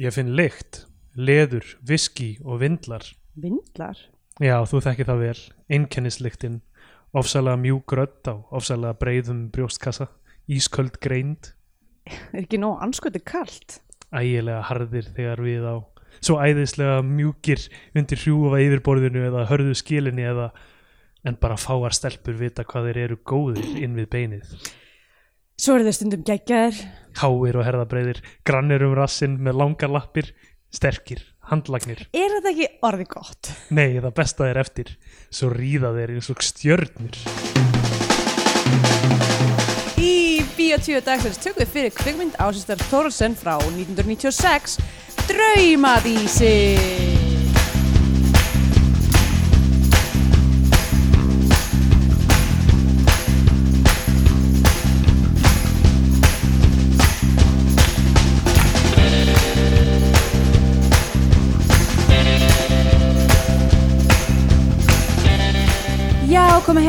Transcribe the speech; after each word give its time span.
Ég 0.00 0.14
finn 0.14 0.32
lykt, 0.36 0.86
leður, 1.16 1.66
viski 1.84 2.38
og 2.44 2.62
vindlar. 2.62 3.04
Vindlar? 3.36 3.98
Já, 4.40 4.56
þú 4.64 4.80
þekki 4.86 5.06
það 5.08 5.24
vel. 5.26 5.40
Einkennislyktin, 5.76 6.60
ofsalega 7.12 7.60
mjúk 7.60 7.92
rödd 7.98 8.28
á 8.28 8.34
ofsalega 8.56 8.96
breiðum 9.00 9.46
brjóstkassa, 9.52 10.08
ísköld 10.48 10.96
greind, 11.04 11.52
Er 12.34 12.42
ekki 12.42 12.58
nóg 12.58 12.80
ansköti 12.82 13.20
kalt? 13.22 13.80
ægilega 14.12 14.60
harðir 14.68 15.06
þegar 15.16 15.40
við 15.40 15.64
á 15.64 15.76
svo 16.22 16.34
æðislega 16.42 16.98
mjúkir 17.06 17.62
undir 17.96 18.20
hrjúfa 18.20 18.58
yfirborðinu 18.60 19.22
eða 19.28 19.46
hörðu 19.48 19.76
skilinni 19.78 20.26
eða 20.28 20.50
en 21.24 21.38
bara 21.40 21.56
fáar 21.56 21.94
stelpur 21.96 22.36
vita 22.36 22.64
hvað 22.68 22.90
þeir 22.90 22.98
eru 23.06 23.16
góðir 23.24 23.68
inn 23.80 23.94
við 23.96 24.08
beinið. 24.12 24.50
Svo 25.62 25.76
eru 25.78 25.84
þeir 25.86 25.94
stundum 25.94 26.22
geggjaðir. 26.26 26.78
Háir 27.20 27.56
og 27.60 27.62
herðabreiðir, 27.62 28.18
grannir 28.42 28.82
um 28.82 28.96
rassinn 28.98 29.36
með 29.46 29.60
langar 29.60 29.92
lappir, 29.94 30.32
sterkir, 30.74 31.22
handlagnir. 31.52 32.02
Er 32.10 32.34
þetta 32.34 32.50
ekki 32.50 32.68
orðið 32.88 33.10
gott? 33.12 33.52
Nei, 33.70 34.00
það 34.00 34.16
besta 34.16 34.48
er 34.50 34.58
eftir, 34.58 34.90
svo 35.30 35.52
ríða 35.54 35.94
þeir 35.94 36.16
eins 36.16 36.32
og 36.34 36.42
stjörnur. 36.42 37.22
Í 40.02 40.42
Bíotvíu 40.58 40.98
dagsins 41.06 41.38
tökum 41.38 41.62
við 41.62 41.74
fyrir 41.76 41.94
kvikmynd 41.94 42.42
ásistar 42.42 42.82
Þórarsen 42.90 43.38
frá 43.38 43.54
1996 43.62 44.80
Draumadísi 45.30 47.21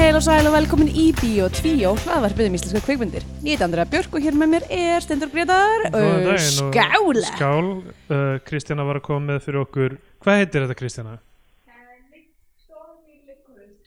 heil 0.03 0.17
og 0.19 0.23
sæl 0.25 0.47
og 0.49 0.51
velkomin 0.51 0.89
í 0.99 1.03
Bíotvíu 1.15 1.93
hlaðvarpið 2.03 2.47
um 2.49 2.55
íslenska 2.57 2.79
kvikmyndir. 2.83 3.23
Ég 3.45 3.53
heit 3.53 3.61
Andrea 3.63 3.85
Björk 3.87 4.17
og 4.17 4.25
hér 4.25 4.35
með 4.35 4.49
mér 4.51 4.65
er 4.75 5.03
Stendur 5.03 5.29
Gretar 5.31 5.85
uh, 5.95 6.33
Skála. 6.43 7.23
Skál, 7.29 7.69
uh, 8.11 8.33
Kristjana 8.43 8.83
var 8.83 8.99
að 8.99 9.05
koma 9.05 9.29
með 9.29 9.45
fyrir 9.45 9.61
okkur. 9.61 9.95
Hvað 10.25 10.41
heitir 10.41 10.65
þetta 10.65 10.77
Kristjana? 10.81 11.15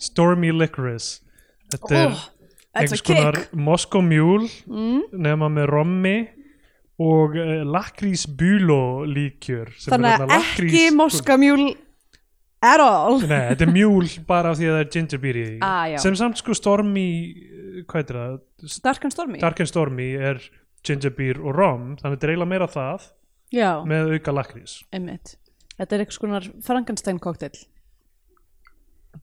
Stormy 0.00 0.54
Licorice. 0.56 1.20
Þetta 1.74 2.00
er 2.00 2.08
oh, 2.14 2.24
einhvers 2.72 3.02
er 3.02 3.06
konar 3.10 3.40
Mule 4.06 4.48
mm. 4.64 5.02
nema 5.20 5.52
með 5.52 5.68
rommi 5.74 6.16
og 6.96 7.36
uh, 7.36 7.58
lakrís 7.68 8.24
búló 8.24 9.04
líkjör 9.04 9.74
sem 9.76 9.92
er 9.92 10.24
Þannig 10.24 10.24
að 10.24 10.38
ekki 10.40 10.86
moskamjúl 10.96 11.74
at 12.64 12.82
all. 12.82 13.18
Nei, 13.22 13.42
þetta 13.52 13.66
er 13.66 13.72
mjúl 13.74 14.08
bara 14.28 14.52
af 14.52 14.60
því 14.60 14.68
að 14.70 14.76
það 14.76 14.84
er 14.84 14.92
ginger 14.96 15.22
beer 15.22 15.40
í 15.40 15.44
því. 15.46 15.56
Ah, 15.66 15.84
já. 15.92 15.98
sem 16.04 16.16
samt 16.18 16.40
sko 16.40 16.56
Stormy 16.56 17.08
uh, 17.32 17.82
hvað 17.84 18.00
heitir 18.02 18.20
það? 18.20 18.38
Dark 18.86 19.06
and 19.08 19.16
Stormy? 19.16 19.42
Dark 19.42 19.62
and 19.64 19.70
Stormy 19.72 20.08
er 20.32 20.42
ginger 20.86 21.14
beer 21.16 21.40
og 21.42 21.56
rom 21.56 21.86
þannig 21.96 22.08
að 22.08 22.16
þetta 22.16 22.28
er 22.28 22.34
eiginlega 22.34 22.52
meira 22.54 22.70
það 22.70 23.08
Já, 23.54 23.70
með 23.86 24.16
auka 24.16 24.34
lakrís. 24.34 24.80
Einmitt. 24.94 25.36
Þetta 25.76 25.94
er 25.96 26.02
eitthvað 26.02 26.18
skonar 26.18 26.46
Frankenstein 26.66 27.18
cocktail 27.22 27.54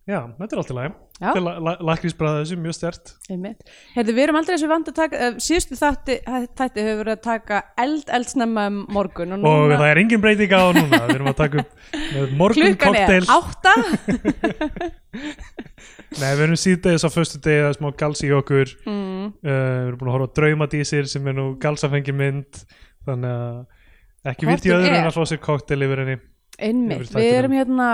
Já, 0.10 0.20
þetta 0.40 0.56
er 0.56 0.62
alltaf 0.62 0.78
læg. 0.78 0.96
Þetta 1.20 1.40
er 1.40 1.46
la 1.46 1.54
la 1.64 1.74
lakrísbræða 1.92 2.40
þessu 2.42 2.56
mjög 2.60 2.76
stert 2.76 3.12
Herðu, 3.30 4.16
við 4.16 4.24
erum 4.24 4.38
aldrei 4.40 4.56
þessu 4.56 4.70
vant 4.72 4.90
að 4.90 4.98
taka 4.98 5.20
uh, 5.28 5.36
síðustu 5.46 5.78
þætti, 5.80 6.18
þætti 6.58 6.86
hefur 6.88 7.00
verið 7.04 7.14
að 7.14 7.22
taka 7.28 7.60
eld 7.84 8.10
eldsnemma 8.18 8.66
um 8.72 8.80
morgun 8.94 9.38
og, 9.38 9.46
og 9.48 9.76
það 9.76 9.86
er 9.92 10.02
engin 10.04 10.24
breyting 10.24 10.56
á 10.58 10.64
núna. 10.76 11.04
Við 11.06 11.16
erum 11.20 11.32
að 11.32 11.40
taka 11.44 11.64
upp 11.64 12.36
morgun 12.42 12.74
klukkan 12.74 13.00
er 13.04 13.30
átta. 13.38 13.76
Nei, 16.22 16.32
við 16.38 16.44
erum 16.48 16.60
síðdegis 16.60 17.06
á 17.06 17.10
föstu 17.14 17.40
degi 17.44 17.62
það 17.62 17.70
er 17.70 17.78
smá 17.78 17.90
gals 17.98 18.24
í 18.26 18.32
okkur. 18.36 18.74
Mm, 18.88 19.30
uh, 19.30 19.48
við 19.48 19.88
erum 19.88 20.02
búin 20.02 20.12
að 20.12 20.18
horfa 20.18 20.30
á 20.30 20.36
draumadísir 20.40 21.10
sem 21.10 21.30
er 21.30 21.38
nú 21.38 21.48
galsafengi 21.62 22.16
mynd 22.18 22.62
þannig 23.08 23.34
að 23.34 24.34
ekki 24.34 24.50
vilt 24.50 24.68
í 24.68 24.74
öðru 24.74 24.92
en 24.92 25.00
er. 25.02 25.10
að 25.10 25.18
fá 25.18 25.30
sér 25.30 25.42
koktel 25.44 25.82
yfir 25.86 26.04
henni. 26.04 26.20
Einmitt, 26.64 27.10
við 27.16 27.32
erum 27.40 27.56
hérna 27.58 27.88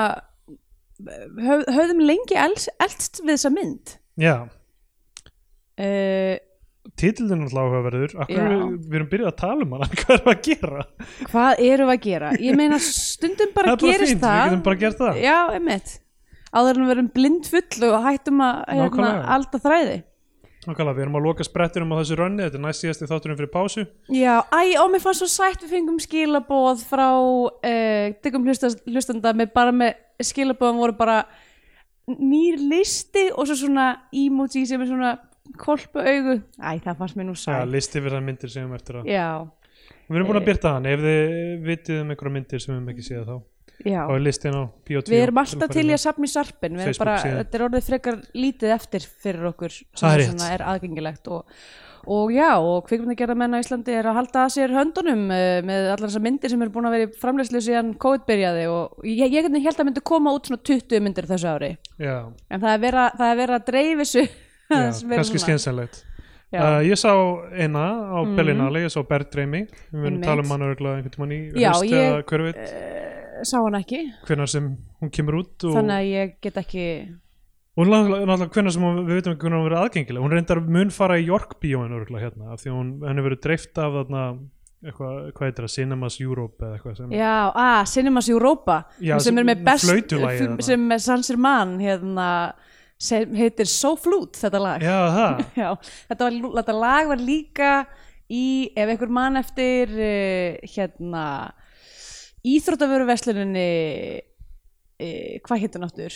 höf, 1.05 1.65
höfðum 1.69 2.03
lengi 2.03 2.37
elds, 2.37 2.69
eldst 2.83 3.21
við 3.23 3.33
þessa 3.35 3.51
mynd. 3.55 3.95
Já, 4.19 4.35
uh, 5.79 6.35
titillin 6.99 7.45
er 7.45 7.47
alltaf 7.47 7.63
áhugaverður. 7.63 8.17
Við, 8.27 8.75
við 8.89 8.99
erum 8.99 9.09
byrjað 9.13 9.31
að 9.31 9.39
tala 9.39 9.65
um 9.65 9.77
hana? 9.77 9.89
Hvað 10.01 10.13
erum 10.17 10.27
við 10.27 10.35
að 10.35 10.43
gera? 10.49 10.83
Hvað 11.29 11.63
erum 11.69 11.89
við 11.89 11.95
að 11.95 12.05
gera? 12.09 12.33
Ég 12.43 12.59
meina 12.59 12.81
stundum 12.83 13.55
bara 13.55 13.71
það 13.73 13.87
er 13.87 13.95
gerist 13.95 14.13
fínt, 14.13 14.21
við 14.21 14.27
það. 14.27 14.43
getum 14.43 14.67
bara 14.67 14.81
gert 14.83 15.01
það. 15.01 15.23
Já, 15.23 15.37
einmitt. 15.55 15.95
Áður 16.49 16.79
en 16.79 16.87
við 16.87 16.95
erum 16.95 17.09
blind 17.13 17.49
full 17.49 17.89
og 17.91 18.05
hættum 18.07 18.39
að 18.41 18.61
hérna, 18.73 19.09
alda 19.37 19.61
þræði. 19.61 19.97
Nákvæmlega, 20.65 20.95
við 20.97 21.03
erum 21.05 21.15
að 21.15 21.25
loka 21.29 21.45
sprettunum 21.45 21.93
á 21.95 21.99
þessu 22.01 22.15
rönni. 22.19 22.43
Þetta 22.43 22.57
er 22.59 22.63
næst 22.65 22.83
síðasti 22.83 23.07
þátturinn 23.07 23.37
fyrir 23.39 23.51
pásu. 23.53 23.85
Já, 24.11 24.33
æ, 24.51 24.61
og 24.81 24.89
mér 24.91 25.03
fannst 25.05 25.23
svo 25.23 25.29
sætt 25.31 25.63
við 25.63 25.71
fengum 25.77 26.01
skilaboð 26.03 26.83
frá 26.89 27.07
uh, 27.15 28.09
dyggum 28.25 28.49
hlustast, 28.49 28.81
hlustanda 28.89 29.31
með 29.37 29.53
bara 29.55 29.73
með 29.73 29.95
skilaboðum 30.27 30.79
voru 30.81 30.95
bara 30.99 31.19
nýr 32.09 32.57
listi 32.59 33.27
og 33.31 33.45
svo 33.47 33.55
svona 33.61 33.85
emoji 34.15 34.65
sem 34.67 34.81
er 34.81 34.89
svona 34.89 35.11
kolpu 35.59 36.01
augu. 36.01 36.39
Æ, 36.59 36.79
það 36.83 36.97
fannst 36.99 37.17
mér 37.19 37.29
nú 37.29 37.35
Já, 37.37 37.43
sætt. 37.45 37.71
listi 37.71 38.01
við 38.03 38.15
það 38.17 38.25
myndir 38.27 38.51
sem 38.53 38.67
við 38.69 38.79
eftir 38.79 38.99
að 38.99 39.09
Já, 39.09 39.29
Við 40.09 40.17
erum 40.17 40.27
búin 40.31 40.39
að 40.39 40.45
byrta 40.49 40.71
hann, 40.73 40.85
ef 40.89 41.01
þið 41.05 41.65
vitið 41.67 41.99
um 42.01 42.11
einhverja 42.13 42.33
myndir 42.33 42.61
sem 42.63 42.71
við 42.73 42.79
höfum 42.79 42.91
ekki 42.93 43.05
séð 43.05 43.27
þá 43.29 43.35
já. 43.85 44.01
Er 44.09 44.23
listin 44.23 44.55
á 44.55 44.63
Bíotvíó 44.87 45.13
Við 45.13 45.21
erum 45.27 45.37
alltaf 45.43 45.69
til 45.75 45.85
í 45.87 45.93
að 45.95 46.01
safna 46.03 46.25
í 46.27 46.31
sarpin 46.33 46.75
Við 46.79 46.87
erum 46.87 46.97
bara, 47.03 47.17
þetta 47.23 47.59
er 47.59 47.65
orðið 47.67 47.85
frekar 47.91 48.17
lítið 48.35 48.73
eftir 48.75 49.05
fyrir 49.23 49.45
okkur 49.53 49.69
sem 49.71 50.09
er 50.09 50.57
er 50.57 50.65
aðgengilegt. 50.73 51.27
Og, 51.31 51.45
og 52.09 52.31
já, 52.33 52.49
og 52.59 52.83
kvikmyndagerða 52.89 53.35
menn 53.37 53.53
á 53.55 53.59
Íslandi 53.61 53.93
er 53.99 54.07
að 54.09 54.17
halda 54.19 54.43
að 54.47 54.53
sér 54.55 54.73
höndunum 54.73 55.23
uh, 55.29 55.61
með 55.67 55.89
allar 55.93 56.05
þessar 56.09 56.23
myndir 56.25 56.49
sem 56.53 56.61
eru 56.65 56.71
búin 56.75 56.87
að 56.89 56.95
vera 56.97 57.07
í 57.09 57.15
framleyslu 57.21 57.61
síðan 57.61 57.93
COVID 58.01 58.27
byrjaði. 58.29 58.67
Og 58.71 59.07
ég, 59.07 59.31
ég 59.35 59.49
held 59.63 59.79
að 59.79 59.89
myndi 59.89 60.03
koma 60.07 60.33
út 60.35 60.47
svona 60.49 60.63
20 60.63 61.03
myndir 61.05 61.27
þessu 61.29 61.49
ári. 61.51 61.71
Já, 61.99 62.15
en 62.49 62.61
það 62.63 62.71
er 62.75 62.83
vera, 62.87 63.07
það 63.19 63.33
er 63.33 63.41
vera 63.43 63.59
að 63.59 63.67
dreif 63.71 64.03
þessu 64.03 64.23
já 64.25 64.29
aðeins 64.79 65.03
meira 65.03 65.19
kannski 65.23 65.39
Já. 66.49 66.61
uh, 66.65 66.79
Ég 66.81 66.97
sá 66.97 67.11
eina 67.53 67.83
á 68.09 68.17
Mhm. 68.25 68.35
Berlinale, 68.39 68.79
ég 68.87 68.89
sá 68.89 69.03
Bergdreimi. 69.05 69.67
Við 69.93 70.01
verðum 70.01 70.17
að 70.17 70.25
tala 70.25 70.41
um 70.41 70.49
hann 70.55 70.65
örgulega 70.65 70.95
einhvern 70.97 71.13
tímann 71.13 71.33
í 71.35 71.39
ég- 71.85 72.07
eða 72.09 72.23
hver 72.25 72.41
veit. 72.47 72.57
Eh, 72.57 73.28
sá 73.47 73.57
hann 73.61 73.79
ekki. 73.79 74.03
Hvenær 74.27 74.51
sem 74.51 74.69
hún 74.99 75.11
kemur 75.15 75.41
út 75.43 75.67
og, 75.69 75.75
þannig 75.77 75.97
að 75.97 76.11
ég 76.11 76.37
get 76.43 76.61
ekki 76.61 76.85
og 77.79 77.87
náttúrulega 77.87 78.27
náttúrulega 78.27 78.55
hvenær 78.57 78.75
sem 78.75 78.85
hún, 78.85 79.01
við 79.07 79.19
veitum 79.19 79.33
ekki 79.33 79.45
hvernig 79.45 79.59
hún 79.59 79.67
verið 79.69 79.81
aðgengileg. 79.81 80.23
Hún 80.25 80.33
reyndar 80.35 80.63
mun 80.77 80.89
fara 80.91 81.19
í 81.19 81.27
York 81.29 81.59
bíóin 81.63 81.93
hérna 82.19 82.55
af 82.55 82.63
því 82.63 82.73
hún, 82.75 82.89
henni 83.07 83.23
verið 83.23 83.43
dreift 83.45 83.79
af 83.79 83.93
þarna 83.95 84.23
eitthvað, 84.79 85.15
hvað 85.35 85.47
heitir 85.49 85.65
það, 85.65 85.73
Cinemas 85.75 86.17
Europe 86.23 86.65
eða 86.65 86.77
eitthvað 86.77 86.97
sem 86.99 87.15
Já, 87.15 87.35
ah, 87.51 87.79
Cinemas 87.87 88.29
Europa 88.31 88.81
Já, 89.03 89.15
sem 89.23 89.39
er 89.39 89.47
með 89.47 89.63
best 89.67 90.13
sem 90.67 90.91
er 90.95 91.03
Sansirman 91.03 91.77
hérna, 91.83 92.27
sem 92.99 93.35
heitir 93.39 93.69
So 93.69 93.95
Flute 93.99 94.39
þetta 94.39 94.63
lag. 94.63 94.83
Já, 94.83 94.99
Já, 95.61 95.69
þetta, 96.11 96.21
var, 96.25 96.39
þetta 96.61 96.77
lag 96.79 97.11
var 97.11 97.23
líka 97.23 97.73
í, 98.27 98.71
ef 98.75 98.93
einhver 98.93 99.11
mann 99.19 99.39
eftir 99.39 99.91
uh, 99.95 100.71
hérna 100.75 101.25
íþróttavöruversluninni 102.47 103.67
uh, 104.19 105.33
hvað 105.43 105.63
heitir 105.63 105.83
náttur 105.83 106.15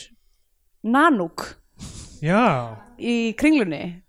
Nanúk 0.84 1.46
já. 2.24 2.76
Í 3.00 3.34
kringlunni. 3.40 4.00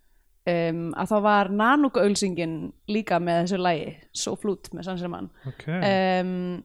Um, 0.45 0.91
að 0.99 1.09
þá 1.09 1.17
var 1.25 1.49
Nanúk 1.57 1.97
ölsingin 2.03 2.57
líka 2.91 3.17
með 3.17 3.47
þessu 3.47 3.59
lagi 3.65 3.87
So 4.13 4.35
Flute 4.37 4.75
með 4.77 4.91
Sansirman 4.91 5.31
ok. 5.49 5.65
Um, 5.73 6.61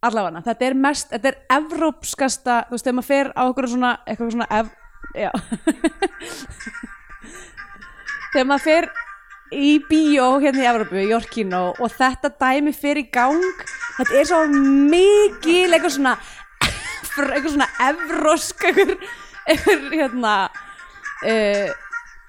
allavega 0.00 0.40
þetta 0.46 0.64
er 0.70 0.76
mest, 0.80 1.10
þetta 1.12 1.28
er 1.28 1.36
evrópskasta 1.58 2.54
þú 2.70 2.72
veist, 2.76 2.86
þegar 2.86 2.96
maður 2.96 3.10
fer 3.10 3.30
á 3.36 3.42
okkur 3.42 3.68
svona 3.68 3.90
eitthvað 4.06 4.32
svona 4.32 4.48
ev, 4.56 4.72
já. 5.12 5.30
Þegar 8.30 8.46
maður 8.46 8.64
fer 8.64 8.88
í 9.54 9.76
bíó 9.88 10.32
hérna 10.42 10.64
í 10.64 10.68
Evrópu, 10.70 10.98
í 11.00 11.10
Jorkino 11.10 11.62
og 11.76 11.94
þetta 11.94 12.30
dæmi 12.40 12.74
fer 12.76 13.00
í 13.00 13.06
gang. 13.12 13.64
Þetta 13.98 14.18
er 14.20 14.28
svo 14.28 14.44
mikil 14.50 15.68
eitthvað 15.72 15.96
svona 15.96 16.16
eitthvað 17.18 17.52
svona 17.54 17.68
evrósk 17.84 18.66
eitthvað, 18.68 18.92
eitthvað 19.50 19.86
hérna 19.98 20.34
uh, 20.46 21.70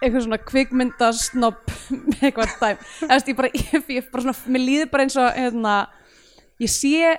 eitthvað 0.02 0.24
svona 0.26 0.40
kvikmyndasnopp 0.42 1.74
eitthvað 2.22 2.56
Eða, 2.72 2.76
veist, 3.12 3.30
ég 3.30 3.38
bara, 3.38 3.52
ég, 3.54 3.92
ég 3.98 4.08
bara 4.12 4.26
svona, 4.26 4.38
mér 4.54 4.66
líður 4.66 4.92
bara 4.94 5.06
eins 5.06 5.18
og 5.22 5.30
hérna, 5.38 5.76
ég 6.62 6.72
sé 6.74 7.16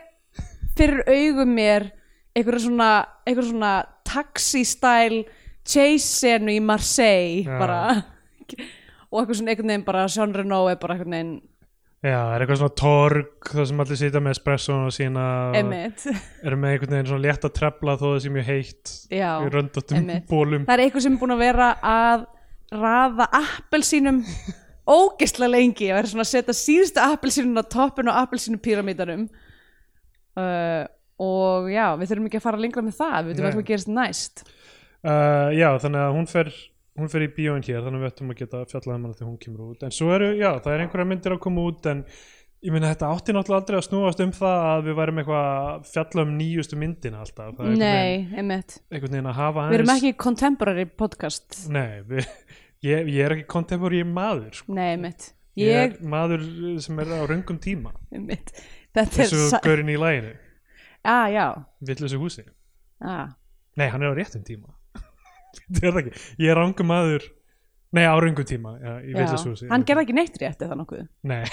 fyrir 0.77 1.05
augum 1.07 1.55
mér 1.57 1.91
eitthvað 2.35 2.65
svona, 2.67 2.91
eitthvað 3.27 3.51
svona 3.53 3.73
taxi-style 4.09 5.23
chase-senu 5.69 6.57
í 6.57 6.63
Marseille 6.65 7.47
Já. 7.47 7.59
bara 7.61 7.83
og 9.12 9.20
eitthvað 9.20 9.38
svona 9.38 9.53
einhvern 9.55 9.73
veginn 9.73 9.85
bara 9.87 10.05
Jean 10.11 10.32
Reno 10.37 10.61
er 10.73 10.79
bara 10.82 10.97
einhvern 10.97 11.17
veginn 11.17 11.35
Já, 12.03 12.17
það 12.19 12.32
er 12.35 12.43
eitthvað 12.43 12.59
svona 12.59 12.75
torg 12.81 13.50
það 13.53 13.67
sem 13.70 13.82
allir 13.85 13.99
sitja 14.00 14.20
með 14.25 14.32
espresson 14.35 14.87
og 14.88 14.94
sína 14.97 15.26
og 15.53 15.59
einmitt. 15.61 16.06
eru 16.49 16.56
með 16.59 16.73
einhvern 16.75 16.97
veginn 16.97 17.11
svona 17.12 17.25
létt 17.29 17.44
að 17.47 17.53
trefla 17.61 17.94
þó 18.00 18.06
það 18.09 18.17
sé 18.25 18.32
mjög 18.35 18.49
heitt 18.49 18.94
Já, 19.14 19.29
í 19.38 19.53
röndóttum 19.55 20.11
bólum 20.32 20.64
það 20.67 20.75
er 20.75 20.85
eitthvað 20.87 21.06
sem 21.06 21.14
er 21.14 21.23
búin 21.23 21.37
að 21.37 21.44
vera 21.44 21.69
að 21.93 22.25
raða 22.73 23.29
appelsínum 23.38 24.19
ógeðslega 24.99 25.53
lengi 25.55 25.93
að 25.93 26.00
vera 26.00 26.11
svona 26.11 26.26
að 26.26 26.32
setja 26.32 26.56
síðustu 26.58 27.05
appelsínun 27.05 27.62
á 27.62 27.65
toppin 27.70 28.11
og 28.11 28.19
appelsínu 28.25 28.58
píramítanum 28.65 29.29
uh, 30.43 30.82
og 31.23 31.70
já, 31.70 31.87
við 32.00 32.11
þurfum 32.11 32.29
ekki 32.29 32.41
að 32.41 32.47
fara 32.49 32.61
lengra 32.65 32.82
með 32.82 32.99
það, 32.99 33.17
við 33.20 33.32
veitum 33.32 33.47
Nei. 33.47 33.55
hvað 33.55 33.69
gerist 33.69 33.91
næst. 33.93 34.44
Uh, 35.03 35.50
Já, 35.55 35.69
þannig 35.82 36.03
að 36.03 36.17
hún 36.17 36.29
fer 36.31 36.50
hún 36.99 37.09
fer 37.12 37.25
í 37.25 37.31
bíóin 37.33 37.65
hér, 37.65 37.81
þannig 37.85 37.99
að 38.00 38.05
við 38.05 38.11
ættum 38.12 38.31
að 38.35 38.39
geta 38.43 38.62
fjallað 38.71 38.94
um 38.99 39.05
hana 39.06 39.17
þegar 39.19 39.29
hún 39.31 39.41
kemur 39.43 39.67
út, 39.73 39.83
en 39.87 39.94
svo 39.97 40.11
eru, 40.12 40.31
já, 40.37 40.50
það 40.61 40.73
er 40.75 40.83
einhverja 40.85 41.09
myndir 41.12 41.35
að 41.37 41.41
koma 41.47 41.65
út, 41.71 41.87
en 41.93 42.03
ég 42.62 42.75
meina 42.75 42.91
þetta 42.93 43.09
átti 43.17 43.35
náttúrulega 43.35 43.61
aldrei 43.62 43.79
að 43.81 43.87
snúast 43.89 44.21
um 44.23 44.33
það 44.37 44.67
að 44.73 44.83
við 44.89 44.99
værum 45.00 45.21
eitthvað 45.23 45.47
að 45.53 45.87
fjalla 45.93 46.25
um 46.27 46.35
nýjustu 46.39 46.79
myndina 46.83 47.23
alltaf, 47.25 47.55
það 47.59 47.71
er 47.73 47.81
Nei, 47.81 48.12
einmitt. 48.39 48.77
einhvern 48.93 49.17
veginn 49.17 49.31
að 49.33 49.39
hafa 49.41 49.65
Við 49.73 49.79
erum 49.81 49.93
aðeins 49.94 50.05
ekki 50.12 50.21
contemporary 50.27 50.85
podcast. 51.03 51.56
Nei, 51.75 52.03
við, 52.12 52.29
ég, 52.91 53.11
ég 53.17 53.25
er 53.27 53.35
ekki 53.39 53.49
contemporary 53.56 54.05
maður 54.06 54.53
sko. 54.61 54.77
Nei, 54.77 54.91
einmitt. 54.94 55.33
Ég 55.59 55.69
Ég, 55.73 55.97
er 55.99 56.06
maður 56.15 56.44
sem 56.81 57.00
er 57.03 57.11
á 57.12 57.21
röngum 57.29 57.59
tíma. 57.61 57.91
Einmitt. 58.15 58.55
Þetta 58.94 59.03
er 59.09 59.27
þessu 59.27 59.43
sa- 59.50 59.61
gaurin 59.65 59.91
í 59.93 59.99
læginu 60.00 60.31
ah, 61.03 61.27
já, 61.33 61.47
villusu 61.83 62.19
húsi. 62.21 62.44
Ah. 63.03 63.33
nei, 63.75 63.89
hann 63.91 64.05
er 64.06 64.12
á 64.12 64.17
réttum 64.17 64.44
tíma 64.47 64.71
ég 66.43 66.49
er 66.51 66.59
rangum 66.59 66.89
maður 66.91 67.29
nei, 67.93 68.05
á 68.09 68.15
röngum 68.17 68.47
tíma 68.49 68.77
já, 68.81 68.93
já. 69.05 69.67
Hann 69.71 69.85
gerði 69.89 70.07
ekki 70.07 70.17
neitt 70.17 70.39
rétt 70.41 70.65
eða 70.65 70.79
nokkuð? 70.81 71.05
Nei. 71.29 71.45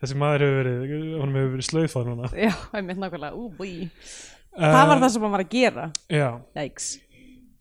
Þessi 0.00 0.18
maður 0.18 0.44
hefur 0.44 0.58
verið 0.60 0.84
honum 1.20 1.38
hefur 1.38 1.52
verið 1.56 1.66
slöfað 1.70 2.06
núna. 2.10 2.30
Já, 2.36 2.52
einmitt 2.76 3.00
nákvæmlega, 3.00 3.34
ú, 3.36 3.48
búi. 3.56 3.88
Uh, 4.56 4.70
Það 4.70 4.86
var 4.90 5.02
það 5.02 5.10
sem 5.14 5.26
hann 5.26 5.34
var 5.34 5.44
að 5.44 5.50
gera. 5.52 5.88
já, 6.12 6.28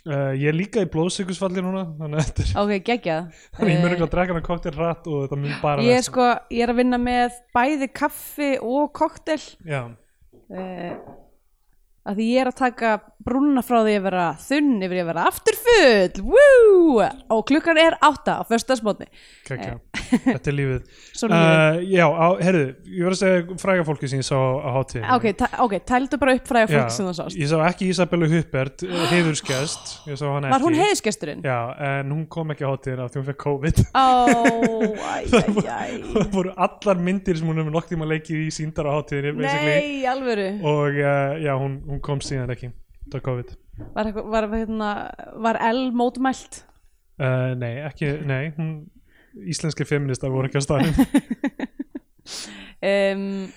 uh, 0.06 0.32
ég 0.38 0.48
er 0.52 0.56
líka 0.56 0.84
í 0.86 0.90
blóðsökusfalli 0.94 1.64
núna 1.66 1.84
þannig 2.00 2.22
að 2.22 2.30
þetta 2.30 2.64
ok, 2.64 2.74
geggjað. 2.92 3.42
Þannig 3.58 3.74
ég 3.76 3.82
mun 3.82 3.90
Eh, 3.90 3.96
ekki 3.98 4.06
að 4.08 4.14
drekka 4.16 4.38
hann 4.38 4.48
koktel 4.48 4.76
hratt 4.78 5.10
og 5.12 5.26
þetta 5.26 5.42
mun 5.42 5.58
bara 5.64 5.86
Ég 5.86 6.00
er 6.00 6.08
sko, 6.08 6.30
ég 6.54 6.66
er 6.68 6.74
að 6.76 6.82
vinna 6.84 7.02
með 7.02 7.40
bæði 7.56 7.92
kaffi 7.98 8.52
og 8.62 8.94
koktel 8.96 9.42
já, 9.66 9.82
uh, 10.54 10.92
að 12.06 12.20
því 12.20 12.26
ég 12.30 12.42
er 12.44 12.50
að 12.52 12.58
taka 12.60 12.92
brúnna 13.26 13.64
frá 13.66 13.80
því 13.82 13.96
að 13.98 14.04
vera 14.06 14.26
þunn 14.38 14.74
yfir 14.86 14.98
í 14.98 15.02
að 15.02 15.08
vera 15.10 15.24
afturfull. 15.32 16.26
Woo! 16.36 17.02
og 17.34 17.42
klukkan 17.50 17.80
er 17.82 17.96
átta 18.06 18.38
á 18.40 18.42
föstudagsmótni 18.46 19.08
kekja, 19.48 19.78
þetta 20.28 20.52
er 20.52 20.58
lífið. 20.60 20.86
Uh, 21.26 21.80
já, 21.90 22.06
á, 22.06 22.28
herðu, 22.44 22.66
ég 22.92 23.06
var 23.08 23.14
að 23.16 23.20
segja 23.22 23.56
fræga 23.60 23.84
fólki 23.88 24.08
sem 24.12 24.20
ég 24.22 24.28
sá 24.28 24.36
á 24.38 24.70
hátíðinni. 24.76 25.08
Ok, 25.16 25.26
ta- 25.40 25.50
ok, 25.64 25.74
tældu 25.88 26.20
bara 26.22 26.36
upp 26.38 26.50
fræða 26.50 26.68
fólk 26.70 26.92
sem 26.94 27.08
það 27.08 27.16
sást. 27.18 27.38
ég 27.40 27.50
sá 27.50 27.56
ekki 27.66 27.88
Isabellu 27.90 28.28
Huppert 28.30 28.84
hann 30.36 30.46
ekki 30.46 30.54
Var 30.54 30.66
hún 30.66 30.78
heiðskesturinn? 30.80 31.42
já, 31.46 31.58
en 31.88 32.12
hún 32.14 32.26
kom 32.32 32.54
ekki 32.54 32.68
á 32.68 32.70
hátíðina 32.76 33.08
því 33.10 33.22
hún 33.22 33.28
fekk 33.32 33.42
COVID. 33.46 33.82
Ó, 33.96 34.06
æj, 35.16 35.34
æj, 35.34 35.60
æj 35.66 35.96
það 36.14 36.30
voru 36.36 36.54
allar 36.68 37.02
myndir 37.08 37.40
sem 37.40 37.50
hún 37.50 37.62
hefur 37.64 37.76
nokk 37.76 37.90
tíma 37.90 38.10
leikið 38.12 38.44
í 38.46 38.52
síndar 38.54 38.92
á 38.92 38.94
basically. 39.02 39.76
Nei, 39.80 40.04
já, 41.44 41.56
hún, 41.96 42.02
kom 42.04 42.20
síðan 42.24 42.52
ekki 42.54 42.70
það 43.06 43.18
er 43.20 43.26
COVID. 43.30 43.56
Var, 43.96 44.06
eitthvað- 44.10 44.30
var, 44.36 44.48
hérna, 44.52 44.92
var 45.48 45.60
L 45.72 45.82
mótmælt? 45.96 46.64
uh, 47.20 47.54
nei, 47.56 47.78
ekki, 47.88 48.12
nei 48.28 48.52
hún, 48.58 48.70
íslenski 49.48 49.86
feministar 49.88 50.32
voru 50.32 50.48
ekki 50.52 50.60
á 50.60 50.66
staðnum. 50.68 50.96
Um, 52.86 53.48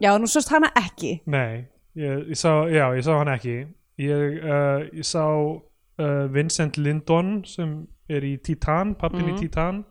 já, 0.00 0.12
nú 0.18 0.26
sást 0.30 0.50
hana 0.52 0.68
ekki. 0.78 1.20
Nei, 1.26 1.64
ég, 1.98 2.28
ég 2.30 2.38
sá 2.38 2.66
já, 2.70 2.84
ég 2.94 3.02
sá 3.06 3.14
hann 3.18 3.30
ekki. 3.32 3.54
Ég, 3.98 4.36
uh, 4.44 4.84
ég 4.94 5.06
sá 5.06 5.24
uh, 5.32 6.26
Vincent 6.34 6.76
Lindon 6.78 7.40
sem 7.48 7.72
er 8.10 8.22
í 8.26 8.36
Titan, 8.42 8.94
pappin 8.98 9.24
Mhm. 9.26 9.34
í 9.34 9.40
Titan. 9.40 9.84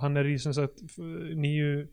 Hann 0.00 0.16
er 0.16 0.24
í 0.30 0.38
sem 0.40 0.52
sagt 0.52 0.80
f- 0.86 1.00
nýju 1.36 1.88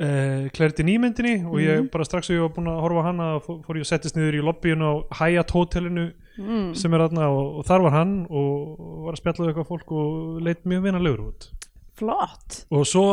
uh, 0.00 0.48
Clarity 0.54 0.86
nýmyndinni 0.86 1.34
og 1.46 1.58
ég 1.62 1.80
Mhm. 1.82 1.88
bara 1.92 2.04
strax 2.04 2.30
og 2.30 2.36
ég 2.36 2.42
var 2.42 2.54
búinn 2.56 2.70
að 2.72 2.80
horfa 2.84 3.02
hana 3.08 3.26
fór, 3.40 3.60
fór 3.66 3.76
ég 3.78 3.84
að 3.86 3.90
settist 3.92 4.16
niður 4.16 4.38
í 4.40 4.44
lobbyinu 4.44 4.84
á 4.90 4.94
Hyatt 5.20 5.50
hótelinu 5.54 6.12
mm. 6.38 6.74
sem 6.74 6.94
er 6.94 7.06
þarna 7.06 7.28
og, 7.30 7.58
og 7.60 7.66
þar 7.68 7.84
var 7.88 7.92
hann 7.98 8.14
og, 8.30 8.78
var 9.06 9.12
að 9.14 9.20
spjalla 9.22 9.44
við 9.44 9.52
eitthvað 9.52 9.70
fólk 9.70 9.92
og 9.92 10.40
leit 10.42 10.64
mjög 10.64 10.88
vinalegur 10.88 11.28
út 11.28 11.50
Flott 11.94 12.64
og 12.74 12.86
svo 12.90 13.04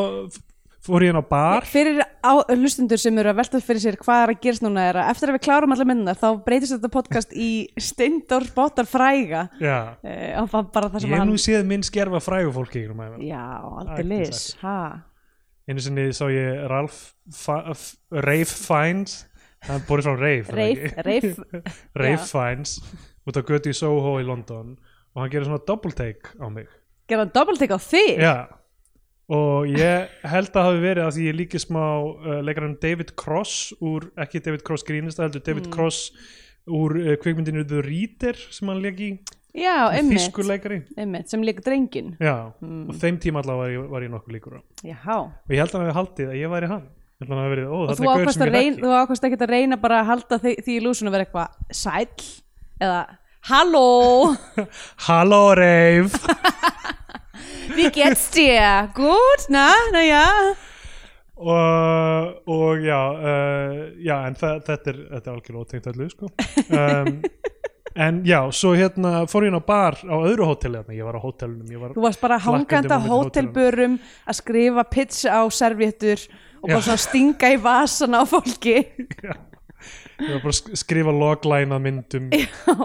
fór 0.81 1.03
ég 1.05 1.11
inn 1.13 1.19
á 1.21 1.25
bar 1.29 1.67
Fyrir 1.69 1.99
hlustundur 2.57 2.97
sem 2.97 3.17
eru 3.21 3.29
að 3.29 3.37
velta 3.37 3.59
fyrir 3.61 3.83
sér 3.83 3.97
hvað 4.01 4.23
er 4.23 4.31
að 4.33 4.39
gerast 4.41 4.63
núna 4.65 4.87
er 4.89 4.97
að 4.97 5.11
eftir 5.13 5.29
að 5.29 5.37
við 5.37 5.43
klárum 5.45 5.75
allar 5.75 5.89
myndunar 5.91 6.17
þá 6.17 6.27
breytist 6.47 6.73
þetta 6.73 6.89
podcast 6.89 7.35
í 7.37 7.51
Steindor 7.77 8.47
Bóttar 8.55 8.89
fræga 8.89 9.43
já, 9.61 9.93
uh, 10.01 10.41
og 10.41 10.49
það 10.49 10.71
bara 10.73 10.89
það 10.89 11.03
sem 11.03 11.11
ég 11.11 11.13
hef 11.13 11.21
hann 11.21 11.29
nú 11.29 11.37
séð 11.45 11.69
minn 11.69 11.85
skerfa 11.85 12.23
frægu 12.25 12.49
fólki 12.57 12.81
í 12.81 12.83
gegnum 12.87 13.05
ævina. 13.05 13.21
Já, 13.29 13.45
aldrei 13.61 14.07
lis 14.09 14.41
sagt. 14.57 15.05
Einu 15.69 15.83
sinni 15.83 16.07
sá 16.15 16.25
ég 16.33 16.63
Ralph 16.71 16.99
Fa- 17.35 17.63
F- 17.73 17.97
Rafe 18.11 18.55
Fiennes. 18.55 19.19
Hann 19.67 19.77
er 19.77 19.83
borið 19.85 20.07
frá 20.07 20.15
Rafe 20.17 20.55
það 20.55 21.03
Rafe. 22.01 22.25
Fiennes 22.31 22.77
út 23.29 23.37
á 23.37 23.41
götu 23.45 23.69
í 23.69 23.77
Soho 23.77 24.15
í 24.17 24.25
London 24.25 24.71
og 25.13 25.21
hann 25.21 25.29
gerir 25.33 25.45
svona 25.45 25.61
double 25.67 25.91
take 25.93 26.33
á 26.41 26.47
mig. 26.49 26.65
Gerða 27.11 27.27
hann 27.27 27.33
double 27.35 27.57
take 27.61 27.75
á 27.75 27.79
þig? 27.83 28.17
Já. 28.23 28.35
Og 29.31 29.69
ég 29.71 30.09
held 30.27 30.49
að 30.57 30.65
hafi 30.67 30.79
verið 30.83 31.05
að 31.05 31.13
því 31.15 31.25
ég 31.29 31.35
líki 31.37 31.59
smá 31.61 31.83
uh, 32.03 32.39
leikarinn 32.43 32.73
David 32.81 33.13
Cross 33.19 33.69
úr, 33.79 34.09
ekki 34.19 34.41
David 34.43 34.63
Cross 34.67 34.83
grínista 34.87 35.23
heldur 35.27 35.43
David 35.45 35.69
Mm. 35.69 35.75
Cross 35.77 35.99
úr 36.67 36.97
uh, 36.99 37.13
kvikmyndinu 37.21 37.63
The 37.69 37.79
Reader 37.85 38.41
sem 38.51 38.67
hann 38.71 38.81
í 38.83 39.11
Já, 39.53 39.89
einmitt, 39.91 41.27
sem 41.29 41.41
líka 41.43 41.61
drengin 41.65 42.13
já, 42.19 42.53
Mm. 42.61 42.89
og 42.89 42.95
þeim 42.95 43.17
tíma 43.19 43.41
allavega 43.43 43.59
var 43.59 43.69
ég, 43.75 43.89
var 43.91 44.01
ég 44.01 44.11
nokkuð 44.13 44.35
líkur 44.37 44.57
á. 44.57 44.61
Jáhá 44.87 45.17
og 45.27 45.51
ég 45.51 45.59
held 45.59 45.69
að 45.69 45.77
hann 45.79 45.87
hefði 45.89 45.97
haldið 45.99 46.29
að 46.31 46.39
ég 46.39 46.51
væri 46.55 46.67
hann. 46.71 46.85
Ég 47.21 47.29
verið, 47.29 47.67
ó 47.69 47.75
Og 47.85 47.97
þú 47.99 48.07
ákvæmst 48.09 48.41
ég 48.41 48.81
ákvæmst 48.81 49.25
ekki 49.27 49.37
að 49.37 49.51
reyna 49.51 49.77
bara 49.77 49.99
að 50.01 50.07
halda 50.09 50.39
því, 50.41 50.53
því 50.65 50.77
í 50.77 50.81
lúsun 50.81 51.09
að 51.09 51.13
vera 51.17 51.25
eitthvað 51.27 51.49
sæll 51.69 52.23
eða 52.81 53.01
halló? 53.51 54.35
Halló 55.05 55.41
Reif. 55.53 56.15
Wie 57.75 57.91
geht's 57.93 58.31
dir? 58.33 58.89
Gut, 58.95 59.45
na, 59.53 59.67
na 59.93 60.01
ja. 60.01 60.25
Og, 61.41 62.41
og 62.53 62.81
já 62.85 62.99
uh, 63.17 63.77
já 64.01 64.17
en 64.27 64.35
þetta 64.37 64.75
er 64.91 64.99
er 65.17 65.29
algjörlega 65.31 65.61
ótengt 65.61 65.87
öllu 65.93 66.09
sko. 66.09 66.29
Um, 66.71 67.21
en 67.95 68.21
já, 68.25 68.39
svo 68.55 68.73
hérna 68.77 69.25
fór 69.29 69.45
ég 69.45 69.51
inn 69.51 69.59
á 69.59 69.63
bar 69.65 69.97
á 70.05 70.15
öðru 70.15 70.47
hóteli 70.47 70.79
þarna, 70.79 70.95
ég 70.95 71.07
var 71.07 71.17
á 71.19 71.21
hótelunum 71.21 71.81
var, 71.81 71.93
Þú 71.95 72.05
varst 72.05 72.21
bara 72.21 72.39
hangandi 72.39 72.93
á 72.93 72.99
um 72.99 73.07
hótelbörum 73.09 73.99
að 74.27 74.37
skrifa 74.39 74.83
pitch 74.87 75.25
á 75.27 75.41
servéttur 75.51 76.23
og 76.61 76.69
bara 76.69 76.79
Já. 76.79 76.85
svona 76.87 77.03
stinga 77.05 77.51
í 77.51 77.57
vasana 77.61 78.23
á 78.23 78.25
fólki. 78.29 78.77
Ég 80.21 80.35
var 80.35 80.43
bara 80.43 80.53
að 80.53 80.59
sk- 80.59 80.75
skrifa 80.77 81.11
logline 81.15 81.73
að 81.73 81.81
myndum. 81.87 82.27
Já, 82.37 82.75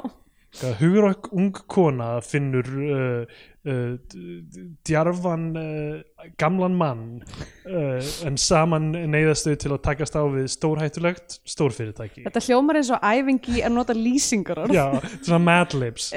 hugur 0.81 1.11
og 1.11 1.29
ung 1.37 1.51
kona 1.69 2.09
finnur 2.25 2.67
uh, 2.67 3.37
uh, 3.69 4.17
djarfan 4.87 5.47
uh, 5.61 6.27
gamlan 6.41 6.77
mann 6.79 7.05
uh, 7.69 8.01
en 8.27 8.39
saman 8.41 8.91
neyðast 8.95 9.49
þau 9.49 9.61
til 9.63 9.73
að 9.75 9.83
takast 9.89 10.19
á 10.19 10.23
við 10.25 10.51
stórhættulegt 10.55 11.39
stórfyrirtæki. 11.49 12.27
Þetta 12.27 12.45
hljómar 12.49 12.81
eins 12.81 12.93
og 12.95 13.05
æfingi 13.05 13.63
að 13.63 13.75
nota 13.77 13.97
lýsingar. 13.97 14.65
Já, 14.75 14.87
svona 15.21 15.43
Mad 15.45 15.77
Libs. 15.77 16.13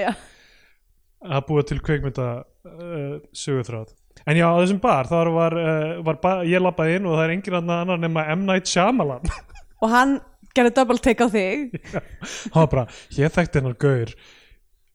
Að 1.19 1.47
búa 1.49 1.65
til 1.67 1.81
kveikmynda 1.83 2.29
uh, 2.39 3.15
sögutráð 3.35 3.95
en 4.27 4.37
já, 4.37 4.45
á 4.51 4.59
þessum 4.59 4.81
bar, 4.83 5.07
þar 5.09 5.31
var, 5.33 5.55
uh, 5.55 5.93
var 6.05 6.19
bar, 6.21 6.41
ég 6.47 6.61
labbaði 6.61 6.97
inn 6.99 7.07
og 7.07 7.15
það 7.15 7.23
er 7.25 7.33
engin 7.35 7.59
annar 7.61 8.01
nema 8.01 8.25
M. 8.35 8.43
Night 8.49 8.69
Shyamalan. 8.69 9.31
Og 9.83 9.87
hann 9.93 10.17
gerði 10.57 10.71
double 10.79 10.99
take 11.03 11.23
á 11.23 11.27
þig. 11.29 11.57
Hann 12.53 12.61
var 12.63 12.69
bara, 12.73 12.85
ég 13.17 13.31
þekkti 13.35 13.57
hennar 13.61 13.77
gaur 13.79 14.09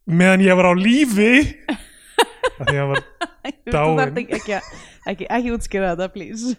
meðan 0.05 0.45
ég 0.45 0.57
var 0.59 0.67
á 0.69 0.73
lífi. 0.77 1.33
Af 2.55 2.65
því 2.69 2.77
að 2.77 2.83
hann 2.85 2.93
var 2.93 3.01
Dáinn. 3.73 4.01
ekki, 4.21 4.35
ekki, 4.37 4.53
ekki, 5.11 5.25
ekki 5.33 5.49
útskýra 5.57 5.89
þetta, 5.95 6.07
please. 6.15 6.47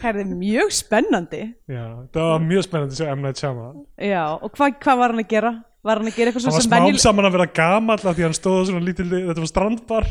Herði, 0.00 0.22
mjög 0.38 0.70
spennandi. 0.72 1.40
Já, 1.68 1.82
það 2.14 2.24
var 2.30 2.40
mjög 2.46 2.62
spennandi 2.68 2.94
að 2.94 3.00
sjá 3.02 3.08
M. 3.16 3.20
Night 3.26 3.38
Shyamalan. 3.42 3.80
Já, 4.00 4.22
og 4.38 4.48
hvað 4.54 4.68
hva 4.84 4.92
var 5.00 5.08
hann 5.12 5.22
að 5.24 5.28
gera? 5.34 5.50
Var 5.84 5.96
hann 6.00 6.08
að 6.10 6.16
gera 6.20 6.28
eitthvað 6.30 6.44
hann 6.46 6.46
svona 6.46 6.56
var 6.56 6.62
sem 6.64 6.70
smám 6.70 6.84
venjul- 6.86 7.02
saman 7.04 7.28
að 7.28 7.34
vera 7.36 7.48
gamall 7.58 8.00
af 8.00 8.04
því 8.16 8.22
að 8.22 8.26
hann 8.28 8.38
stóð 8.38 8.62
svona 8.70 8.86
lítil, 8.86 9.08
þetta 9.10 9.42
var 9.42 9.50
strandbar. 9.50 10.06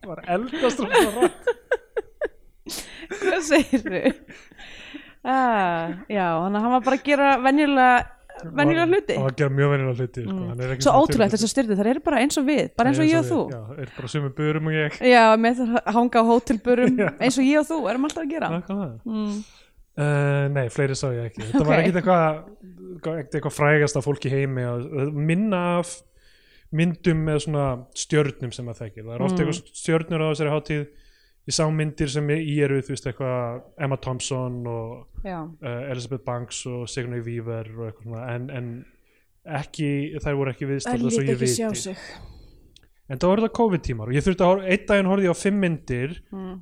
Það 0.00 0.08
var 0.12 0.20
eldast 0.36 0.78
og 0.84 0.86
svona 0.86 1.10
rætt 1.16 1.44
Hvað 3.10 3.42
segir 3.48 3.84
þau? 3.84 4.14
Ah, 5.20 5.98
já, 6.08 6.24
hann, 6.40 6.54
hann 6.56 6.72
var 6.78 6.80
bara 6.86 6.96
að 6.96 7.04
gera 7.10 7.30
venjulega 7.44 7.90
venjulega 8.56 8.86
hluti 8.88 9.16
hann 9.18 9.24
var 9.26 9.32
að 9.34 9.40
gera 9.42 9.52
mjög 9.52 9.72
venjulega 9.74 9.96
hluti 10.00 10.22
sko. 10.24 10.36
er 10.64 10.70
ekki 10.72 10.84
svo 10.86 10.92
svona 10.92 11.00
ótrúlegt 11.02 11.10
tilvilið. 11.12 11.32
þessar 11.34 11.50
styrði, 11.52 11.76
það 11.76 11.90
eru 11.90 12.02
bara 12.06 12.20
eins 12.24 12.38
og 12.40 12.46
við 12.46 12.62
bara 12.80 12.88
eins 12.92 13.00
og 13.02 13.10
ég 13.10 13.18
og 13.20 13.26
þú 13.28 13.40
já, 13.52 13.58
er 13.84 13.90
bara 13.98 14.10
sömu 14.14 14.30
burum 14.38 14.70
og 14.70 14.76
ég 14.78 14.96
já, 15.10 15.24
með 15.44 15.58
það 15.60 15.74
að 15.82 15.90
hanga 15.98 16.22
á 16.22 16.24
hótelburum 16.30 16.94
Já. 17.02 17.08
eins 17.20 17.36
og 17.42 17.44
ég 17.50 17.58
og 17.60 17.66
þú 17.68 17.78
erum 17.92 18.06
alltaf 18.08 18.24
að 18.24 18.32
gera 18.32 18.50
mm. 19.04 19.34
Uh, 20.00 20.46
nei, 20.54 20.62
fleiri 20.72 20.94
sá 20.96 21.10
ég 21.12 21.26
ekki 21.28 21.42
þetta 21.50 21.64
var 21.66 21.74
Ok. 21.74 21.82
ekkit 21.82 21.98
eitthvað 22.00 22.38
ekkert 23.02 23.34
eitthvað 23.36 23.56
frægasta 23.58 24.00
fólk 24.06 24.24
í 24.24 24.32
heimi 24.32 24.64
minna 25.28 25.60
af 25.82 25.90
myndum 26.72 27.20
með 27.26 27.42
svona 27.44 27.64
stjörnum 27.98 28.54
sem 28.56 28.64
maður 28.70 28.86
þekkir 28.86 29.04
það 29.10 29.14
er 29.18 29.24
ofta 29.26 29.42
Mm. 29.42 29.50
eitthvað 29.50 29.80
stjörnur 29.82 30.24
á 30.24 30.28
þessari 30.30 30.54
hátíð 30.54 30.84
ég 31.50 31.56
sá 31.56 31.66
myndir 31.74 32.10
sem 32.12 32.30
í 32.36 32.56
eru 32.64 32.78
þú 32.84 32.94
veist 32.94 33.10
eitthvað 33.10 33.60
Emma 33.86 33.98
Thompson 34.00 34.60
og 34.70 35.26
uh, 35.26 35.90
Elizabeth 35.90 36.24
Banks 36.26 36.62
og 36.70 36.86
Sigourney 36.90 37.24
Weaver 37.26 37.70
og 37.76 37.88
eitthvað 37.88 38.08
svona 38.08 38.24
en, 38.36 38.48
en 38.54 38.72
ekki, 39.60 39.90
þær 40.22 40.40
voru 40.40 40.54
ekki 40.54 40.70
viðstæðar 40.70 41.14
svo 41.16 41.26
ég 41.26 41.40
viti. 41.40 41.94
en 43.10 43.20
það 43.20 43.32
voru 43.32 43.46
það 43.46 43.54
COVID 43.60 43.86
tímar 43.88 44.10
og 44.10 44.18
ég 44.18 44.26
þurfti 44.26 44.46
að 44.46 44.66
einn 44.66 44.88
daginn 44.90 45.12
horfði 45.12 45.30
ég 45.30 45.36
á 45.36 45.42
fimm 45.42 45.62
myndir 45.64 46.18
mm. 46.30 46.58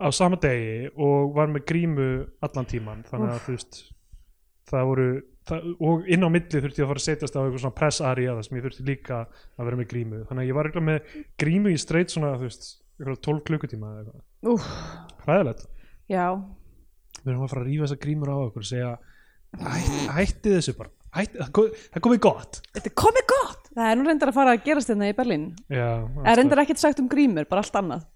á 0.00 0.08
sama 0.14 0.40
degi 0.42 0.92
og 0.94 1.34
var 1.36 1.50
með 1.52 1.66
grímu 1.72 2.10
allan 2.44 2.70
tíman 2.70 3.06
þannig 3.08 3.34
að 3.34 3.44
þú 3.46 3.56
veist 3.58 3.82
það 4.68 4.88
voru 4.92 5.08
það, 5.48 5.70
og 5.88 6.10
inn 6.10 6.26
á 6.26 6.28
milli 6.30 6.60
þurfti 6.62 6.82
ég 6.82 6.86
að 6.86 6.92
fara 6.92 7.02
að 7.02 7.06
setjast 7.06 7.36
á 7.36 7.40
eitthvað 7.40 7.62
svona 7.64 7.78
press 7.78 8.02
area 8.04 8.34
það 8.36 8.46
sem 8.46 8.58
ég 8.58 8.66
þurfti 8.66 8.86
líka 8.88 9.20
að 9.24 9.68
vera 9.68 9.80
með 9.80 9.88
grímu. 9.92 10.20
Þannig 10.28 10.44
að 10.44 10.50
ég 10.50 10.58
var 10.58 10.68
eitthvað 10.68 10.86
með 10.88 11.16
grímu 11.42 11.72
í 11.72 11.80
streit 11.80 12.14
svona 12.14 12.34
þú 12.36 12.48
veist, 12.48 12.68
eitthvað 12.98 13.20
12 13.28 13.44
klukkutíma 13.48 13.90
eða 13.92 14.02
eitthvað. 14.02 14.68
Hræðilegt, 15.24 15.64
já, 16.10 16.24
við 17.22 17.32
erum 17.32 17.44
að 17.46 17.52
fara 17.52 17.62
að 17.64 17.68
rífa 17.70 17.86
þessar 17.88 18.00
grímur 18.04 18.32
á 18.32 18.36
okkur 18.46 18.64
og 18.64 18.68
segja 18.68 18.92
hætti, 20.18 20.54
þessu 20.58 20.76
bara. 20.78 20.92
Hætti, 21.18 21.38
það 21.40 21.50
kom- 21.56 21.74
það 21.94 22.04
komið 22.04 22.20
gott. 22.26 22.60
Þetta 22.76 22.94
komið 23.00 23.26
gott. 23.32 23.68
Það 23.78 23.90
er 23.90 23.98
nú 23.98 24.06
reyndar 24.08 24.30
að 24.32 24.36
fara 24.36 24.54
að 24.56 24.64
gerast 24.66 24.90
hérna 24.92 25.08
í 25.08 25.16
Berlín. 25.16 25.44
Já, 25.72 25.86
það 26.18 26.30
er 26.32 26.40
reyndar 26.42 26.62
ekkert 26.64 26.82
sagt 26.82 27.00
um 27.02 27.08
grímur, 27.10 27.46
bara 27.48 27.62
allt 27.64 27.78
annað. 27.80 28.06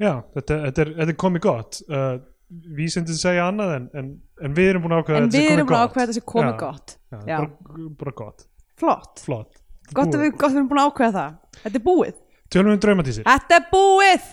Já 0.00 0.12
þetta, 0.34 0.56
þetta, 0.66 0.84
er, 0.84 0.92
þetta 1.00 1.12
er 1.12 1.18
komið 1.20 1.44
gott. 1.44 1.80
Uh, 1.90 2.14
vísindin 2.76 3.16
segja 3.18 3.46
annað 3.48 3.74
en, 3.76 3.84
en, 3.96 4.08
en 4.44 4.56
við 4.56 4.72
erum 4.72 4.84
búin 4.86 4.94
að 4.96 5.02
ákveða 5.02 5.18
en 5.20 5.26
að 5.28 5.36
þetta 5.36 5.44
við 5.44 5.52
að 6.06 6.12
þessi 6.12 6.24
komið 6.32 6.56
gott. 6.62 6.96
bara, 8.02 8.14
gott, 8.22 8.46
flott, 8.80 9.22
flott. 9.24 9.60
Að 9.92 10.22
við, 10.24 10.34
gott 10.36 10.48
að 10.48 10.54
við 10.56 10.60
erum 10.62 10.70
búin 10.72 10.82
að 10.82 10.90
ákveða 10.90 11.14
það. 11.18 11.38
Þetta 11.62 11.80
er 11.80 11.84
búið, 11.86 12.18
Tölum 12.52 12.72
við 12.72 12.76
um 12.76 12.82
draumatísir 12.84 13.26
þetta 13.28 13.58
er 13.58 13.66
búið! 13.72 14.28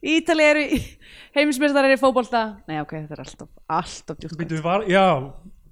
Ítali 0.00 0.46
eru 0.46 0.64
heimismyrstarar 1.36 1.92
í 1.94 1.98
fótbolta. 2.00 2.42
Nei 2.70 2.80
ok, 2.82 2.96
þetta 3.02 3.16
er 3.16 3.22
alltaf, 3.24 3.48
alltaf 3.70 4.18
djúpt 4.20 4.38
Býtu, 4.40 4.60
var, 4.64 4.86
Já, 4.90 5.04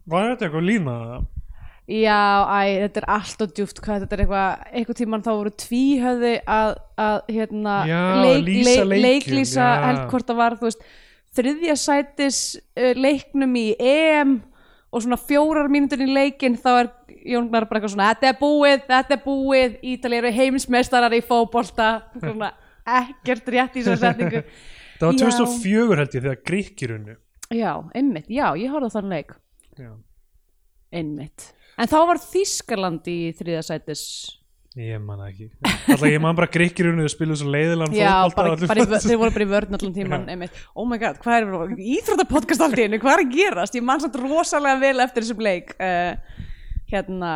var 0.09 0.33
þetta 0.33 0.49
eitthvað 0.49 0.67
lína? 0.67 0.97
Já, 1.89 2.21
æ, 2.45 2.85
þetta 2.85 3.01
er 3.01 3.07
alltaf 3.15 3.53
djúpt 3.57 3.79
hvað 3.81 4.03
þetta 4.05 4.17
er 4.19 4.23
eitthvað, 4.27 4.67
eitthvað 4.77 4.99
tíman 4.99 5.23
þá 5.25 5.31
voru 5.33 5.53
tvíhöði 5.63 6.33
að, 6.45 6.73
að 7.01 7.19
hérna, 7.33 7.77
Já, 7.89 8.01
lýsa 8.45 8.75
leikjum, 8.85 9.07
leiklýsa 9.07 9.69
já. 9.71 9.81
held 9.87 10.03
hvort 10.11 10.29
það 10.29 10.41
var, 10.43 10.59
þú 10.61 10.69
veist 10.69 10.85
þriðja 11.39 11.77
sætis 11.81 12.41
uh, 12.59 12.93
leiknum 12.99 13.57
í 13.57 13.67
EM 13.81 14.37
og 14.93 15.05
svona 15.05 15.17
fjórar 15.21 15.73
mínútur 15.73 16.05
í 16.05 16.11
leikinn 16.13 16.59
þá 16.61 16.71
er 16.75 16.93
Jón 17.29 17.51
Gnar 17.51 17.67
bara 17.69 17.81
eitthvað 17.81 17.95
svona 17.95 18.09
þetta 18.13 18.31
er 18.31 18.39
búið, 18.41 18.87
þetta 18.89 19.17
er 19.17 19.23
búið. 19.25 19.77
Ítalið 19.93 20.23
eru 20.23 20.33
heimsmeistarar 20.39 21.17
í 21.17 21.23
svona 21.25 22.53
ekkert 22.89 23.53
rétt 23.53 23.77
í 23.77 23.85
þessari 23.85 24.03
setningu. 24.05 24.43
Það 24.99 25.07
var 25.07 25.15
Já. 25.15 25.21
2004 25.29 25.99
held 26.01 26.17
ég 26.17 26.25
þegar 26.25 26.41
Gríkir 26.49 26.95
unnu. 26.97 27.13
Já, 27.55 27.71
einmitt, 27.97 28.27
já, 28.29 28.49
ég 28.59 28.73
horfði 28.73 28.91
þann 28.97 29.13
leik. 29.13 29.31
Já, 29.79 29.93
einmitt. 30.99 31.53
En 31.79 31.89
þá 31.89 32.01
var 32.11 32.19
Þískaland 32.21 33.07
í 33.09 33.21
þriðja 33.39 33.63
sætis. 33.69 34.03
Ég 34.79 34.99
man 35.03 35.23
ekki. 35.25 35.49
Alltaf 35.65 36.05
ég 36.11 36.21
man 36.23 36.37
bara 36.39 36.51
Gríkir 36.51 36.91
unnu 36.91 37.07
og 37.07 37.13
spiluðu 37.13 37.41
svo 37.41 37.53
leiðilan 37.55 37.95
fótbolta. 37.95 38.99
þeir 39.07 39.21
voru 39.23 39.35
bara 39.35 39.47
í 39.47 39.51
vörn 39.55 39.79
allan 39.79 39.95
tíman. 39.95 40.27
Oh 40.75 40.87
my 40.87 40.99
god, 41.01 41.23
hvað 41.23 41.39
er 41.39 41.73
íþróttapodcast 41.95 42.67
allt 42.67 42.83
í 42.83 42.89
einu, 42.89 43.01
hvað 43.03 43.15
er 43.15 43.25
að 43.25 43.33
gerast? 43.39 43.79
Ég 43.79 43.87
man 43.87 44.03
samt 44.03 44.19
rosalega 44.19 44.83
vel 44.83 45.07
eftir 45.07 45.25
þessum 45.25 45.43
leik 45.47 45.73
uh, 45.79 46.45
hérna 46.93 47.33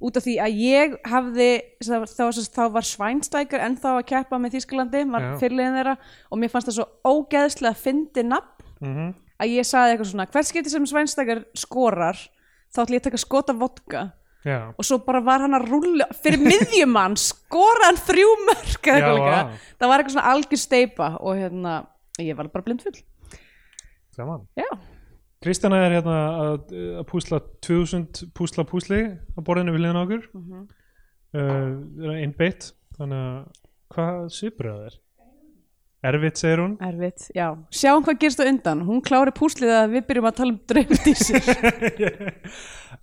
út 0.00 0.16
af 0.16 0.24
því 0.24 0.34
að 0.40 0.54
ég 0.64 0.94
hafði 1.12 1.48
þá, 1.84 1.96
þá, 2.08 2.24
þá 2.56 2.62
var 2.72 2.86
Svænstækar 2.88 3.64
ennþá 3.66 3.90
að 3.98 4.06
keppa 4.08 4.38
með 4.40 4.54
Þískalandi, 4.56 5.02
var 5.12 5.26
Já. 5.26 5.32
fyrirliðin 5.42 5.76
þeirra 5.76 5.96
og 6.30 6.38
mér 6.40 6.52
fannst 6.54 6.70
það 6.70 6.78
svo 6.78 6.86
ógeðslega 7.14 7.76
fyndi 7.76 8.24
nafn 8.24 8.56
Mhm. 8.80 9.10
að 9.40 9.50
ég 9.58 9.66
saði 9.68 9.92
eitthvað 9.92 10.08
svona 10.12 10.24
hvert 10.32 10.48
skipti 10.48 10.70
sem 10.72 10.86
Svænstækar 10.88 11.42
skorar 11.54 12.16
þá 12.72 12.78
ætla 12.80 12.96
ég 12.96 13.00
að 13.02 13.08
taka 13.10 13.20
skota 13.20 13.52
vodka 13.52 14.06
Já, 14.40 14.72
og 14.72 14.84
svo 14.88 14.96
bara 15.04 15.20
var 15.20 15.40
hann 15.44 15.52
að 15.52 15.66
rúlla 15.68 16.06
fyrir 16.16 16.40
miðjumann, 16.40 17.12
skora 17.20 17.90
hann 17.90 17.98
þrjú 18.00 18.30
mörg 18.46 18.88
Já, 18.88 19.12
vá. 19.20 19.52
það 19.76 19.88
var 19.90 19.98
eitthvað 20.00 20.14
svona 20.14 20.30
algjör 20.32 20.60
steipa 20.62 21.08
og 21.20 21.36
hérna, 21.36 21.74
ég 22.24 22.36
var 22.38 22.48
bara 22.48 22.64
blindfull 22.64 22.96
gaman 24.16 24.46
já, 24.56 24.64
Kristjana 25.40 25.78
er 25.86 25.94
hérna 25.96 26.16
að, 26.36 26.72
að 27.00 27.04
púsla 27.08 27.38
2000 27.64 28.26
púsla 28.36 28.64
púsli 28.68 29.00
á 29.08 29.38
borðinu 29.40 29.72
við 29.76 29.86
liðan 29.86 30.02
okkur. 30.04 30.26
Mm 30.36 30.66
Mhm. 31.30 31.46
uh, 32.02 32.14
einbeitt 32.18 32.72
þannig 32.98 33.20
að 33.22 33.44
hvað 33.94 34.24
svipur 34.34 34.66
það 34.66 34.86
er? 34.88 34.96
Erfitt 36.10 36.40
segir 36.40 36.58
hún. 36.62 36.74
Erfitt, 36.80 37.26
já. 37.36 37.46
Sjáum 37.70 38.02
hvað 38.06 38.18
gerist 38.22 38.40
á 38.40 38.48
undan, 38.48 38.80
hún 38.88 39.02
klári 39.04 39.32
púslið 39.36 39.70
að 39.76 39.90
við 39.94 40.06
byrjum 40.08 40.28
að 40.30 40.36
tala 40.38 40.54
um 40.54 40.60
draumdísir 40.72 41.50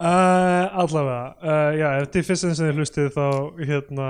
uh, 0.02 0.66
allavega. 0.82 1.22
Uh, 1.38 1.72
já, 1.78 1.88
ef 2.02 2.18
er 2.18 2.26
fyrst 2.26 2.44
sem 2.44 2.58
þið 2.58 2.82
hlustið 2.82 3.12
þá 3.14 3.28
hérna 3.70 4.10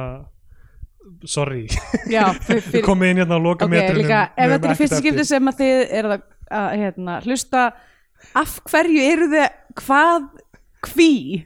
sorry, 1.27 1.67
fyr, 2.47 2.81
komum 2.85 3.07
inn 3.09 3.21
hérna 3.21 3.37
á 3.37 3.41
loka 3.43 3.67
ok, 3.67 3.75
líka 3.97 4.23
ef 4.35 4.55
þetta 4.55 4.71
er 4.71 4.79
fyrsta 4.81 5.01
skipti 5.01 5.27
sem 5.27 5.51
að 5.51 5.61
þið 5.61 5.83
er 5.99 6.09
að, 6.15 6.25
að 6.61 6.69
hérna, 6.81 7.19
hlusta 7.27 7.67
af 8.35 8.57
hverju 8.71 9.03
eru 9.13 9.29
þið 9.33 9.47
hvað, 9.83 10.27
hví? 10.93 11.45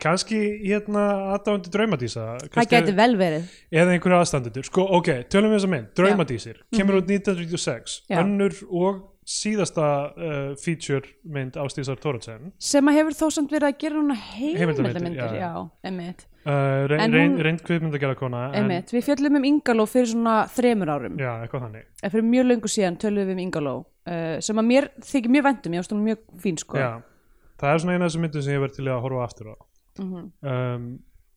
Kannski 0.00 0.38
hérna 0.64 1.02
aðdáðandi 1.34 1.70
draumadísa 1.74 2.22
það 2.54 2.68
geti 2.72 2.92
vel 2.96 3.12
verið. 3.20 3.50
Eða 3.68 3.92
einhverju 3.98 4.16
aðstandendur. 4.22 4.64
Sko, 4.64 4.86
ok, 4.96 5.10
tölum 5.28 5.52
við 5.52 5.58
þessa 5.58 5.72
mynd, 5.74 5.90
Draumadísir 5.98 6.62
kemur 6.72 7.02
út 7.02 7.10
1996, 7.10 7.98
Mhm. 8.08 8.14
Já. 8.14 8.20
önnur 8.24 8.56
og 8.72 9.02
síðasta 9.30 9.84
uh, 10.16 10.54
feature 10.56 11.04
mynd 11.28 11.52
Ástísar 11.60 12.00
Tóratsen 12.00 12.48
sem 12.58 12.88
að 12.88 12.96
hefur 12.96 13.14
þó 13.14 13.26
samt 13.30 13.52
verið 13.52 13.68
að 13.68 13.76
gera 13.78 14.00
heimildarmyndir, 14.16 15.36
já. 15.36 15.44
já, 15.44 15.70
emmitt 15.84 16.24
uh, 16.46 16.88
reyn, 16.88 17.00
En 17.04 17.12
reyn, 17.12 17.36
hún- 17.36 17.42
reynd 17.44 17.62
kvikmyndagjara 17.62 18.16
kona 18.18 18.46
við 18.90 19.04
fjöllum 19.06 19.36
um 19.36 19.44
Ingaló 19.44 19.86
fyrir 19.86 20.08
svona 20.14 20.48
þremur 20.48 20.88
árum. 20.96 21.20
Já, 21.20 21.44
fyrir 22.10 22.24
mjög 22.32 22.48
löngu 22.48 22.72
síðan 22.72 22.96
tölum 22.98 23.28
við 23.28 23.32
um 23.36 23.44
Ingaló 23.44 23.76
uh, 24.10 24.36
sem 24.44 24.58
að 24.60 24.68
mér 24.70 24.88
þykir 25.06 25.32
mjög 25.36 25.46
vendum 25.48 25.76
ég 25.78 25.84
ást 25.84 25.94
hún 25.94 26.04
mjög 26.06 26.24
fín 26.42 26.58
sko 26.60 26.78
já, 26.80 26.90
það 27.60 27.72
er 27.74 27.82
svona 27.84 27.94
eina 27.96 28.04
af 28.04 28.10
þessum 28.10 28.24
myndum 28.26 28.42
sem 28.46 28.54
ég 28.56 28.62
verð 28.64 28.76
til 28.78 28.88
að 28.90 29.02
horfa 29.06 29.24
aftur 29.28 29.52
á 29.52 29.56
Mhm. 30.00 30.20
um, 30.42 30.84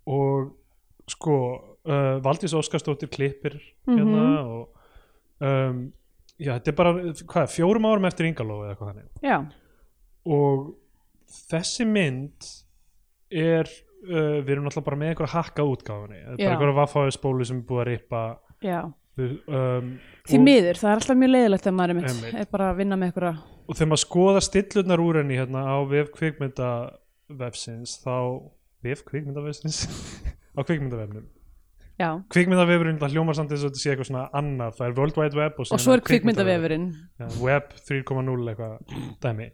og 0.07 0.51
sko 1.09 1.33
uh, 1.83 2.19
Valdís 2.23 2.53
Óskarsdóttir 2.55 3.09
klippir 3.11 3.57
hérna 3.87 4.23
Mhm. 4.23 4.47
og 4.47 4.69
um, 5.41 5.81
já, 6.39 6.53
þetta 6.59 6.67
er 6.71 6.75
bara 6.77 6.93
hvað, 6.93 7.49
fjórum 7.51 7.85
árum 7.89 8.05
eftir 8.07 8.25
Ingaló 8.29 8.61
eða 8.63 8.75
eitthvað 8.75 8.93
þannig 8.93 9.23
já, 9.23 9.37
og 10.25 10.75
þessi 11.49 11.85
mynd 11.89 12.47
er 13.33 13.67
uh, 14.07 14.39
við 14.45 14.49
erum 14.55 14.67
náttúrulega 14.67 14.85
bara 14.87 14.99
með 15.01 15.11
einhverja 15.13 15.33
hakka 15.33 15.65
útgáfunni 15.67 16.19
þetta 16.21 16.33
er 16.37 16.37
bara 16.45 16.55
einhverja 16.55 16.77
vaffáðu 16.79 17.15
spólu 17.17 17.45
sem 17.49 17.57
er 17.63 17.67
búið 17.67 17.81
að 17.83 17.89
rippa 17.91 18.23
já. 18.63 18.79
Um, 19.19 19.89
því 20.29 20.39
miður, 20.41 20.79
það 20.79 20.89
er 20.91 21.01
alltaf 21.01 21.19
mjög 21.19 21.33
leiðilegt 21.35 21.67
þegar 21.67 21.77
maður 21.79 21.99
er, 22.03 22.39
er 22.41 22.49
bara 22.51 22.69
að 22.71 22.79
vinna 22.81 22.97
með 22.97 23.11
einhverja 23.11 23.35
og 23.63 23.77
þegar 23.77 23.89
maður 23.91 24.03
skoða 24.03 24.41
stillurnar 24.43 25.03
úr 25.03 25.19
henni 25.21 25.37
hérna 25.39 25.63
á 25.69 25.77
vef 25.87 26.09
kvikmyndavefsins 26.17 27.95
þá 28.03 28.17
vef 28.83 29.05
kvikmyndavefsins 29.07 29.85
á 30.57 30.61
kvikmyndavefnum. 30.61 31.29
Já. 32.01 32.09
kvikmyndavefurinn 32.33 32.97
það 32.99 33.13
hljómar 33.13 33.37
samt 33.37 33.51
þess 33.53 33.67
að 33.67 33.69
þetta 33.69 33.81
sé 33.83 33.91
eitthvað 33.91 34.07
svona 34.09 34.23
annar 34.35 34.71
það 34.73 34.87
er 34.87 34.95
World 34.97 35.17
Wide 35.21 35.37
Web 35.37 35.59
og, 35.61 35.67
og 35.69 35.81
svo 35.81 35.93
er 35.93 36.01
kvikmyndavefurinn. 36.07 36.87
ja, 37.21 37.27
Web 37.37 37.75
3.0 37.85 38.47
eitthvað 38.49 38.95
dæmi. 39.23 39.51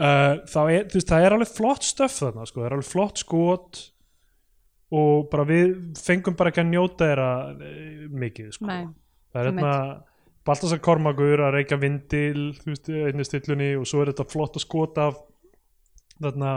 Uh, 0.00 0.34
þá 0.48 0.60
er, 0.70 0.84
þú 0.92 1.00
veist, 1.00 1.08
það 1.08 1.24
er 1.24 1.36
alveg 1.36 1.50
flott 1.56 1.86
stöff 1.88 2.20
þarna 2.20 2.44
sko, 2.46 2.60
það 2.60 2.68
er 2.68 2.76
alveg 2.76 2.90
flott 2.92 3.24
skot 3.24 3.80
og 4.90 5.28
bara 5.30 5.46
við 5.46 5.74
fengum 6.02 6.36
bara 6.38 6.50
ekki 6.52 6.64
að 6.64 6.70
njóta 6.72 7.10
þeirra 7.10 7.32
eh, 7.54 8.06
mikið 8.10 8.54
sko. 8.56 8.68
Nei, 8.70 8.88
það 9.30 9.42
er 9.42 9.50
hérna 9.50 9.74
Baltasar 10.46 10.80
Kormagur 10.82 11.44
að 11.44 11.56
reykja 11.58 11.78
vindil 11.78 12.50
veist, 12.64 12.88
einni 12.90 13.26
stillunni 13.28 13.74
og 13.78 13.86
svo 13.88 14.02
er 14.02 14.12
þetta 14.12 14.26
flott 14.30 14.56
að 14.58 14.64
skota 14.64 15.10
af 15.10 15.20
þarna 16.20 16.54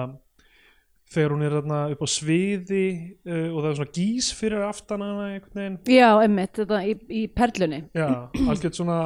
þegar 1.13 1.36
hún 1.36 1.46
er 1.46 1.58
þarna 1.60 1.82
upp 1.94 2.02
á 2.02 2.08
sviði 2.10 2.86
uh, 3.28 3.50
og 3.52 3.60
það 3.60 3.70
er 3.70 3.78
svona 3.80 3.96
gís 4.00 4.32
fyrir 4.38 4.66
aftan 4.66 5.04
hana 5.06 5.28
einhvern 5.36 5.60
veginn. 5.60 5.78
Já, 5.94 6.10
emmitt, 6.24 6.56
þetta 6.58 6.82
í, 6.88 6.96
í 7.13 7.24
perlunni. 7.36 7.84
Já, 7.94 8.10
algjört 8.48 8.80
svona 8.80 8.98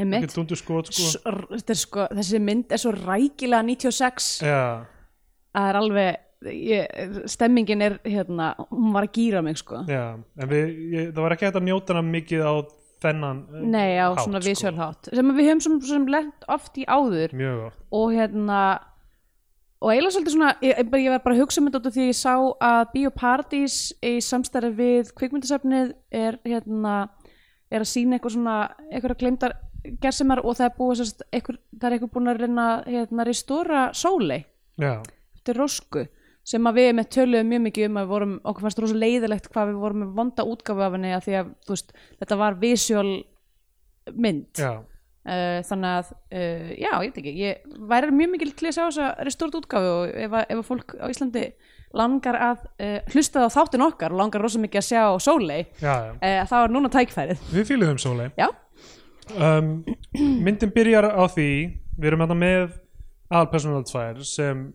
ekki 0.00 0.32
dundur 0.34 0.58
skot 0.58 0.90
sko. 0.90 1.38
Sko, 1.78 2.08
þessi 2.18 2.40
mynd 2.42 2.74
er 2.74 2.82
svo 2.82 2.94
rækilega 2.96 3.62
96 3.68 4.30
já, 4.42 4.62
það 5.54 5.68
er 5.70 5.78
alveg 5.78 6.22
ég, 6.52 7.18
stemmingin 7.30 7.84
er 7.84 7.98
hérna 8.04 8.52
hún 8.70 8.94
var 8.94 9.08
að 9.08 9.18
gýra 9.18 9.42
mig 9.44 9.60
sko. 9.60 9.82
Já, 9.90 10.14
en 10.14 10.50
við, 10.50 10.72
ég, 10.94 11.12
það 11.12 11.22
var 11.26 11.36
ekki 11.36 11.48
hægt 11.48 11.60
að 11.60 11.68
njóta 11.68 11.94
hana 11.94 12.08
mikið 12.08 12.44
á 12.44 12.54
þennan 13.04 13.44
eh, 13.52 13.68
nei 13.74 13.92
á 14.00 14.08
svona 14.16 14.40
sko. 14.40 14.48
visual 14.48 14.74
hátt. 14.80 15.12
Sem 15.12 15.36
við 15.36 15.50
höfum 15.50 15.62
sem, 15.66 15.78
sem 15.90 16.08
lent 16.16 16.48
oft 16.52 16.80
í 16.80 16.88
áður. 16.88 17.36
Mjög 17.36 17.62
gott 17.66 17.86
og 18.00 18.14
hérna 18.14 18.60
og 19.84 19.92
eiginlega 19.92 20.14
svolítið 20.14 20.34
svona 20.34 20.52
ég, 20.64 20.78
ég 20.80 21.12
var 21.12 21.22
bara 21.26 21.36
að 21.36 21.42
hugsa 21.42 21.60
um 21.60 21.68
þetta 21.68 21.80
út 21.80 21.88
af 21.90 21.96
því 21.96 22.06
ég 22.08 22.18
sá 22.18 22.32
að 22.68 22.80
Bíóparadís 22.94 23.76
í 24.00 24.14
samstarfi 24.24 24.72
við 24.78 25.12
kvikmyndasafnið 25.18 25.92
er 26.14 26.38
hérna 26.46 26.94
er 27.68 27.84
að 27.84 27.90
sína 27.90 28.16
eitthvað 28.16 28.36
svona 28.38 28.56
eitthvað 28.88 29.18
glemdar 29.20 29.56
gersemar 30.00 30.40
og 30.44 30.56
það 30.56 30.66
er 30.66 30.76
búið 30.78 31.00
sérst, 31.02 31.24
eitthvað, 31.28 31.58
það 31.76 31.88
er 31.88 31.96
eitthvað 31.96 32.12
búin 32.14 32.32
að 32.32 32.40
reyna 32.40 32.66
hérna 32.88 33.26
restóra 33.28 33.82
sólei 33.96 34.44
já, 34.80 35.02
eftir 35.36 35.60
rósku 35.60 36.06
sem 36.44 36.66
að 36.68 36.80
við 36.80 36.90
með 36.98 37.10
töluðum 37.16 37.52
mjög 37.52 37.62
mikið 37.68 37.86
um 37.88 38.00
að 38.00 38.04
við 38.04 38.14
vorum, 38.14 38.34
okkur 38.44 38.66
fannst 38.66 38.82
rosa 38.82 38.98
leiðilegt 39.00 39.46
hvað 39.52 39.70
við 39.70 39.78
vorum 39.84 40.02
með 40.04 40.16
vonda 40.18 40.48
útgáfu 40.48 40.84
af 40.84 40.96
henni 40.96 41.14
að 41.16 41.28
því 41.28 41.38
að 41.40 41.52
veist, 41.70 41.94
þetta 42.20 42.40
var 42.40 42.58
visual 42.60 43.12
mynd. 44.12 44.64
Uh, 45.24 45.62
þannig 45.64 45.88
að, 45.88 46.08
uh, 46.36 46.72
já, 46.76 46.90
ég 47.00 47.04
veit 47.06 47.20
ekki 47.22 47.32
ég 47.38 47.76
væri 47.88 48.12
mjög 48.12 48.34
mikil 48.34 48.50
til 48.52 48.66
að 48.68 48.74
sjá 48.76 48.82
þessa 48.82 49.06
restort 49.24 49.54
útgáfu 49.56 49.92
og 49.94 50.10
ef 50.20 50.34
að, 50.36 50.44
ef 50.52 50.60
að 50.60 50.66
fólk 50.68 50.92
á 51.00 51.06
Íslandi 51.08 51.44
langar 51.96 52.36
að 52.50 52.66
uh, 52.84 52.98
hlusta 53.14 53.46
á 53.48 53.54
þáttin 53.54 53.86
okkar 53.86 54.12
og 54.12 54.20
langar 54.20 54.44
rosa 54.44 54.60
mikið 54.60 54.82
að 54.82 54.86
sjá 54.90 55.24
sólei 55.24 55.62
þá 55.80 56.54
er 56.58 56.74
núna 56.74 56.92
tækfærið 56.92 57.40
við 57.54 57.68
fýluðum 57.70 58.02
sólei 58.04 58.26
um, 58.36 59.72
myndin 60.44 60.74
byrjar 60.76 61.08
á 61.16 61.24
því 61.24 61.48
við 61.96 62.10
erum 62.10 62.26
hérna 62.26 62.36
með 62.42 62.76
aðalpersonal 63.32 63.84
tvær 63.88 64.20
sem 64.28 64.66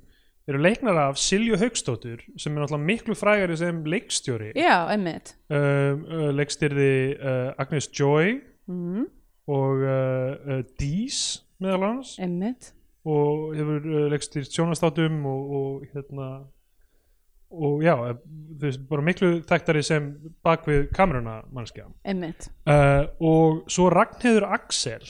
eru 0.49 0.61
leiknar 0.61 0.97
af 0.97 1.19
Silju 1.21 1.57
Haugstóttur 1.61 2.23
sem 2.37 2.55
er 2.55 2.63
náttúrulega 2.63 2.85
miklu 2.89 3.15
frægari 3.17 3.57
sem 3.57 3.83
leikstjóri. 3.85 4.51
Já, 4.57 4.89
einmitt. 4.89 5.35
Um, 5.49 6.03
uh, 6.09 6.29
leikstyrði 6.35 6.93
uh, 7.15 7.53
Agnes 7.61 7.89
Joy 7.99 8.39
mm, 8.67 9.05
og 9.47 9.83
uh, 9.85 10.33
uh, 10.57 10.61
Dís 10.81 11.43
meðal 11.61 11.85
hans 11.85 12.15
einmitt. 12.21 12.73
Og 13.05 13.53
hefur 13.57 13.85
uh, 13.85 14.07
leikstýrt 14.13 14.53
sjónastátum 14.53 15.21
og, 15.29 15.53
og 15.59 15.91
hérna 15.93 16.29
og 17.49 17.81
já, 17.81 17.95
þú 17.97 18.61
veist, 18.61 18.81
bara 18.89 19.05
miklu 19.05 19.29
þekktari 19.49 19.81
sem 19.85 20.11
bak 20.45 20.67
við 20.69 20.83
kameruna 20.93 21.39
mannskja 21.53 21.87
einmitt, 22.05 22.45
uh, 22.69 23.09
og 23.25 23.63
svo 23.71 23.87
Ragnheður 23.89 24.45
Axel 24.53 25.01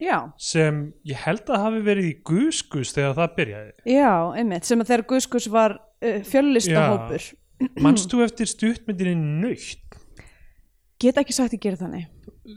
já, 0.00 0.16
sem 0.40 0.80
ég 1.08 1.20
held 1.26 1.50
að 1.50 1.64
hafi 1.66 1.82
verið 1.86 2.08
í 2.10 2.14
Guskus 2.30 2.94
þegar 2.96 3.18
það 3.18 3.36
byrjaði. 3.36 3.72
Já, 3.94 4.12
einmitt 4.40 4.68
sem 4.68 4.80
að 4.82 4.92
þegar 4.92 5.06
Guðskus 5.12 5.50
var 5.52 5.76
uh, 5.78 6.18
fjöllista 6.26 6.86
hópur 6.88 7.28
manst 7.84 8.08
þú 8.12 8.24
eftir 8.24 8.48
stuttmyndinni 8.48 9.40
Nöytt 9.44 9.98
get 11.00 11.18
ekki 11.20 11.36
sagt 11.36 11.54
að 11.56 11.64
gera 11.64 11.80
þannig 11.80 12.08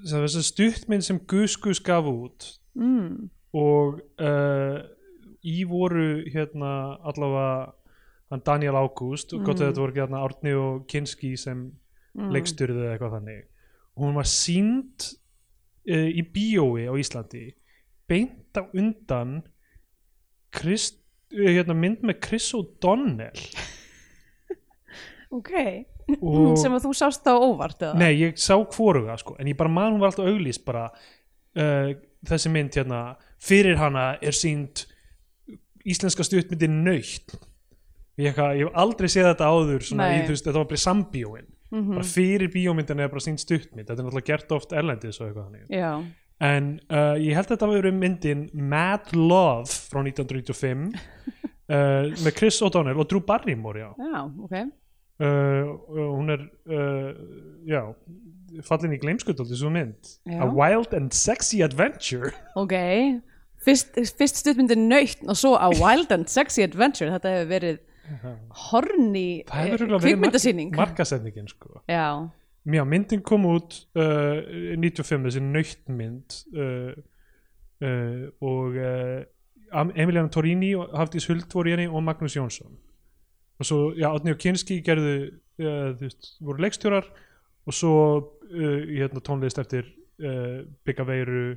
þess 0.04 0.40
að 0.40 0.48
stuttmynd 0.48 1.06
sem 1.06 1.20
Guskus 1.30 1.82
gaf 1.84 2.08
út. 2.10 2.48
Mm, 2.80 3.30
og 3.54 4.00
uh, 4.18 4.80
í 5.46 5.64
voru 5.70 6.24
hérna 6.34 6.98
allavega 7.06 7.74
Daniel 8.48 8.80
Ágúst 8.80 9.36
og 9.36 9.44
gott 9.46 9.60
að 9.60 9.68
Mm. 9.68 9.74
þetta 9.74 9.84
voru 9.84 9.94
hérna 10.00 10.24
Árni 10.26 10.54
og 10.58 10.86
Kinski 10.90 11.36
sem 11.38 11.60
mm, 12.16 12.32
leikstyrðu 12.34 12.82
eða 12.82 12.96
eitthvað 12.96 13.18
þannig. 13.20 13.44
Og 13.94 14.08
hún 14.08 14.16
var 14.18 14.30
sínd 14.30 15.10
uh, 15.90 16.10
í 16.10 16.24
bíói 16.34 16.88
á 16.90 16.94
Íslandi 17.00 17.50
beint 18.10 18.60
á 18.60 18.64
undan 18.74 19.42
Chris, 20.54 20.92
uh, 21.34 21.50
hérna, 21.50 21.76
mynd 21.78 22.04
með 22.06 22.20
Chris 22.28 22.52
O'Donnell. 22.58 23.48
Ok, 25.34 25.54
og 26.20 26.58
sem 26.62 26.74
að 26.76 26.84
þú 26.86 26.92
sást 26.98 27.26
á 27.26 27.34
óvart 27.34 27.82
eða? 27.82 27.98
Nei, 27.98 28.12
ég 28.20 28.38
sá 28.38 28.54
hvoruga 28.54 29.16
sko, 29.18 29.34
en 29.42 29.50
ég 29.50 29.58
bara 29.58 29.72
man 29.72 29.96
hún 29.96 30.04
var 30.04 30.12
alltaf 30.12 30.30
auglýst 30.30 30.62
bara 30.68 30.90
uh, 30.94 31.90
þessi 32.28 32.52
mynd 32.54 32.78
hérna 32.78 33.00
fyrir 33.42 33.80
hana 33.82 34.12
er 34.22 34.36
sínd 34.38 34.86
íslenska 35.84 36.24
stuttmyndin 36.24 36.84
nöytt 36.86 37.34
ég, 38.20 38.30
ég 38.30 38.38
hef 38.38 38.78
aldrei 38.78 39.10
séð 39.12 39.32
þetta 39.32 39.50
áður 39.50 39.84
í, 39.84 39.98
veist, 40.30 40.46
þetta 40.46 40.60
var 40.60 40.70
bara 40.70 40.80
í 40.80 40.84
sambíóin 41.74 41.86
Mhm. 41.88 41.96
bara 41.96 42.04
fyrir 42.04 42.50
bíómyndin 42.54 43.00
er 43.00 43.08
bara 43.10 43.20
sínd 43.20 43.40
stuttmynd. 43.40 43.88
Þetta 43.88 44.00
er 44.00 44.06
náttúrulega 44.06 44.26
gert 44.26 44.52
oft 44.52 44.72
erlendis 44.72 45.20
og 45.22 45.28
eitthvað 45.28 45.48
þannig. 45.50 45.68
Já, 45.70 46.04
en 46.42 46.80
uh, 46.90 47.16
ég 47.18 47.34
held 47.34 47.46
að 47.48 47.58
þetta 47.58 47.68
hafi 47.68 47.82
verið 47.82 48.00
myndin 48.00 48.50
Mad 48.54 49.14
Love 49.16 49.66
frá 49.70 50.02
1995 50.04 50.94
uh, 51.70 52.12
með 52.24 52.36
Chris 52.36 52.62
O'Donnell 52.62 53.00
og 53.00 53.08
Drew 53.10 53.22
Barrymore 53.22 53.80
já. 53.80 53.92
Já, 53.98 54.24
ok. 54.44 54.56
Uh, 55.20 55.78
hún 56.18 56.30
er 56.34 56.42
uh, 56.68 57.14
já, 57.70 57.84
fallin 58.68 58.94
í 58.94 59.00
gleimskutoldi 59.00 59.56
svo 59.56 59.70
mynd. 59.74 60.18
Já. 60.28 60.42
A 60.42 60.48
Wild 60.50 60.94
and 60.94 61.14
Sexy 61.14 61.62
Adventure. 61.64 62.32
Ok, 62.60 62.74
fyrst, 63.64 63.94
fyrst 64.18 64.42
stuttmyndin 64.42 64.90
nöytt 64.90 65.22
og 65.30 65.38
svo 65.40 65.54
a 65.56 65.70
wild 65.80 66.12
and 66.12 66.28
sexy 66.28 66.62
adventure. 66.66 67.10
Þetta 67.14 67.30
hefur 67.38 67.50
verið 67.54 67.78
hefur 68.04 69.96
eh, 69.96 70.00
kvikmyndasýning. 70.00 70.76
mark, 70.76 70.90
markasetningin 70.90 71.48
sko. 71.48 71.82
Já, 71.88 72.30
já, 72.66 72.84
myndin 72.86 73.22
kom 73.22 73.46
út 73.46 73.88
uh, 73.96 74.44
95, 74.78 75.28
þessi 75.28 75.44
nöyttmynd 75.44 76.38
uh, 76.54 76.94
uh, 77.84 78.24
og 78.42 78.78
uh, 78.78 79.24
Am- 79.74 79.94
Emiliana 79.96 80.30
Torini 80.30 80.76
og 80.76 80.92
Hafdís 80.94 81.28
Huld 81.30 81.48
voru 81.54 81.72
í 81.72 81.76
henni 81.76 81.88
og 81.90 82.04
Magnús 82.06 82.38
Jónsson. 82.38 82.76
Og 83.60 83.66
svo, 83.66 83.80
já, 83.98 84.10
Átni 84.12 84.34
og 84.34 84.40
Kinski 84.42 84.82
gerðu 84.86 85.16
þú 85.58 86.02
veist, 86.02 86.32
voru 86.42 86.64
leikstjórar 86.66 87.06
og 87.66 87.74
svo 87.74 87.96
uh, 88.20 88.80
hérna, 88.90 89.22
tónlist 89.24 89.62
eftir 89.62 89.90
Bygga 90.86 91.04
Veiru 91.04 91.56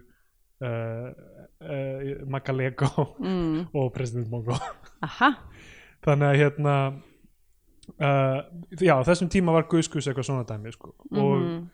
Magalego 2.26 2.88
mm. 3.20 3.66
og 3.76 3.90
President 3.92 4.30
Mongo 4.32 4.56
aha 5.04 5.28
þannig 6.07 6.29
að 6.31 6.38
hérna 6.40 6.75
uh, 8.01 8.38
já, 8.81 8.95
þessum 9.09 9.31
tíma 9.33 9.55
var 9.57 9.66
Guðskus 9.71 10.09
eitthvað 10.11 10.29
svona 10.31 10.47
dæmi 10.49 10.73
sko. 10.75 10.95
og, 11.12 11.37
Mhm. 11.40 11.69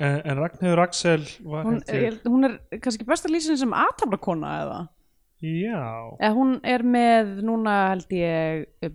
en, 0.00 0.20
en 0.30 0.38
Ragnheiður 0.42 0.82
Axel 0.84 1.24
var 1.44 1.64
hún, 1.66 1.80
ég, 1.88 2.20
hún 2.24 2.44
er 2.48 2.58
kannski 2.78 3.06
besta 3.08 3.28
lýsin 3.30 3.58
sem 3.58 3.72
aðtaflakona 3.74 4.52
eða 4.64 4.80
já, 5.42 5.82
eða 6.20 6.34
hún 6.36 6.60
er 6.64 6.82
með 6.82 7.32
núna 7.46 7.78
held 7.92 8.08
ég 8.14 8.66
uh, 8.82 8.92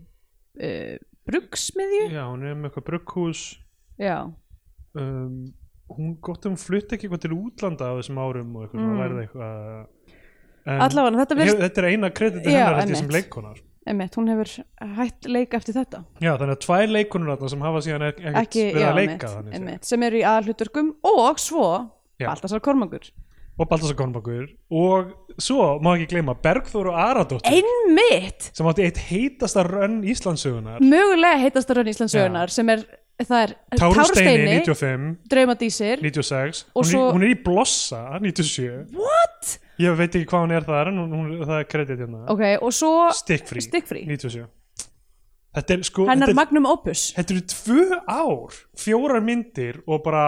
uh, 0.59 0.95
bruggsmiðju 1.27 2.05
já, 2.13 2.23
hún 2.27 2.43
er 2.47 2.55
með 2.55 2.69
eitthvað 2.71 2.87
brugghús 2.91 3.43
Já, 3.99 4.25
um, 4.97 5.53
hún 5.93 6.15
gott 6.25 6.45
hún 6.47 6.55
flutti 6.57 6.95
ekki 6.97 7.05
eitthvað 7.07 7.21
til 7.27 7.35
útlanda 7.37 7.91
á 7.93 7.97
þessum 7.99 8.17
árum 8.23 8.55
og 8.57 8.63
eitthvað 8.65 8.79
Mm. 8.79 8.87
svona 8.87 9.03
lærði 9.03 9.27
eitthvað 9.27 9.87
en 10.65 10.81
allavega 10.81 11.19
þetta 11.19 11.35
hef, 11.35 11.39
verðist 11.43 11.61
þetta 11.63 11.81
er 11.83 11.89
eina 11.91 12.09
krediti 12.09 12.49
Já, 12.55 12.63
hennar 12.63 12.87
sem 12.87 12.95
einmitt. 12.95 13.11
Einmitt, 13.87 14.15
hún 14.15 14.29
hefur 14.31 14.49
hætt 14.97 15.25
leik 15.27 15.53
eftir 15.57 15.75
þetta. 15.75 16.03
Já, 16.23 16.33
þannig 16.39 16.55
að 16.57 16.61
tvær 16.65 16.87
leikonur 16.93 17.33
þarna 17.35 17.49
sem 17.49 17.65
hafa 17.67 17.81
síðan 17.87 18.07
ek- 18.09 18.19
ekkert 18.23 18.41
ekki, 18.43 18.63
verið 18.73 18.81
já, 18.85 18.89
að 18.91 18.95
leika 19.01 19.27
séð. 19.33 19.51
einmitt, 19.57 19.83
sem 19.85 20.03
eru 20.03 20.17
í 20.17 20.23
aðalhlutverkum 20.23 20.93
og 21.03 21.39
svo 21.39 21.67
Já. 22.19 22.27
Baltasar 22.29 22.59
Kormangur 22.63 23.09
og 23.59 23.67
Baltasar 23.69 23.93
Kornbakur 23.95 24.47
og 24.71 25.11
svo 25.37 25.79
má 25.83 25.91
ekki 25.97 26.07
gleyma 26.15 26.33
Bergþór 26.41 26.87
og 26.89 26.95
Aradóttir. 26.97 27.53
Einmitt, 27.53 28.49
sem 28.55 28.65
átti 28.65 28.85
eitt 28.87 28.97
heitasta 29.11 29.63
rönn 29.67 29.99
Íslandsugunar 30.09 30.79
mögulega 30.81 31.37
heitasta 31.43 31.75
raun 31.77 31.85
Íslandsögunar 31.91 32.49
sem 32.49 32.69
er, 32.73 32.81
það 33.21 33.43
er 33.43 33.53
Társteini 33.77 34.55
95, 34.65 35.17
Draumadísir 35.29 36.01
96 36.01 36.63
Og 36.73 36.81
hún, 36.83 36.89
svo- 36.91 37.11
hún 37.13 37.23
er 37.27 37.35
í 37.35 37.43
Blossa 37.43 38.17
97 38.19 38.89
What? 38.97 39.59
Ég 39.81 39.95
veit 39.97 40.15
ekki 40.15 40.27
hvað 40.29 40.43
hún 40.45 40.51
er 40.57 40.65
þar 40.67 40.91
en 40.91 40.97
hún, 41.01 41.13
hún, 41.17 41.31
það 41.47 41.59
er 41.59 41.69
kredit 41.71 41.99
hérna 42.03 42.25
Ok, 42.33 42.43
og 42.61 42.73
svo 42.75 42.91
Stickfree, 43.17 43.61
Stickfree. 43.65 44.05
97 44.05 44.45
þetta 45.53 45.73
er 45.77 45.83
sko 45.87 46.05
hennar 46.09 46.29
þetta, 46.29 46.33
er- 46.33 46.39
Magnum 46.41 46.65
Opus 46.69 47.07
þetta 47.17 47.33
eru 47.35 47.45
tvö 47.53 47.87
ár 48.09 48.59
fjórar 48.83 49.21
myndir 49.25 49.81
og 49.87 50.03
bara 50.05 50.25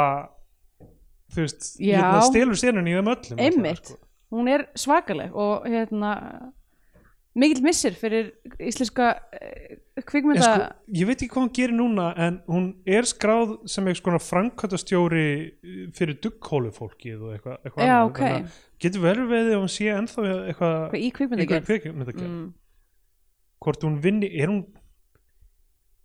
þú 1.36 1.42
veist, 1.46 1.72
Já. 1.82 1.98
hérna 2.00 2.22
stelur 2.30 2.56
senun 2.60 2.88
í 2.88 2.94
þeim 2.96 3.10
öllum 3.14 3.40
einmitt, 3.42 3.86
sko. 3.90 3.98
hún 4.32 4.50
er 4.50 4.68
svakaleg 4.78 5.34
og 5.36 5.66
hérna 5.70 6.12
mikill 7.36 7.63
missir 7.65 7.95
fyrir 8.00 8.32
íslenska 8.63 9.10
eh, 9.36 9.78
kvikmynda 10.08 10.45
sko, 10.45 10.67
ég 10.95 11.10
veit 11.10 11.17
ekki 11.17 11.32
hvað 11.34 11.43
hún 11.45 11.54
gerir 11.56 11.76
núna 11.76 12.08
en 12.26 12.38
hún 12.52 12.69
er 12.88 13.08
skráð 13.10 13.58
sem 13.71 13.88
eitthvað 13.91 14.24
framkvæmtastjóri 14.24 15.26
fyrir 15.98 16.19
dugghólufólkið 16.24 17.26
og 17.26 17.36
eitthvað, 17.36 17.60
eitthvað 17.63 17.89
Já, 17.89 17.95
annað. 17.95 18.12
ok. 18.12 18.21
Þannig 18.21 18.39
að 18.39 18.86
getur 18.86 19.06
verið 19.06 19.34
veið 19.34 19.52
að 19.52 19.62
hún 19.63 19.74
sé 19.76 19.89
ennþá 19.93 20.28
eitthvað 20.36 20.78
Hvað 20.93 21.02
í 21.02 21.12
kvikmyndagerð 21.19 22.30
mm. 22.30 22.48
hvort 23.65 23.88
hún 23.88 24.00
vinni, 24.04 24.32
er 24.32 24.52
hún 24.52 24.63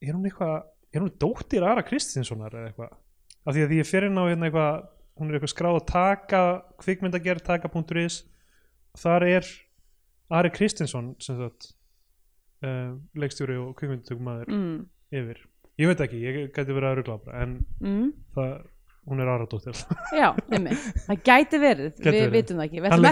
er 0.01 0.17
hún 0.17 0.27
eitthvað 0.27 0.57
er 0.91 1.05
hún 1.05 1.15
dóttir 1.23 1.67
Ara 1.67 1.87
Kristinssonar 1.87 2.55
eða 2.55 2.73
eitthvað 2.73 2.97
af 3.41 3.55
því 3.55 3.65
að 3.65 3.73
því 3.73 3.81
ég 3.81 3.89
fer 3.89 4.07
inn 4.07 4.19
á 4.19 4.25
hérna 4.27 4.51
eitthvað 4.51 4.87
hún 5.21 5.31
er 5.31 5.39
eitthvað 5.39 5.55
skráð 5.55 5.79
að 5.79 5.89
taka 5.91 6.45
kvikmyndagerð 6.83 7.45
taka.is 7.47 8.23
þar 8.99 9.27
er 9.29 9.51
Ari 10.31 10.51
Kristinsson 10.55 11.15
sem 11.23 11.39
sagt 11.41 11.73
uh, 12.65 12.93
leikstjóri 13.19 13.57
og 13.61 13.73
kvikmyndatökumæður 13.79 14.53
mm, 14.55 14.77
yfir. 15.21 15.41
Ég 15.81 15.91
veit 15.91 16.05
ekki, 16.05 16.21
ég 16.21 16.39
gæti 16.53 16.77
verið 16.77 16.91
að 16.91 17.01
rugla 17.01 17.17
bara 17.25 17.43
en 17.47 17.57
mm, 17.81 18.07
það, 18.37 18.55
hún 19.11 19.25
er 19.25 19.33
einmitt. 20.53 20.87
Það 21.09 21.21
gæti 21.31 21.61
verið, 21.63 21.91
Gæti 21.99 22.15
við 22.17 22.33
vitum 22.37 22.61
það 22.61 22.67
ekki. 22.69 22.83
Hann 22.87 23.05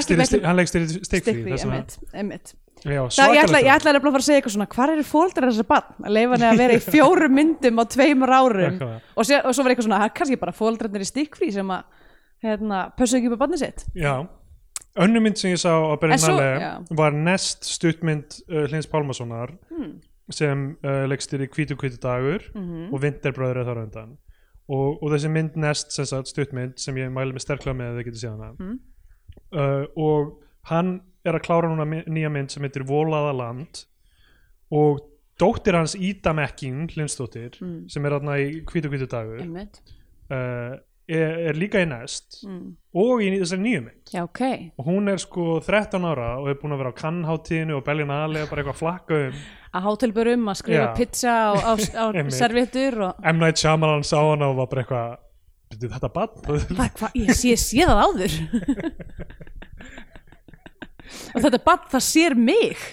hann 0.47 0.59
leikstýri 0.61 0.89
stikfrí 1.09 1.59
ég, 3.35 3.41
ætla, 3.43 3.61
ég 3.65 3.73
svakalegt 3.73 3.73
ætla 3.75 3.91
að 3.97 4.05
fara 4.05 4.23
að 4.23 4.27
segja 4.29 4.39
eitthvað 4.39 4.55
svona 4.55 4.69
hvar 4.75 4.93
eru 4.93 5.05
fóldrar 5.07 5.51
þessar 5.51 5.67
barn 5.73 6.05
að 6.05 6.15
leifa 6.15 6.37
henni 6.37 6.49
að 6.49 6.61
vera 6.63 6.77
í 6.77 6.83
fjórum 6.85 7.35
myndum 7.35 7.81
á 7.83 7.85
tveimur 7.91 8.35
árum. 8.37 8.77
Og, 9.17 9.27
sé, 9.27 9.41
og 9.41 9.57
svo 9.57 9.65
var 9.65 9.75
eitthvað 9.75 9.89
svona, 9.89 10.11
kannski 10.15 10.39
bara 10.39 10.55
fóldrarnir 10.55 11.03
í 11.03 11.09
stikkfrí 11.09 11.51
sem 11.57 11.73
að 11.75 12.05
hérna, 12.45 12.85
pössu 12.99 13.19
ekki 13.19 13.33
upp 13.33 13.41
á 13.41 13.43
barnið 13.43 13.65
sitt? 13.65 13.87
Já, 13.99 14.13
önnu 15.05 15.21
mynd 15.25 15.39
sem 15.41 15.53
ég 15.55 15.61
sá 15.63 15.73
á 15.73 15.95
Berlinale 16.01 16.47
já. 16.61 16.71
var 16.99 17.13
nest 17.17 17.65
stuttmynd 17.69 18.39
uh, 18.49 18.65
Hlins 18.69 18.87
Pálmasonar 18.91 19.53
hmm. 19.71 19.93
sem 20.31 20.65
uh, 20.85 21.05
leikstýri 21.11 21.49
hvítu 21.49 21.77
hvítu 21.79 22.01
dagur 22.03 22.43
mm 22.55 22.93
og 22.93 23.03
Vinterbröður 23.03 23.61
er 23.63 23.69
þar 23.71 23.83
undan 23.87 24.17
og, 24.69 24.99
og 25.03 25.13
þessi 25.15 25.31
mynd 25.33 25.57
sagt 25.75 26.29
stuttmynd 26.33 26.79
sem 26.81 26.97
ég 27.01 27.11
mæli 27.15 27.33
mig 27.33 27.41
sterklega 27.45 27.77
með 27.79 27.93
að 27.93 28.01
þið 28.01 28.09
getur 28.11 28.23
séð 28.25 28.35
hana 28.37 28.55
Mm. 28.59 28.79
uh, 29.55 29.85
og 29.97 30.43
hann 30.69 31.01
er 31.25 31.35
að 31.39 31.45
klára 31.47 31.69
núna 31.71 31.85
mi- 31.89 32.05
nýja 32.07 32.31
mynd 32.33 32.51
sem 32.51 32.63
heitir 32.63 32.85
Volaða 32.89 33.33
land 33.37 33.85
og 34.71 35.01
dóttir 35.41 35.77
hans 35.79 35.95
Ída 35.97 36.33
Mekking 36.35 36.89
Hlinsdóttir 36.93 37.57
Mm. 37.63 37.89
sem 37.89 38.05
er 38.05 38.11
þarna 38.19 38.37
í 38.43 38.65
hvítu 38.65 38.89
hvítu 38.93 39.07
dagur 39.09 39.41
er, 41.09 41.39
er 41.51 41.59
líka 41.59 41.81
í 41.83 41.89
nest 41.89 42.43
mm. 42.45 42.65
og 43.01 43.23
í 43.25 43.31
þessari 43.35 43.65
nýju 43.65 43.85
mynd. 43.87 44.13
Já, 44.13 44.23
ok. 44.25 44.43
Og 44.79 44.91
hún 44.91 45.13
er 45.13 45.23
sko 45.23 45.47
13 45.65 46.09
ára 46.09 46.35
og 46.43 46.51
er 46.53 46.59
búin 46.61 46.77
að 46.77 46.83
vera 46.83 46.93
á 46.93 47.01
kannháttíðinu 47.01 47.79
og 47.79 47.87
Berlinale 47.87 48.45
og 48.45 48.53
bara 48.53 48.65
eitthvað 48.65 48.77
að 48.77 48.83
flakka 48.83 49.23
um. 49.29 49.41
Að 49.69 49.87
hátelburum 49.89 50.53
að 50.53 50.61
skrifa 50.63 50.85
Já. 50.85 50.93
pizza 50.97 51.33
á, 51.33 51.51
á, 51.57 51.73
á 51.77 52.05
servéttur 52.41 53.01
og 53.09 53.25
M. 53.25 53.41
Night 53.41 53.61
Shyamalan 53.61 54.07
sá 54.07 54.19
hana 54.21 54.53
og 54.53 54.61
var 54.63 54.71
bara 54.73 54.85
eitthvað 54.85 55.17
"Bíddu, 55.69 55.91
þetta 55.93 56.09
bann 56.15 57.19
ég 57.19 57.35
sé, 57.37 57.53
sé 57.61 57.85
það 57.85 57.99
áður. 58.07 58.39
Og 61.35 61.41
þetta 61.45 61.61
barn 61.65 61.87
það 61.93 62.05
sér 62.05 62.37
mig 62.39 62.87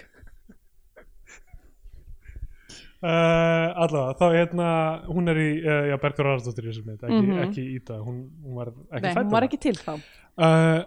allavega, 3.05 4.15
þá 4.19 4.25
hérna 4.33 4.71
hún 5.11 5.31
er 5.31 5.39
í, 5.41 5.47
uh, 5.61 5.83
já, 5.91 5.95
Bergur 6.01 6.31
Ararsdóttir 6.31 6.67
í 6.67 6.71
þessum 6.71 6.89
mynd, 6.89 7.05
ekki, 7.05 7.37
ekki 7.45 7.65
Ída 7.77 8.01
hún, 8.01 8.19
hún 8.41 8.59
var 8.59 8.73
ekki 8.73 9.11
fædd 9.11 9.23
hún 9.23 9.33
var 9.35 9.47
ekki 9.47 9.61
til 9.67 9.75
þá. 9.79 9.93
Uh, 10.35 10.81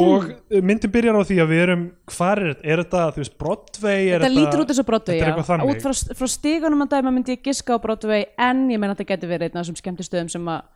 og 0.00 0.28
myndin 0.64 0.92
byrjar 0.92 1.18
á 1.20 1.22
því 1.28 1.36
að 1.42 1.50
við 1.52 1.62
erum 1.66 1.84
hvar 2.14 2.40
er, 2.42 2.54
er 2.64 2.82
þetta, 2.82 3.02
þú 3.12 3.22
veist, 3.22 3.36
Broadway 3.40 4.08
Þetta 4.14 4.32
lítur 4.32 4.62
út 4.62 4.72
eins 4.72 4.80
og 4.82 4.88
Broadway, 4.88 5.20
þetta 5.20 5.58
já. 5.60 5.66
Út 5.68 5.84
frá, 5.84 5.94
frá 6.20 6.30
stígunum 6.32 6.86
að 6.86 6.94
dæma 6.94 7.12
myndi 7.12 7.36
ég 7.36 7.44
giska 7.44 7.76
á 7.76 7.82
Broadway 7.82 8.26
en 8.40 8.64
ég 8.72 8.80
meina 8.80 8.94
að 8.94 9.02
þetta 9.02 9.10
geti 9.12 9.30
verið 9.30 9.50
einn 9.50 9.60
af 9.60 9.66
þessum 9.66 9.80
skemmtistöðum 9.82 10.32
sem 10.32 10.50
að, 10.54 10.66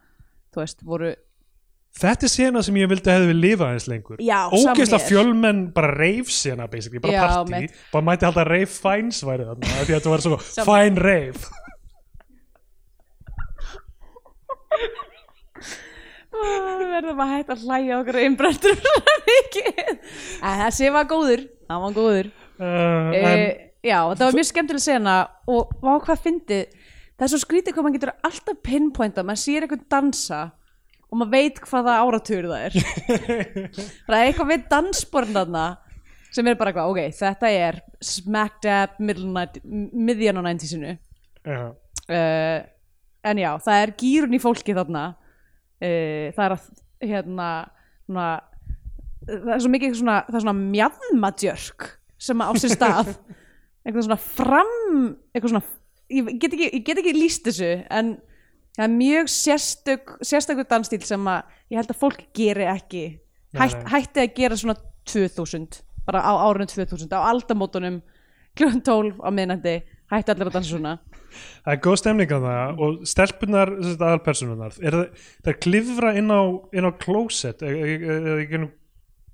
þú 0.52 0.62
veist, 0.62 0.84
voru 0.86 1.14
þetta 1.98 2.26
er 2.26 2.32
sena 2.32 2.62
sem 2.64 2.76
ég 2.78 2.90
vildi 2.90 3.10
hefði 3.10 3.30
við 3.30 3.40
lifað 3.44 3.72
eins 3.74 3.88
lengur. 3.90 4.20
Ógeðslega 4.20 5.00
fjölmenn 5.08 5.64
bara 5.74 5.90
reif 5.94 6.30
sena 6.34 6.68
basically, 6.70 7.02
bara 7.02 7.16
Já, 7.16 7.22
partí 7.26 7.64
mitt. 7.66 7.80
bara 7.92 8.06
mætti 8.06 8.28
halda 8.28 8.44
reif 8.48 8.76
fæns 8.82 9.22
væri 9.26 9.48
þarna 9.48 9.72
því 9.72 9.80
að 9.82 9.92
þetta 9.96 10.14
var 10.14 10.24
svo 10.26 10.40
fæn 10.68 11.00
reif 11.00 11.48
Ó, 16.30 16.42
við 16.80 16.86
verðum 16.94 17.20
að 17.20 17.32
hætta 17.34 17.56
að 17.56 17.64
hlæja 17.66 17.96
okkur 18.00 18.18
einbrendur 18.22 18.76
en 20.40 20.60
þessi 20.62 20.92
var 20.94 21.08
góður, 21.10 21.42
hann 21.68 21.82
var 21.82 21.96
góður. 21.96 22.30
Uh, 22.60 23.10
e, 23.12 23.20
en, 23.20 23.42
Já, 23.80 23.98
þetta 24.12 24.26
var 24.28 24.36
mjög 24.36 24.48
skemmtileg 24.50 24.84
sena 24.84 25.16
og 25.50 25.74
hvað 25.82 26.22
fyndi 26.22 26.60
það 26.70 27.26
er 27.26 27.32
svo 27.32 27.40
skrítið 27.42 27.76
hvað 27.76 27.86
maður 27.86 27.96
getur 27.98 28.12
alltaf 28.28 28.58
pinpointa 28.64 29.24
maður 29.26 29.42
sér 29.42 29.66
eitthvað 29.66 29.86
dansa 29.92 30.40
og 31.10 31.18
maður 31.18 31.32
veit 31.34 31.60
hvaða 31.66 31.96
áratugur 32.04 32.50
það 32.50 32.66
er. 32.68 32.76
Það 34.06 34.16
er 34.16 34.26
eitthvað 34.28 34.50
við 34.52 34.66
dansborðnarna 34.70 35.64
sem 36.30 36.46
er 36.46 36.58
bara 36.58 36.70
eitthvað, 36.70 36.92
ok, 36.92 37.16
þetta 37.18 37.50
er 37.50 37.80
smack 38.06 38.60
dab 38.62 39.00
miðjan 39.02 40.38
á 40.38 40.42
90-sinu 40.46 40.92
já, 40.94 41.62
uh, 41.74 42.60
en 43.26 43.40
já, 43.42 43.50
það 43.64 43.80
er 43.80 43.94
gýrun 43.98 44.36
í 44.36 44.40
fólki 44.42 44.76
þarna. 44.76 45.08
Uh, 45.80 46.30
það 46.36 46.44
er 46.44 46.54
að 46.54 46.68
hérna 47.10 47.48
svona, 48.04 48.28
það 49.26 49.52
er 49.56 49.64
svo 49.64 49.72
mikið 49.74 49.98
svona, 49.98 50.16
það 50.28 50.38
er 50.38 50.46
svona 50.46 50.58
mjadmadjörk 50.60 51.90
sem 52.20 52.46
á 52.46 52.50
sér 52.60 52.74
stað. 52.76 53.12
Eitthvað 53.84 54.06
svona 54.06 54.20
fram 54.20 54.72
eitthvað 55.32 55.54
svona, 55.54 55.62
ég 56.12 56.34
get 56.36 56.52
ekki, 56.52 56.66
ég 56.68 56.82
get 56.84 56.98
ekki 57.00 57.14
líst 57.16 57.46
þessu 57.48 57.70
en 57.88 58.18
það 58.80 58.86
er 58.86 58.94
mjög 58.96 59.30
sérstök 59.34 60.14
sérstökur 60.24 60.68
danstíl 60.70 61.02
sem 61.04 61.28
að 61.28 61.58
ég 61.68 61.80
held 61.80 61.92
að 61.92 62.00
fólk 62.00 62.24
geri 62.36 62.66
ekki. 62.70 63.04
Hætt, 63.58 63.84
hætti 63.90 64.22
að 64.24 64.34
gera 64.38 64.56
svona 64.56 64.76
2000 65.10 65.82
bara 66.06 66.22
á 66.24 66.32
árunum 66.40 66.70
2000 66.70 67.12
á 67.12 67.28
aldamótunum 67.28 68.00
klukkan 68.56 68.82
12 68.86 69.20
á 69.20 69.28
miðnætti 69.34 69.76
hætti 70.10 70.32
allir 70.32 70.50
að 70.50 70.56
dansa 70.56 70.72
svona. 70.72 70.96
Það 71.64 71.72
er 71.74 71.80
góð 71.84 71.96
stemning 72.00 72.32
á 72.34 72.38
það 72.42 72.80
og 72.82 72.94
stelpunar, 73.06 73.70
aðalpersonunar 73.92 74.78
er 74.82 74.96
það, 74.96 75.26
er 75.52 75.58
klifra 75.62 76.10
inn 76.18 76.32
á 76.34 76.42
inn 76.74 76.88
á 76.88 76.92
klósett 76.98 77.62
eða 77.62 78.40
ekki 78.40 78.58
inn 78.58 78.66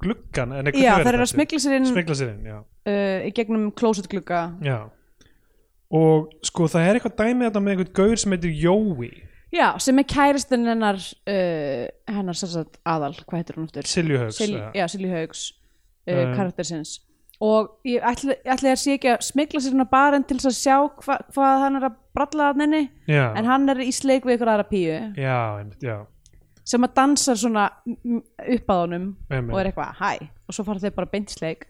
gluggan 0.03 0.53
Já, 0.77 0.99
það 1.01 1.09
er 1.15 1.23
að 1.25 1.31
smigla 1.31 1.61
sér 1.63 1.79
inn 1.79 1.89
smigla 1.89 2.17
sér 2.19 2.35
inn, 2.35 2.51
uh, 2.53 3.25
í 3.25 3.31
gegnum 3.33 3.71
klósetglugga 3.73 4.43
já. 4.67 4.77
Og 5.97 6.29
sko 6.45 6.69
það 6.69 6.85
er 6.91 6.99
eitthvað 6.99 7.17
dæmið 7.23 7.49
þetta 7.49 7.63
með 7.65 7.75
einhvern 7.75 7.97
gaur 7.97 8.21
sem 8.21 8.37
heitir 8.37 8.53
Jói 8.61 9.11
Já, 9.55 9.69
sem 9.79 9.99
er 10.03 10.07
kæristinn 10.11 10.67
hennar 10.67 10.99
uh, 10.99 11.85
hennar 12.11 12.39
sagt 12.39 12.81
aðal, 12.85 13.15
hvað 13.23 13.43
heitir 13.43 13.59
hún 13.61 13.69
eftir? 13.69 13.89
Silju 13.89 14.19
Hauks 14.25 14.41
Sil, 14.41 14.57
já. 14.59 14.71
já, 14.75 14.87
Silju 14.95 15.13
Haugs 15.13 15.45
uh, 15.53 16.15
Um, 16.17 16.33
karaktersins 16.39 17.01
og 17.43 17.81
ég 17.85 18.05
ætli, 18.07 18.33
ætli 18.49 18.71
að 18.73 18.79
sé 18.81 18.93
ekki 18.97 19.11
að 19.13 19.25
smigla 19.27 19.61
sér 19.61 19.75
hérna 19.75 19.87
bara 19.91 20.21
til 20.25 20.39
þess 20.39 20.49
að 20.49 20.57
sjá 20.57 20.77
hva, 21.05 21.17
hvað 21.35 21.65
hann 21.65 21.79
er 21.79 21.87
að 21.91 21.97
bralla 22.17 22.51
að 22.53 22.63
henni 22.65 22.83
já, 23.11 23.25
en 23.37 23.49
hann 23.51 23.69
er 23.75 23.83
í 23.85 23.91
sleik 23.93 24.25
við 24.25 24.39
ykkur 24.39 24.53
aðra 24.55 24.69
píu. 24.71 24.95
Já, 25.21 25.37
einmitt, 25.59 25.83
já, 25.85 25.99
sem 26.67 26.87
að 26.87 26.95
dansar 26.97 27.39
svona 27.39 27.67
upp 27.87 28.73
að 28.73 28.81
honum 28.83 29.05
Einmitt. 29.31 29.53
og 29.53 29.61
er 29.61 29.71
eitthvað 29.71 30.01
hæ? 30.01 30.31
Og 30.47 30.57
svo 30.57 30.65
fara 30.67 30.83
þeir 30.83 30.97
bara 30.97 31.11
beint 31.13 31.35
sleik. 31.35 31.67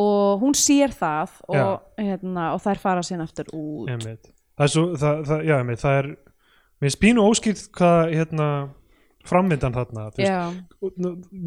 Og 0.00 0.42
hún 0.42 0.56
sér 0.58 0.94
það 0.94 1.36
og, 1.50 1.84
hérna, 1.98 2.50
og 2.54 2.62
þær 2.64 2.80
fara 2.82 3.04
síðan 3.06 3.26
aftur 3.26 3.50
út. 3.54 3.90
Einmitt. 3.90 4.30
Það 4.58 4.66
er 4.66 4.72
svo, 4.74 4.84
það, 4.98 5.22
það, 5.28 5.44
já, 5.46 5.54
einmitt, 5.58 5.82
það 5.82 5.98
er 6.00 6.10
mér 6.80 6.94
spínu 6.94 7.24
óskýrt 7.28 7.68
hvað 7.76 8.14
hérna 8.14 8.46
framvindan 9.28 9.74
þarna 9.76 10.06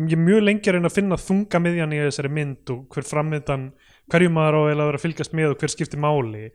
ég 0.05 0.13
er 0.13 0.21
mjög 0.21 0.43
lengi 0.45 0.69
að 0.69 0.75
reyna 0.77 0.89
að 0.91 0.97
finna 0.99 1.17
þunga 1.17 1.61
miðjan 1.63 1.95
í 1.95 2.01
þessari 2.03 2.29
mynd 2.37 2.73
og 2.73 2.83
hver 2.93 3.07
framvindan 3.07 3.71
hverju 4.11 4.29
maður 4.35 4.57
á 4.57 4.61
að 4.61 4.67
vera 4.69 4.99
að 4.99 5.03
fylgjast 5.05 5.35
með 5.37 5.53
og 5.53 5.59
hver 5.63 5.73
skiptir 5.73 6.01
máli. 6.03 6.45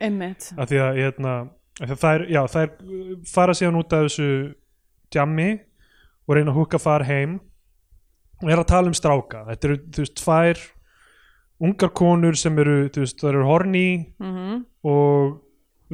Af 0.59 0.71
því 0.71 0.81
að, 0.85 1.01
hérna, 1.03 1.35
að 1.81 1.95
það 1.97 2.15
er, 2.15 2.25
já, 2.35 2.41
það 2.53 2.63
er 2.63 2.73
fara 3.33 3.57
síðan 3.57 3.81
út 3.81 3.97
af 3.97 4.07
þessu 4.07 4.31
djammi 5.15 5.51
og 6.29 6.37
reyna 6.37 6.53
að 6.53 6.59
húka 6.61 6.81
far 6.83 7.07
heim 7.09 7.39
og 8.43 8.51
er 8.53 8.61
að 8.63 8.69
tala 8.71 8.93
um 8.93 8.97
stráka. 8.97 9.43
Þetta 9.49 9.69
eru, 9.71 9.79
þú 9.97 10.05
veist, 10.05 10.17
tvær 10.21 10.65
ungar 11.69 11.91
konur 11.99 12.39
sem 12.39 12.59
eru, 12.63 12.79
þú 12.95 13.03
veist, 13.03 13.19
það 13.19 13.33
eru 13.33 13.47
horny 13.49 13.87
mm 14.23 14.65
og, 14.89 15.39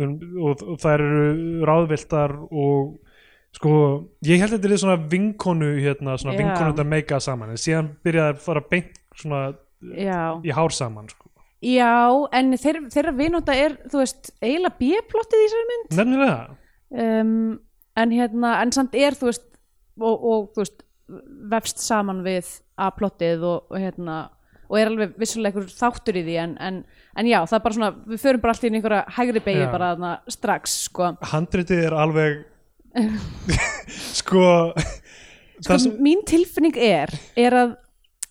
og, 0.00 0.62
og 0.62 0.78
þær 0.82 1.04
eru 1.04 1.66
ráðviltar 1.68 2.34
og 2.50 2.94
sko, 3.54 3.74
ég 4.26 4.42
held 4.42 4.56
að 4.56 4.64
þetta 4.64 4.72
er 4.72 4.82
svona 4.82 4.96
vinkonu 5.10 5.70
hérna, 5.78 6.16
svona 6.20 6.34
Já. 6.34 6.40
vinkonu 6.42 6.72
þetta 6.72 6.88
meika 6.90 7.20
saman 7.22 7.54
en 7.54 7.60
síðan 7.60 7.92
byrjaði 8.06 8.34
að 8.34 8.42
fara 8.46 8.64
beint 8.70 8.98
svona 9.14 9.44
Já, 9.94 10.40
í 10.40 10.52
hár 10.54 10.72
saman 10.72 11.10
sko. 11.12 11.28
Já, 11.64 11.92
en 12.36 12.56
þeir, 12.60 12.80
þeirra 12.92 13.12
vinóta 13.16 13.54
er, 13.56 13.76
þú 13.88 14.02
veist, 14.02 14.32
eiginlega 14.42 14.76
B-plottið 14.80 15.42
í 15.42 15.44
þessari 15.46 15.68
mynd 15.70 15.98
nefnilega 16.00 16.38
um, 17.04 17.36
en 18.00 18.14
hérna, 18.14 18.54
en 18.60 18.72
samt 18.74 18.96
er, 18.98 19.16
þú 19.16 19.30
veist 19.30 19.46
og, 20.00 20.14
og 20.14 20.48
þú 20.54 20.64
veist, 20.64 20.84
vefst 21.52 21.84
saman 21.84 22.24
við 22.24 22.50
A-plottið 22.80 23.44
og, 23.46 23.70
og 23.70 23.80
hérna 23.80 24.18
og 24.68 24.78
er 24.80 24.90
alveg 24.90 25.14
vissulega 25.20 25.60
einhver 25.60 25.70
þáttur 25.70 26.18
í 26.20 26.24
því 26.26 26.36
en, 26.42 26.56
en, 26.62 26.80
en 27.18 27.28
já, 27.28 27.38
það 27.42 27.56
er 27.58 27.64
bara 27.66 27.78
svona, 27.78 27.92
við 28.08 28.22
förum 28.24 28.42
bara 28.42 28.54
alltaf 28.54 28.68
inn 28.68 28.76
í 28.76 28.80
einhverja 28.80 29.04
hægri 29.18 29.44
beigju 29.44 29.64
Já. 29.66 29.70
bara 29.74 29.92
þarna 29.94 30.12
strax, 30.34 30.76
sko. 30.88 31.12
Handritið 31.32 31.86
er 31.88 31.96
alveg 32.04 32.42
sko 34.20 34.44
sko, 34.74 35.78
sem, 35.78 35.96
mín 36.02 36.22
tilfinning 36.28 36.76
er 36.78 37.10
er 37.40 37.58
að 37.58 37.72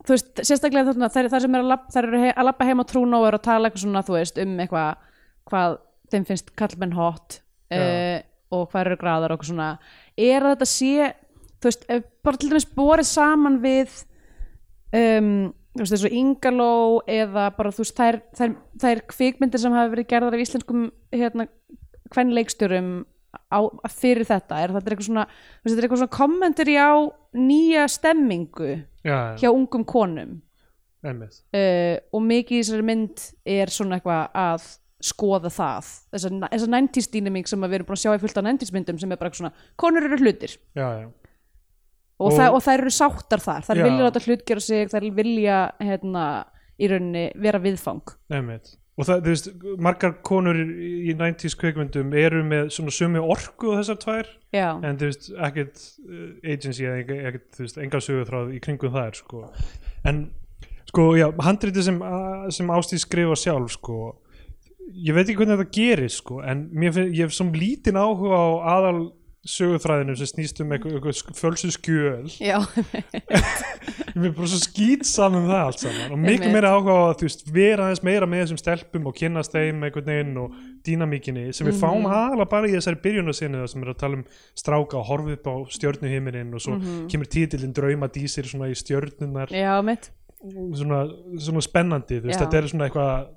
þú 0.03 0.15
veist, 0.15 0.31
sérstaklega 0.43 0.91
þarna 0.91 1.09
þær, 1.13 1.31
þær 1.31 1.45
sem 1.45 1.57
er 1.57 1.63
að 1.63 1.71
labba, 1.73 1.95
þær 1.95 2.09
eru 2.09 2.21
he 2.23 2.31
að 2.33 2.47
labba 2.49 2.67
heim 2.67 2.83
á 2.83 2.85
trúna 2.87 3.19
og 3.19 3.27
eru 3.29 3.39
að 3.39 3.47
tala 3.47 3.69
eitthvað 3.69 3.85
svona, 3.85 4.05
þú 4.07 4.17
veist, 4.17 4.39
um 4.43 4.55
eitthvað 4.63 5.09
hvað 5.49 5.75
þeim 6.13 6.29
finnst 6.29 6.53
kallmenn 6.59 6.95
hot 6.97 7.39
uh, 7.73 8.17
og 8.53 8.65
hvað 8.71 8.85
eru 8.85 8.97
graðar 9.01 9.33
og 9.33 9.37
eitthvað 9.37 9.51
svona. 9.53 9.69
Er 10.19 10.45
að 10.45 10.55
þetta 10.55 10.69
sé 10.69 11.11
þú 11.63 11.69
veist, 11.69 11.85
bara 12.25 12.39
til 12.39 12.51
dæmis 12.51 12.67
borið 12.75 13.09
saman 13.09 13.59
við 13.63 13.95
um, 14.93 15.31
þú 15.73 15.81
veist, 15.81 15.95
þessu 15.95 16.11
Ingaló 16.13 17.01
eða 17.09 17.47
bara, 17.57 17.73
þú 17.73 17.85
veist, 17.85 17.97
þær, 17.97 18.19
þær, 18.37 18.53
þær 18.83 19.01
kvikmyndir 19.13 19.63
sem 19.63 19.75
hafa 19.75 19.93
verið 19.93 20.09
gerðar 20.11 20.37
af 20.37 20.45
íslenskum 20.45 20.85
hérna, 21.13 21.47
kvenleikstjórum 22.13 22.93
á, 23.49 23.59
fyrir 23.89 24.27
þetta, 24.29 24.61
er 24.61 24.75
þetta 24.75 24.93
eitthvað 24.93 25.09
svona 25.09 25.27
svona 25.97 26.13
kommentir 26.13 26.73
á 26.77 26.93
nýja 27.33 27.87
stemmingu 27.89 28.83
já, 29.01 29.33
hjá 29.41 29.49
ungum 29.49 29.85
konum? 29.85 30.41
Uh, 31.03 31.99
og 32.15 32.21
mikið 32.23 32.59
í 32.59 32.61
þessari 32.61 32.85
mynd 32.87 33.25
er 33.43 33.71
svona 33.73 33.97
eitthvað 33.97 34.37
að 34.39 34.69
skoða 35.03 35.49
það. 35.51 35.89
Þessa, 36.13 36.31
þessa 36.45 36.69
90s 36.71 37.09
dynamík 37.11 37.49
sem 37.51 37.65
við 37.65 37.75
erum 37.79 37.89
búin 37.89 37.97
að 37.97 38.03
sjá 38.05 38.13
í 38.13 38.21
fullt 38.21 38.39
af 38.39 38.45
90s 38.47 38.71
myndum 38.71 39.01
sem 39.01 39.11
er 39.11 39.19
bara 39.19 39.35
svona, 39.35 39.51
konur 39.79 40.07
eru 40.07 40.19
hlutir. 40.21 40.55
Já, 40.77 40.85
já, 41.01 41.09
og, 42.23 42.31
Og- 42.31 42.37
það, 42.39 42.53
og 42.57 42.63
þær 42.65 42.83
eru 42.83 42.93
sáttar 42.95 43.43
þar. 43.43 43.65
Þær 43.67 43.79
Já. 43.81 43.83
vilja 43.87 44.05
láta 44.07 44.21
hlut 44.23 44.45
gera 44.47 44.63
sig, 44.63 44.87
þær 44.93 45.09
vilja 45.17 45.57
hérna, 45.83 46.23
í 46.79 46.89
rauninni 46.89 47.25
vera 47.43 47.59
viðfang. 47.61 48.15
Einmitt. 48.33 48.77
Og 48.93 49.07
það, 49.07 49.21
þú 49.25 49.31
veist, 49.33 49.47
margar 49.81 50.11
konur 50.21 50.57
í 50.61 50.89
í 51.09 51.15
90s 51.17 51.55
kveikmyndum 51.57 52.11
eru 52.13 52.43
með 52.45 52.67
svona 52.75 52.93
sumi 52.93 53.19
orku 53.19 53.73
á 53.73 53.81
þessar 53.81 53.97
tvær. 54.03 54.27
Já, 54.53 54.67
en 54.85 54.99
þú 55.01 55.09
veist, 55.09 55.29
ekkert 55.47 55.81
uh, 56.05 56.27
agency 56.53 56.85
eða 56.85 57.81
enga 57.81 58.01
sögutráð 58.05 58.53
í 58.53 58.61
kringum 58.61 58.93
þær, 58.93 59.17
sko. 59.17 59.47
En, 60.05 60.27
sko, 60.91 61.07
já, 61.17 61.25
handriti 61.41 61.81
sem, 61.81 61.97
sem 62.53 62.69
Ástíð 62.69 63.01
skrifa 63.07 63.39
sjálf, 63.39 63.73
sko 63.79 63.97
ég 64.93 65.15
veit 65.15 65.25
ekki 65.25 65.39
hvernig 65.39 65.57
þetta 65.57 65.73
gerist, 65.73 66.21
sko 66.21 66.41
en 66.45 66.65
finn, 66.93 67.11
ég 67.15 67.25
hef 67.25 67.33
som 67.35 67.51
lítinn 67.55 67.97
áhuga 67.97 68.37
á 68.37 68.45
aðal 68.77 68.99
sögutræðinu 69.43 70.13
sem 70.15 70.29
snýst 70.29 70.61
um 70.63 70.71
eitthvað, 70.71 71.17
fölsu 71.35 71.71
skjöl 71.75 72.29
já, 72.39 72.59
Mér 74.15 74.29
er 74.29 74.35
bara 74.37 74.47
svo 74.47 74.59
skýt 74.61 75.03
saman 75.09 75.43
um 75.43 75.49
það 75.49 75.63
allt 75.65 75.81
saman 75.83 76.13
og 76.15 76.21
miklu 76.21 76.51
meira 76.53 76.69
áhuga 76.75 76.93
á 76.95 77.01
að 77.09 77.15
þú 77.19 77.27
veist, 77.27 77.43
vera 77.55 77.87
aðeins 77.89 78.03
meira 78.07 78.27
með 78.29 78.43
þessum 78.43 78.61
stelpum 78.61 79.09
og 79.09 79.17
kynnast 79.17 79.55
þeim 79.55 79.83
einhvern 79.87 80.07
veginn 80.11 80.37
og 80.43 80.55
dýnamíkinni 80.87 81.45
sem 81.57 81.67
við 81.67 81.79
fáum 81.81 82.03
Mhm. 82.05 82.13
aðalega 82.13 82.49
bara 82.53 82.69
í 82.69 82.75
þessari 82.77 83.01
byrjunarsinu 83.03 83.67
sem 83.67 83.83
er 83.83 83.91
að 83.93 83.99
tala 84.05 84.19
um 84.21 84.25
stráka 84.55 84.99
og 85.01 85.07
horfa 85.09 85.35
upp 85.37 85.47
á 85.51 85.55
stjörnuhiminin 85.75 86.53
og 86.53 86.61
svo 86.63 86.77
kemur 87.11 87.27
títillin 87.27 87.73
drauma 87.75 88.07
dísir 88.07 88.47
svona 88.47 88.69
í 88.71 88.75
stjörnunar 88.79 89.51
já, 89.51 89.75
mitt 89.83 90.11
svona, 90.75 91.03
svona 91.39 91.61
spennandi, 91.63 92.19
þú 92.21 92.27
veist, 92.29 92.39
Já. 92.39 92.45
þetta 92.45 92.57
er 92.61 92.67
svona 92.71 92.87
eitthvað 92.89 93.27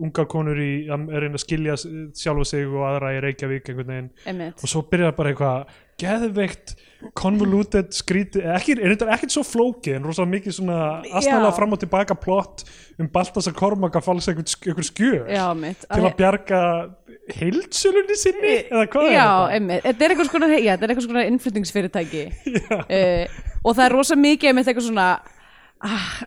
ungar 0.00 0.26
konur 0.32 0.58
í 0.60 0.70
að 0.90 1.06
reyna 1.12 1.36
að 1.38 1.44
skilja 1.44 1.76
sjálfa 1.80 2.48
sig 2.48 2.66
og 2.70 2.86
aðra 2.88 3.14
í 3.16 3.22
Reykjavík 3.26 3.70
einhvern 3.72 3.94
veginn. 3.94 4.52
Og 4.56 4.68
svo 4.70 4.82
byrjar 4.90 5.16
bara 5.18 5.32
eitthvað 5.34 5.78
geðveikt 6.00 6.74
convoluted 7.16 7.90
skrítið, 7.96 8.46
ekki, 8.54 8.74
er 8.80 8.94
þetta 8.94 9.08
ekkert 9.14 9.34
svo 9.34 9.42
flókið 9.44 9.98
en 9.98 10.06
rosa 10.08 10.24
mikið 10.28 10.54
svona 10.56 10.78
aðstæðlega 11.04 11.52
fram 11.56 11.76
og 11.76 11.80
tilbaka 11.82 12.16
plott 12.20 12.64
um 13.00 13.08
Baltasar 13.12 13.54
Kormaka 13.56 14.00
að 14.00 14.06
falsa 14.08 14.32
einhver, 14.32 14.48
sk- 14.48 14.70
einhver 14.72 14.86
skjör 14.88 15.28
já, 15.32 15.44
mitt 15.56 15.84
til 15.84 16.00
að 16.08 16.16
bjarga 16.20 16.60
heilsulunni 17.36 18.16
sinni 18.20 18.54
eða 18.70 18.86
hvað 18.92 19.08
er 19.08 19.14
já, 19.16 19.24
þetta? 19.24 19.54
einmitt, 19.58 19.84
þetta 19.86 20.06
er 20.06 20.14
eitthvað 20.14 20.30
svona 20.32 20.50
já, 20.50 20.70
þetta 20.72 20.86
er 20.88 20.94
eitthvað 20.94 21.08
svona 21.08 21.26
innflutningsfyrirtæki. 21.32 22.24
Uh, 22.90 23.24
og 23.64 23.74
það 23.76 23.84
er 23.84 23.92
rosa 23.94 24.16
mikið 24.18 24.50
einmitt 24.50 24.68
eitthvað 24.70 24.88
svona 24.88 25.08
ah, 25.84 26.20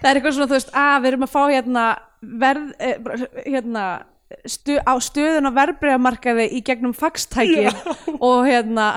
það 0.00 0.10
er 0.10 0.18
eitthvað 0.20 0.36
svona, 0.36 0.50
þú 0.50 0.58
veist, 0.58 0.74
að 0.82 0.98
við 0.98 1.10
erum 1.12 1.26
að 1.26 1.32
fá 1.36 1.40
hérna 1.52 1.86
verð 2.42 2.74
eh, 2.78 3.24
hérna 3.46 3.86
stu, 4.48 4.76
á 4.82 4.94
stöðun 5.02 5.50
á 5.50 5.58
verbreyðamarkaði 5.60 6.50
í 6.56 6.62
gegnum 6.66 6.96
faxtæki 6.96 7.66
og 8.18 8.46
hérna 8.48 8.90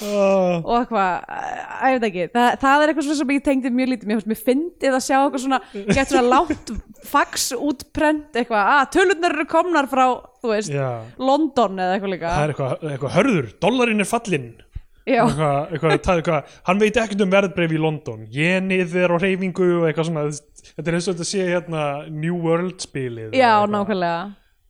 Uh, 0.00 0.62
og 0.64 0.78
eitthvað, 0.78 1.24
að 1.28 1.90
ég 1.92 1.98
veit 1.98 2.04
ekki 2.06 2.22
það, 2.32 2.46
það 2.62 2.82
er 2.82 2.90
eitthvað 2.90 3.04
svona 3.04 3.16
sem 3.18 3.32
ég 3.34 3.42
tengdi 3.44 3.72
mjög 3.76 3.90
lítið 3.90 4.08
mér 4.08 4.16
finnst 4.22 4.30
mér 4.30 4.38
fyndið 4.46 4.94
að 4.96 5.02
sjá 5.04 5.16
eitthvað 5.18 5.42
svona 5.42 5.58
gett 5.98 6.12
svona 6.14 6.30
langt 6.32 6.72
fax 7.10 7.44
útprent 7.58 8.38
eitthvað, 8.40 8.70
að 8.72 8.88
tölurnar 8.96 9.36
eru 9.36 9.44
komnar 9.52 9.90
frá 9.92 10.06
þú 10.40 10.54
veist, 10.54 10.72
já, 10.72 10.88
London 11.20 11.76
eða 11.76 11.98
eitthvað 11.98 12.14
líka. 12.14 12.32
Það 12.32 12.46
er 12.46 12.54
eitthvað, 12.54 12.86
eitthvað 12.94 13.14
hörður, 13.18 13.50
dollarinn 13.66 14.06
er 14.06 14.08
fallinn. 14.08 14.48
já, 14.56 14.71
eitthvað, 15.06 15.72
eitthvað, 15.72 15.94
er 15.94 16.20
eitthvað, 16.20 16.52
hann 16.68 16.82
veit 16.82 17.00
ekkert 17.02 17.24
um 17.24 17.32
verðbreif 17.32 17.74
í 17.74 17.80
London. 17.80 18.26
Yenið 18.32 18.96
er 19.02 19.14
á 19.14 19.16
reyfingu 19.22 19.68
og 19.80 19.88
eitthvað 19.88 20.08
svona 20.10 20.24
þetta 20.30 20.86
er 20.86 20.98
eins 20.98 21.08
og 21.08 21.16
þetta 21.16 21.28
sé 21.32 21.48
hérna 21.48 21.82
New 22.10 22.38
World 22.44 22.78
spilið 22.84 23.36
já, 23.36 23.50
nákvæmlega 23.70 24.20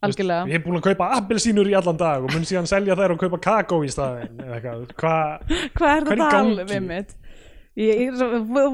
algjörlega. 0.03 0.47
Ég 0.51 0.59
er 0.59 0.63
búin 0.65 0.79
að 0.79 0.87
kaupa 0.89 1.09
appelsínur 1.17 1.69
í 1.69 1.75
allan 1.79 1.99
dag 1.99 2.25
og 2.25 2.33
mun 2.33 2.47
síðan 2.47 2.67
selja 2.67 2.97
þær 2.99 3.15
og 3.15 3.21
kaupa 3.23 3.39
kakó 3.43 3.81
í 3.85 3.91
eitthvað, 3.91 4.87
hvað 4.99 5.19
er 5.23 5.67
Hvað 5.77 5.93
er 5.93 6.07
þetta 6.09 6.29
alveg 6.41 6.87
mitt? 6.87 7.17
Ég, 7.79 8.23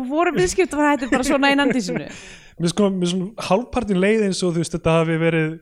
voru 0.10 0.34
viðskipt 0.36 0.74
að 0.76 0.88
þetta 0.90 1.12
bara 1.14 1.28
svona 1.28 1.54
í 1.54 1.60
nandísinu 1.60 2.08
mér 2.60 2.74
sko, 2.74 2.90
mér 2.92 3.12
svona 3.14 3.46
hálfpartin 3.48 4.02
leið 4.02 4.26
eins 4.28 4.42
og 4.44 4.56
þú 4.56 4.64
veist, 4.64 4.74
þetta 4.76 4.96
hafi 4.98 5.16
verið 5.22 5.54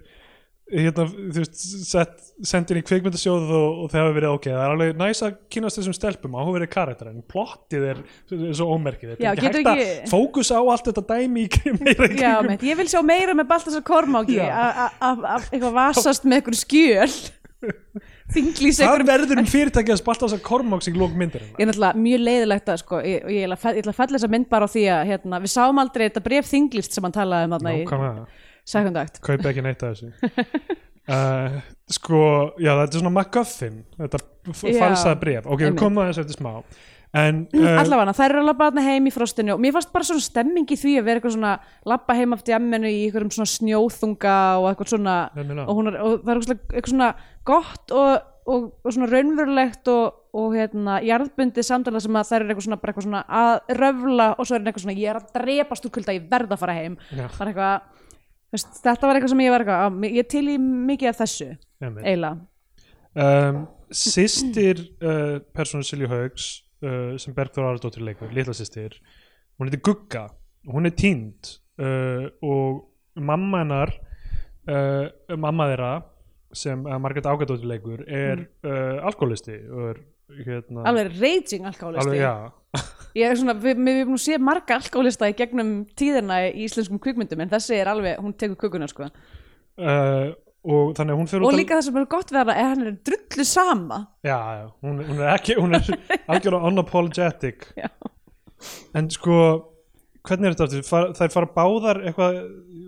hérna, 0.67 1.05
þú 1.07 1.41
veist, 1.41 1.61
sett 1.87 2.17
sendin 2.47 2.79
í 2.81 2.83
kvikmyndasjóð 2.85 3.51
og, 3.55 3.77
og 3.83 3.91
það 3.93 4.03
hafi 4.03 4.15
verið 4.17 4.33
ok, 4.33 4.47
það 4.51 4.63
er 4.65 4.73
alveg 4.73 4.99
næs 4.99 5.23
að 5.23 5.37
kynast 5.53 5.79
þessum 5.79 5.95
stelpum 5.95 6.35
á 6.35 6.41
verið 6.49 6.71
karakter, 6.73 7.11
en 7.13 7.23
plottið 7.31 7.85
er, 7.93 8.01
er 8.35 8.57
svo 8.57 8.67
ómerkið, 8.75 9.13
þetta 9.13 9.29
er 9.31 9.39
ekki 9.39 9.47
hægt 9.47 9.71
að 9.71 9.81
ekki- 9.85 10.11
fókusa 10.11 10.59
á 10.59 10.63
allt 10.73 10.91
þetta 10.91 11.05
dæmi 11.13 11.47
í 11.47 11.73
mitt, 11.79 12.67
ég 12.67 12.79
vil 12.81 12.89
sjá 12.91 12.99
meira 13.05 13.37
með 13.37 13.49
Baltasar 13.53 13.85
Kormáki 13.87 14.39
að 14.43 15.49
eitthvað 15.53 15.73
vasast 15.79 16.27
með 16.27 16.41
einhver 16.41 16.59
skjöl. 16.59 17.11
Einhverjum 18.27 19.07
verður 19.07 19.39
um 19.39 19.47
fyrirtækið 19.47 19.93
að 19.95 19.99
spalta 20.01 20.27
þess 20.27 20.35
að 20.35 20.43
Kormáks 20.45 20.89
í 20.89 20.93
lók 20.93 21.13
myndirinn? 21.17 21.53
ég 21.55 21.63
er 21.63 21.69
náttúrulega 21.69 22.01
mjög 22.03 22.23
leiðilegt 22.27 22.71
að 22.73 22.81
sko, 22.81 22.99
ég, 23.07 23.23
ég, 23.31 23.45
ætla 23.47 23.55
að 23.57 23.77
ég 23.77 23.85
ætla 23.85 23.93
að 23.93 23.99
fella 24.01 24.17
þessa 24.17 24.29
mynd 24.33 24.49
bara 24.51 24.67
á 24.67 24.73
því 24.73 24.83
að 24.93 25.03
hérna, 25.13 25.39
við 25.45 25.53
sáum 25.53 25.79
aldrei 25.81 26.03
þetta 26.09 26.23
bref 26.27 26.51
þinglist 26.51 26.97
sem 26.97 27.07
hann 27.07 27.15
talaði 27.15 27.47
um 27.47 27.55
þarna 27.55 27.73
í 27.73 27.85
Nákvæmlega, 28.67 29.07
sekundakt. 29.07 29.21
Kaupa 29.23 29.49
ekki 29.53 29.63
neitt 29.65 29.83
af 29.87 29.95
þessu. 29.95 30.11
Uh, 31.07 31.57
Sko, 31.97 32.19
já, 32.59 32.73
þetta 32.81 32.97
er 32.97 33.01
svona 33.01 33.15
MacGuffin. 33.15 33.81
Þetta 33.97 34.19
f- 34.51 34.67
Já, 34.67 34.77
falsaða 34.81 35.19
bref 35.21 35.45
Ok, 35.47 35.61
við 35.63 35.77
komum 35.79 36.03
aðeins 36.03 36.19
eftir 36.23 36.35
smá. 36.35 36.51
En 37.15 37.45
uh, 37.55 37.67
allavega, 37.79 38.11
þær 38.17 38.33
eru 38.33 38.41
að 38.41 38.47
labba 38.49 38.65
þarna 38.67 38.83
heim 38.83 39.05
í 39.07 39.11
frostinu 39.15 39.53
og 39.55 39.61
mér 39.63 39.71
fannst 39.77 39.93
bara 39.93 40.05
svona 40.09 40.23
stemming 40.25 40.67
í 40.67 40.77
því 40.77 40.97
að 40.99 41.05
vera 41.07 41.21
eitthvað 41.21 41.35
svona 41.37 41.53
labba 41.87 42.15
heim 42.17 42.35
af 42.35 42.41
djamminu 42.45 42.89
í 42.91 42.97
einhverjum 43.05 43.31
svona 43.31 43.51
snjóþunga 43.53 44.33
og 44.59 44.67
eitthvað 44.73 44.91
svona 44.91 45.13
og, 45.31 45.79
er, 45.87 45.99
og 46.03 46.17
það 46.27 46.33
er 46.33 46.41
eitthvað, 46.41 46.89
svona 46.91 47.09
gott 47.47 47.93
og, 47.95 48.27
og, 48.51 48.65
og 48.83 48.91
svona 48.97 49.07
raunverulegt 49.13 49.87
og, 49.95 50.19
og 50.35 50.57
hérna 50.59 50.97
jarðbundið 51.07 51.69
samtala 51.69 52.03
sem 52.03 52.19
að 52.19 52.27
þær 52.33 52.43
eru 52.43 52.51
eitthvað 52.51 52.67
svona, 52.67 52.79
eitthvað 52.83 53.07
svona 53.07 53.23
að 53.39 53.53
röfla 53.79 54.27
og 54.35 54.43
svo 54.51 54.59
er 54.59 54.67
eitthvað 54.67 54.85
svona 54.85 54.97
ég 54.99 55.13
er 55.13 55.21
að 55.21 55.31
drepast 55.39 55.87
úr 55.87 55.95
kulda, 55.95 56.17
ég 56.19 56.27
verð 56.35 56.57
að 56.57 56.61
fara 56.65 56.75
heim. 56.81 56.99
Það 57.15 57.39
er 57.47 57.53
eitthvað 57.53 57.96
veist, 58.53 58.77
þetta 58.83 59.09
var 59.09 59.17
eitthvað 59.17 59.33
sem 59.33 59.43
ég 59.45 59.53
var 59.53 59.65
eitthvað 59.65 60.05
ég 60.17 60.29
til 60.31 60.45
í 60.53 60.57
mikið 60.61 61.11
af 61.11 61.19
þessu 61.23 61.49
eiginlega. 61.81 62.35
Um, 63.17 63.65
Sistir 63.87 64.81
uh, 64.99 65.37
persónu 65.55 65.85
Silju 65.87 66.09
Haugs 66.11 66.49
uh, 66.83 67.15
sem 67.19 67.35
Bergþór 67.35 67.71
Aradóttir 67.71 68.03
leikur, 68.05 68.33
litla 68.35 68.53
systir 68.57 68.97
hún 69.57 69.69
heitir 69.69 69.81
Gugga 69.85 70.27
hún 70.67 70.89
er 70.89 70.95
tínd 70.97 71.55
uh, 71.81 72.27
og 72.43 72.83
mamma 73.15 73.63
hennar 73.63 73.93
uh, 74.67 75.07
mamma 75.37 75.69
þeirra 75.71 75.93
sem 76.55 76.83
uh, 76.85 76.97
Margrét 77.01 77.27
Ágadóttir 77.29 77.69
leikur 77.69 78.03
er 78.05 78.45
uh, 78.67 79.05
alkoholisti 79.07 79.57
og 79.71 79.89
er 79.93 80.03
hérna 80.43 80.85
alveg 80.91 81.13
raging 81.15 81.67
alkoholisti 81.69 82.03
alveg, 82.03 82.21
já 82.21 82.35
ég 83.17 83.31
er 83.31 83.39
svona, 83.39 83.55
við, 83.61 83.79
erum 83.81 84.11
nú 84.15 84.19
séð 84.21 84.43
marga 84.45 84.77
alkoholista 84.77 85.29
í 85.31 85.35
gegnum 85.37 85.71
tíðina 85.97 86.41
í 86.49 86.65
íslenskum 86.67 86.99
kvikmyndum 87.03 87.41
en 87.45 87.51
þessi 87.53 87.79
er 87.81 87.89
alveg, 87.91 88.19
hún 88.23 88.35
tekur 88.37 88.59
kukuna 88.67 88.89
sko. 88.91 89.09
Uh, 89.77 90.33
og 90.67 90.93
þannig 90.97 91.13
að 91.15 91.19
hún 91.21 91.29
fyrir 91.31 91.45
og 91.47 91.51
að- 91.53 91.59
líka 91.61 91.77
það 91.77 91.85
sem 91.87 91.97
er 92.01 92.07
gott 92.11 92.31
hana 92.33 92.41
er 92.43 92.63
að 92.65 92.69
hann 92.73 92.85
er 92.89 92.95
drullu 93.07 93.45
sama. 93.47 93.99
Já, 94.25 94.37
já, 94.59 94.65
hún, 94.83 95.01
hún 95.07 95.21
er 95.23 95.33
ekki 95.35 95.57
hún 95.59 95.77
er 95.77 95.91
algjörlega 96.31 96.71
unapologetic. 96.71 97.67
Já. 97.77 97.89
en 98.97 99.09
sko 99.13 99.35
hvernig 100.27 100.49
er 100.49 100.55
þetta 100.57 100.81
Far, 100.87 101.11
þær 101.15 101.31
fara 101.35 101.49
báðar 101.55 101.99
eitthvað, 102.09 102.39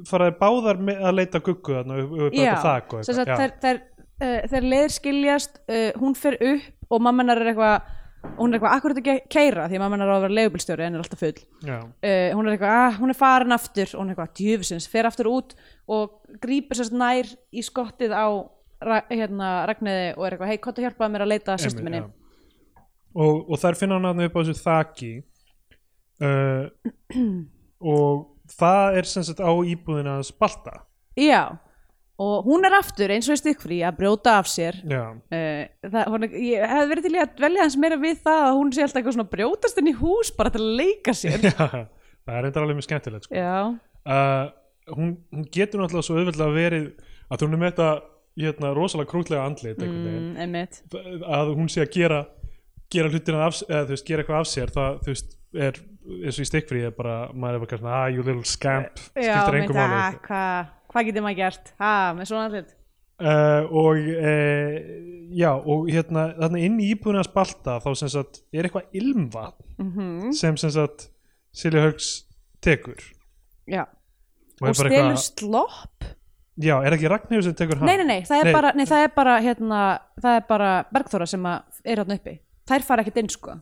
fara 0.10 0.28
þær 0.32 0.40
báðar 0.42 0.82
að 0.98 1.14
leita 1.20 1.42
guggu 1.46 1.78
þarna 1.78 2.00
já, 2.34 2.56
sagt, 2.64 2.96
eitthvað, 2.98 3.30
þær, 3.40 3.54
þær, 3.64 3.80
uh, 4.26 4.42
þær 4.52 4.68
leiðir 4.74 4.96
skiljast 4.96 5.62
uh, 5.70 5.92
hún 6.02 6.18
fer 6.20 6.36
upp 6.42 6.90
og 6.98 7.04
mamma 7.06 7.24
hennar 7.24 7.44
er 7.44 7.52
eitthvað 7.54 7.96
hún 8.40 8.52
er 8.52 8.58
eitthvað 8.58 8.76
akkurat 8.76 9.00
ekki 9.00 9.14
að 9.14 9.20
keira 9.32 9.66
því 9.70 9.78
að 9.78 9.84
mamma 9.84 9.98
hennar 9.98 10.12
á 10.12 10.16
að 10.18 10.24
vera 10.26 10.38
leigubilstjóri 10.38 10.86
en 10.86 10.96
er 10.96 11.04
alltaf 11.04 11.22
full. 11.24 11.42
Uh, 11.66 12.30
hún 12.36 12.48
er 12.48 12.56
eitthvað, 12.56 12.76
ah, 12.76 12.98
hún 13.00 13.14
er 13.14 13.18
farin 13.20 13.56
aftur. 13.56 13.92
Og 13.94 14.02
hún 14.02 14.10
er 14.10 14.16
eitthvað, 14.16 14.34
djöfusins, 14.40 14.88
fer 14.92 15.10
aftur 15.10 15.30
út 15.32 15.56
og 15.90 16.38
grípur 16.44 16.80
sérst 16.80 16.96
nær 16.96 17.30
í 17.52 17.64
skottið 17.66 18.16
á 18.16 18.28
hérna, 19.12 19.52
Ragnæði 19.68 20.10
og 20.16 20.26
er 20.26 20.36
eitthvað, 20.36 20.52
hei, 20.52 20.60
hvað 20.64 20.84
hjálpaði 20.86 21.14
mér 21.16 21.26
að 21.26 21.32
leita 21.34 21.56
að 21.56 21.64
sýstu 21.66 21.86
minni. 21.86 22.04
já. 22.04 22.10
og, 23.16 23.50
og 23.50 23.60
þær 23.60 23.80
finna 23.80 23.98
hann 23.98 24.10
þarna 24.10 24.28
upp 24.30 24.38
á 24.38 24.42
þessu 24.42 24.64
þaki 24.64 25.12
uh, 26.24 27.24
og 27.96 28.22
það 28.60 29.00
er 29.02 29.10
sem 29.10 29.26
sagt 29.28 29.44
á 29.44 29.52
íbúðina 29.52 30.20
að 30.20 30.30
spalta. 30.30 30.80
Já, 31.20 31.60
og 32.20 32.48
hún 32.48 32.68
er 32.68 32.76
aftur 32.78 33.14
eins 33.14 33.30
og 33.30 33.38
í 33.38 33.42
stikkfrí 33.42 33.80
að 33.88 34.00
brjóta 34.02 34.38
af 34.42 34.50
sér. 34.52 34.82
Uh, 34.84 35.64
það, 35.86 36.10
hún, 36.14 36.28
ég 36.36 36.66
hef 36.74 36.90
verið 36.92 37.08
til 37.08 37.16
í 37.16 37.22
að 37.24 37.46
velja 37.46 37.66
hans 37.66 37.80
meira 37.80 38.00
við 38.02 38.22
það 38.26 38.46
að 38.48 38.58
hún 38.60 38.74
sé 38.76 38.84
alltaf 38.86 39.02
eitthvað 39.02 39.18
svona 39.18 39.34
brjótast 39.36 39.82
inn 39.82 39.92
í 39.92 39.98
hús 40.00 40.34
bara 40.36 40.54
til 40.54 40.64
að 40.66 40.76
leika 40.82 41.16
sér. 41.16 41.48
Já 41.48 41.88
það 42.30 42.38
er 42.38 42.46
reyndar 42.46 42.66
alveg 42.66 42.80
mjög 42.80 42.88
skemmtilegt 42.88 43.28
sko. 43.28 43.44
uh, 44.06 44.50
hún, 44.94 45.14
hún 45.34 45.46
getur 45.54 45.82
náttúrulega 45.82 46.08
svo 46.08 46.18
auðveldlega 46.20 46.56
verið 46.56 46.90
að 47.30 47.46
hún 47.46 47.56
er 47.56 47.62
með 47.64 47.72
þetta 47.72 47.90
hérna, 48.40 48.74
rosalega 48.78 49.12
krútlega 49.12 49.46
andlit 49.48 49.82
mm, 49.84 50.60
að 51.28 51.56
hún 51.58 51.72
sé 51.72 51.84
að 51.84 51.96
gera 51.98 52.20
gera 52.90 53.12
hlutina 53.12 53.46
af, 53.46 53.62
eða 53.68 53.86
þú 53.86 53.96
veist, 53.96 54.08
gera 54.08 54.24
eitthvað 54.24 54.40
af 54.40 54.50
sér 54.50 54.74
það, 54.74 55.00
þú 55.04 55.14
veist, 55.14 55.36
er 55.54 55.80
eins 56.10 56.40
og 56.40 56.46
í 56.46 56.50
stikkfrí 56.50 56.84
er 56.88 56.94
bara, 56.98 57.18
maður 57.38 57.60
er 57.60 57.64
bara 57.64 57.80
svona, 57.82 57.98
ah, 58.00 58.08
you 58.10 58.26
little 58.26 58.46
scamp. 58.48 59.02
Já, 59.14 59.36
skiptir 59.36 59.60
engum 59.60 59.78
ah, 59.84 60.72
hvað 60.90 61.00
hva 61.00 61.06
getur 61.10 61.26
maður 61.26 61.40
gert? 61.44 61.72
Ha, 61.80 61.94
með 62.18 62.30
svona 62.32 62.48
allir 62.50 62.68
uh, 63.20 63.64
og 63.84 64.10
uh, 64.16 64.78
já, 65.40 65.52
og 65.54 65.90
hérna 65.92 66.26
þarna 66.40 66.62
inn 66.66 66.80
í 66.82 66.90
íbúðinu 66.96 67.22
að 67.24 67.30
spalta 67.30 67.78
þá 67.84 67.90
sem 68.02 68.12
sagt, 68.16 68.42
er 68.56 68.68
eitthvað 68.70 69.00
ilmvatn 69.02 69.74
mm 69.84 70.34
sem 70.38 70.58
sem 70.60 70.74
sagt 70.76 71.10
Silja 71.56 71.82
Hauks 71.88 72.10
tekur. 72.62 73.00
Já, 73.70 73.86
og, 73.86 74.68
og 74.70 74.76
stelur 74.78 74.94
eitthvað, 74.94 75.24
slopp? 75.24 76.10
Já, 76.60 76.76
er 76.84 76.94
ekki 76.98 77.08
Ragnhjóð 77.10 77.46
sem 77.48 77.56
tekur 77.56 77.80
hann? 77.80 77.88
nei, 77.88 77.96
nei, 78.02 78.08
nei, 78.10 78.20
það 78.28 78.42
er 78.42 78.50
Nei. 78.50 78.54
bara, 78.58 78.72
nei, 78.76 78.86
það 78.90 79.04
er 79.06 79.12
bara 79.16 79.36
hérna, 79.44 79.80
það 80.20 80.36
er 80.40 80.46
bara 80.50 80.70
Bergþóra 80.92 81.28
sem 81.32 81.46
er 81.50 82.02
hérna 82.02 82.18
uppi. 82.20 82.34
Þær 82.70 82.86
fara 82.86 83.06
ekkert 83.06 83.22
inn 83.22 83.32
sko. 83.32 83.56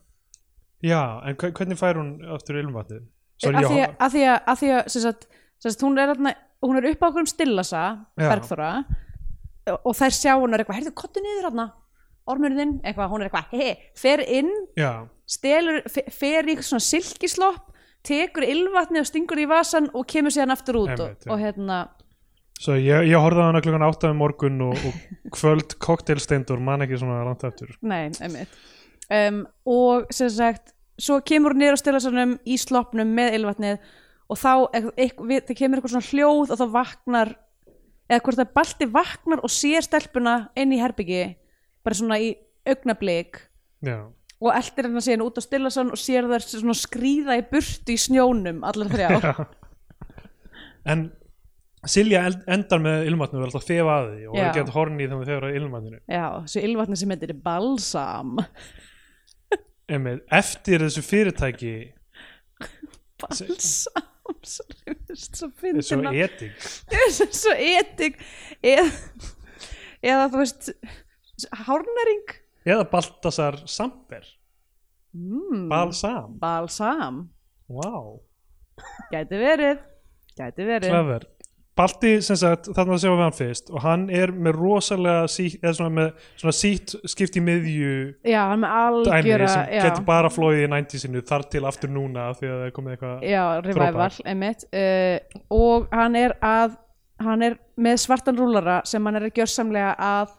Já, 0.84 1.00
en 1.30 1.38
hve- 1.38 1.52
hvernig 1.54 1.78
fær 1.80 2.00
hún 2.02 2.10
aftur 2.36 2.58
ilmvatnið? 2.60 3.06
Sorry, 3.42 3.62
af 3.62 3.70
því 3.70 3.84
að, 3.86 3.94
að 4.02 4.14
því 4.16 4.24
að, 4.26 4.40
að, 4.50 4.98
sagt, 5.06 5.28
sem 5.62 5.72
sagt, 5.72 5.86
hún 5.86 5.98
er, 6.02 6.12
hérna, 6.12 6.34
hún 6.64 6.78
er 6.80 6.88
upp 6.92 7.04
á 7.04 7.08
okkur 7.10 7.24
um 7.26 7.30
stillasa. 7.30 7.84
Bergþóra 8.18 8.72
og 9.84 9.94
þær 10.00 10.14
sjá 10.16 10.34
hún 10.40 10.54
er 10.56 10.64
eitthvað, 10.64 10.78
heyrðu, 10.80 10.94
kottu 10.96 11.20
niður 11.24 11.50
hérna 11.50 11.66
ormurinn 12.28 12.78
eitthvað, 12.88 13.10
hún 13.12 13.24
er 13.24 13.30
eitthvað 13.30 13.52
he, 13.56 13.68
fer 14.00 14.22
inn, 14.24 14.50
já, 14.80 14.92
stelur 15.28 15.82
fe- 15.92 16.06
fer 16.12 16.48
í 16.52 16.56
svona 16.64 16.84
silkislopp 16.84 17.74
tekur 18.08 18.46
ylvatni 18.48 19.02
og 19.02 19.08
stingur 19.10 19.40
í 19.44 19.48
vasan 19.50 19.90
og 19.96 20.08
kemur 20.08 20.32
síðan 20.32 20.54
aftur 20.56 20.80
út 20.86 20.94
Einmitt, 20.96 21.26
og, 21.28 21.34
og 21.36 21.42
hérna, 21.44 21.78
svo 22.60 22.76
ég, 22.80 23.08
ég 23.12 23.20
horfði 23.20 23.44
á 23.44 23.48
hana 23.50 23.62
klukkan 23.64 23.86
átta 23.88 24.12
um 24.14 24.20
morgun 24.24 24.62
og, 24.70 24.80
og 24.88 25.36
kvöld 25.36 25.76
kokteilsteindur 25.84 26.60
man 26.64 26.84
ekki 26.88 27.00
svona 27.00 27.24
langt 27.28 27.44
eftir. 27.48 27.76
Nei, 27.84 28.08
einmitt. 28.24 28.56
Um, 29.12 29.44
og 29.68 30.08
sem 30.16 30.32
sagt 30.32 30.74
svo 31.00 31.20
kemur 31.28 31.56
hún 31.56 31.64
niður 31.64 31.76
á 31.80 31.84
stillasanum 31.84 32.38
í 32.48 32.56
sloppnum 32.60 33.12
með 33.20 33.36
ylvatnið 33.42 33.84
og 34.28 34.38
þá 34.40 34.52
við- 34.98 35.46
það 35.48 35.58
kemur 35.62 35.80
eitthvað 35.80 35.94
svona 35.96 36.10
hljóð 36.12 36.52
og 36.54 36.60
þá 36.62 36.66
vaknar 36.76 37.34
eða 38.10 38.22
hvort 38.24 38.40
það 38.42 38.54
balti 38.56 38.88
vaknar 38.92 39.44
og 39.44 39.52
sér 39.52 39.84
stelpuna 39.86 40.36
inn 40.56 40.72
í 40.76 40.80
herbyggi 40.82 41.24
bara 41.84 41.96
svona 41.96 42.18
í 42.24 42.34
augnablik. 42.68 43.42
Já, 43.86 44.00
og 44.42 44.50
eldir 44.54 44.88
hennar 44.90 45.04
síðan 45.06 45.24
út 45.28 45.38
á 45.40 45.42
stillasan 45.44 45.92
og 45.94 46.00
sér 46.02 46.28
þær 46.28 46.44
svona 46.48 46.76
skríða 46.78 47.38
í 47.40 47.46
burtu 47.52 47.94
í 47.96 48.00
snjónum 48.00 48.64
allar 48.68 48.92
þrjá 48.92 49.10
já. 49.24 49.48
En 50.88 51.08
Silja 51.88 52.26
endar 52.52 52.82
með 52.84 53.06
ilmvatnið 53.08 53.38
og 53.38 53.44
er 53.46 53.48
alltaf 53.48 53.64
að 53.64 53.70
þefa 53.70 53.94
að 53.96 54.08
því 54.10 54.24
og 54.28 54.38
er 54.42 54.48
gett 54.58 54.72
horni 54.74 55.06
þegar 55.06 55.20
við 55.22 55.30
þegar 55.30 55.46
að 55.48 55.58
ilmvatninu. 55.60 56.00
Já, 56.12 56.24
þessu 56.44 56.64
ylvatni 56.68 56.98
sem 57.00 57.12
heitir 57.14 57.34
balsam. 57.46 58.32
Einmitt, 59.88 60.24
eftir 60.36 60.84
þessu 60.84 61.04
fyrirtæki 61.06 61.76
balsam 63.22 64.04
svo 64.48 64.66
er 64.88 65.54
fyndin 65.62 65.86
svo 65.90 66.14
etik 66.14 66.68
svo 67.36 67.56
etik 67.56 68.20
eða, 68.62 68.88
eða 70.02 70.30
þú 70.34 70.44
veist 70.44 70.72
hárnæring. 71.68 72.38
Eða 72.68 72.88
Baltasar 72.92 73.62
Samper. 73.70 74.26
Mm, 75.16 75.68
Balsam, 75.72 76.34
balsam. 76.42 77.28
Wow 77.68 78.28
gæti 79.12 79.40
verið. 79.42 79.82
Gæti 80.38 80.68
verið. 80.68 80.92
Clever 80.94 81.26
Balti 81.78 82.14
sem 82.26 82.40
sagt, 82.40 82.72
þarna 82.74 82.98
séum 83.02 83.16
við 83.18 83.24
hann 83.26 83.36
fyrst 83.38 83.70
og 83.70 83.84
hann 83.84 84.08
er 84.14 84.32
með 84.34 84.58
rosalega 84.58 85.28
sítt, 85.30 85.60
eða 85.62 85.74
svona 85.78 85.94
með 85.98 86.26
svona 86.40 86.56
sítt 86.58 86.96
skipt 87.14 87.38
í 87.38 87.44
miðju 87.46 87.92
já, 88.26 88.40
hann 88.50 88.64
með 88.64 88.78
algjöra 88.82 89.50
sem 89.52 89.70
já, 89.76 89.84
getur 89.86 90.08
bara 90.08 90.32
flóið 90.34 90.64
í 90.64 90.72
90-sinu 90.74 91.24
þar 91.28 91.46
til 91.54 91.64
aftur 91.70 91.94
núna 91.94 92.32
því 92.38 92.50
að 92.50 92.58
það 92.58 92.66
er 92.66 92.76
komið 92.80 92.96
eitthvað 92.96 93.28
já, 93.30 93.44
revival 93.68 94.10
einmitt. 94.34 94.68
Uh, 94.74 95.42
og 95.54 95.88
hann 95.94 96.18
er 96.20 96.36
að 96.42 96.78
hann 97.24 97.46
er 97.46 97.58
með 97.82 98.02
svartan 98.04 98.38
rúlara 98.38 98.80
sem 98.86 99.06
hann 99.06 99.18
er 99.18 99.28
að 99.28 99.40
gjörsamlega 99.40 99.94
að 100.08 100.34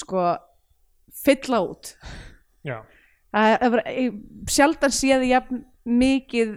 sko 0.00 0.26
fylla 1.24 1.60
út. 1.64 1.94
Já, 2.64 2.80
það 3.32 3.54
er 3.54 3.74
bara, 3.76 3.84
ég 3.92 4.20
sjaldan 4.50 4.94
séð 4.94 5.26
jafn 5.28 5.64
mikið 5.84 6.56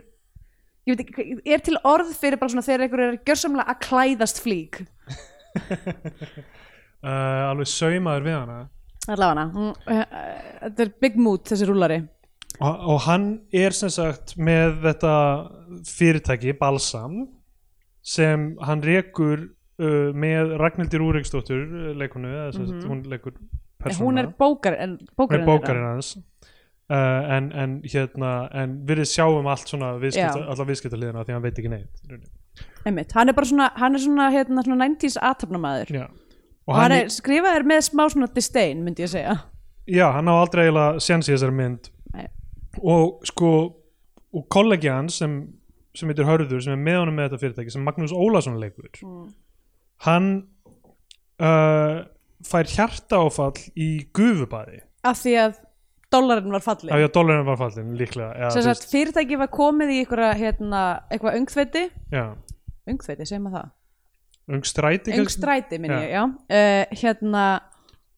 ég 0.88 0.96
veit 0.96 1.04
ekki, 1.06 1.26
er 1.46 1.64
til 1.66 1.78
orð 1.88 2.14
fyrir 2.18 2.40
bara 2.42 2.54
svona 2.54 2.66
þegar 2.66 2.86
einhver 2.88 3.04
er 3.06 3.20
gjörsamlega 3.28 3.74
að 3.76 3.82
klæðast 3.88 4.42
flík? 4.44 4.82
Uh, 7.04 7.44
alveg 7.52 7.70
saumaður 7.72 8.28
við 8.28 8.38
hana. 8.38 8.60
Allavega 9.08 9.48
hana. 9.48 9.74
Þetta 10.64 10.86
er 10.86 10.94
big 11.02 11.20
mood 11.22 11.46
þessi 11.48 11.68
rúlari 11.70 12.02
og, 12.58 12.80
og 12.94 13.00
hann 13.06 13.28
er 13.56 13.76
sem 13.76 13.92
sagt 13.94 14.36
með 14.40 14.80
þetta 14.88 15.14
fyrirtæki 15.88 16.56
Balsam 16.58 17.28
sem 18.08 18.50
hann 18.64 18.82
rekur 18.86 19.44
uh, 19.44 20.10
með 20.16 20.56
Ragnhildur 20.62 21.06
Úriksdóttur 21.10 21.66
sem 21.94 22.66
sagt 22.66 22.78
Mhm. 22.78 22.90
hún 22.90 23.04
leikur 23.12 23.36
persóna 23.78 24.06
hún 24.06 24.18
er 24.24 24.28
bókarinn 24.40 24.98
bókarinn 25.18 25.86
hans 25.92 26.18
uh, 26.94 27.36
en, 27.38 27.50
en 27.52 27.76
hérna 27.88 28.32
en 28.56 28.78
við 28.88 29.04
sjáum 29.10 29.48
allt 29.52 29.72
svona 29.72 29.94
viðskipta, 30.02 30.44
Já. 30.44 30.48
alla 30.54 30.68
viðskiptaliðina 30.70 31.26
því 31.28 31.36
hann 31.36 31.46
veit 31.46 31.60
ekki 31.62 31.72
neitt 31.74 32.04
einmitt, 32.88 33.12
hann 33.18 33.30
er 33.30 33.38
bara 33.38 33.50
svona 33.50 33.68
hann 33.78 33.98
er 33.98 34.04
svona, 34.04 34.30
hérna, 34.34 34.64
svona 34.66 34.88
90s 34.88 35.20
aðtapnamaður 35.30 35.94
já. 35.98 36.06
og 36.68 36.80
hann 36.80 36.96
er 36.96 37.12
skrifaður 37.14 37.68
með 37.70 37.84
smá 37.90 38.06
svona 38.14 38.30
disdain 38.34 38.84
myndi 38.86 39.06
ég 39.06 39.12
segja 39.14 39.36
já, 39.88 40.08
hann 40.16 40.32
á 40.32 40.34
aldrei 40.38 40.66
eiginlega 40.68 41.04
séns 41.04 41.30
í 41.30 41.36
þessari 41.36 41.58
mynd 41.60 41.92
Nei. 42.16 42.28
og 42.82 43.26
sko 43.28 43.52
og 44.38 44.48
kollegi 44.54 44.90
hans 44.92 45.20
sem, 45.22 45.40
sem 45.96 46.10
heitir 46.12 46.28
Hörður 46.28 46.62
sem 46.64 46.76
er 46.76 46.82
með 46.84 47.00
honum 47.02 47.16
með 47.20 47.30
þetta 47.30 47.42
fyrirtæki 47.44 47.74
sem 47.74 47.86
Magnús 47.88 48.14
Ólason 48.16 48.60
leikur 48.62 48.90
Mm. 49.02 49.30
hann 50.06 50.28
uh, 51.42 52.04
fær 52.48 52.70
hjartaáfall 52.70 53.58
í 53.76 53.88
gufubæði 54.16 54.82
af 55.08 55.22
því 55.24 55.34
að 55.46 55.56
dólarinn 56.18 56.58
var 56.58 56.66
fallið 56.66 56.94
því 56.94 57.08
að 57.08 57.16
dólarinn 57.16 57.48
var 57.48 57.60
fallin 57.62 57.96
líklega 58.02 58.30
já, 58.42 58.50
sagt 58.68 58.90
fyrirtæki 58.92 59.40
var 59.40 59.52
komið 59.54 59.94
í 59.96 60.02
einhverja 60.04 60.34
hérna, 60.42 60.84
eitthvað 61.14 61.40
öngþveiti. 61.42 61.84
Já, 62.14 62.26
öngþveiti, 62.90 63.30
segir 63.30 63.44
maður 63.46 63.62
það? 63.62 63.74
Öngstræti 64.48 65.12
kannski? 65.12 65.24
öngstræti 65.24 65.80
minn 65.84 65.92
Já. 65.92 65.98
ég, 66.04 66.12
já. 66.16 66.24
Uh, 66.48 67.00
hérna 67.02 67.48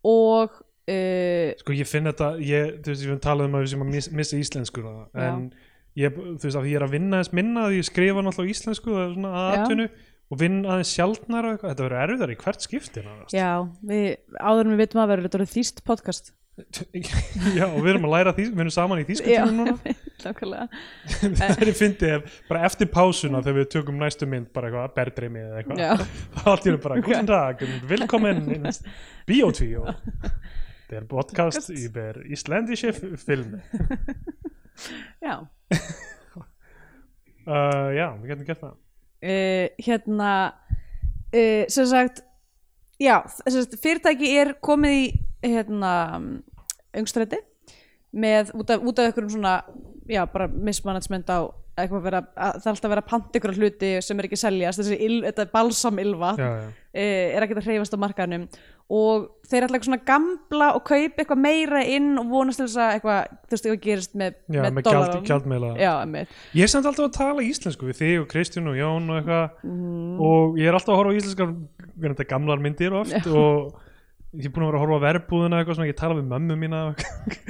og 0.05 0.59
uh, 0.89 1.55
sko 1.57 1.73
ég 1.73 1.89
finn 1.89 2.09
þetta 2.09 2.29
ég, 2.43 2.75
þú 2.83 2.93
veist, 2.93 3.05
ég 3.05 3.13
finn 3.13 3.23
talað 3.23 3.49
um 3.49 3.57
að 3.57 3.65
við 3.65 3.73
sem 3.73 3.85
að 3.85 3.91
miss, 3.95 4.11
missa 4.19 4.37
íslensku 4.37 4.83
en 5.17 5.47
ég, 5.97 6.13
þú 6.13 6.45
veist, 6.45 6.59
af 6.59 6.61
því 6.61 6.75
ég 6.75 6.79
er 6.79 6.85
að 6.85 6.93
vinna 6.93 7.17
aðeins 7.17 7.33
minna 7.39 7.65
því 7.65 7.81
ég 7.81 7.89
skrifa 7.89 8.23
náttúrulega 8.25 8.55
íslensku 8.55 8.93
það 8.93 9.03
er 9.07 9.15
svona 9.15 9.33
Já. 9.33 9.47
aðtönu 9.49 9.89
og 10.29 10.41
vinn 10.43 10.59
aðeins 10.61 10.93
eitthvað, 11.01 11.63
þetta 11.65 11.87
verður 11.87 12.03
erfiðar 12.03 12.33
í 12.35 12.37
hvert 12.43 12.65
skipti 12.65 13.01
nánast. 13.05 13.33
já, 13.33 13.49
við, 13.89 14.09
áður 14.37 14.67
en 14.67 14.75
við 14.75 14.83
vitum 14.83 15.01
að 15.01 15.11
verður 15.15 15.25
þetta 15.27 15.39
verður 15.39 15.53
þýst 15.55 15.81
podcast 15.89 16.33
já, 17.55 17.65
og 17.67 17.79
við 17.83 17.89
erum 17.93 18.07
að 18.09 18.13
læra 18.13 18.33
því, 18.37 18.45
við 18.51 18.63
erum 18.63 18.73
saman 18.75 19.01
í 19.01 19.03
já, 19.03 19.09
þýskutímum 19.09 19.59
núna. 19.59 19.75
það 21.39 21.63
er 21.65 21.71
fyndið 21.79 22.15
ef, 22.17 22.39
bara 22.49 22.63
eftir 22.69 22.89
pásuna 22.93 23.43
þegar 23.43 23.59
við 23.59 23.69
tökum 23.75 23.99
næstu 24.01 24.29
mynd, 24.29 24.49
bara 24.55 24.69
eitthvað 24.69 24.95
berðreimi 24.97 25.43
eða 25.43 25.61
eitthvað, 25.61 26.03
þá 26.39 26.49
allt 26.53 26.65
í 26.65 26.73
einu 26.73 26.81
bara 26.85 27.03
guten 27.05 27.29
dag, 27.29 27.63
velkommen 27.89 28.43
inn 28.57 28.71
Biotvíó 29.29 29.93
der 30.89 31.05
podcast 31.09 31.69
über 31.69 32.23
isländische 32.25 32.93
film 33.21 33.59
já. 35.21 35.35
Uh, 37.49 37.89
já, 37.95 38.07
við 38.19 38.29
getum 38.29 38.45
gert 38.45 38.61
það. 38.61 38.73
Uh, 39.19 39.65
hérna 39.81 40.31
uh, 41.33 41.63
sem 41.71 41.87
sagt 41.89 42.21
já, 43.01 43.15
sem 43.41 43.55
sagt, 43.55 43.79
fyrirtæki 43.81 44.29
er 44.37 44.53
komið 44.63 44.97
í 44.99 45.07
hérna 45.49 45.93
öngstræti 46.97 47.41
með, 48.19 48.53
út 48.57 48.69
af, 48.73 48.81
út 48.89 48.99
af 48.99 49.09
einhverjum 49.09 49.35
svona 49.37 49.57
já, 50.09 50.23
bara 50.33 50.47
mismanagement 50.49 51.29
á 51.29 51.39
vera, 52.03 52.19
að, 52.35 52.55
það 52.59 52.65
er 52.65 52.71
alltaf 52.73 52.87
að 52.89 52.91
vera 52.91 53.01
að 53.05 53.11
panta 53.11 53.39
ykkur 53.39 53.53
hluti 53.55 53.89
sem 54.03 54.19
er 54.19 54.25
ekki 54.27 54.39
seljast 54.41 54.81
þessi 54.81 54.97
il, 55.05 55.19
þetta 55.29 55.45
er 55.45 55.51
er 57.37 57.45
ekki 57.45 57.55
að 57.55 57.69
hreyfast 57.69 57.95
á 57.95 58.03
markaðnum 58.03 58.47
og 58.89 59.27
þeir 59.47 59.67
ætla 59.67 59.77
eitthvað 59.77 59.87
svona 59.87 60.01
gamla 60.09 60.67
og 60.75 60.83
kaupa 60.89 61.21
eitthvað 61.23 61.39
meira 61.45 61.83
inn 61.85 62.09
og 62.19 62.31
vonast 62.33 62.59
til 62.59 62.65
þess 62.65 62.81
að 62.81 62.93
eitthvað, 62.97 63.19
þú 63.45 63.53
veist, 63.55 63.67
eitthvað 63.69 63.83
gerist 63.85 64.17
með, 64.17 64.37
Já, 64.49 64.61
með 64.65 64.81
dollarum. 64.89 65.11
gjald, 65.13 65.27
gjaldmiðla 65.29 65.69
Já. 65.77 65.93
Ég 66.57 66.65
er 66.65 66.71
samt 66.73 66.89
alltaf 66.89 67.05
að 67.05 67.17
tala 67.21 67.45
íslensku 67.45 67.87
við 67.91 67.99
þig 68.01 68.15
og 68.23 68.27
Kristján 68.33 68.71
og 68.73 68.79
Jón 68.81 69.11
og 69.13 69.19
eitthvað 69.21 69.45
Mm. 69.69 70.17
og 70.25 70.57
ég 70.59 70.67
er 70.67 70.73
alltaf 70.79 70.95
að 70.95 70.99
horfa 71.03 71.13
á 71.13 71.17
íslenskar 71.21 71.53
gamlar 72.33 72.59
myndir 72.65 72.97
oft 72.97 73.29
og 73.29 73.77
ég 74.37 74.45
er 74.45 74.53
búin 74.53 74.65
að 74.65 74.69
vera 74.69 74.79
að 74.79 74.83
horfa 74.83 74.99
á 74.99 75.05
verbúðina 75.07 75.59
eitthvað 75.59 75.79
svona, 75.79 75.89
ég 75.89 75.97
tala 75.97 76.17
við 76.19 76.27
mömmu 76.29 76.57
mína 76.61 76.81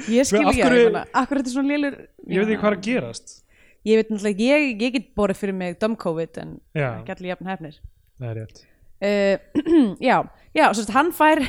Ég 0.08 0.28
skil 0.28 0.44
ekki 0.48 0.64
að 0.64 0.98
Akkur 1.02 1.40
þetta 1.40 1.50
er 1.50 1.54
svona 1.54 1.72
lélur 1.74 1.96
ég 2.00 2.40
veit 2.40 2.50
ekki 2.50 2.60
hvað 2.62 2.70
er 2.70 2.78
að 2.78 2.86
gerast. 2.86 3.34
Ég 3.88 4.00
veit 4.00 4.10
náttúrulega, 4.12 4.46
ég, 4.50 4.82
ég 4.84 4.94
get 4.96 5.10
borið 5.16 5.40
fyrir 5.40 5.56
mig 5.56 5.76
dumb 5.80 5.98
COVID 6.00 6.40
en 6.42 6.56
ekki 6.76 7.14
allir 7.14 7.32
jafn 7.32 7.50
hefnir. 7.52 7.76
Það 8.20 8.30
er 8.30 8.40
rétt. 8.40 8.64
Uh, 9.00 9.36
Já, 10.10 10.16
já, 10.52 10.66
svo 10.76 10.82
að 10.84 10.96
hann 10.98 11.12
fær 11.16 11.40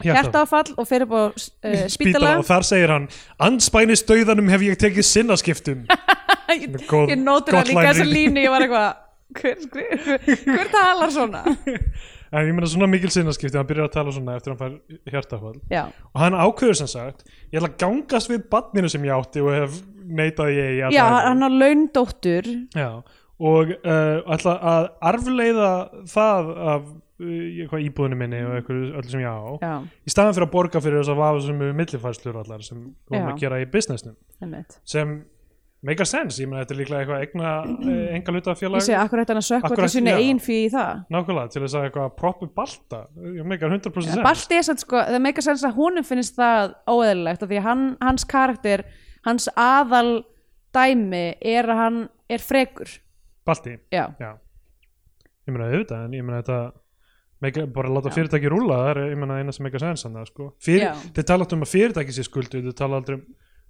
hjartaáfall 0.00 0.72
og 0.80 0.86
fer 0.88 1.04
upp 1.04 1.12
á 1.12 1.22
uh, 1.28 1.34
Spítala 1.36 1.88
spítala 1.92 2.30
og 2.40 2.46
þar 2.48 2.64
segir 2.64 2.92
hann 2.94 3.08
Anspænis 3.44 4.04
döðanum 4.08 4.48
hef 4.52 4.64
ég 4.64 4.80
tekið 4.80 5.06
sinnaskiptum. 5.08 5.84
Ég, 6.50 6.72
ég 6.72 7.20
nótur 7.20 7.54
það 7.54 7.68
líka 7.68 7.90
reading. 7.92 8.08
línu 8.10 8.42
Ég 8.42 8.50
var 8.50 8.64
eitthvað 8.64 8.88
hver, 9.38 9.60
hver, 9.70 10.40
hver 10.42 10.70
talar 10.72 11.12
svona 11.14 11.42
en 12.32 12.46
ég 12.46 12.54
meina 12.54 12.68
svona 12.70 12.86
mikil 12.90 13.10
sinnaskipti 13.10 13.58
hann 13.58 13.66
byrjar 13.68 13.88
að 13.88 13.94
tala 13.96 14.12
svona 14.14 14.36
eftir 14.38 14.52
að 14.54 14.60
hann 14.64 14.76
fær 14.80 15.14
hjartafall 15.14 15.56
Já, 15.72 15.82
og 16.14 16.20
hann 16.22 16.36
ákveður 16.38 16.78
sem 16.82 16.90
sagt 16.92 17.24
ég 17.50 17.58
ætla 17.60 17.70
að 17.72 17.78
gangast 17.82 18.30
við 18.30 18.44
badninu 18.52 18.90
sem 18.92 19.04
ég 19.08 19.16
átti 19.16 19.42
og 19.44 19.54
hef 19.56 19.80
neitað 20.10 20.52
ég 20.56 20.70
í 20.78 20.80
alla 20.86 20.94
já 20.94 21.04
ævi. 21.06 21.20
hann 21.28 21.42
á 21.46 21.48
laundóttur. 21.54 22.48
Já, 22.74 22.88
og 23.40 23.70
uh, 23.76 24.16
ætla 24.36 24.54
að 24.74 24.88
arfleiða 25.10 25.70
það 26.10 26.50
af 26.74 26.88
uh, 26.90 27.26
eitthvað 27.62 27.84
íbúðinu 27.88 28.18
minni 28.20 28.40
og 28.46 28.56
eitthvað 28.58 28.86
öll 29.00 29.10
sem 29.12 29.22
ég 29.22 29.30
á 29.30 29.42
Já, 29.62 29.74
í 30.06 30.14
staðan 30.14 30.34
fyrir 30.38 30.48
að 30.48 30.54
borga 30.54 30.82
fyrir 30.84 31.00
þess 31.02 31.12
að 31.14 31.20
vafa 31.22 31.44
sem 31.46 31.62
millifærslur 31.82 32.40
allar 32.42 32.64
sem 32.66 32.80
við 32.80 33.14
vorum 33.14 33.28
Já. 33.30 33.34
að 33.34 33.42
gera 33.44 33.60
í 33.62 33.68
businessnum. 33.74 34.16
Einmitt. 34.42 34.78
Sem 34.88 35.14
make 35.86 36.02
a 36.02 36.06
sense, 36.08 36.36
ég 36.42 36.48
meina 36.50 36.64
þetta 36.64 36.74
er 36.74 36.80
líklega 36.80 37.00
eitthvað 37.00 37.22
egna, 37.26 37.52
eh, 37.88 38.16
enga 38.18 38.34
hluta 38.34 38.54
Ég 38.54 38.60
félag 38.60 38.84
segi, 38.84 38.96
akkur 39.00 39.22
ætti 39.22 39.32
hann 39.34 39.40
að 39.40 39.64
Akkur 39.64 39.82
til 39.84 39.92
sinni 39.94 40.12
eigin 40.12 40.42
fyrir 40.44 40.74
það? 40.74 41.04
Nákvæmlega 41.14 41.52
til 41.54 41.62
þess 41.64 41.78
að 41.78 41.86
eitthvað 41.88 42.10
proppu 42.18 42.48
balta. 42.56 43.00
Ég 43.38 43.48
make 43.48 43.64
a 43.64 43.70
100% 43.70 44.08
sense. 44.08 44.24
Balti 44.26 44.58
er 44.58 44.66
satt 44.68 44.84
sko, 44.84 45.00
það 45.08 45.24
meika 45.24 45.44
sens 45.46 45.64
að 45.64 45.78
honum 45.78 46.06
finnst 46.06 46.36
það 46.36 46.74
óeðlilegt 46.90 47.46
af 47.46 47.52
því 47.52 47.62
hann, 47.64 47.86
hans 48.04 48.26
karakter 48.28 48.84
hans 49.26 49.48
aðal 49.56 50.20
dæmi 50.76 51.24
er 51.40 51.70
að 51.72 51.82
hann 51.84 51.98
er 52.30 52.44
frekur. 52.44 52.92
Balti, 53.48 53.78
Já, 53.90 54.10
já. 54.20 54.36
Ég 55.48 55.54
meina 55.56 55.70
auðvitað, 55.72 56.04
en 56.04 56.14
ég 56.14 56.24
meina 56.26 56.42
þetta 56.42 56.60
make, 57.40 57.64
bara 57.74 57.90
láta 57.90 58.12
fyrirtæki 58.12 58.50
rúla 58.52 58.82
það 58.82 58.90
er 58.92 59.00
ég 59.08 59.18
meina 59.18 59.40
eina 59.40 59.54
sem 59.56 59.66
a 59.66 59.82
sense 59.82 60.06
hann 60.06 60.28
sko. 60.28 60.52
Fyrir, 60.62 60.92
þeir 61.16 61.26
tala 61.26 61.46
alltaf 61.46 61.56
um 61.56 61.64
að 61.64 61.72
fyrirtæki 61.72 62.14
sé 62.14 62.26
skuldu 62.26 62.60
þeir 62.60 62.76
tala 62.76 63.00
aldrei 63.00 63.16
um, 63.16 63.24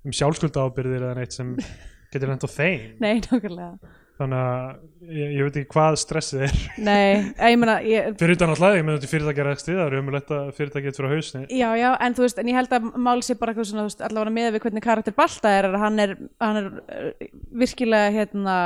um 0.05 0.17
sjálfskulda 0.17 0.67
ábyrðir 0.67 1.07
eða 1.07 1.17
neitt 1.21 1.37
sem 1.37 1.55
getur 2.13 2.33
á 2.35 2.49
þeim 2.51 2.87
nei, 3.03 3.17
nákvæmlega. 3.25 3.97
Þannig 4.21 4.41
að 4.45 5.15
ég, 5.17 5.31
ég 5.33 5.47
veit 5.47 5.55
ekki 5.57 5.73
hvað 5.73 5.95
stressið 6.03 6.43
er. 6.45 6.57
Nei, 6.85 7.33
ég 7.41 7.55
meina 7.57 7.77
ég, 7.87 8.11
fyrir 8.21 8.37
utan 8.37 8.53
alltaf, 8.53 8.75
ég 8.77 8.85
meina 8.85 9.01
þetta 9.01 9.31
er 9.33 9.49
ekki 9.55 9.77
það 9.79 9.81
er 9.87 9.97
umulett 9.97 10.33
að 10.37 10.51
fyrirtæki 10.59 10.91
getur 10.91 11.07
fyrir 11.07 11.15
hausni 11.17 11.45
Já, 11.57 11.69
já, 11.81 11.89
en 12.05 12.17
þú 12.19 12.27
veist, 12.27 12.41
en 12.43 12.51
ég 12.51 12.59
held 12.59 12.75
að 12.77 12.89
mál 13.01 13.23
sé 13.25 13.37
bara 13.41 13.55
svona, 13.57 13.87
veist, 13.89 14.03
allavega 14.05 14.35
með 14.37 14.51
við 14.53 14.65
hvernig 14.67 14.85
karakter 14.85 15.17
Balta 15.17 15.53
er, 15.57 15.69
hann 15.81 16.05
er, 16.05 16.13
hann 16.45 16.61
er 16.61 16.69
uh, 16.69 17.29
virkilega, 17.63 18.11
hérna 18.19 18.57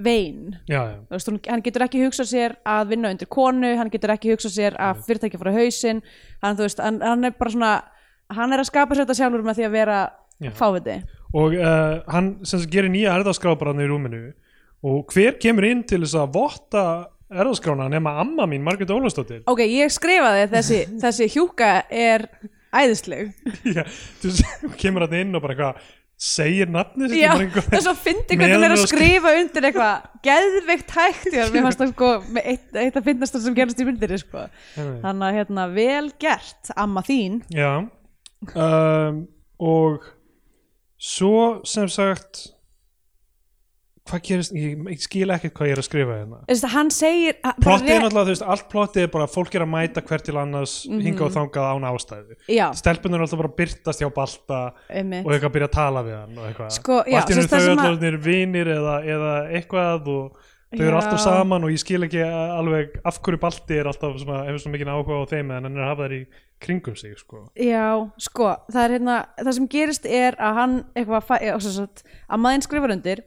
vein, 0.00 0.56
já, 0.64 0.80
já, 0.80 0.96
veist, 1.12 1.28
hann 1.44 1.64
getur 1.66 1.84
ekki 1.84 2.00
hugsað 2.06 2.30
sér 2.32 2.56
að 2.64 2.94
vinna 2.94 3.12
undir 3.12 3.28
konu, 3.30 3.74
hann 3.78 3.92
getur 3.92 4.14
ekki 4.16 4.32
hugsað 4.32 4.56
sér 4.56 4.78
að 4.80 5.04
fyrirtæki 5.04 5.42
fara 5.42 5.52
hausinn, 5.58 6.00
hann, 6.40 6.56
veist, 6.58 6.80
hann, 6.80 7.02
hann 7.04 7.28
er 7.28 7.36
bara 7.36 7.52
svona, 7.52 7.74
hann 8.32 8.56
er 8.56 8.64
að 8.64 8.70
skapa 8.72 8.96
sér 8.96 9.04
þetta 9.04 9.20
sjálfur 9.20 9.44
með 9.44 9.60
því 9.60 9.68
að 9.68 9.76
vera 9.76 10.00
fáviti. 10.56 10.96
Og 11.34 11.56
uh, 11.58 12.02
hann 12.14 12.34
sem 12.46 12.62
sagt 12.62 12.72
gerir 12.72 12.92
nýja 12.92 13.16
erðaskráparann 13.18 13.82
í 13.82 13.88
rúminu 13.90 14.22
og 14.84 15.10
hver 15.14 15.38
kemur 15.40 15.66
inn 15.66 15.82
til 15.88 16.02
þess 16.04 16.18
að 16.20 16.32
votta 16.36 16.84
erðaskrána 17.34 17.88
nema 17.90 18.12
amma 18.22 18.46
mín, 18.46 18.62
Margrét 18.66 18.92
Ólafsdóttir 18.94 19.42
Ok, 19.50 19.64
ég 19.66 19.90
skrifaði 19.92 20.46
þessi, 20.52 20.80
þessi 21.02 21.28
hjúka 21.34 21.74
er 21.90 22.28
æðisleg. 22.74 23.34
Já, 23.66 23.84
þú 24.22 24.32
kemur 24.82 25.06
hann 25.06 25.20
inn 25.20 25.36
og 25.38 25.44
bara 25.44 25.54
eitthvað 25.56 25.92
segir 26.24 26.70
nafnið 26.70 27.10
sitt, 27.10 27.20
Já, 27.24 27.32
þess 27.72 27.88
að 27.90 28.02
fyndi 28.04 28.36
hvernig 28.38 28.54
hann 28.54 28.64
er 28.68 28.74
að 28.76 28.84
skrifa 28.84 29.32
undir 29.40 29.66
eitthvað 29.68 30.04
geðveikt 30.28 30.92
hægt 30.94 31.26
já, 31.34 31.42
mér 31.50 31.66
fannst 31.66 31.82
það 31.82 31.90
sko 31.90 32.10
eitt, 32.38 32.68
eitt 32.84 32.98
að 33.00 33.08
finnast 33.08 33.34
það 33.34 33.44
sem 33.48 33.56
gerast 33.58 33.82
í 33.82 33.86
myndir 33.88 34.14
sko. 34.22 34.44
Þannig 34.78 35.26
að 35.26 35.38
hérna 35.40 35.66
vel 35.74 36.06
gert 36.22 36.70
amma 36.78 37.02
þín 37.04 37.40
Já 37.52 37.72
um, 38.54 39.18
og 39.58 40.06
svo 41.04 41.38
sem 41.68 41.88
sagt 41.92 42.46
hvað 44.04 44.20
gerist, 44.26 44.52
ég, 44.52 44.80
ég 44.92 45.00
skil 45.00 45.30
ekkert 45.32 45.54
hvað 45.56 45.68
ég 45.70 45.74
er 45.74 45.80
að 45.80 45.86
skrifa 45.86 46.16
hérna. 46.18 46.38
Þess, 46.50 46.64
hann 46.74 46.90
segir 46.92 47.38
plottið 47.64 47.92
er 47.94 48.02
náttúrulega, 48.04 48.24
þú 48.28 48.32
veist, 48.34 48.44
allt 48.52 48.66
plottið 48.72 49.06
er 49.06 49.12
bara 49.14 49.24
að 49.24 49.32
fólk 49.32 49.54
er 49.56 49.64
að 49.64 49.70
mæta 49.72 50.02
hvert 50.04 50.26
til 50.28 50.34
annars 50.42 50.74
Mhm. 50.90 51.00
hinga 51.06 51.24
og 51.24 51.32
þangað 51.32 51.68
án 51.72 51.86
ástæðu. 51.88 52.36
Já, 52.52 52.66
stelpunir 52.76 53.16
er 53.16 53.24
alltaf 53.24 53.40
bara 53.40 53.48
að 53.48 53.56
byrtast 53.62 54.00
hjá 54.04 54.10
Balta 54.18 54.58
einmitt. 54.92 55.24
og 55.24 55.32
eitthvað 55.32 55.48
að 55.48 55.54
byrja 55.56 55.68
að 55.70 55.76
tala 55.78 56.02
við 56.04 56.16
hann 56.20 56.36
og 56.38 56.44
eitthvað. 56.50 56.72
Sko, 56.76 56.98
og 57.00 57.06
allt 57.16 57.30
í 57.32 57.38
það 57.38 57.48
þau 57.48 57.76
að- 57.76 57.86
allir 57.88 58.18
vinir 58.28 58.66
eða, 58.76 58.96
eða 59.14 59.32
eitthvað 59.56 60.08
og 60.18 60.36
þau 60.78 60.86
eru 60.88 60.98
alltaf 61.00 61.20
saman 61.24 61.66
og 61.66 61.72
ég 61.74 61.82
skil 61.82 62.06
ekki 62.06 62.22
alveg 62.24 62.96
af 63.06 63.20
hverju 63.24 63.40
Balti 63.42 63.78
er 63.80 63.90
alltaf 63.90 64.16
svona, 64.22 64.44
hefur 64.48 64.62
svona 64.62 64.76
mikið 64.76 64.92
áhuga 64.94 65.20
á 65.20 65.30
þeim 65.34 65.52
en 65.54 65.68
hann 65.68 65.76
er 65.78 65.84
að 65.84 65.92
hafa 65.92 66.08
þær 66.08 66.16
í 66.16 66.22
kringum 66.64 66.96
sig 66.96 67.18
sko. 67.20 67.44
Já, 67.58 67.86
sko, 68.24 68.50
það 68.72 68.82
er 68.86 68.96
hérna 68.98 69.18
það 69.42 69.52
sem 69.58 69.70
gerist 69.74 70.08
er 70.08 70.38
að 70.40 70.58
hann 70.60 70.76
eitthvað, 70.94 71.30
sem 71.66 71.88
að 72.28 72.44
maður 72.46 72.66
skrifar 72.68 72.94
undir 72.96 73.24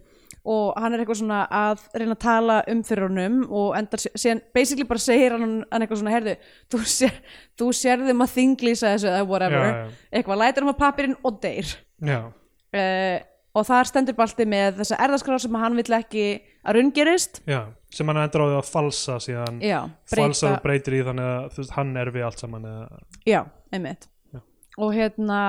og 0.47 0.77
hann 0.79 0.95
er 0.95 1.01
eitthvað 1.03 1.19
svona 1.19 1.41
að 1.51 1.81
reyna 1.99 2.15
að 2.15 2.21
tala 2.23 2.57
um 2.71 2.81
fyrir 2.87 3.09
honum 3.09 3.39
og 3.51 3.73
endar 3.75 3.99
síðan 4.07 4.39
basically 4.55 4.87
bara 4.87 5.03
segir 5.03 5.35
hann, 5.35 5.57
hann 5.67 5.83
eitthvað 5.83 5.99
svona 6.01 6.13
heyrðu, 6.15 6.35
þú, 6.71 6.79
sér, 6.87 7.17
þú 7.59 7.71
sérðum 7.75 8.23
að 8.23 8.35
þinglýsa 8.37 8.93
þessu 8.93 9.09
eða 9.11 9.25
whatever, 9.27 9.65
Já, 9.67 9.81
já. 9.81 10.05
eitthvað 10.15 10.41
lætur 10.43 10.63
hann 10.67 10.71
á 10.79 10.81
pappirinn 10.83 11.17
og 11.27 11.41
deyr 11.43 11.73
já, 12.07 12.19
uh, 12.31 13.17
og 13.57 13.65
þar 13.65 13.89
stendur 13.89 14.15
balti 14.17 14.45
með 14.49 14.79
þessa 14.81 14.99
erðaskrá 15.07 15.37
sem 15.41 15.55
hann 15.57 15.77
vill 15.79 15.95
ekki 15.97 16.25
að 16.67 16.77
raungerist 16.77 17.39
já, 17.49 17.61
sem 17.93 18.09
hann 18.11 18.19
endur 18.21 18.43
á 18.43 18.47
því 18.51 18.57
að 18.59 18.69
falsa 18.69 19.15
síðan 19.23 19.57
Já, 19.65 19.79
falsa 20.11 20.51
breyta- 20.51 20.51
og 20.53 20.63
breytir 20.67 20.97
í 20.99 21.01
þannig 21.07 21.29
að 21.31 21.47
þú 21.55 21.63
veist, 21.63 21.73
hann 21.77 21.95
er 22.03 22.11
við 22.13 22.27
allt 22.27 22.43
saman 22.43 22.67
eða, 22.69 23.01
Já, 23.25 23.39
einmitt 23.73 24.07
Já. 24.35 24.41
og 24.77 24.93
hérna 24.97 25.39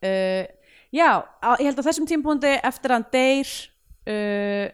uh, 0.00 0.44
já, 0.96 1.10
á, 1.20 1.50
ég 1.60 1.66
held 1.68 1.82
að 1.82 1.88
þessum 1.90 2.08
tímpúndi 2.10 2.54
eftir 2.64 2.94
að 2.94 2.96
hann 3.00 3.08
deyr 3.14 3.52
uh, 4.14 4.64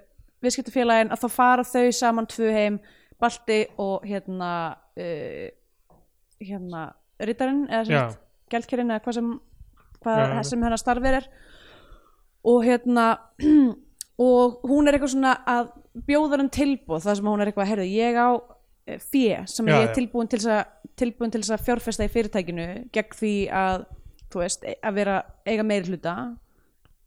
viðskiptafélagin 0.44 1.10
að 1.14 1.24
þá 1.24 1.28
fara 1.40 1.64
þau 1.66 1.86
saman 1.96 2.28
tvö 2.30 2.52
heim 2.54 2.78
Balti 3.16 3.62
og 3.80 4.04
hérna 4.04 4.52
uh, 5.00 5.48
hérna 6.44 6.86
rittarinn 7.24 7.64
eða 7.72 7.82
Já. 7.88 8.00
sagt, 8.12 8.22
gældkerinn 8.52 8.92
eða 8.92 9.02
hvað 9.06 9.16
sem 9.18 9.30
hvað 10.04 10.18
Já, 10.20 10.26
já. 10.36 10.42
sem 10.50 10.64
hennar 10.66 10.78
starfir 10.82 11.16
er 11.22 11.28
og 12.46 12.62
hérna 12.66 13.06
og 14.28 14.62
hún 14.66 14.86
er 14.86 14.96
eitthvað 14.96 15.14
svona 15.16 15.34
að 15.50 15.72
bjóða 16.06 16.40
hann 16.40 16.52
tilbúð 16.52 17.04
það 17.04 17.18
sem 17.18 17.30
hún 17.30 17.42
er 17.42 17.50
eitthvað, 17.50 17.70
herðu, 17.72 17.86
ég 17.92 18.18
á 18.20 18.28
eh, 18.86 18.98
fé 19.02 19.26
sem 19.50 19.68
Já, 19.68 19.76
ég 19.76 19.88
er 19.88 19.94
tilbúin 19.96 20.30
til 20.30 20.40
þess 20.40 21.52
að 21.52 21.58
að 21.58 21.66
fjárfesta 21.68 22.06
í 22.06 22.12
fyrirtækinu 22.12 22.66
gegn 22.94 23.16
því 23.20 23.34
að 23.52 23.86
þú 24.32 24.42
veist, 24.42 24.66
e- 24.66 24.78
að 24.82 24.98
vera 25.00 25.20
eiga 25.46 25.66
meiri 25.66 25.92
hluta 25.92 26.16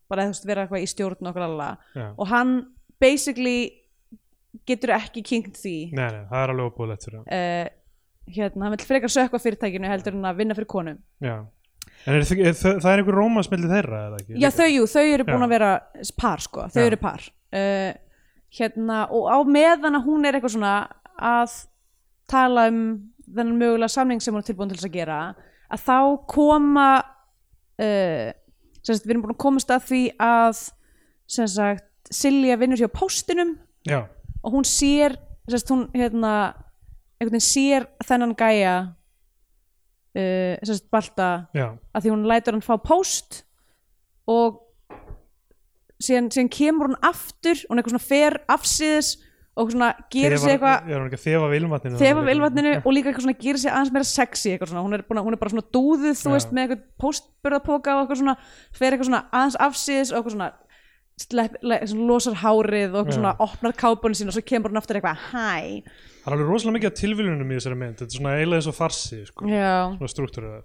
bara 0.10 0.26
þú 0.26 0.34
veist, 0.34 0.48
vera 0.50 0.66
eitthvað 0.66 0.86
í 0.86 0.90
stjórn 0.90 1.32
okkur 1.32 1.46
alla 1.46 1.70
og 2.16 2.30
hann 2.30 2.56
basically 3.00 3.80
getur 4.68 4.96
ekki 4.98 5.24
kynnt 5.26 5.58
því. 5.60 5.76
Nei, 5.94 6.08
nei, 6.14 6.24
það 6.30 6.42
er 6.42 6.54
alveg 6.54 6.72
óbúðlegt 6.72 7.06
fyrir 7.06 7.20
hann. 7.20 7.28
Uh, 7.30 8.34
hérna, 8.36 8.66
hann 8.66 8.76
vil 8.76 8.88
frekar 8.88 9.14
sökva 9.14 9.42
fyrirtækinu 9.42 9.90
heldur 9.90 10.18
en 10.18 10.30
að 10.30 10.42
vinna 10.42 10.58
fyrir 10.58 10.70
konu 10.70 10.96
já. 11.24 11.36
En 12.06 12.16
er, 12.16 12.24
er, 12.24 12.56
það, 12.56 12.80
það 12.84 12.92
er 12.92 13.02
einhver 13.02 13.18
rómansmilli 13.20 13.72
þeirra 13.72 14.04
eða 14.08 14.22
ekki? 14.22 14.38
Já, 14.40 14.50
þau, 14.56 14.68
jú, 14.72 14.86
þau 14.94 15.04
eru 15.04 15.28
búin 15.28 15.44
Já. 15.44 15.46
að 15.46 15.54
vera 15.56 15.72
par, 16.22 16.44
sko, 16.46 16.66
þau 16.72 16.82
Já. 16.82 16.86
eru 16.86 17.00
par 17.02 17.26
uh, 17.28 17.92
hérna, 18.60 19.04
og 19.16 19.30
á 19.30 19.38
meðan 19.46 20.00
að 20.00 20.08
hún 20.08 20.26
er 20.28 20.38
eitthvað 20.38 20.56
svona 20.56 20.74
að 21.20 21.56
tala 22.30 22.68
um 22.72 22.82
þennan 23.30 23.60
mögulega 23.60 23.94
samning 23.94 24.24
sem 24.24 24.34
hún 24.34 24.44
er 24.44 24.48
tilbúin 24.48 24.72
til 24.72 24.80
þess 24.80 24.90
að 24.90 24.98
gera 24.98 25.20
að 25.70 25.84
þá 25.86 25.98
koma 26.32 26.90
uh, 27.00 28.30
sem 28.80 28.96
sagt, 28.96 29.06
við 29.06 29.14
erum 29.14 29.26
búin 29.26 29.36
að 29.36 29.44
komast 29.44 29.74
að 29.74 29.86
því 29.90 30.04
að 30.24 30.64
sem 31.30 31.50
sagt, 31.52 31.86
Silja 32.10 32.56
vinnur 32.58 32.80
hjá 32.80 32.90
póstinum 32.90 33.52
já, 33.86 34.00
og 34.42 34.56
hún 34.56 34.66
sér 34.66 35.14
sem 35.46 35.60
sagt, 35.60 35.70
hún 35.70 35.86
hérna 35.94 36.56
einhvern 37.20 37.36
veginn 37.36 37.46
sér 37.46 37.86
þennan 38.08 38.34
gæja 38.40 38.76
uh, 40.16 40.56
sagt, 40.66 40.90
Balta 40.92 41.30
já, 41.54 41.68
að 41.94 42.02
því 42.06 42.14
hún 42.16 42.28
lætur 42.30 42.58
hann 42.58 42.66
fá 42.66 42.76
post 42.82 43.44
og 44.30 44.62
síðan, 46.00 46.30
síðan 46.34 46.52
kemur 46.54 46.92
hún 46.92 47.00
aftur 47.06 47.60
hún 47.70 47.80
eitthvað 47.82 47.96
svona 47.98 48.08
fer 48.08 48.38
afsíðis 48.56 49.10
og 49.60 49.74
svona 49.74 49.90
gerir 50.14 50.40
sig 50.40 50.54
eitthvað 50.56 51.18
þefa 51.20 51.48
af 51.50 51.54
ilmvatninu 51.58 52.00
þefa 52.00 52.22
af 52.24 52.30
ylvatninu 52.32 52.74
og 52.80 52.94
líka 52.96 53.10
eitthvað 53.12 53.26
svona 53.26 53.40
gerir 53.42 53.60
sig 53.60 53.72
aðeins 53.74 53.92
meira 53.92 54.08
sexy 54.08 54.54
hún 54.56 54.96
er, 54.96 55.04
búin, 55.04 55.20
að- 55.20 55.26
hún 55.28 55.36
er 55.36 55.42
bara 55.42 55.52
svona 55.52 55.68
dúðuð 55.76 56.16
þú 56.16 56.30
Já. 56.30 56.36
veist 56.38 56.54
með 56.56 56.64
eitthvað 56.64 56.86
postburðapoka 57.04 57.96
og 57.98 58.06
eitthvað 58.06 58.22
svona 58.22 58.36
fer 58.72 58.94
eitthvað 58.96 59.10
svona 59.10 59.24
aðeins 59.36 59.58
afsíðis 59.68 60.14
og 60.14 60.20
eitthvað 60.22 60.36
svona, 60.38 60.50
slepp, 61.20 61.58
le, 61.68 61.80
losar 62.08 62.38
hárið 62.40 62.96
og 63.02 63.12
svona 63.12 63.34
opnar 63.44 63.76
kápunni 63.76 64.16
sín 64.16 64.32
og 64.32 64.38
svo 64.38 64.46
kemur 64.48 64.72
hún 64.72 64.80
aftur 64.80 65.02
eitthvað 65.02 65.20
hæ 65.34 65.84
Það 66.30 66.36
er 66.36 66.38
alveg 66.38 66.52
rosalega 66.54 66.76
mikið 66.78 66.92
af 66.92 66.98
tilviljunum 67.00 67.50
í 67.50 67.56
þessari 67.58 67.78
mynd. 67.80 67.96
Þetta 68.00 68.14
er 68.14 68.20
svona 68.20 68.34
eiginlega 68.38 68.62
eins 68.62 68.70
og 68.70 68.76
farsi 68.78 69.20
sko. 69.26 69.48
svona 69.98 70.12
struktúrið 70.14 70.60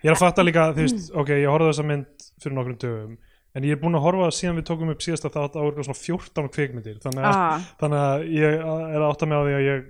Ég 0.00 0.08
er 0.08 0.14
að 0.14 0.22
fatta 0.22 0.44
líka, 0.46 0.62
þú 0.72 0.84
veist, 0.86 1.08
ok, 1.12 1.30
ég 1.36 1.50
horfði 1.50 1.72
þessa 1.74 1.84
mynd 1.90 2.26
fyrir 2.40 2.54
nokkrum 2.56 2.76
dögum 2.80 3.16
en 3.50 3.64
ég 3.66 3.74
er 3.74 3.80
búinn 3.82 3.98
að 3.98 4.04
horfa 4.06 4.28
síðan 4.32 4.60
við 4.60 4.66
tókum 4.70 4.92
upp 4.94 5.02
síðasta 5.04 5.30
þátt 5.34 5.58
á 5.58 5.62
svona 5.82 5.96
14 5.98 6.50
kvikmyndir. 6.54 7.00
Þannig 7.02 7.26
að, 7.26 7.40
ah, 7.40 7.64
þannig 7.82 8.04
að 8.04 8.24
ég 8.36 8.54
er 8.54 9.00
að 9.00 9.08
átta 9.10 9.28
mig 9.28 9.36
á 9.36 9.42
því 9.44 9.56
að 9.58 9.64
ég 9.66 9.88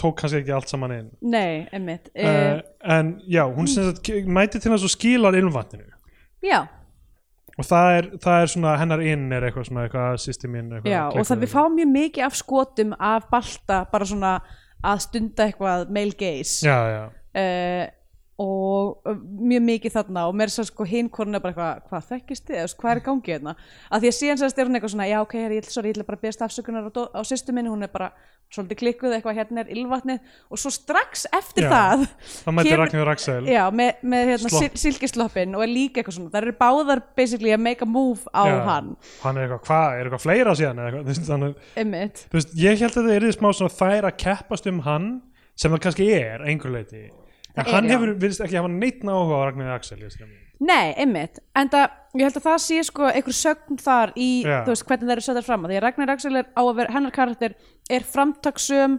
tók 0.00 0.16
kannski 0.18 0.40
ekki 0.40 0.54
allt 0.56 0.72
saman 0.72 0.94
inn. 0.96 1.10
Nei, 1.20 1.68
einmitt. 1.76 2.08
Uh, 2.16 2.62
en 2.96 3.12
já, 3.28 3.44
hún 3.52 3.68
ke- 4.02 4.24
mæti 4.24 4.58
til 4.58 4.72
þess 4.72 4.88
að 4.88 4.94
skilar 4.96 5.36
ilmvatninu. 5.36 5.92
Já, 6.42 6.64
og 7.56 7.64
það 7.64 7.90
er, 7.96 8.08
það 8.20 8.42
er 8.42 8.52
svona 8.52 8.76
hennar 8.80 9.02
inn 9.06 9.26
er 9.32 9.48
eitthvað 9.48 9.68
svona 9.70 9.86
eitthvað 9.86 10.20
sýsti 10.20 10.50
mín 10.52 10.70
eitthvað 10.76 10.92
já 10.92 11.02
og 11.08 11.28
það 11.28 11.42
við 11.44 11.52
fáum 11.54 11.76
mjög 11.78 11.92
mikið 11.94 12.28
af 12.28 12.38
skotum 12.38 12.96
af 12.98 13.28
balta 13.32 13.82
bara 13.92 14.08
svona 14.08 14.32
að 14.86 15.04
stunda 15.06 15.46
eitthvað 15.46 15.92
male 15.94 16.16
gaze. 16.18 16.66
Já, 16.66 16.78
já, 16.92 17.04
uh, 17.40 17.84
og 18.36 19.00
mjög 19.40 19.62
mikið 19.64 19.94
þarna 19.94 20.26
og 20.28 20.34
mér 20.36 20.50
svo 20.52 20.60
sko 20.68 20.84
hinn 20.84 21.06
er 21.08 21.40
bara 21.40 21.54
eitthvað 21.54 21.78
hvað 21.88 22.02
þekkist 22.10 22.44
þið, 22.50 22.74
hvað 22.76 22.90
er 22.92 22.98
í 23.00 23.04
gangi 23.06 23.32
hérna? 23.32 23.54
Að 23.88 24.00
því 24.02 24.08
að 24.10 24.16
síðan 24.18 24.40
sérst 24.42 24.58
er 24.60 24.66
hún 24.68 24.76
eitthvað 24.76 24.92
svona 24.92 25.06
já 25.08 25.16
ok, 25.22 25.34
ég, 25.40 25.64
ætla- 25.64 26.04
bara 26.04 26.18
að 26.18 26.24
beðast 26.26 26.44
afsökunar 26.44 26.84
á, 26.84 26.92
á 27.16 27.20
sýstu 27.24 27.50
minni, 27.56 27.72
hún 27.72 27.80
er 27.86 27.88
bara 27.88 28.10
svolítið 28.52 28.76
klikkuð 28.78 29.12
eitthvað 29.16 29.36
hérna 29.40 29.58
er 29.64 29.72
ylvatnið. 29.74 30.20
Og 30.52 30.58
svo 30.60 30.70
strax 30.70 31.24
eftir 31.34 31.64
Já. 31.64 31.70
það 31.72 32.04
það 32.44 32.52
mæti 32.54 32.76
Ragnhjóður 32.76 33.10
Axel. 33.10 33.44
Já, 33.48 33.64
með, 33.74 33.92
með 34.04 34.22
hérna, 34.30 34.48
sil, 34.52 34.70
silkisloppin 34.84 35.56
og 35.56 35.62
er 35.64 35.70
líka 35.72 35.98
eitthvað 36.02 36.16
svona, 36.20 36.30
það 36.30 36.42
eru 36.44 36.54
báðar 36.60 37.00
basically 37.16 37.50
að 37.56 37.64
make 37.64 37.82
a 37.82 37.88
move 37.88 38.20
á 38.36 38.44
Já. 38.46 38.60
hann. 38.68 38.92
hann 39.24 39.36
er 39.40 39.48
eitthvað, 39.48 39.64
hvað, 39.66 39.88
er 39.96 40.04
eitthvað 40.04 40.24
fleira 40.28 40.52
síðan 40.54 40.78
eitthvað, 40.84 41.04
þú 41.08 41.12
veist, 42.36 42.52
að 47.56 47.62
að 47.62 47.66
að 47.66 47.68
en 47.68 47.72
er, 47.72 47.76
hann 47.76 47.90
hefur, 47.92 48.12
virðist 48.22 48.42
ekki 48.46 48.58
hafa 48.60 48.72
neitt 48.72 49.02
náhuga 49.06 49.38
á 49.40 49.46
Ragnhjóður 49.48 49.76
Axel 49.76 49.98
nei, 50.60 50.94
einmitt. 50.96 51.40
En 51.56 51.68
það, 51.72 51.90
ég 52.16 52.22
held 52.28 52.38
að 52.40 52.46
það 52.46 52.60
sé 52.64 52.78
sko 52.88 53.08
einhver 53.10 53.36
sögn 53.36 53.80
þar 53.82 54.12
í, 54.16 54.28
Já. 54.46 54.62
þú 54.64 54.72
veist, 54.72 54.86
hvernig 54.88 55.08
það 55.10 55.14
eru 55.16 55.24
settar 55.26 55.44
fram. 55.44 55.66
Því 55.68 55.76
að 55.76 55.82
Ragnar 55.84 56.12
Axel 56.14 56.36
er 56.40 56.46
á 56.56 56.62
að 56.62 56.70
vera, 56.78 56.94
hennar 56.94 57.12
karakter 57.12 57.56
er 57.92 58.06
framtaksum 58.08 58.94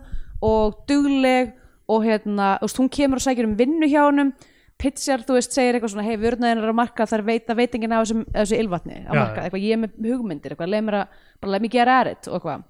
og 0.45 0.84
dugleg 0.89 1.55
og 1.89 2.05
hérna, 2.05 2.51
þú 2.62 2.68
veist, 2.70 2.78
hún 2.84 2.91
kemur 2.93 3.18
og 3.18 3.26
sækir 3.26 3.47
um 3.49 3.58
vinnu 3.58 3.89
hjá 3.89 4.03
honum. 4.05 4.34
Pitsjar, 4.78 5.24
þú 5.26 5.34
veist, 5.39 5.55
segir 5.58 5.74
eitthvað 5.74 5.95
svona 5.95 6.05
hei, 6.05 6.18
vörnaðin 6.22 6.60
er 6.62 6.70
að 6.70 6.78
marka 6.78 7.08
þar 7.10 7.24
veit 7.26 7.47
að 7.49 7.58
veitingin 7.64 7.95
á 7.97 8.05
þessum, 8.05 8.20
þessu 8.36 8.60
ylvatni 8.62 8.99
að 8.99 9.08
Já, 9.08 9.18
marka, 9.18 9.45
eitthvað, 9.47 9.64
ég 9.66 9.74
er 9.74 9.82
með 9.82 10.12
hugmyndir 10.12 10.53
eitthvað, 10.53 10.70
leið 10.76 10.84
mér 10.86 10.97
að, 10.99 11.16
bara 11.41 11.53
leið 11.55 11.64
mér 11.66 11.72
gera 11.74 11.95
erit 12.03 12.28
og 12.30 12.36
eitthvað, 12.38 12.68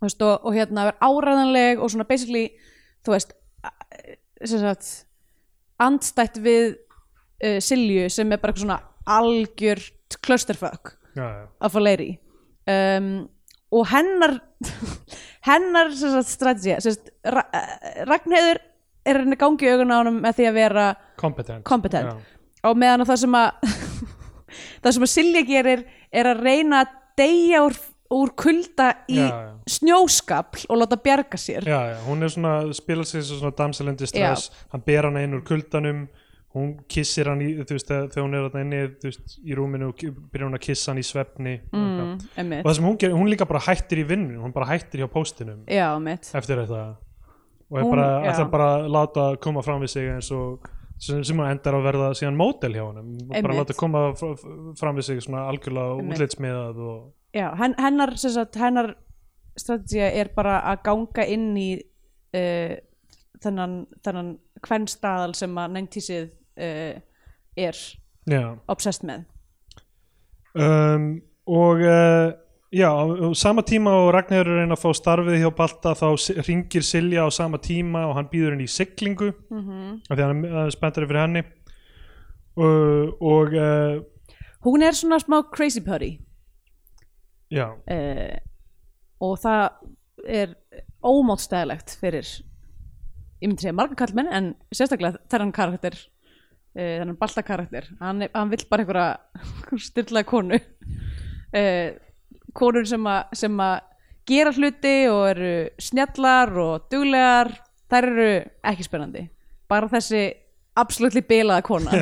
þú 0.00 0.08
veist, 0.08 0.24
og, 0.26 0.34
og 0.50 0.56
hérna 0.58 0.88
er 0.90 0.98
áræðanleg 1.06 1.78
og 1.86 1.92
svona 1.94 2.08
basically 2.10 2.42
þú 3.06 3.14
veist, 3.14 3.36
a- 3.62 3.76
sem 4.42 4.58
sagt 4.64 5.05
andstætt 5.82 6.38
við 6.42 6.76
uh, 6.76 7.58
Silju 7.62 8.08
sem 8.12 8.32
er 8.32 8.40
bara 8.42 8.52
eitthvað 8.52 8.66
svona 8.66 8.80
já, 11.16 11.24
já, 11.24 11.42
að 11.60 11.74
fá 11.74 11.80
leiri 11.82 12.10
um, 12.72 13.10
og 13.76 13.90
hennar 13.92 14.38
hennar 15.48 15.92
sagt, 15.94 17.10
Ra 17.24 17.44
eh, 17.54 18.04
Ragnheiður 18.08 18.62
er 19.06 19.20
henni 19.22 19.38
gangi 19.38 19.70
augun 19.70 19.94
á 19.94 20.00
honum 20.00 20.20
með 20.22 20.40
því 20.40 20.48
að 20.50 20.58
vera 20.58 20.86
kompetent 21.20 21.66
Competent. 21.66 22.10
já, 22.10 22.70
og 22.70 22.78
meðan 22.80 23.04
að 23.04 23.12
það 23.12 23.20
sem 23.24 23.36
að 23.38 23.76
það 24.82 24.96
sem 24.96 25.06
að 25.06 25.12
Silja 25.12 25.44
gerir 25.46 25.84
er 26.10 26.30
að 26.32 26.42
reyna 26.46 26.82
að 26.82 26.96
deyja 27.20 27.62
úr, 27.66 27.76
úr 28.10 28.30
kulda 28.38 28.90
í 29.08 29.16
Já, 29.18 29.26
já. 29.30 29.54
snjóskapl 29.78 30.66
og 30.68 30.78
láta 30.82 30.96
bjarga 31.02 31.38
sér. 31.40 31.66
Já, 31.66 31.96
hún 32.06 32.22
er 32.22 32.28
svona 32.32 32.72
spila 32.76 33.04
sig 33.04 33.22
svona 33.26 33.50
damselendi 33.56 34.06
stress. 34.06 34.50
Hann 34.72 34.82
ber 34.86 35.08
hann 35.08 35.16
inn 35.22 35.34
úr 35.38 35.44
kuldanum 35.46 36.06
hún 36.56 36.70
kissir 36.88 37.28
hann 37.28 37.42
í, 37.44 37.50
þú 37.68 37.76
veist, 37.76 37.90
þegar 37.90 38.24
hún 38.24 38.36
er 38.72 38.92
veist, 39.02 39.34
í 39.44 39.56
rúminu 39.56 39.90
og 39.90 39.98
byrjar 40.32 40.46
hún 40.48 40.56
að 40.56 40.62
kissa 40.64 40.92
hann 40.92 41.00
í 41.02 41.04
svefni 41.04 41.56
mm, 41.68 41.98
og 42.00 42.22
einmitt. 42.40 42.62
það 42.64 42.76
sem 42.78 42.86
hún 42.88 42.96
gerir, 43.02 43.16
hún 43.18 43.28
líka 43.28 43.48
bara 43.48 43.60
hættir 43.66 44.00
í 44.00 44.06
vinnu 44.08 44.38
hún 44.40 44.54
bara 44.54 44.70
hættir 44.70 45.02
hjá 45.02 45.10
póstinum 45.12 45.66
eftir 45.68 46.62
þetta. 46.62 46.96
Og 47.68 47.82
Hún- 47.82 47.90
bara, 47.90 48.22
ætlar 48.30 48.50
bara 48.50 48.66
að 48.78 48.88
láta 48.94 49.22
koma 49.42 49.62
fram 49.62 49.80
við 49.82 49.90
sig 49.90 50.08
eins 50.08 50.30
og 50.30 50.62
sem, 50.98 51.22
sem 51.24 51.36
hann 51.42 51.50
endar 51.58 51.74
að 51.74 51.82
verða 51.90 52.10
síðan 52.14 52.36
mótel 52.38 52.72
hjá 52.72 52.84
honum. 52.86 53.18
Bara 53.28 53.40
Einmitt. 53.42 53.58
láta 53.58 53.74
koma 53.76 54.12
fr- 54.14 54.76
fram 54.78 54.96
við 54.96 55.02
sig 55.10 55.18
svona 55.26 55.48
algjörlega 55.50 55.98
útlitsmiðað 56.00 56.78
og 56.78 57.12
já, 57.36 57.50
hen, 57.54 57.74
hennar, 57.78 58.16
sagt, 58.16 58.56
hennar 58.56 58.94
strategía 59.56 60.10
er 60.12 60.32
bara 60.36 60.60
að 60.72 60.82
ganga 60.86 61.26
inn 61.28 61.52
í 61.58 61.68
uh, 62.36 62.74
þennan, 63.42 63.84
þennan 64.04 64.32
kvennstaðal 64.64 65.34
sem 65.36 65.60
að 65.60 65.76
næntísið 65.76 66.26
uh, 66.28 66.96
er 67.56 67.80
já. 68.28 68.42
obsessed 68.72 69.06
með. 69.08 69.26
Um, 70.56 71.08
og 71.46 71.82
uh, 71.84 72.32
já, 72.72 72.88
á 72.88 73.04
sama 73.36 73.64
tíma 73.66 73.92
og 74.00 74.10
Ragnhjörður 74.16 74.56
er 74.56 74.64
reyna 74.64 74.76
að 74.78 74.84
fá 74.84 74.96
starfið 74.96 75.40
hjá 75.42 75.50
Balta 75.56 75.92
þá 75.96 76.08
hringir 76.40 76.84
Silja 76.86 77.26
á 77.28 77.30
sama 77.32 77.60
tíma 77.60 78.06
og 78.08 78.16
hann 78.16 78.30
býður 78.32 78.56
henni 78.56 78.68
í 78.68 78.72
siglingu. 78.72 79.32
Mm 79.52 79.62
-hmm. 79.62 79.96
af 80.08 80.16
því 80.16 80.22
að 80.22 80.28
hann 80.32 80.44
er 80.44 80.70
spenntari 80.74 81.08
fyrir 81.08 81.24
henni. 81.26 81.44
Uh, 82.56 83.12
og 83.20 83.52
hún 84.64 84.82
er 84.82 84.96
svona 84.96 85.18
smá 85.20 85.42
crazy 85.52 85.80
putty 85.84 86.25
uh, 87.56 88.36
og 89.26 89.38
það 89.42 89.64
er 90.26 90.52
ómótstæðilegt 91.06 91.96
fyrir 92.00 92.26
ég 92.26 93.48
myndi 93.48 93.66
segja 93.66 93.76
marga 93.76 93.98
kallmenn 93.98 94.32
en 94.32 94.52
sérstaklega 94.74 95.20
þennan 95.30 95.54
karakter 95.56 95.96
uh, 96.76 96.94
þennan 97.00 97.18
balta 97.20 97.44
karakter. 97.46 97.90
Hann, 98.00 98.26
hann 98.32 98.52
vill 98.52 98.64
bara 98.70 98.84
einhverja 98.84 99.80
styrlaði 99.88 100.28
konu. 100.28 100.60
Uh, 101.56 101.94
konur 102.56 102.88
sem 102.88 103.06
að 103.10 103.36
sem 103.38 103.60
að 103.62 103.76
gera 104.26 104.52
hluti 104.56 104.96
og 105.10 105.22
eru 105.30 105.52
snjallar 105.78 106.52
og 106.58 106.88
duglegar 106.90 107.52
þær 107.90 108.08
eru 108.10 108.30
ekki 108.72 108.86
spennandi. 108.86 109.26
Bara 109.70 109.90
þessi 109.90 110.24
absolutt 110.76 111.18
bilaða 111.28 111.64
kona. 111.66 112.00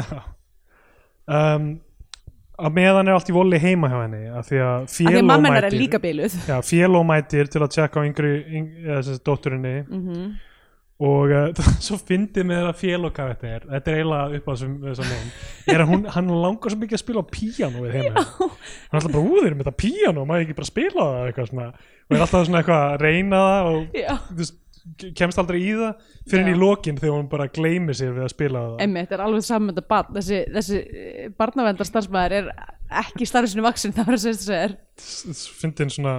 Um, 1.24 1.68
að 2.55 2.74
meðan 2.78 3.11
er 3.11 3.18
allt 3.18 3.30
í 3.30 3.34
voli 3.34 3.61
heima 3.61 3.90
hjá 3.90 3.98
henni 3.98 4.24
að 4.30 4.48
því 4.48 4.64
að 4.64 4.88
hennar 5.11 5.68
er 5.68 5.78
mætir 7.07 7.46
já, 7.46 7.52
til 7.52 7.62
að 7.64 7.72
tjekka 7.76 8.02
á 8.02 8.07
yngri, 8.07 8.34
yngri 8.61 9.20
dótturinni. 9.26 9.76
Mm 9.84 10.34
og 11.02 11.32
uh, 11.34 11.70
svo 11.82 11.98
fyndið 11.98 12.46
með 12.48 12.66
það 12.68 12.76
Féló 12.78 13.11
karakter. 13.14 13.64
Þetta 13.66 13.90
er 13.90 14.00
eiginlega 14.00 14.38
upp 14.38 14.46
á 14.46 14.52
þessum, 14.55 14.74
er 15.74 15.82
að 15.82 15.90
hún, 15.90 16.05
hann 16.14 16.34
langar 16.44 16.74
svo 16.74 16.80
mikið 16.82 16.98
að 16.98 17.02
spila 17.02 17.24
á 17.24 17.32
píano 17.34 17.84
við 17.84 17.96
heima 17.98 18.24
hann 18.24 18.52
er 18.52 19.00
alltaf 19.00 19.14
bara 19.16 19.32
úðir 19.32 19.57
með 19.57 19.64
þetta 19.64 19.80
píano 19.82 20.26
maður 20.28 20.46
ekki 20.46 20.59
bara 20.61 20.70
spila 20.70 21.09
það? 21.09 21.30
Eitthvað 21.30 21.50
svona. 21.50 21.70
Og 22.05 22.14
er 22.14 22.26
alltaf 22.26 22.46
svona 22.46 22.61
eitthvað 22.62 22.84
að 22.84 23.02
reyna 23.02 23.42
það 23.48 23.70
og 23.72 23.98
já. 23.98 24.12
þú 24.28 24.38
veist, 24.42 24.61
kemst 25.16 25.41
aldrei 25.41 25.61
í 25.62 25.72
það 25.78 26.03
fyrir 26.28 26.43
henni 26.43 26.55
í 26.55 26.61
lokin 26.61 26.99
þegar 27.01 27.16
hún 27.16 27.28
bara 27.32 27.49
gleymir 27.53 27.97
sér 27.97 28.12
við 28.12 28.26
að 28.26 28.32
spila 28.35 28.64
það. 28.64 28.74
Einmitt, 28.85 29.14
er 29.14 29.24
alveg 29.24 29.47
saman 29.47 29.76
þetta 29.78 30.01
þessi, 30.18 30.41
þessi 30.57 30.80
barnavendar 31.39 31.89
starfsmæður 31.89 32.37
er 32.39 32.51
ekki 33.05 33.28
starfið 33.28 33.55
sinni 33.55 33.64
vaksin 33.64 33.95
það 33.97 34.11
var 34.11 34.18
að 34.18 34.24
segja 34.24 34.41
þess 34.41 34.53
að 34.53 34.64
er 34.66 34.76
fyndin 35.62 35.95
svona 35.95 36.14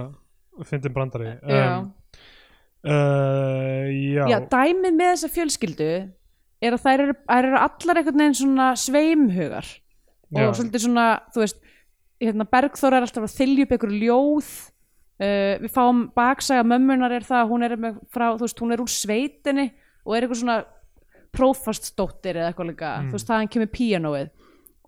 fyndin 0.66 0.94
brandari. 0.96 1.32
Já. 1.46 1.64
um, 1.78 1.88
uh, 2.90 3.86
já, 3.92 4.22
Já, 4.32 4.38
dæmið 4.52 4.98
með 4.98 5.12
þessa 5.14 5.32
fjölskyldu 5.36 5.90
er 6.66 6.76
að 6.76 6.84
þær 6.86 7.04
eru, 7.06 7.16
eru 7.36 7.58
allar 7.60 8.00
einhvern 8.00 8.22
veginn 8.22 8.38
svona 8.40 8.70
sveimhugar. 8.80 9.68
Og 10.34 10.42
Já. 10.42 10.52
svolítið 10.58 10.88
svona, 10.88 11.10
þú 11.34 11.44
veist 11.44 11.60
hérna, 12.22 12.46
Bergþóra 12.50 12.98
er 12.98 13.06
alltaf 13.06 13.28
að 13.28 13.36
þylja 13.36 13.66
upp 13.66 13.76
einhverju 13.76 14.00
ljóð 14.02 14.50
uh, 15.20 15.56
við 15.62 15.72
fáum 15.72 16.06
baksaga 16.16 16.64
mömmunar 16.66 17.12
er 17.16 17.26
það 17.26 17.42
að 17.42 17.50
hún 17.52 17.66
er 17.66 17.76
með 17.76 17.98
frá, 18.12 18.28
þú 18.36 18.46
veist, 18.46 18.62
hún 18.62 18.72
er 18.76 18.82
úr 18.84 18.92
sveitinni 18.92 19.66
og 20.06 20.14
er 20.16 20.26
eitthvað 20.26 20.42
svona 20.42 20.58
prófastsdóttir 21.36 22.38
eða 22.40 22.52
eitthvað 22.52 22.70
líka, 22.70 22.92
Mm. 23.00 23.10
þú 23.10 23.18
veist, 23.18 23.28
þaðan 23.28 23.50
kemur 23.52 23.72
píanóið. 23.74 24.30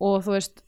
Og 0.01 0.22
þú 0.24 0.33
veist 0.37 0.62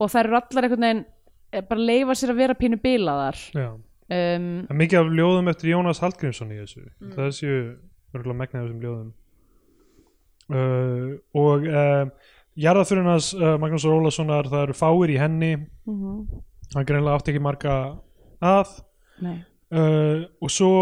og 0.00 0.10
þær 0.10 0.24
eru 0.28 0.36
allar 0.38 0.66
einhvern 0.66 0.84
veginn 0.86 1.04
eh, 1.52 1.60
bara 1.62 1.80
leifa 1.80 2.14
sér 2.18 2.30
að 2.34 2.40
vera 2.42 2.54
pínu 2.58 2.78
bilaðar. 2.82 3.40
Um, 3.54 4.66
Það 4.68 4.74
er 4.74 4.80
mikið 4.82 4.98
af 5.00 5.12
ljóðum 5.16 5.48
eftir 5.50 5.70
Jónas 5.70 6.00
Hallgrímsson 6.02 6.52
í 6.52 6.58
þessu. 6.60 6.82
Mm. 7.00 7.12
það 7.16 7.30
séu 7.38 7.58
örgulega 8.14 8.40
megnið 8.40 8.60
af 8.60 8.66
þessum 8.66 8.82
ljóðum. 8.84 9.12
Uh, 10.44 11.14
og 11.40 11.64
uh, 11.64 12.04
uh, 13.40 13.54
Magnús 13.62 13.86
Rólassonar 13.88 14.50
það 14.52 14.66
eru 14.66 14.76
fáir 14.76 15.14
í 15.14 15.18
henni. 15.18 15.54
Mhm. 15.88 16.26
hann 16.74 16.84
greinlega 16.84 17.16
átti 17.16 17.30
ekki 17.32 17.42
marga 17.44 17.74
að 18.42 18.70
uh, 19.22 20.24
og 20.42 20.50
svo 20.50 20.72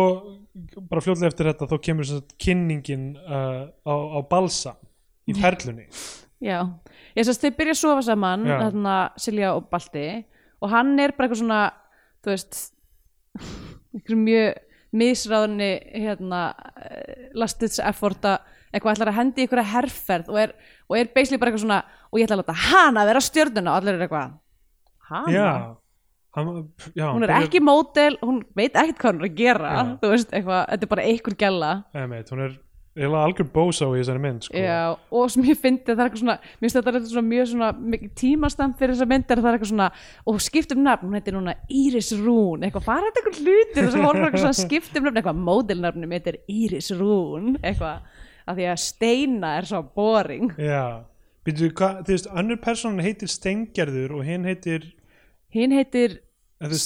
bara 0.89 1.03
fljótlega 1.05 1.31
eftir 1.33 1.49
þetta 1.51 1.69
þá 1.71 1.77
kemur 1.85 2.11
að 2.17 2.35
kynningin 2.41 3.07
uh, 3.21 3.69
á, 3.85 3.95
á 3.95 4.19
balsa 4.29 4.77
í 5.29 5.37
perlunni 5.39 5.89
Já, 6.43 6.59
ég 7.15 7.27
sérst 7.27 7.45
þau 7.45 7.55
byrja 7.55 7.77
að 7.77 7.83
sofa 7.85 8.03
saman 8.03 8.49
þarna 8.49 8.97
Silja 9.21 9.55
og 9.55 9.69
Balti 9.71 10.07
og 10.63 10.73
hann 10.73 10.97
er 10.99 11.15
bara 11.15 11.29
eitthvað 11.29 11.43
svona 11.45 11.63
þú 12.23 12.33
veist 12.35 12.59
eitthvað 13.95 14.25
mjög 14.25 14.61
misráðni 14.93 15.71
hérna 15.95 16.41
eh, 16.77 17.29
last 17.39 17.63
its 17.65 17.81
effort 17.81 18.27
að 18.29 18.43
eitthvað 18.73 18.97
ætlar 18.97 19.13
að 19.13 19.19
hendi 19.19 19.43
í 19.43 19.47
einhverja 19.47 19.71
herferð 19.73 20.33
og 20.33 20.39
er, 20.41 20.55
og 20.89 20.97
er 20.97 21.11
basically 21.13 21.41
bara 21.41 21.53
eitthvað 21.53 21.65
svona 21.67 21.81
og 22.09 22.21
ég 22.21 22.27
ætla 22.27 22.39
að 22.39 22.43
láta 22.43 22.59
hana 22.69 23.05
vera 23.09 23.23
stjörnuna. 23.25 23.73
Og 23.73 23.81
allir 23.81 23.97
er 23.97 24.05
eitthvað 24.07 24.35
hana? 25.09 25.33
já, 25.33 25.49
hann, 26.37 26.51
já 26.97 27.07
Hún 27.13 27.23
er 27.23 27.29
byrjar- 27.29 27.47
ekki 27.49 27.61
mótel, 27.61 28.19
hún 28.23 28.43
veit 28.57 28.73
ekkert 28.75 28.99
hvað 29.03 29.13
hún 29.17 29.23
er 29.25 29.29
að 29.31 29.37
gera 29.37 29.73
Já. 29.73 29.81
þú 30.03 30.13
veist, 30.15 30.31
eitthvað, 30.33 30.63
þetta 30.73 30.83
er 30.87 30.93
bara 30.97 31.09
einhver 31.09 31.37
Einmitt, 31.95 32.31
hún 32.33 32.41
er 32.47 32.59
algjör 33.25 33.47
bósá 33.49 33.87
í 33.89 34.01
þessari 34.03 34.21
mynd 34.21 34.43
sko. 34.45 34.53
Já, 34.61 34.97
og 35.17 35.31
sem 35.33 35.45
ég 35.49 35.57
fyndi 35.57 35.95
það 35.95 36.01
er 36.03 36.09
eitthvað 36.11 36.21
svona, 36.23 36.35
mér 36.43 36.65
finnst 36.67 36.77
þetta 36.77 36.93
er 36.99 37.07
svona 37.09 37.29
mjög 37.31 37.47
svona 37.49 37.69
mikið 37.95 38.11
tímastamp 38.21 38.75
fyrir 38.79 38.93
þessa 38.95 39.09
myndir 39.09 39.41
það 39.41 39.49
er 39.49 39.57
eitthvað 39.57 39.71
svona, 39.71 39.87
og 40.29 40.41
skiptum 40.45 40.83
nafn, 40.85 41.07
hún 41.09 41.17
heitir 41.17 41.33
núna 41.37 41.55
Íris 41.73 42.11
Rún, 42.21 42.67
eitthvað, 42.69 42.85
bara 42.91 43.09
þetta 43.09 43.23
eitthvað 43.23 43.41
hluti 43.47 43.79
þess 43.81 43.97
að 43.97 44.05
horfa 44.05 44.27
eitthvað 44.27 44.45
svona 44.45 44.59
skiptum 44.61 45.05
nafn, 45.09 45.21
eitthvað 45.23 45.41
módelnafnum 45.49 46.13
heitir 46.13 46.37
Íris 46.53 46.91
Rún, 47.01 47.57
eitthvað 47.63 48.01
af 48.47 48.57
því 48.59 48.69
að 48.75 48.81
Steina 48.85 49.55
er 49.57 49.69
svo 49.73 49.81
boring 49.97 50.53
Já, 50.61 50.85
hvað, 51.73 52.03
þú 52.05 52.13
veist, 52.13 52.29
önnur 52.43 52.61
hinn 55.55 55.75
heitir, 55.79 56.21
heitir 56.63 56.83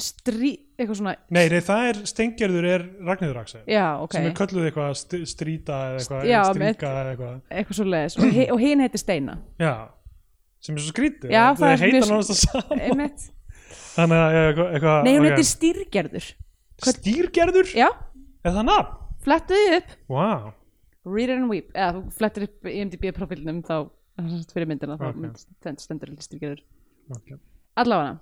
Strí, 0.00 0.50
eitthvað 0.80 0.96
svona 0.96 1.12
nei, 1.28 1.42
nei, 1.52 1.58
það 1.60 1.86
er 1.90 1.98
Steingerður 2.08 2.66
er 2.70 2.84
Ragnhildur 3.04 3.40
Axel, 3.42 3.60
já, 3.68 3.82
ok, 4.00 4.14
sem 4.16 4.28
er 4.30 4.36
kölluð 4.38 4.68
eitthvað 4.70 4.94
st 4.96 5.18
stríta 5.28 5.80
eða 5.90 5.98
eitthvað, 6.00 6.22
Já, 6.30 6.38
stríka 6.48 6.88
eða 6.88 7.10
eitthvað, 7.10 7.34
eitthvað 7.60 7.76
svo 7.80 7.84
leiðis 7.92 8.16
og, 8.16 8.24
hi- 8.38 8.46
og 8.54 8.62
hinn 8.62 8.80
heitir 8.80 9.02
Steina. 9.02 9.34
Já, 9.60 9.72
sem 10.64 10.78
er 10.78 10.84
svo 10.86 10.94
skrítið, 10.94 11.34
Já, 11.34 11.42
það 11.60 11.74
heita 11.84 11.90
mjög- 11.98 12.08
náttúrulega 12.14 12.38
saman, 12.40 12.80
Einmitt. 12.86 13.26
þannig 13.98 14.22
að, 14.24 14.38
eitthvað, 14.46 14.72
eitthvað 14.78 15.04
Nei, 15.04 15.12
hún 15.18 15.20
ok. 15.26 15.28
heitir 15.34 15.48
Stýrgerður. 15.50 16.30
Stýrgerður, 16.88 17.74
Já, 17.76 17.88
er 18.40 18.56
það 18.56 18.66
nafn? 18.70 18.96
flettuði 19.28 19.76
upp. 19.82 19.92
Wow, 20.16 20.48
Read 21.04 21.30
and 21.36 21.48
weep. 21.52 21.68
Eða 21.76 21.92
þú 21.98 22.16
flettir 22.16 22.48
upp 22.48 22.66
IMDb 22.72 23.12
profilnum 23.16 23.60
þá 23.68 23.76
fyrir 24.52 24.68
myndina 24.72 24.96
þá 25.00 25.06
Ok. 25.12 25.20
mynd, 25.26 25.36
stend- 25.44 25.80
stendur 25.84 26.08
listyrgerður 26.16 26.64
ok. 27.12 27.36
Allavega. 27.84 28.18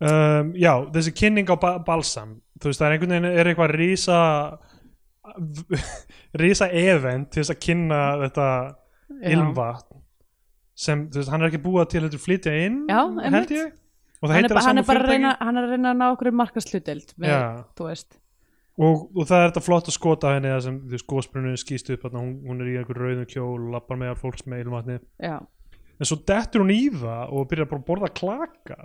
Um, 0.00 0.52
já, 0.56 0.72
þessi 0.94 1.12
kynning 1.16 1.50
á 1.52 1.56
ba 1.60 1.74
balsam 1.84 2.38
þú 2.60 2.70
veist, 2.70 2.80
það 2.80 2.86
er 2.86 2.94
einhvern 2.96 3.14
veginn 3.14 3.40
er 3.40 3.50
eitthvað 3.50 3.74
rísa 3.76 4.20
rísa 6.42 6.68
event 6.72 7.30
til 7.32 7.42
þess 7.42 7.54
að 7.54 7.60
kynna 7.66 8.00
þetta 8.24 8.46
ilmvatn 9.30 10.00
sem, 10.80 11.04
þú 11.12 11.20
veist, 11.20 11.32
hann 11.32 11.44
er 11.44 11.50
ekki 11.50 11.62
búið 11.64 11.90
til 11.92 12.02
þetta 12.06 12.22
flytja 12.22 12.56
inn, 12.64 12.80
Já, 12.88 13.00
held 13.34 13.52
ég. 13.52 13.76
Og 14.20 14.28
það 14.28 14.36
heitir 14.36 14.54
að 14.54 14.56
hann 14.56 14.64
sama 14.68 14.84
bara 14.88 15.00
að 15.00 15.06
fyrirtæki. 15.10 15.44
hann 15.44 15.60
er 15.60 15.66
að 15.66 15.74
reyna 15.74 15.92
að 15.92 16.00
ná 16.00 16.06
okkur 16.08 16.30
markasluteld 16.40 17.14
með, 17.20 17.36
þú 17.76 17.88
veist. 17.88 18.18
Og, 18.80 19.02
og 19.12 19.26
það 19.28 19.42
er 19.42 19.50
þetta 19.50 19.62
flott 19.64 19.88
að 19.90 19.96
skota 19.96 20.34
henni 20.36 20.52
veist, 20.88 21.06
gósbrunni 21.08 21.60
skýst 21.60 21.90
upp 21.92 22.06
hún, 22.16 22.30
hún 22.48 22.62
er 22.64 22.70
í 22.70 22.76
einhver 22.80 23.00
rauðum 23.00 23.28
kjól 23.28 23.58
og 23.58 23.72
lappar 23.74 24.00
meðal 24.00 24.16
fólks 24.20 24.46
með 24.48 24.64
ilmvatni. 24.64 24.96
Já, 25.20 25.36
en 26.00 26.08
svo 26.08 26.16
dettur 26.26 26.64
hún 26.64 26.72
í 26.74 26.86
það 26.94 27.34
og 27.36 27.48
byrjar 27.50 27.68
bara 27.70 27.80
að 27.82 27.88
borða 27.90 28.10
klaka. 28.16 28.78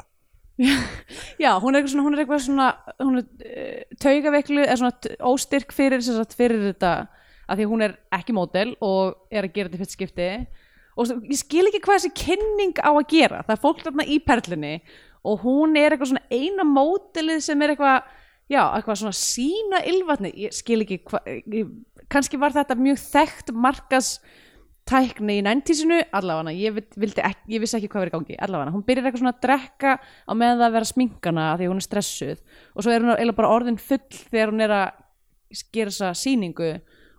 Já 1.43 1.51
hún 1.59 1.75
er 1.75 1.81
eitthvað 1.81 1.93
svona, 1.95 2.05
hún 2.05 2.15
er 2.15 2.21
eitthvað 2.23 2.43
svona 2.45 2.67
hún 3.01 3.17
er 3.19 3.25
uh, 3.25 3.95
taugaveiklu 4.03 4.61
eða 4.63 4.77
svona 4.79 5.15
óstyrk 5.31 5.73
fyrir, 5.75 6.03
sagt, 6.05 6.35
fyrir 6.37 6.61
þetta 6.69 6.91
að 7.45 7.59
því 7.59 7.65
hún 7.71 7.85
er 7.85 7.97
ekki 8.15 8.35
mótel 8.35 8.71
og 8.83 9.17
er 9.29 9.45
að 9.47 9.55
gera 9.57 9.69
þetta 9.71 9.81
fyrst 9.83 9.97
skipti. 9.97 10.29
Og 10.95 11.09
svo- 11.09 11.19
ég 11.27 11.37
skil 11.41 11.65
ekki 11.67 11.81
hvað 11.83 11.99
þessi 11.99 12.13
kynning 12.21 12.77
á 12.79 12.89
að 12.95 13.07
gera. 13.11 13.41
Það 13.45 13.55
er 13.57 13.63
fólk 13.65 13.83
þarna 13.83 14.05
í 14.07 14.19
perlinni 14.23 14.75
og 15.25 15.41
hún 15.43 15.75
er 15.77 15.91
eitthvað 15.95 16.13
svona 16.13 16.29
eina 16.31 16.63
mótelið 16.69 17.43
sem 17.43 17.61
er 17.65 17.73
eitthvað 17.73 18.07
já, 18.53 18.61
eitthvað 18.77 18.99
svona 19.01 19.17
sína 19.17 19.79
ylvatni 19.89 20.31
ég 20.45 20.53
skil 20.55 20.83
ekki 20.85 20.99
hvað 21.09 21.29
kannski 22.13 22.37
var 22.39 22.53
þetta 22.53 22.77
mjög 22.77 22.99
þekkt 23.01 23.51
markas 23.57 24.11
tækni 24.85 25.39
í 25.39 25.43
næntísinu 25.45 25.97
allavega, 26.13 26.53
ég, 26.53 26.77
ekki, 26.77 27.55
ég 27.55 27.63
vissi 27.63 27.77
ekki 27.79 27.89
hvað 27.89 28.05
verið 28.05 28.15
gangi 28.19 28.37
allavega, 28.45 28.73
hún 28.75 28.83
byrjar 28.85 29.07
eitthvað 29.07 29.23
svona 29.23 29.33
að 29.33 29.41
drekka 29.45 29.95
á 29.97 30.31
meðan 30.37 30.59
það 30.59 30.67
að 30.67 30.75
vera 30.77 30.89
sminkana 30.91 31.45
því 31.57 31.69
hún 31.71 31.81
er 31.81 31.85
stressuð. 31.87 32.43
Og 32.75 32.85
svo 32.85 32.93
er 32.93 33.01
hún 33.01 33.13
eiginlega 33.15 33.39
bara 33.39 33.53
orðin 33.55 33.81
full 33.81 34.19
þegar 34.19 34.53
hún 34.53 34.65
er 34.65 34.75
að 34.75 35.01
gera 35.73 35.93
þessa 35.95 36.11
sýningu 36.21 36.71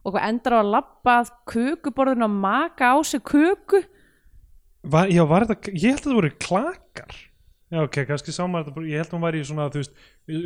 og 0.07 0.15
hvað 0.15 0.29
endar 0.29 0.55
á 0.55 0.59
að 0.61 0.73
labba 0.77 1.17
að 1.25 1.33
kökuborðinu 1.51 2.29
að 2.29 2.37
maka 2.47 2.93
á 2.95 2.97
sig 3.03 3.25
köku. 3.27 3.83
Var, 4.87 5.11
já, 5.11 5.25
var 5.27 5.49
þetta, 5.51 5.75
ég 5.75 5.97
held 5.97 6.05
að 6.05 6.07
það 6.07 6.21
voru 6.21 6.35
klakar 6.47 7.17
já, 7.73 7.81
ok, 7.83 7.97
kannski 8.07 8.35
bara, 8.53 8.87
ég 8.87 9.01
held 9.01 9.09
að 9.09 9.15
hún 9.17 9.25
væri 9.25 9.41
svona, 9.47 9.67
þú 9.75 9.81
veist, 9.81 9.97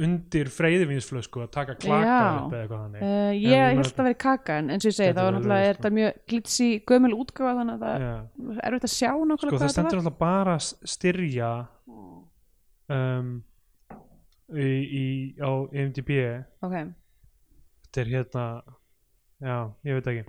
undir 0.07 0.51
freyðivínsflösku 0.55 1.43
að 1.45 1.51
taka 1.57 1.77
klakar 1.81 2.07
Já. 2.07 2.31
upp 2.41 2.55
eða 2.55 2.63
eitthvað 2.63 2.81
þannig. 2.85 3.05
Uh, 3.05 3.33
ég 3.37 3.65
held 3.67 3.83
að 3.85 3.93
það 3.99 4.09
veri 4.09 4.19
kaka 4.25 4.57
en 4.61 4.73
eins 4.73 4.87
og 4.87 4.91
ég 4.91 4.97
segi, 4.97 5.15
það 5.17 5.27
var 5.27 5.31
vel 5.31 5.37
náttúrulega 5.37 5.61
verið, 5.61 5.71
er 5.71 5.79
þetta 5.79 5.93
mjög 5.99 6.19
glitsi 6.33 6.71
gömul 6.91 7.13
útgáfa 7.19 7.55
þannig 7.61 7.77
að 7.77 7.85
það 7.85 8.07
Já. 8.07 8.15
er 8.55 8.71
erfitt 8.71 8.89
að 8.89 8.95
sjá 8.95 9.11
nákvæmlega 9.11 9.39
sko 9.41 9.53
það 9.53 9.65
hvað 9.65 9.75
stendur 9.77 10.01
þetta 10.01 10.03
alltaf 10.03 10.19
bara 10.25 10.57
styrja 10.95 11.53
um, 12.97 13.31
í, 14.57 14.69
í, 15.03 15.07
á 15.41 15.51
IMDb. 15.77 16.11
Var 16.65 16.69
ok, 16.71 16.93
þetta 17.87 18.05
er 18.05 18.13
hérna 18.17 18.47
já, 19.41 19.57
ég 19.89 20.01
veit 20.01 20.13
ekki. 20.15 20.29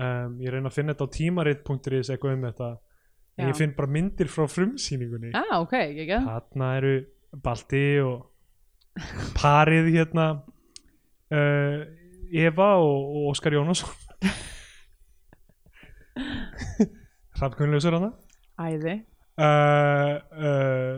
Um, 0.00 0.38
ég 0.40 0.54
reyna 0.54 0.70
að 0.70 0.78
finna 0.78 0.94
þetta 0.94 1.06
á 1.10 1.14
tímarit.is 1.16 2.10
eitthvað 2.14 2.38
um 2.38 2.46
þetta 2.50 2.70
en 3.40 3.50
ég 3.50 3.58
finn 3.58 3.74
bara 3.76 3.90
myndir 3.90 4.28
frá 4.32 4.44
frumsýningunni. 4.50 5.32
Ah, 5.36 5.58
ok, 5.60 5.74
ekki 5.80 6.04
ekki. 6.06 6.20
Þarna 6.26 6.70
eru 6.80 6.94
Balti 7.44 7.84
og 8.04 8.16
parið 9.38 9.90
hérna 9.94 10.26
uh, 10.38 11.78
Eva 12.30 12.70
og, 12.82 12.98
og 13.16 13.30
Óskar 13.32 13.56
Jónasson. 13.56 13.90
Hrafnkunnlösur 17.40 17.96
hana 17.96 18.12
æði. 18.60 19.00
Uh, 19.40 20.16
uh, 20.36 20.96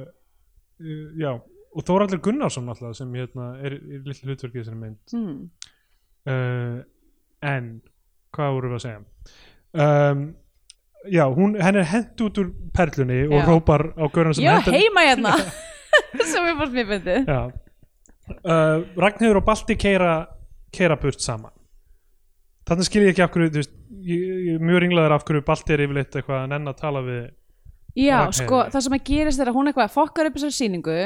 uh, 0.82 1.12
já 1.20 1.32
og 1.72 1.86
Þóraldur 1.88 2.20
Gunnarsson 2.24 2.68
alltaf 2.68 2.96
sem 2.98 3.12
hérna 3.16 3.52
er 3.64 3.78
í 3.78 4.00
litlu 4.02 4.32
hlutverkið 4.32 4.60
þessari 4.60 4.80
mynd. 4.80 5.14
Hmm. 5.14 5.36
uh, 6.28 6.82
en 7.48 7.70
hvað 8.34 8.56
vorum 8.56 8.74
við 8.74 8.78
að 8.78 8.84
segja? 8.86 9.00
Um, 9.72 10.24
já, 11.10 11.24
hún, 11.34 11.56
henn 11.60 11.76
er 11.80 11.88
hent 11.90 12.20
út 12.22 12.38
úr 12.38 12.52
perlunni 12.76 13.22
og 13.26 13.38
Já. 13.40 13.46
rópar 13.48 13.82
á 13.98 14.04
görðan 14.12 14.34
sem 14.38 14.44
var 14.46 14.60
hentar- 14.62 14.76
heima 14.78 15.04
hérna. 15.08 15.34
Sem 16.32 16.46
ég 16.48 16.56
fannst 16.56 16.72
mér 16.76 16.86
fyndið. 16.88 17.26
Já. 17.28 17.40
Uh, 18.46 18.84
Ragnhildur 18.96 19.40
og 19.42 19.44
Balti 19.44 19.74
keira 19.76 20.12
keira 20.72 20.96
burt 20.96 21.20
saman. 21.20 21.52
Þannig 22.68 22.86
skil 22.88 23.02
ég 23.02 23.10
ekki 23.12 23.24
af 23.26 23.32
hverju 23.34 23.50
veist, 23.58 23.72
ég, 24.06 24.22
ég, 24.52 24.60
mjög 24.62 24.80
ringlaður 24.84 25.16
af 25.18 25.24
hverju 25.28 25.44
Balti 25.44 25.74
er 25.74 25.82
yfirleitt 25.84 26.14
eitthvað 26.16 26.44
að 26.44 26.50
nenn 26.54 26.70
að 26.70 26.78
tala 26.80 27.02
við 27.04 27.22
Já, 27.98 28.22
Ragnheiði. 28.22 28.38
sko, 28.38 28.60
það 28.72 28.84
sem 28.86 28.96
að 28.96 29.04
gerist 29.10 29.42
er 29.42 29.50
að 29.50 29.56
hún 29.58 29.68
eitthvað 29.72 29.92
fokkar 29.92 30.30
upp 30.30 30.38
þessari 30.38 30.56
sýningu 30.60 30.98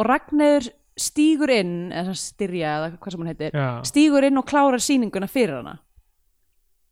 og 0.00 0.06
Ragnheiður 0.08 0.70
stígur 1.00 1.50
inn 1.52 1.74
eða 1.92 2.14
styrja 2.16 2.70
eða 2.78 2.88
hvað 2.96 3.12
sem 3.16 3.20
hún 3.24 3.30
heitir 3.32 3.54
já, 3.58 3.66
stígur 3.90 4.24
inn 4.30 4.40
og 4.40 4.46
klárar 4.48 4.80
sýninguna 4.84 5.28
fyrir 5.28 5.58
hana. 5.60 5.76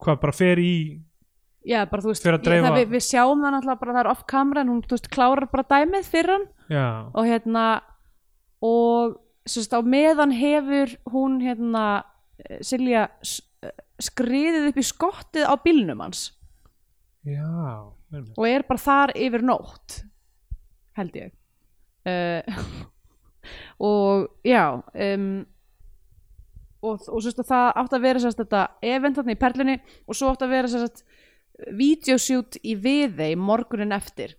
Hvað 0.03 0.21
bara 0.27 0.37
fer 0.37 0.61
í 0.61 0.73
Já, 1.69 1.83
bara 1.91 2.05
þú 2.05 2.13
veist, 2.15 2.25
ég, 2.25 2.39
það, 2.49 2.79
við, 2.79 2.93
við 2.95 3.05
sjáum 3.05 3.43
það 3.45 3.55
náttúrulega 3.55 3.81
bara 3.83 3.95
það 3.95 4.03
er 4.03 4.11
off 4.15 4.25
camera 4.31 4.65
en 4.65 4.71
hún, 4.73 4.81
þú 4.87 4.97
veist, 4.97 5.11
klárar 5.13 5.49
bara 5.53 5.67
dæmið 5.69 6.09
fyrir 6.09 6.35
hann. 6.35 6.47
Já, 6.73 6.87
og 7.13 7.29
hérna 7.29 7.65
og 8.65 9.19
svo 9.45 9.63
veist, 9.63 9.77
á 9.77 9.81
meðan 9.85 10.33
hefur 10.37 10.97
hún 11.13 11.37
hérna 11.45 11.85
eh, 12.41 12.63
Silja 12.65 13.05
eh, 13.21 13.77
skriðið 14.01 14.71
upp 14.71 14.81
í 14.81 14.87
skottið 14.89 15.45
á 15.45 15.55
bílnum 15.61 16.01
hans. 16.07 16.31
Já 17.29 17.93
einmitt. 18.13 18.37
og 18.37 18.49
er 18.49 18.65
bara 18.69 18.83
þar 18.83 19.13
yfir 19.19 19.45
nótt 19.45 20.01
held 20.99 21.19
ég. 21.19 21.35
Uh, 22.09 22.43
og 23.91 24.29
já 24.47 24.79
um, 24.79 25.47
og, 26.83 27.03
og 27.11 27.23
svo 27.23 27.43
það 27.43 27.71
átt 27.83 27.97
að 27.97 28.05
vera 28.05 28.23
sérst 28.23 28.41
þetta 28.41 28.65
event 28.87 29.19
þarna 29.19 29.35
í 29.35 29.41
perlunni 29.41 29.77
og 30.07 30.17
svo 30.19 30.33
átt 30.33 30.45
að 30.47 30.55
vera 30.55 30.71
sérst 30.71 31.05
videoshoot 31.79 32.61
í 32.63 32.77
viðei 32.79 33.33
morgunin 33.37 33.95
eftir. 33.97 34.37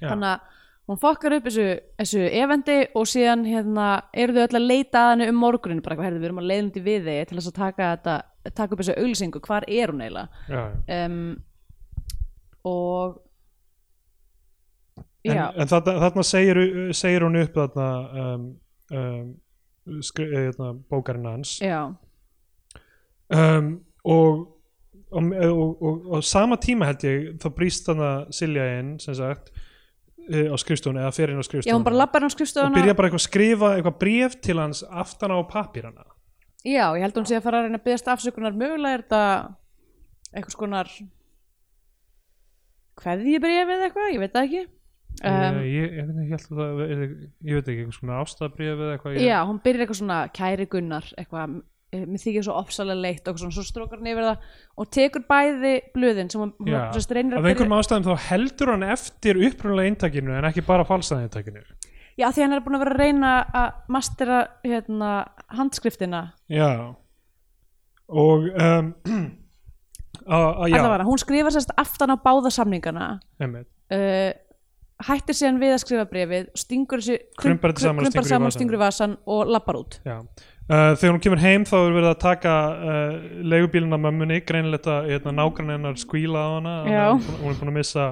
Já. 0.00 0.10
þannig 0.10 0.30
að 0.32 0.52
hún 0.90 1.00
fokkar 1.00 1.36
upp 1.38 1.48
þessu, 1.48 1.66
þessu 2.00 2.22
eventi 2.42 2.76
og 2.98 3.08
síðan 3.08 3.44
hérna, 3.48 3.88
eru 4.12 4.36
þau 4.36 4.42
öll 4.44 4.58
að 4.58 4.66
leita 4.68 5.02
að 5.02 5.10
henni 5.12 5.28
um 5.32 5.38
morgunin 5.40 5.82
bara 5.84 5.94
eitthvað, 5.94 6.08
herrðu, 6.10 6.20
við 6.20 6.28
erum 6.28 6.40
að 6.42 6.48
leiðum 6.50 6.70
til 6.74 6.84
viðei 6.84 7.18
til 7.24 7.38
þess 7.38 7.50
að 7.50 7.58
taka, 7.60 7.90
þetta, 7.94 8.16
taka 8.50 8.74
upp 8.74 8.82
þessu 8.82 8.96
auglýsingu. 8.98 9.42
Hvar 9.46 9.68
er 9.68 9.92
hún 9.92 10.04
eiginlega? 10.04 10.64
Um, 10.98 11.20
og 12.68 13.20
en, 15.24 15.40
en 15.40 15.72
þarna, 15.72 15.96
þarna 16.04 16.26
segir, 16.28 16.60
segir 16.96 17.24
hún 17.24 17.40
upp 17.40 17.56
þarna 17.62 17.88
um, 18.24 18.46
um, 18.92 20.02
skri, 20.04 20.28
hérna, 20.34 20.74
bókarinn 20.92 21.30
hans. 21.32 21.56
Já, 21.64 21.86
um, 23.32 23.78
og 24.04 24.50
og, 25.14 25.30
og, 25.48 25.82
og, 25.82 26.08
og 26.16 26.26
sama 26.26 26.58
tíma 26.60 26.90
held 26.90 27.06
ég 27.06 27.28
þá 27.42 27.48
brýst 27.56 27.88
þarna 27.88 28.10
Silja 28.34 28.66
inn 28.78 28.94
sem 29.02 29.16
sagt 29.18 29.52
eh, 30.28 30.50
á 30.50 30.56
skrifstofunni 30.60 31.02
eða 31.04 31.14
fer 31.16 31.32
inn 31.32 31.40
á 31.40 31.44
já, 31.44 31.48
skrifstofunni 31.48 31.78
hún 31.78 31.86
bara 31.86 32.00
lappar 32.02 32.26
á 32.26 32.28
og 32.28 32.34
skrifstofuna 32.34 32.80
byrja 32.80 32.96
bara 32.98 33.10
eitthvað 33.10 33.22
að 33.22 33.28
skrifa 33.28 33.72
eitthvað 33.76 33.98
bréf 34.02 34.38
til 34.44 34.58
hans 34.60 34.84
aftan 34.90 35.34
á 35.34 35.38
pappírana. 35.48 36.06
Já, 36.64 36.86
ég 36.96 37.04
held 37.04 37.12
að 37.12 37.20
hún 37.20 37.28
sé 37.28 37.36
að 37.36 37.44
fara 37.44 37.60
að 37.60 37.66
reyna 37.68 37.80
að 37.80 37.84
byggast 37.88 38.06
afsökunar. 38.08 38.54
Mögulega 38.56 38.96
er 38.96 39.02
þetta 39.04 39.24
eitthvað 40.32 40.54
skonar 40.54 40.94
hverði 43.00 43.34
ég 43.34 43.42
brefið 43.44 43.84
eitthvað, 43.88 44.08
ég 44.14 44.22
veit 44.22 44.34
það 44.34 44.48
ekki. 44.48 44.64
Um, 45.22 45.60
ég, 45.62 45.92
ég, 45.94 46.08
ég, 46.26 46.32
að 46.34 46.58
það 46.58 46.80
ég 46.82 47.54
veit 47.54 47.68
ekki, 47.68 47.76
eitthvað 47.84 47.98
svona 48.00 48.16
ástæðabréf 48.24 48.72
eða 48.72 48.94
eitthvað 48.96 49.14
ég, 49.14 49.26
já, 49.28 49.36
hún 49.46 49.60
byrjar 49.62 49.84
eitthvað 49.84 49.98
svona 50.00 50.16
kæri 50.34 50.66
Gunnar 50.72 51.10
eitthvað, 51.20 51.52
eh, 51.54 51.68
mér 52.02 52.22
þykir 52.24 52.46
svo 52.46 52.58
ofsalega 52.58 53.04
leitt 53.06 53.30
og 53.30 53.40
svona, 53.40 53.54
svo 53.54 53.64
strókar 53.66 54.00
hann 54.00 54.10
yfir 54.12 54.28
það 54.28 54.52
og 54.80 54.92
tekur 54.98 55.24
bæði 55.30 55.74
blöðin 55.94 56.30
sem 56.32 56.42
hún, 56.44 56.54
hún 56.58 56.74
Já, 56.74 56.80
sérst, 56.96 57.14
reynir 57.14 57.38
af 57.38 57.44
að 57.44 57.50
einhverjum 57.52 57.78
ástæðum 57.78 58.06
þá 58.10 58.28
heldur 58.28 58.74
hann 58.74 58.86
eftir 58.94 59.42
upprunalega 59.48 59.92
eintakinu 59.92 60.38
en 60.38 60.48
ekki 60.50 60.66
bara 60.66 60.86
falsaði 60.88 61.28
eintakinu 61.28 61.64
já, 62.18 62.28
því 62.30 62.44
hann 62.44 62.56
er 62.56 62.62
búin 62.64 62.78
að 62.78 62.84
vera 62.84 62.94
að 62.94 63.02
reyna 63.02 63.32
að 63.54 63.80
mastera 63.94 64.42
hérna, 64.64 65.10
handskriftina. 65.54 66.22
Já. 66.52 66.70
Og 68.14 68.48
um, 68.52 68.92
að, 70.24 70.46
að, 70.46 70.64
allavega, 70.68 71.08
hún 71.08 71.20
skrifar 71.22 71.54
sérst 71.54 71.74
aftan 71.80 72.14
á 72.14 72.16
báða 72.20 72.52
samningana. 72.54 73.14
Uh, 73.40 74.32
hættir 75.04 75.36
síðan 75.36 75.60
við 75.62 75.74
að 75.74 75.82
skrifa 75.82 76.08
brefið 76.08 76.50
stingur 76.56 77.02
þessu 77.02 77.16
Krumpar 77.40 77.74
þetta 77.74 78.26
saman 78.28 78.54
stingur 78.54 78.78
í 78.78 78.82
vasan 78.84 79.18
og 79.26 79.50
lappar 79.50 79.80
út. 79.80 79.98
Já. 80.06 80.20
Uh, 80.64 80.94
þegar 80.96 81.12
hún 81.12 81.20
kemur 81.20 81.40
heim 81.42 81.64
þá 81.68 81.74
er 81.76 81.90
verið 81.92 82.08
að 82.08 82.20
taka 82.22 82.52
uh, 82.72 83.16
leigubílina 83.44 83.98
mömmunni 84.00 84.38
greinilegt 84.48 84.86
að 84.88 85.10
hérna, 85.12 85.34
nágrann 85.36 85.74
hennar 85.74 85.98
skvíla 86.00 86.40
á 86.40 86.48
hana. 86.56 86.74
Hún 87.20 87.20
er 87.20 87.42
búin- 87.42 87.58
er 87.58 87.68
að 87.68 87.76
missa 87.76 88.06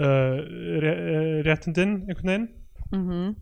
uh, 0.00 0.38
ré, 0.80 0.92
uh, 0.94 1.42
réttindin 1.44 1.98
einhvern 2.08 2.32
veginn 2.32 2.48
mm 2.88 3.34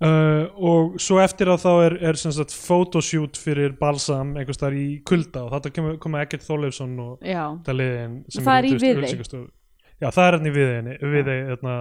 uh, 0.00 0.44
og 0.70 0.96
svo 1.02 1.18
eftir 1.20 1.50
að 1.52 1.60
þá 1.66 1.70
er, 1.84 1.96
er 2.08 2.18
sem 2.20 2.32
sagt 2.32 2.54
photoshoot 2.56 3.36
fyrir 3.36 3.76
Balsam 3.80 4.32
einhvers 4.38 4.56
staðar 4.56 4.78
í 4.78 4.86
kulda 5.04 5.44
og 5.44 5.52
þetta 5.56 5.74
kemur, 5.74 5.98
koma 6.00 6.22
Ekkert 6.24 6.46
Þorleifsson 6.46 6.96
og 7.04 7.20
já, 7.26 7.44
þetta 7.58 7.76
liðin 7.76 8.16
sem 8.32 8.44
Það 8.48 8.58
er 8.58 8.64
í 8.64 8.72
veist, 8.72 8.84
Viðey. 8.86 8.96
auglýsingastofu. 9.02 9.46
Já, 9.98 10.08
það 10.14 10.24
er 10.24 10.36
hérna 10.38 10.48
í 10.48 10.56
viðeig, 10.56 11.46
hérna, 11.52 11.76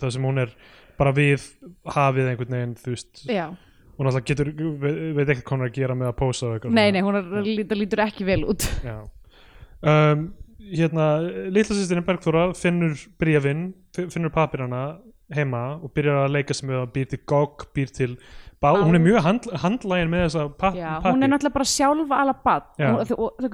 það 0.00 0.16
sem 0.16 0.28
hún 0.30 0.38
er 0.46 0.56
bara 0.96 1.12
við 1.12 1.46
hafið 1.92 2.30
einhvern 2.32 2.56
veginn 2.56 2.76
þú 2.80 2.94
veist, 2.94 3.24
já 3.28 3.46
hún 3.96 4.08
alltaf 4.10 4.24
getur 4.28 4.50
veit, 4.82 4.96
veit 5.16 5.28
ekkert 5.32 5.44
hvað 5.46 5.56
hún 5.56 5.64
er 5.66 5.70
að 5.70 5.76
gera 5.80 5.94
með 5.98 6.10
að 6.12 6.16
pósa 6.20 6.46
og 6.50 6.56
eitthvað 6.56 6.74
nei, 6.76 6.88
nei, 6.94 7.02
hún 7.06 7.16
er, 7.20 7.28
lítur, 7.46 7.78
lítur 7.80 8.02
ekki 8.06 8.26
vel 8.28 8.42
út. 8.52 8.66
Um, 9.86 10.26
hérna 10.66 11.06
litla 11.52 11.76
sýstirinn 11.76 12.04
Bergþóra 12.06 12.46
finnur 12.58 12.96
bréfin, 13.20 13.68
fi- 13.94 14.08
finnur 14.12 14.32
papirana 14.34 14.80
heima 15.34 15.60
og 15.82 15.90
byrjar 15.94 16.24
að 16.26 16.32
leika 16.36 16.54
sem 16.56 16.68
við 16.70 16.80
að 16.80 16.90
býr 16.94 17.08
til 17.12 17.20
GOG, 17.28 17.66
býr 17.76 17.92
til 17.94 18.12
bá, 18.62 18.70
hún 18.78 18.94
er 18.96 19.02
mjög 19.04 19.20
hand, 19.26 19.48
handlægin 19.62 20.10
með 20.12 20.24
þessa 20.26 20.44
papir 20.58 20.80
hún 21.12 21.22
er 21.26 21.32
náttúrulega 21.32 21.56
bara 21.58 21.68
sjálfa 21.70 22.20
ala 22.22 22.34
bad 22.46 22.68
og, 23.18 23.44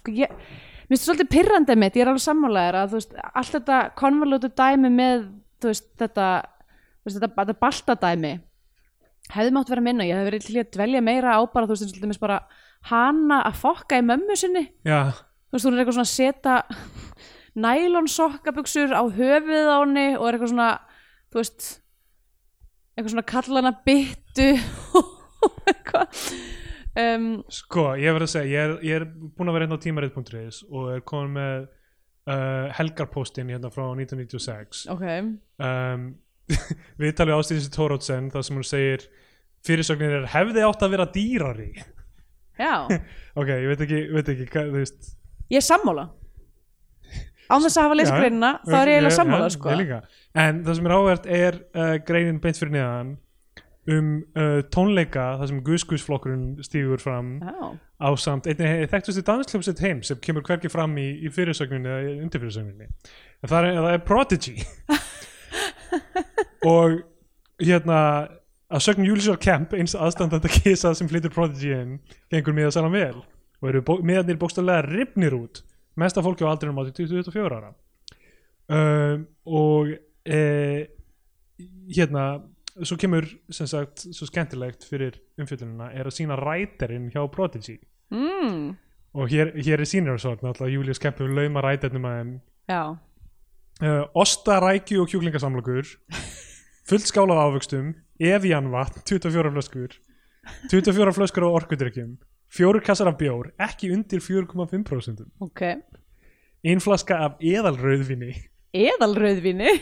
sko, 0.00 0.14
ég 0.16 0.32
mér 0.32 0.96
finnst 0.96 1.04
það 1.04 1.08
svolítið 1.10 1.30
pirrandi 1.36 1.76
mitt, 1.78 1.96
ég 2.00 2.04
er 2.06 2.10
alveg 2.14 2.24
sammálaðir 2.24 2.78
að 2.80 2.88
þú 2.94 3.00
veist, 3.00 3.16
allt 3.42 3.54
þetta 3.58 3.80
konvolútu 4.00 4.50
dæmi 4.56 4.90
með, 4.98 5.26
þetta 5.62 6.28
þú 7.04 7.10
veist, 7.12 7.20
þetta, 7.20 7.32
þetta 7.38 7.58
baltadæmi 7.64 8.32
hefði 9.34 9.54
mátt 9.56 9.72
vera 9.72 9.84
minna, 9.84 10.06
ég 10.08 10.18
hefði 10.18 10.30
verið 10.30 10.46
til 10.46 10.60
að 10.62 10.70
dvelja 10.76 11.02
meira 11.04 11.36
á 11.36 11.40
bara, 11.52 11.68
þú 11.68 11.76
veist, 11.76 11.94
til 11.94 12.04
dæmis 12.04 12.20
bara 12.22 12.42
hana 12.88 13.42
að 13.48 13.58
fokka 13.62 13.98
í 14.00 14.06
mömmu 14.06 14.36
sinni. 14.38 14.64
Já, 14.86 15.12
þú 15.48 15.56
veist, 15.58 15.68
hún 15.68 15.76
er 15.76 15.82
eitthvað 15.82 15.98
svona 15.98 16.08
að 16.08 16.14
setja 16.14 16.56
nælon 17.58 18.08
sokkabuxur 18.12 18.94
á 18.94 19.02
höfuð 19.02 19.68
á 19.68 19.76
henni 19.82 20.08
og 20.16 20.28
er 20.28 20.36
eitthvað 20.36 20.52
svona 20.52 20.70
þú 21.32 21.40
veist 21.40 21.68
eitthvað 22.96 23.12
svona 23.14 23.28
kalla 23.32 23.62
hana 23.62 23.74
byttu 23.86 24.48
og 24.98 25.58
eitthvað. 25.70 26.22
Um, 26.98 27.26
Sko, 27.52 27.92
ég 28.00 28.14
verð 28.16 28.26
að 28.26 28.32
segja, 28.32 28.48
ég 28.50 28.62
er, 28.64 28.72
ég 28.82 29.02
er 29.02 29.04
búin 29.06 29.50
að 29.50 29.58
vera 29.58 29.68
hérna 29.68 29.78
á 29.78 29.84
tímarit.is 29.84 30.62
og 30.66 30.88
er 30.96 31.04
komin 31.06 31.36
með 31.36 31.68
uh, 32.32 32.70
helgarpostin 32.78 33.52
hérna 33.52 33.70
frá 33.70 33.84
1996 33.92 34.86
ok, 34.94 35.04
um, 35.62 36.08
við 37.00 37.14
talum 37.18 37.40
ástíðis 37.40 37.70
Tórótsen 37.74 38.30
þar 38.32 38.46
sem 38.46 38.58
hún 38.58 38.66
segir 38.66 39.06
fyrirsögnin 39.66 40.20
er 40.20 40.28
hefði 40.32 40.64
átt 40.66 40.84
að 40.84 40.94
vera 40.96 41.08
dýrari? 41.14 41.72
Já. 42.58 42.74
Ok, 43.38 43.52
ég 43.54 43.68
veit 43.70 43.82
ekki, 43.84 43.98
veit 44.10 44.28
ekki 44.32 44.48
hvað, 44.50 44.72
þú 44.72 44.80
veist. 44.80 45.12
Ég 45.52 45.60
er 45.60 45.62
sammála. 45.62 46.08
Án 47.48 47.62
þess 47.62 47.78
að 47.78 47.84
hafa 47.86 47.96
lesa 47.96 48.16
Já, 48.16 48.18
greinina 48.18 48.50
þá 48.64 48.74
er 48.74 48.90
ég 48.90 48.96
eiginlega 48.98 49.16
sammála 49.16 49.46
ja, 49.46 49.52
sko 49.54 49.76
en 50.42 50.58
það 50.66 50.76
sem 50.76 50.88
er 50.88 50.94
áhvert 50.96 51.28
er 51.38 51.58
uh, 51.72 51.92
greinin 52.04 52.40
beint 52.42 52.58
fyrir 52.60 52.74
neðan 52.74 53.12
um 53.88 54.10
uh, 54.36 54.58
tónleika 54.74 55.24
þar 55.40 55.50
sem 55.50 55.62
Guðsguðsflokkurinn 55.64 56.66
stígur 56.66 57.00
fram 57.00 57.30
já, 57.40 57.70
ásamt 58.10 58.50
einnig 58.50 58.90
þekktusti 58.92 59.24
danskljómsveit 59.24 59.80
heim 59.86 60.02
sem 60.04 60.20
kemur 60.24 60.44
hvergi 60.44 60.68
fram 60.72 60.98
í, 61.00 61.06
í 61.24 61.32
fyrirsögninni 61.32 61.88
eða 61.88 62.10
í 62.10 62.18
undirfyrirsögninni. 62.26 62.90
En 63.40 63.52
það 63.54 63.70
er, 63.70 63.80
það 63.86 63.94
er 63.94 64.04
Prodigy 64.10 64.56
og 66.66 67.00
hérna 67.62 68.00
að 68.68 68.84
sögn 68.84 69.06
Júlísar 69.06 69.38
Kemp 69.40 69.72
eins 69.76 69.96
aðstandandi 69.96 70.50
kisa 70.60 70.92
sem 70.96 71.08
flyttur 71.10 71.32
Prodigy 71.34 71.72
inn 71.76 71.98
gengur 72.32 72.56
miða 72.56 72.72
saman 72.74 72.94
vel. 72.94 73.22
Og 73.58 73.72
eru 73.72 73.82
bó, 73.82 73.96
miðarnir 74.04 74.38
bókstaflega 74.38 74.84
ripnir 74.86 75.34
út 75.34 75.62
mesta 75.98 76.22
fólki 76.22 76.46
á 76.46 76.52
aldrinum 76.52 76.78
á 76.78 76.86
24 76.86 77.56
ára. 77.56 77.72
Um, 78.68 79.24
og 79.48 79.94
e, 80.28 80.40
hérna 81.88 82.26
svo 82.84 82.98
kemur 83.00 83.26
sem 83.50 83.66
sagt 83.66 84.04
svo 84.12 84.28
skemmtilegt 84.28 84.84
fyrir 84.86 85.16
umfjöllunina 85.40 85.88
er 85.96 86.06
að 86.06 86.18
sína 86.20 86.36
ræterinn 86.38 87.08
hjá 87.14 87.24
Prodigy. 87.32 87.78
Mm, 88.14 88.76
og 89.18 89.32
hér, 89.32 89.54
hér 89.56 89.82
er 89.82 89.88
sínir 89.88 90.20
svo 90.20 90.36
náttúrulega 90.36 90.74
Júlíus 90.76 91.02
Kempur 91.02 91.32
lauma 91.32 91.64
ræternum 91.64 92.06
að 92.06 92.18
þeim. 92.20 92.32
Já. 92.68 92.82
uh, 93.82 94.04
osta, 94.14 94.60
rækju 94.62 95.02
og 95.02 95.10
kjúklingasamlokur 95.10 95.96
fullt 96.88 97.08
skál 97.08 97.28
af 97.28 97.38
ávöxtum 97.48 97.92
Evian 98.18 98.70
vatn, 98.72 99.02
24 99.04 99.52
flöskur 99.52 99.96
24 100.70 101.12
flöskur 101.12 101.44
á 101.44 101.48
orkudrykkjum 101.52 102.14
fjóru 102.48 102.80
kassar 102.80 103.10
af 103.10 103.18
bjór, 103.20 103.50
ekki 103.60 103.90
undir 103.92 104.22
4,5% 104.24 105.26
ok. 105.44 105.62
Ein 106.64 106.80
flaska 106.80 107.18
af 107.26 107.36
eðalrauðvinni 107.44 108.32
eðalrauðvinni 108.72 109.74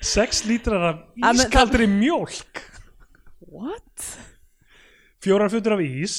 6 0.00 0.42
lítrar 0.48 0.88
af 0.88 1.04
ískaldri 1.34 1.86
mjólk. 1.90 2.64
What? 3.44 4.08
fjórar 5.20 5.52
futur 5.52 5.76
af 5.76 5.84
ís 5.84 6.16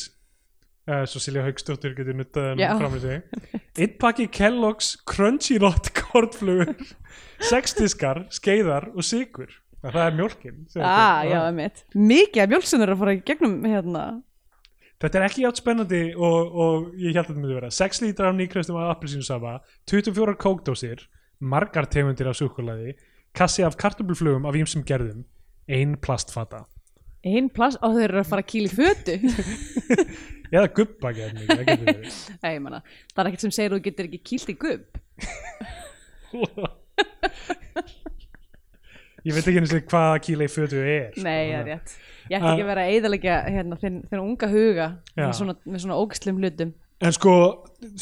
uh, 0.90 1.06
svo 1.10 1.22
Silja 1.24 1.46
Haugsdóttir 1.46 1.96
getur 1.98 2.18
nuttað 2.18 2.60
Já. 2.60 2.72
hann 2.74 2.82
fram 2.82 2.98
í 2.98 3.02
sig. 3.04 3.40
Einn 3.80 3.96
pakki 4.02 4.28
Kellogg's 4.34 4.96
Crunchy 5.08 5.60
Rot 5.62 5.92
kornflugur 5.96 6.74
sex 7.46 7.78
diskar, 7.78 8.26
skeiðar 8.34 8.90
og 8.96 9.06
sigur 9.06 9.54
það 9.80 10.02
er 10.04 10.18
mjólkin 10.18 10.58
sem 10.72 10.84
ah, 10.84 11.22
já, 11.24 11.40
mitt 11.56 11.86
mikið 11.96 12.44
af 12.44 12.52
mjölksunur 12.52 12.92
að 12.94 13.00
fara 13.04 13.14
í 13.16 13.22
gegnum 13.28 13.62
hérna. 13.64 14.08
Þetta 15.00 15.20
er 15.20 15.26
ekki 15.30 15.46
átt 15.48 15.62
spennandi 15.62 16.02
og, 16.20 16.56
og 16.60 16.90
ég 17.00 17.14
held 17.14 17.22
að 17.22 17.30
þetta 17.30 17.40
myndi 17.40 17.56
vera. 17.56 17.70
6 17.72 18.02
lítrar 18.04 18.34
af 18.34 18.36
nýkræstum 18.36 18.80
af 18.82 18.90
appelsínusafa 18.98 19.54
24 19.88 20.36
kókdósir 20.42 21.06
margar 21.40 21.88
tegundir 21.88 22.28
af 22.28 22.36
súkkulaði 22.36 22.98
kassi 23.38 23.64
af 23.64 23.78
kartöfluflugum 23.80 24.48
af 24.50 24.58
ýmsum 24.60 24.84
gerðum 24.84 25.24
ein 25.72 25.96
plastfata 26.04 26.66
ein 27.28 27.49
plass, 27.53 27.78
og 27.82 27.95
þau 27.95 28.03
eru 28.05 28.22
að 28.22 28.30
fara 28.30 28.45
að 28.45 28.51
kýla 28.53 28.67
í 28.70 28.76
fötu. 28.76 29.15
Gubba 30.78 31.11
gerðum 31.13 31.45
það 31.45 31.63
getur 31.67 31.86
verið. 31.86 32.20
Nei, 32.41 32.51
ég 32.55 32.61
manna, 32.63 32.80
það 33.13 33.22
er 33.22 33.30
ekkert 33.30 33.45
sem 33.45 33.53
segir 33.53 33.70
að 33.70 33.76
þú 33.78 33.84
getur 33.86 34.07
ekki 34.09 34.22
kýlt 34.32 34.49
í 34.49 34.55
gubb 34.63 34.86
ég 39.28 39.36
veit 39.36 39.45
ekki 39.45 39.59
eins 39.61 39.74
og 39.76 39.88
hvað 39.89 40.13
kýla 40.26 40.45
í 40.45 40.51
fötu 40.51 40.80
er 40.82 41.09
sko. 41.13 41.24
Nei, 41.26 41.49
það 41.51 41.59
er 41.59 41.65
rétt. 41.70 41.89
Ég 42.30 42.38
ætti 42.38 42.51
ekki 42.51 42.63
að 42.63 42.70
vera 42.70 42.84
að 42.86 42.93
eðalega 42.97 43.36
hérna, 43.49 43.78
þinn, 43.82 43.97
þinn 44.09 44.22
unga 44.22 44.47
huga 44.51 44.88
með 45.17 45.34
svona, 45.39 45.55
með 45.65 45.84
svona 45.86 45.99
ógslum 45.99 46.39
hlutum. 46.41 46.72
En 46.99 47.15
sko, 47.15 47.34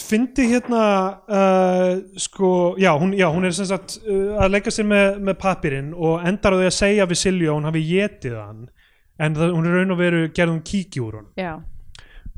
fyndi 0.02 0.48
hérna, 0.50 0.84
uh, 1.30 1.92
sko, 2.18 2.50
já 2.82 2.90
hún, 2.98 3.12
já, 3.14 3.28
hún 3.30 3.46
er 3.46 3.54
sem 3.54 3.68
sagt 3.70 4.00
uh, 4.02 4.40
að 4.42 4.56
leika 4.56 4.74
sér 4.74 4.88
með, 4.90 5.20
með 5.22 5.38
pappirinn 5.44 5.92
og 5.94 6.26
endar 6.26 6.58
á 6.58 6.60
því 6.64 6.70
að 6.72 6.78
segja 6.80 7.06
við 7.10 7.22
Silju 7.22 7.52
að 7.52 7.58
hún 7.60 7.70
hafi 7.70 7.84
getið 7.92 8.40
hann, 8.42 8.64
en 9.20 9.36
það, 9.38 9.56
hún 9.58 9.66
er 9.70 9.76
raun 9.80 9.96
og 9.96 10.00
veru 10.02 10.22
gerðum 10.38 10.62
kíki 10.68 11.02
úr 11.04 11.20
hún 11.22 11.28
Já, 11.40 11.56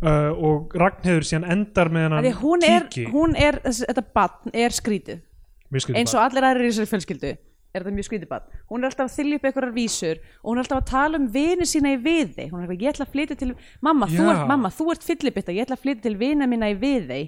uh, 0.03 0.32
og 0.36 0.75
Ragnheiður 0.80 1.27
síðan 1.27 1.49
endar 1.51 1.91
með 1.91 2.07
hennan 2.07 2.30
er, 2.63 2.88
kíki. 2.89 3.09
hún 3.11 3.36
er 3.36 3.59
þessi, 3.65 3.86
þetta 3.89 4.05
batn 4.15 4.55
er 4.55 4.75
skrítið. 4.75 5.21
Skrítið 5.69 5.99
eins 6.01 6.15
og 6.17 6.23
allir 6.23 6.47
aðrir 6.49 6.69
í 6.69 6.71
þessari 6.73 6.91
fjölskyldu 6.93 7.32
er 7.69 7.84
þetta 7.84 7.93
mjög 7.93 8.07
skrítið 8.07 8.30
barn. 8.32 8.45
Hún 8.71 8.82
er 8.82 8.89
alltaf 8.89 9.05
að 9.11 9.17
þylja 9.19 9.38
upp 9.38 9.43
einhverjar 9.45 9.73
vísur 9.75 10.21
og 10.41 10.47
hún 10.49 10.57
er 10.57 10.63
alltaf 10.63 10.80
að 10.80 10.88
tala 10.89 11.19
um 11.19 11.27
vini 11.36 11.67
sína 11.69 11.91
í 11.93 11.99
viði. 12.01 12.47
Hún 12.49 12.63
er 12.63 12.65
eitthvað, 12.65 12.82
ég 12.82 12.93
ætla 12.95 13.05
að 13.05 13.11
flytja 13.13 13.38
til 13.38 13.49
mamma, 13.86 14.07
þú 14.09 14.23
ert, 14.32 14.45
mamma, 14.49 14.71
þú 14.73 14.88
ert 14.95 15.05
fyllibitta. 15.05 15.53
Ég 15.53 15.67
ætla 15.67 15.77
að 15.77 15.84
flytja 15.84 16.05
til 16.07 16.15
vina 16.17 16.47
mína 16.49 16.71
í 16.73 16.77
viði. 16.82 17.19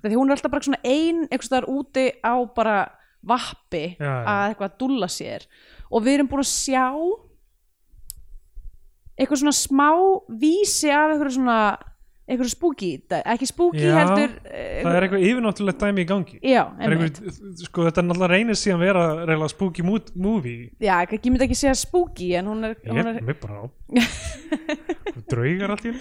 Því 0.00 0.14
hún 0.16 0.30
er 0.32 0.38
alltaf 0.38 0.54
bara 0.54 0.64
svona 0.64 0.80
ein 0.80 1.26
einhvers 1.26 1.50
staðar 1.50 1.68
úti 1.68 2.06
á 2.24 2.34
bara 2.56 2.78
vappi 3.26 3.84
Já, 3.98 4.06
já. 4.06 4.24
að 4.24 4.48
eitthvað 4.54 4.70
að 4.70 4.78
dúlla 4.80 5.10
sér. 5.12 5.44
Og 5.92 6.04
við 6.06 6.18
erum 6.18 6.32
búin 6.32 6.44
að 6.46 6.50
sjá 6.54 6.86
eitthvað 9.16 9.42
svona 9.42 9.56
smá 9.56 9.90
vísi 10.40 10.90
af 10.92 11.12
eitthvað 11.14 11.36
svona 11.38 11.58
eitthvað 12.26 12.48
spooky, 12.50 12.88
ekki 13.22 13.46
spooky 13.46 13.84
Já, 13.84 13.92
heldur 14.00 14.32
það 14.50 14.96
er 14.98 15.04
eitthvað 15.06 15.26
yfirnáttúrulegt 15.28 15.78
dæmi 15.84 16.02
í 16.02 16.06
gangi. 16.10 16.38
Já, 16.42 16.62
einhver, 16.82 17.12
sko 17.68 17.84
þetta 17.86 18.02
er 18.02 18.06
náttúrulega 18.08 18.30
reynir 18.32 18.58
síðan 18.58 18.80
vera 18.82 19.04
reyla 19.30 19.46
spooky 19.52 19.84
mo- 19.86 20.00
movie. 20.18 20.72
Já, 20.82 20.96
ekki- 21.04 21.20
myndi 21.30 21.46
ekki 21.46 21.54
segja 21.60 21.76
spooky 21.78 22.32
en 22.40 22.50
hún 22.50 22.66
er, 22.66 22.74
ég 22.82 22.98
er 22.98 23.12
er 23.12 23.22
mér 23.28 23.38
bara 23.44 23.60
á. 23.62 23.64
Draugar 25.30 25.72
í 25.86 25.92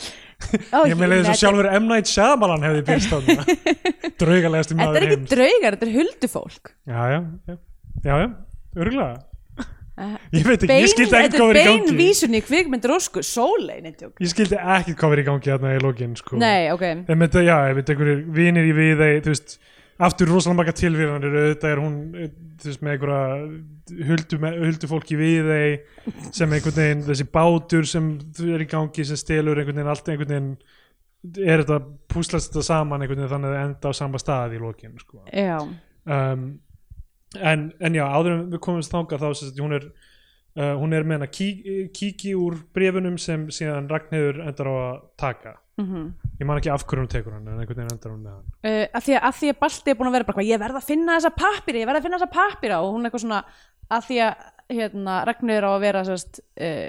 Ó, 0.74 0.82
ég 0.90 0.98
meina 0.98 1.20
þess 1.22 1.30
þetta 1.30 1.36
að 1.36 1.40
sjálfur 1.44 1.70
M. 1.78 1.86
Night 1.94 2.10
Shyamalan 2.10 2.66
hefði 2.66 2.82
byrst 2.90 3.14
á 3.14 3.18
það 3.22 3.54
draugalegasti 4.20 4.74
Þetta 4.74 4.82
maður 4.82 4.98
er 4.98 5.06
ekki 5.06 5.16
heims. 5.20 5.30
draugar, 5.36 5.78
þetta 5.78 5.88
er 5.88 5.96
huldufólk. 6.00 6.74
Já, 6.90 7.00
já, 7.14 7.20
já, 7.46 7.56
já, 8.10 8.18
já, 8.26 8.28
örgulega 8.82 9.14
Eh, 9.14 9.35
ég 10.36 10.44
veit 10.44 10.64
ekki, 10.66 10.80
ég 10.82 10.90
skildi 10.92 11.16
ekki 11.16 11.30
Þetta 11.30 11.40
hvað 11.40 11.46
er 11.46 11.54
verið 11.54 11.70
í 11.70 11.78
gangi. 11.80 11.96
vísun 12.00 12.36
í 12.36 12.42
kvikmyndir 12.44 12.96
ósku. 12.98 13.24
Sólei, 13.24 13.78
neittjók 13.86 14.20
ég 14.24 14.34
skildi 14.34 14.58
ekki 14.60 14.96
hvað 14.98 15.14
verið 15.16 15.24
í 15.24 15.30
gangi 15.30 15.54
hérna 15.54 15.76
í 15.76 15.80
lokin 15.84 16.18
sko. 16.20 16.42
Nei, 16.42 16.68
ok. 16.74 16.84
Ég 17.08 17.22
myndi, 17.22 17.46
já, 17.48 17.56
ég 17.70 17.80
myndi 17.80 17.96
einhverjir 17.96 18.26
vinir 18.36 18.68
í 18.68 18.76
við 18.76 19.06
þú 19.24 19.32
veist, 19.32 19.58
aftur 20.06 20.28
rosalega 20.28 20.60
marga 20.60 20.76
tilvíðanir 20.76 21.38
auðvitað 21.40 21.72
er 21.72 21.80
hún 21.80 21.94
eh, 22.20 22.32
þú 22.60 22.72
veist, 22.72 22.82
með 22.84 22.96
einhverja 22.98 24.08
huldu, 24.10 24.40
huldu 24.66 24.90
fólki 24.92 25.16
við 25.20 25.52
sem 26.36 26.52
einhvern 26.52 26.76
veginn 26.82 27.06
þessi 27.08 27.28
bátur 27.32 27.88
sem 27.88 28.10
er 28.52 28.66
í 28.66 28.68
gangi 28.68 29.06
sem 29.08 29.20
stelur 29.20 29.62
einhvern 29.62 29.80
veginn 29.80 29.94
allt 29.94 30.12
einhvern 30.12 30.34
veginn 30.36 31.48
er 31.48 31.64
þetta 31.64 31.80
púslast 32.12 32.52
þetta 32.52 32.66
saman 32.68 33.06
einhvern 33.06 33.24
veginn 33.24 33.32
þannig 33.32 33.54
að 33.54 33.56
það 33.56 33.68
enda 33.70 33.94
á 33.96 34.00
sama 34.02 34.20
stað 34.22 34.58
í 34.58 34.62
lokin 34.62 35.00
sko. 35.00 35.24
Já, 35.32 35.58
um, 35.64 36.46
en, 37.42 37.70
en 37.80 37.98
já, 37.98 38.06
áður 38.06 38.36
en 38.36 38.44
við 38.54 38.64
komumst 38.68 38.94
þangað 38.94 39.26
þá 39.26 39.42
sagt, 39.42 39.62
hún 39.64 39.78
er 39.78 39.90
uh, 39.90 40.74
hún 40.80 40.96
er 40.96 41.08
með 41.08 41.22
hana 41.22 41.32
kí, 41.32 41.50
kíki 41.96 42.36
úr 42.40 42.58
brefunum 42.76 43.20
sem 43.22 43.48
síðan 43.54 43.90
Ragnhildur 43.92 44.44
endar 44.46 44.72
á 44.72 44.76
að 44.76 45.04
taka. 45.20 45.58
Mm 45.76 46.14
ég 46.40 46.48
man 46.48 46.60
ekki 46.60 46.72
af 46.74 46.84
hverju 46.84 47.04
hún 47.04 47.12
tekur 47.12 47.36
hann 47.36 47.48
en 47.48 47.62
einhvern 47.62 47.80
veginn 47.80 47.94
endar 47.96 48.12
hún 48.12 48.26
með 48.26 48.34
hann 48.36 48.44
uh, 48.68 48.84
að, 48.98 49.06
því 49.06 49.16
að, 49.16 49.24
að 49.28 49.38
því 49.40 49.52
að 49.52 49.58
Balti 49.62 49.92
er 49.92 49.98
búin 50.00 50.10
að 50.10 50.18
vera 50.18 50.28
bara 50.30 50.46
ég 50.46 50.62
verð 50.62 50.80
að 50.80 50.90
finna 50.90 51.16
þessa 51.18 51.32
pappira, 51.36 51.82
ég 51.82 51.90
verð 51.90 52.00
að 52.00 52.08
finna 52.08 52.20
þessa 52.20 52.36
pappira 52.36 52.82
og 52.84 52.92
hún 52.92 53.02
er 53.02 53.10
eitthvað 53.10 53.24
svona 53.26 53.42
að 53.96 54.08
því 54.10 54.20
að 54.26 54.46
hérna, 54.76 55.18
Ragnir 55.30 55.68
á 55.68 55.72
að 55.72 55.84
vera 55.86 56.04
sérst, 56.08 56.42
uh, 56.42 56.88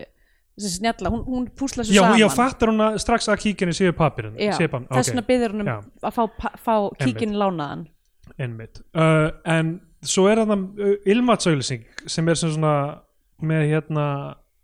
þessi 0.56 0.72
snjalla, 0.80 1.12
hún, 1.14 1.24
hún 1.28 1.48
púsla 1.60 1.84
þessu 1.84 1.98
saman 1.98 2.22
já, 2.22 2.28
fattar 2.32 2.72
hún 2.72 2.86
að 2.86 2.98
strax 3.04 3.28
að 3.30 3.42
kíkinni 3.44 3.76
séu 3.76 3.96
papirinn, 3.96 4.38
þess 4.40 5.12
vegna 5.12 5.26
byður 5.28 5.54
hún 5.54 5.66
um 5.66 5.70
Já. 5.70 5.76
að 6.08 6.16
fá, 6.16 6.48
fá 6.56 6.74
kíkinn 7.02 7.36
lánaðan. 7.36 7.84
Einmitt. 8.40 8.80
Uh, 8.96 9.28
en 9.46 9.76
svo 10.10 10.26
er 10.30 10.40
það 10.42 10.52
uh, 10.56 10.94
ilmatsauðlýsing 11.12 11.84
sem 12.06 12.28
er 12.28 12.38
sem 12.40 12.50
svona 12.54 12.74
með 13.42 13.66
hérna 13.72 14.06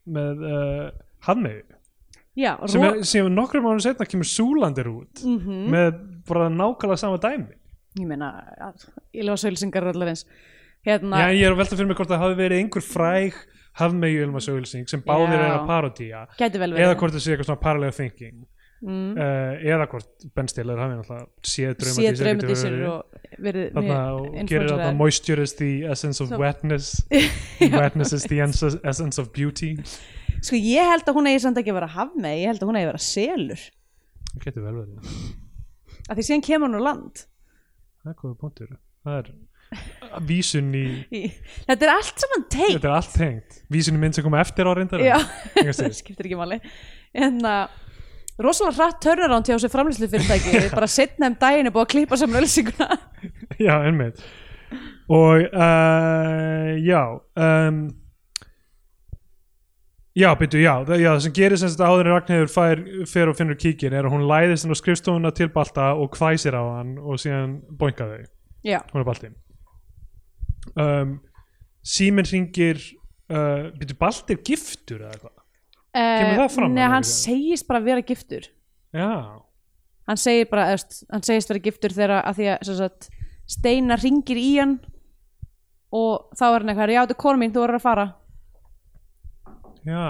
með 0.07 0.43
uh, 0.49 0.89
hafmegu 1.27 1.69
Já, 2.33 2.55
sem, 2.65 2.81
er, 2.89 3.03
sem 3.05 3.27
nokkrum 3.29 3.67
mánu 3.69 3.83
setna 3.85 4.07
kemur 4.09 4.25
Súlandir 4.25 4.89
út 4.89 5.21
Mhm. 5.21 5.67
með 5.69 5.91
bara 6.29 6.47
nákvæmlega 6.49 6.97
sama 7.03 7.19
dæmi. 7.21 7.53
Ég 8.01 8.07
meina, 8.09 8.31
lefa 9.13 9.37
sölsingar 9.37 9.85
allar 9.91 10.09
eins 10.15 10.23
hérna, 10.87 11.19
Já, 11.27 11.35
ég 11.37 11.45
er 11.45 11.53
að 11.53 11.59
velta 11.61 11.77
fyrir 11.77 11.91
mig 11.91 11.97
hvort 11.99 12.09
það 12.09 12.23
hafi 12.25 12.39
verið 12.41 12.63
einhver 12.63 12.87
fræg 12.87 13.35
hafmeyju 13.77 14.23
ilmasauðlýsing 14.27 14.89
sem 14.89 15.03
báðir 15.05 15.37
er 15.45 15.53
að 15.59 15.67
parodía. 15.69 16.23
Eða 16.41 16.97
hvort 16.97 17.13
það 17.13 17.21
sé 17.21 17.35
eitthvað 17.35 17.51
svona 17.51 17.61
parallel 17.61 17.93
thinking 17.93 18.47
mm. 18.83 19.13
uh, 19.17 19.63
eða 19.75 19.87
hvort 19.91 20.27
Ben 20.37 20.49
Stiller 20.51 20.81
hafi 20.83 20.97
náttúrulega 20.99 21.27
séð 21.47 21.85
sé 21.97 22.13
draumadísir 22.19 22.79
þarna 23.77 24.01
og 24.17 24.41
gerir 24.51 24.73
þarna 24.73 24.91
moisture 24.99 25.45
is 25.47 25.55
the 25.59 25.71
essence 25.91 26.23
of 26.23 26.33
Svo- 26.33 26.41
wetness. 26.43 26.95
Wetness 27.79 28.13
is 28.17 28.27
the 28.31 28.43
essence 28.43 29.23
of 29.23 29.33
beauty. 29.35 29.77
Sko 30.43 30.59
ég 30.59 30.91
held 30.91 31.07
að 31.07 31.19
hún 31.21 31.31
eigi 31.31 31.45
samt 31.47 31.61
ekki 31.63 31.73
að 31.73 31.81
vera 31.81 31.93
hafmey 31.95 32.43
ég 32.43 32.53
held 32.53 32.65
að 32.65 32.73
hún 32.73 32.81
eigi 32.81 32.89
að 32.89 32.93
vera 32.93 33.05
selur. 33.07 33.65
Það 34.33 34.49
getur 34.49 34.67
vel 34.67 34.77
verið. 34.81 35.15
Að 36.09 36.19
því 36.19 36.27
síðan 36.29 36.45
kemur 36.49 36.71
hún 36.71 36.83
á 36.83 36.87
land. 36.91 37.25
Það 38.03 38.13
er 38.13 38.21
góða 38.23 38.39
punktur. 38.43 38.77
Það 39.03 39.19
er 39.21 39.33
vísun 40.29 40.73
í 40.77 40.85
þetta 41.65 41.87
er 41.87 41.93
allt 41.95 42.19
saman 42.21 42.43
þetta 42.53 42.91
er 42.97 43.07
tengt. 43.15 43.63
Vísun 43.73 43.97
í 43.97 44.03
mynd 44.03 44.17
sem 44.17 44.27
koma 44.27 44.43
eftir 44.43 44.69
á 44.69 44.73
reyndar 44.77 45.05
það 45.55 45.95
skiptir 46.01 46.29
ekki 46.29 46.39
máli. 46.39 46.59
En 47.17 47.41
að 47.47 47.79
rosalega 48.45 48.79
hratt 48.79 49.01
turnaround 49.05 49.49
hjá 49.49 49.57
þessu 49.57 49.71
framlýslu 49.73 50.09
fyrirtæki 50.13 50.69
bara 50.75 50.89
setna 50.91 51.31
um 51.31 51.39
daginn 51.41 51.69
er 51.69 51.75
búið 51.75 51.87
að 51.87 51.91
klippa 51.95 52.19
saman 52.21 52.43
ölsinguna 52.43 52.99
já, 53.67 53.75
einmitt. 53.81 54.23
Og 55.13 55.43
uh, 55.49 56.71
já 56.81 57.03
um, 57.37 57.83
já, 60.17 60.31
byrju, 60.39 60.63
já, 60.63 60.73
já 61.01 61.11
það 61.11 61.21
sem 61.27 61.37
gerir 61.37 61.61
sem 61.61 61.73
þetta 61.73 61.91
áður 61.91 62.09
en 62.09 62.17
Ragnhildur 62.17 62.53
fær, 62.53 62.83
fer 63.11 63.33
og 63.33 63.37
finnur 63.39 63.59
kíkin 63.61 63.97
er 63.97 64.09
að 64.09 64.17
hún 64.17 64.27
læðist 64.31 64.67
inn 64.67 64.75
á 64.75 64.81
skrifstofuna 64.81 65.35
til 65.37 65.51
Balta 65.53 65.93
og 65.99 66.17
hvæsir 66.17 66.57
á 66.57 66.63
hann 66.79 66.97
og 67.01 67.21
síðan 67.21 67.61
boinga 67.69 68.09
þau, 68.09 68.25
já, 68.65 68.81
hún 68.93 69.05
er 69.05 69.09
Balti. 69.09 69.33
Um, 70.79 71.21
Síminn 71.83 72.29
hringir 72.29 72.79
uh, 73.33 73.73
byrju, 73.77 73.99
Balti 74.01 74.37
er 74.37 74.45
giftur 74.47 75.03
eða 75.03 75.17
eitthvað 75.17 75.42
Kemur 75.93 76.39
það 76.41 76.55
fram 76.55 76.73
Nei, 76.73 76.83
alveg? 76.83 76.93
hann 76.95 77.05
segist 77.09 77.67
bara 77.69 77.81
vera 77.85 78.05
giftur. 78.09 78.47
Já, 78.97 79.09
hann 80.09 80.21
segir 80.21 80.49
bara, 80.51 80.71
eðst, 80.73 81.03
hann 81.13 81.25
segist 81.27 81.53
vera 81.53 81.63
giftur 81.67 81.93
þegar 81.97 82.15
að 82.23 82.39
því 82.41 82.49
að 82.55 82.65
sem 82.69 82.79
sagt, 82.81 83.09
Steina 83.53 83.97
ringir 84.01 84.39
í 84.41 84.49
hann 84.57 84.79
og 85.93 86.31
þá 86.39 86.45
er 86.49 86.63
hann 86.63 86.73
eitthvað, 86.73 86.93
já 86.95 87.01
þetta 87.03 87.17
er 87.17 87.21
kona 87.21 87.41
mín, 87.43 87.53
þú 87.53 87.65
verður 87.67 87.81
að 87.81 87.85
fara. 87.85 88.07
Já. 89.85 90.05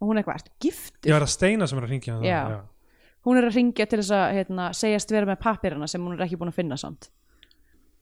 Og 0.00 0.08
hún 0.08 0.16
er 0.16 0.22
eitthvað, 0.22 0.40
ertu 0.40 0.52
giftur? 0.64 1.10
ég 1.10 1.16
var 1.18 1.26
að 1.26 1.32
steina 1.34 1.66
sem 1.68 1.80
er 1.80 1.84
að 1.86 1.92
hringja 1.92 2.14
hann? 2.16 2.24
Já. 2.24 2.60
hún 3.26 3.36
er 3.36 3.48
að 3.50 3.56
ringja 3.58 3.86
til 3.90 3.98
þess 4.00 4.14
að 4.16 4.26
hérna, 4.38 4.68
segjast 4.76 5.10
vera 5.12 5.28
með 5.28 5.40
pappirina 5.42 5.88
sem 5.90 6.00
hún 6.04 6.14
er 6.16 6.24
ekki 6.24 6.38
búin 6.40 6.52
að 6.54 6.60
finna 6.62 6.78
samt. 6.80 7.10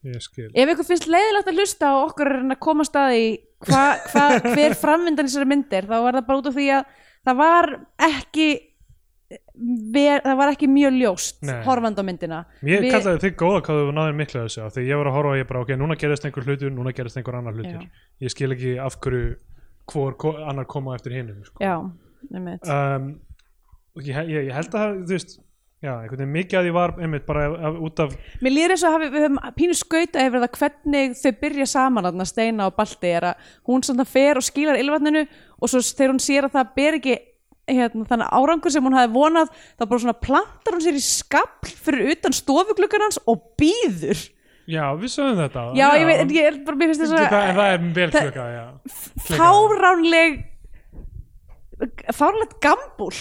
Ég 0.06 0.22
skil. 0.22 0.46
Ef 0.54 0.70
ykkur 0.70 0.86
finnst 0.86 1.08
leiðilegt 1.10 1.48
að 1.50 1.56
hlusta 1.58 1.88
og 1.96 2.12
okkur 2.12 2.28
er 2.30 2.44
að 2.54 2.60
koma 2.62 2.84
staði 2.86 3.24
hva, 3.66 3.80
hva, 4.12 4.26
hver 4.54 4.76
framvindan 4.78 5.26
í 5.26 5.32
þessari 5.32 5.48
myndir 5.50 5.88
þá 5.90 5.96
var 6.04 6.20
það 6.20 6.28
bara 6.28 6.38
út 6.38 6.50
af 6.52 6.54
því 6.54 6.66
að 6.76 6.92
það 7.26 7.36
var 7.42 7.70
ekki 8.08 8.48
ver, 9.92 10.22
það 10.24 10.36
var 10.38 10.52
ekki 10.54 10.68
mjög 10.70 10.94
ljóst 11.02 11.42
Nei. 11.44 11.58
horfand 11.66 11.98
á 12.00 12.04
myndina 12.06 12.38
Ég 12.62 12.80
Við- 12.84 12.92
kallaði 12.94 13.22
þig 13.26 13.36
góða 13.42 13.62
hvað 13.66 13.80
þú 13.82 13.92
náður 13.98 14.16
miklu 14.20 14.42
þessu 14.46 14.62
af 14.64 14.74
því 14.76 14.84
ég 14.88 15.00
var 15.00 15.10
að 15.10 15.16
horfa 15.18 15.32
og 15.34 15.40
ég 15.40 15.48
bara 15.50 15.60
ok, 15.64 15.72
núna 15.80 15.96
gerist 16.00 16.24
einhver 16.28 16.46
hlutur 16.48 16.70
núna 16.72 16.94
gerist 16.96 17.16
einhver 17.20 17.38
annar 17.40 17.52
hlutur 17.58 17.82
Já. 17.82 17.88
ég 18.22 18.30
skil 18.34 18.52
ekki 18.54 18.76
af 18.80 18.96
hverju 19.02 19.36
hvor 19.88 20.38
annar 20.48 20.64
koma 20.68 20.94
eftir 20.96 21.12
hinum 21.16 21.44
sko. 21.44 21.58
um, 22.68 23.20
ég, 24.04 24.14
ég 24.28 24.52
held 24.52 24.68
að 24.68 24.80
það, 24.80 24.96
þú 25.08 25.14
veist 25.16 25.38
já, 25.84 25.92
einhvern 25.94 26.18
veginn 26.18 26.34
mikið 26.34 26.58
að 26.58 26.64
því 26.68 26.72
var 26.74 26.92
einmitt 26.98 27.26
bara 27.28 27.44
af, 27.46 27.56
af, 27.68 27.76
út 27.86 28.00
af 28.02 28.14
Mér 28.42 28.54
líður 28.54 28.74
eins 28.74 28.84
og 28.88 28.94
hafi, 28.96 29.10
við 29.14 29.24
höfum 29.28 29.40
pínu 29.58 29.76
skauta 29.78 30.24
yfir 30.26 30.42
það 30.44 30.58
hvernig 30.58 31.16
þau 31.20 31.32
byrja 31.44 31.66
saman 31.70 32.08
þarna 32.08 32.26
Steina 32.26 32.66
og 32.70 32.76
Balti 32.78 33.12
er 33.14 33.28
að 33.30 33.50
hún 33.70 33.84
svona 33.86 34.06
fer 34.08 34.40
og 34.40 34.46
skílar 34.48 34.80
ylvatninu 34.80 35.22
og 35.58 35.70
svo 35.70 35.82
þegar 35.86 36.14
hún 36.14 36.24
sér 36.24 36.48
að 36.48 36.56
það 36.58 36.72
ber 36.80 36.98
ekki 36.98 37.14
hérna, 37.68 38.06
þannig 38.08 38.32
árangur 38.40 38.72
sem 38.72 38.84
hún 38.88 38.96
hafi 38.96 39.12
vonað 39.12 39.50
þá 39.76 39.82
bara 39.84 40.02
svona 40.02 40.18
plantar 40.24 40.74
hún 40.78 40.84
sér 40.88 40.96
í 40.98 41.04
skapl 41.04 41.68
fyrir 41.86 42.14
utan 42.16 42.32
stofugluggan 42.36 43.04
hans 43.04 43.20
og 43.28 43.42
býður 43.60 44.22
já, 44.68 44.84
við 45.00 45.08
sögum 45.14 45.38
þetta. 45.40 45.62
Já, 45.78 45.86
ég 45.96 46.06
veit, 46.08 46.18
en 46.24 46.32
ég 46.36 46.48
er 46.48 46.56
bara, 46.66 46.76
mér 46.80 46.90
finnst 46.90 47.00
þess 47.04 47.14
það, 47.14 47.24
að 47.28 47.58
það 47.58 47.70
er 47.72 47.84
vel 47.96 48.10
það- 48.12 48.26
klukka, 48.26 48.46
já. 48.52 48.66
Fáránleg 49.38 50.32
fáránlegt 52.18 52.56
gambúl 52.64 53.14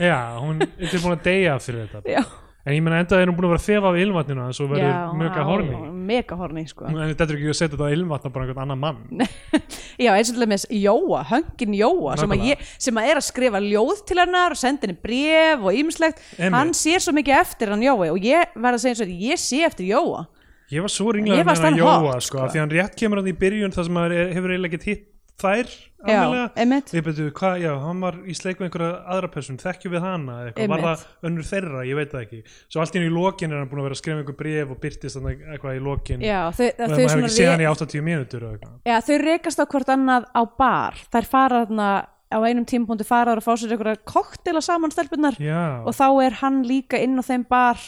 já, 0.00 0.18
hún 0.40 0.62
er 0.64 0.90
tilbúin 0.90 1.16
að 1.16 1.26
deyja 1.26 1.58
fyrir 1.62 1.90
þetta. 1.90 2.10
Já, 2.10 2.22
en 2.66 2.74
ég 2.74 2.82
menna 2.84 3.00
enda 3.04 3.20
er 3.20 3.30
hún 3.30 3.36
búin 3.38 3.46
að 3.48 3.52
vera 3.54 3.62
að 3.62 3.68
þefa 3.68 3.90
af 3.90 3.98
ilmvatninu 4.02 4.42
en 4.44 4.56
svo 4.56 4.66
verður 4.70 5.12
mjög 5.20 5.38
horni 5.48 5.76
Mega 6.10 6.38
horni, 6.40 6.64
sko. 6.66 6.88
En 6.90 6.98
þetta 7.12 7.26
er 7.28 7.36
ekki 7.36 7.52
að 7.52 7.58
setja 7.60 7.76
þetta 7.76 7.86
á 7.86 7.94
ilmvatn 7.94 8.26
á 8.26 8.34
bara 8.34 8.46
einhvern 8.48 8.64
annan 8.64 8.80
mann. 8.82 9.22
Já, 10.04 10.10
eins 10.16 10.32
og 10.32 10.40
til 10.40 10.48
með 10.50 10.66
Jóa, 10.74 11.22
höngin 11.30 11.76
Jóa 11.78 12.16
sem 12.18 12.34
að, 12.34 12.44
ég, 12.50 12.66
sem 12.82 12.98
að 12.98 13.12
er 13.12 13.20
að 13.20 13.26
skrifa 13.28 13.62
ljóð 13.62 14.02
til 14.10 14.18
hennar 14.18 14.56
og 14.56 14.60
senda 14.60 14.88
henni 14.88 14.98
bref 14.98 15.62
og 15.62 15.78
ýmislegt. 15.78 16.24
Einmitt. 16.34 16.56
hann 16.58 16.74
sér 16.74 17.04
svo 17.04 17.14
mikið 17.14 17.38
eftir 17.38 17.74
hann 17.74 17.86
Jói 17.86 18.10
og 18.10 18.20
ég 18.26 18.58
verð 18.58 18.80
að 18.80 18.84
segja 18.84 18.96
eins 18.96 19.04
og 19.04 19.06
þetta, 19.06 19.30
ég 19.30 19.42
sé 19.44 19.62
eftir 19.70 19.90
Jóa. 19.92 20.26
Ég 20.70 20.84
var 20.86 20.92
svo 20.92 21.14
ringlaður 21.14 21.46
með 21.46 21.64
hann 21.68 21.78
Jóa 21.78 22.18
sko, 22.18 22.20
sko. 22.26 22.50
því 22.50 22.62
hann 22.64 22.74
rétt 22.74 22.98
kemur 22.98 23.22
hann 23.22 23.30
í 23.30 23.38
byrjun 23.38 23.72
þar 23.74 23.86
sem 23.88 24.02
hann 24.02 24.18
hefur 24.34 24.52
eiginlega 24.54 24.78
ekki 24.78 24.92
hitt 24.92 25.06
þær 25.40 25.72
Ég 26.00 27.04
betur, 27.04 27.26
hvað, 27.36 27.58
já, 27.60 27.70
hann 27.82 27.98
var 28.00 28.16
í 28.24 28.34
sleik 28.36 28.60
við 28.60 28.70
einhverja 28.70 28.92
aðra 29.12 29.28
person, 29.34 29.58
þekkjum 29.60 29.92
við 29.92 30.04
hana 30.06 30.36
eitthvað, 30.46 30.70
var 30.72 30.84
það 30.86 31.02
önnur 31.28 31.48
þeirra, 31.50 31.82
ég 31.84 31.98
veit 31.98 32.14
það 32.14 32.22
ekki. 32.24 32.38
Svo 32.72 32.80
allt 32.80 32.96
í 32.96 33.02
einu 33.02 33.10
í 33.10 33.12
lokin 33.12 33.52
er 33.52 33.60
hann 33.60 33.68
búin 33.68 33.82
að 33.82 33.88
vera 33.88 33.98
að 33.98 34.00
skrifa 34.00 34.22
einhver 34.22 34.38
bref 34.38 34.72
og 34.72 34.80
byrtist 34.80 35.18
þannig 35.18 35.42
eitthvað 35.52 35.76
í 35.76 35.82
þau, 35.84 36.22
og 36.24 36.56
maður 36.94 37.04
hefur 37.04 37.26
ekki 37.26 37.34
séð 37.36 37.52
hann 37.52 37.64
í 37.64 37.68
80 37.68 38.06
mínútur 38.06 38.48
já, 38.88 38.96
þau 39.10 39.14
rekast 39.26 39.60
á 39.60 39.64
hvort 39.74 39.92
annað 39.92 40.30
á 40.32 40.42
bar. 40.64 41.04
Þær 41.12 41.30
fara 41.34 41.62
þarna 41.66 41.90
á 42.30 42.38
einum 42.46 42.66
tímapunkti 42.68 43.06
fara 43.06 43.34
þær 43.34 43.42
að 43.42 43.46
fá 43.48 43.54
sér 43.58 43.74
einhverja 43.74 44.02
koktela 44.06 44.60
saman 44.62 44.92
stelpunnar 44.94 45.36
Já, 45.42 45.82
og 45.82 45.96
þá 45.96 46.06
er 46.22 46.36
hann 46.40 46.62
líka 46.66 47.00
inn 47.02 47.18
á 47.18 47.26
þeim 47.26 47.44
bar 47.50 47.80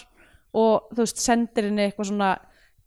og 0.52 0.88
þú 0.92 1.04
veist 1.04 1.22
sendir 1.22 1.68
henni 1.68 1.86
eitthvað 1.86 2.10
svona 2.10 2.32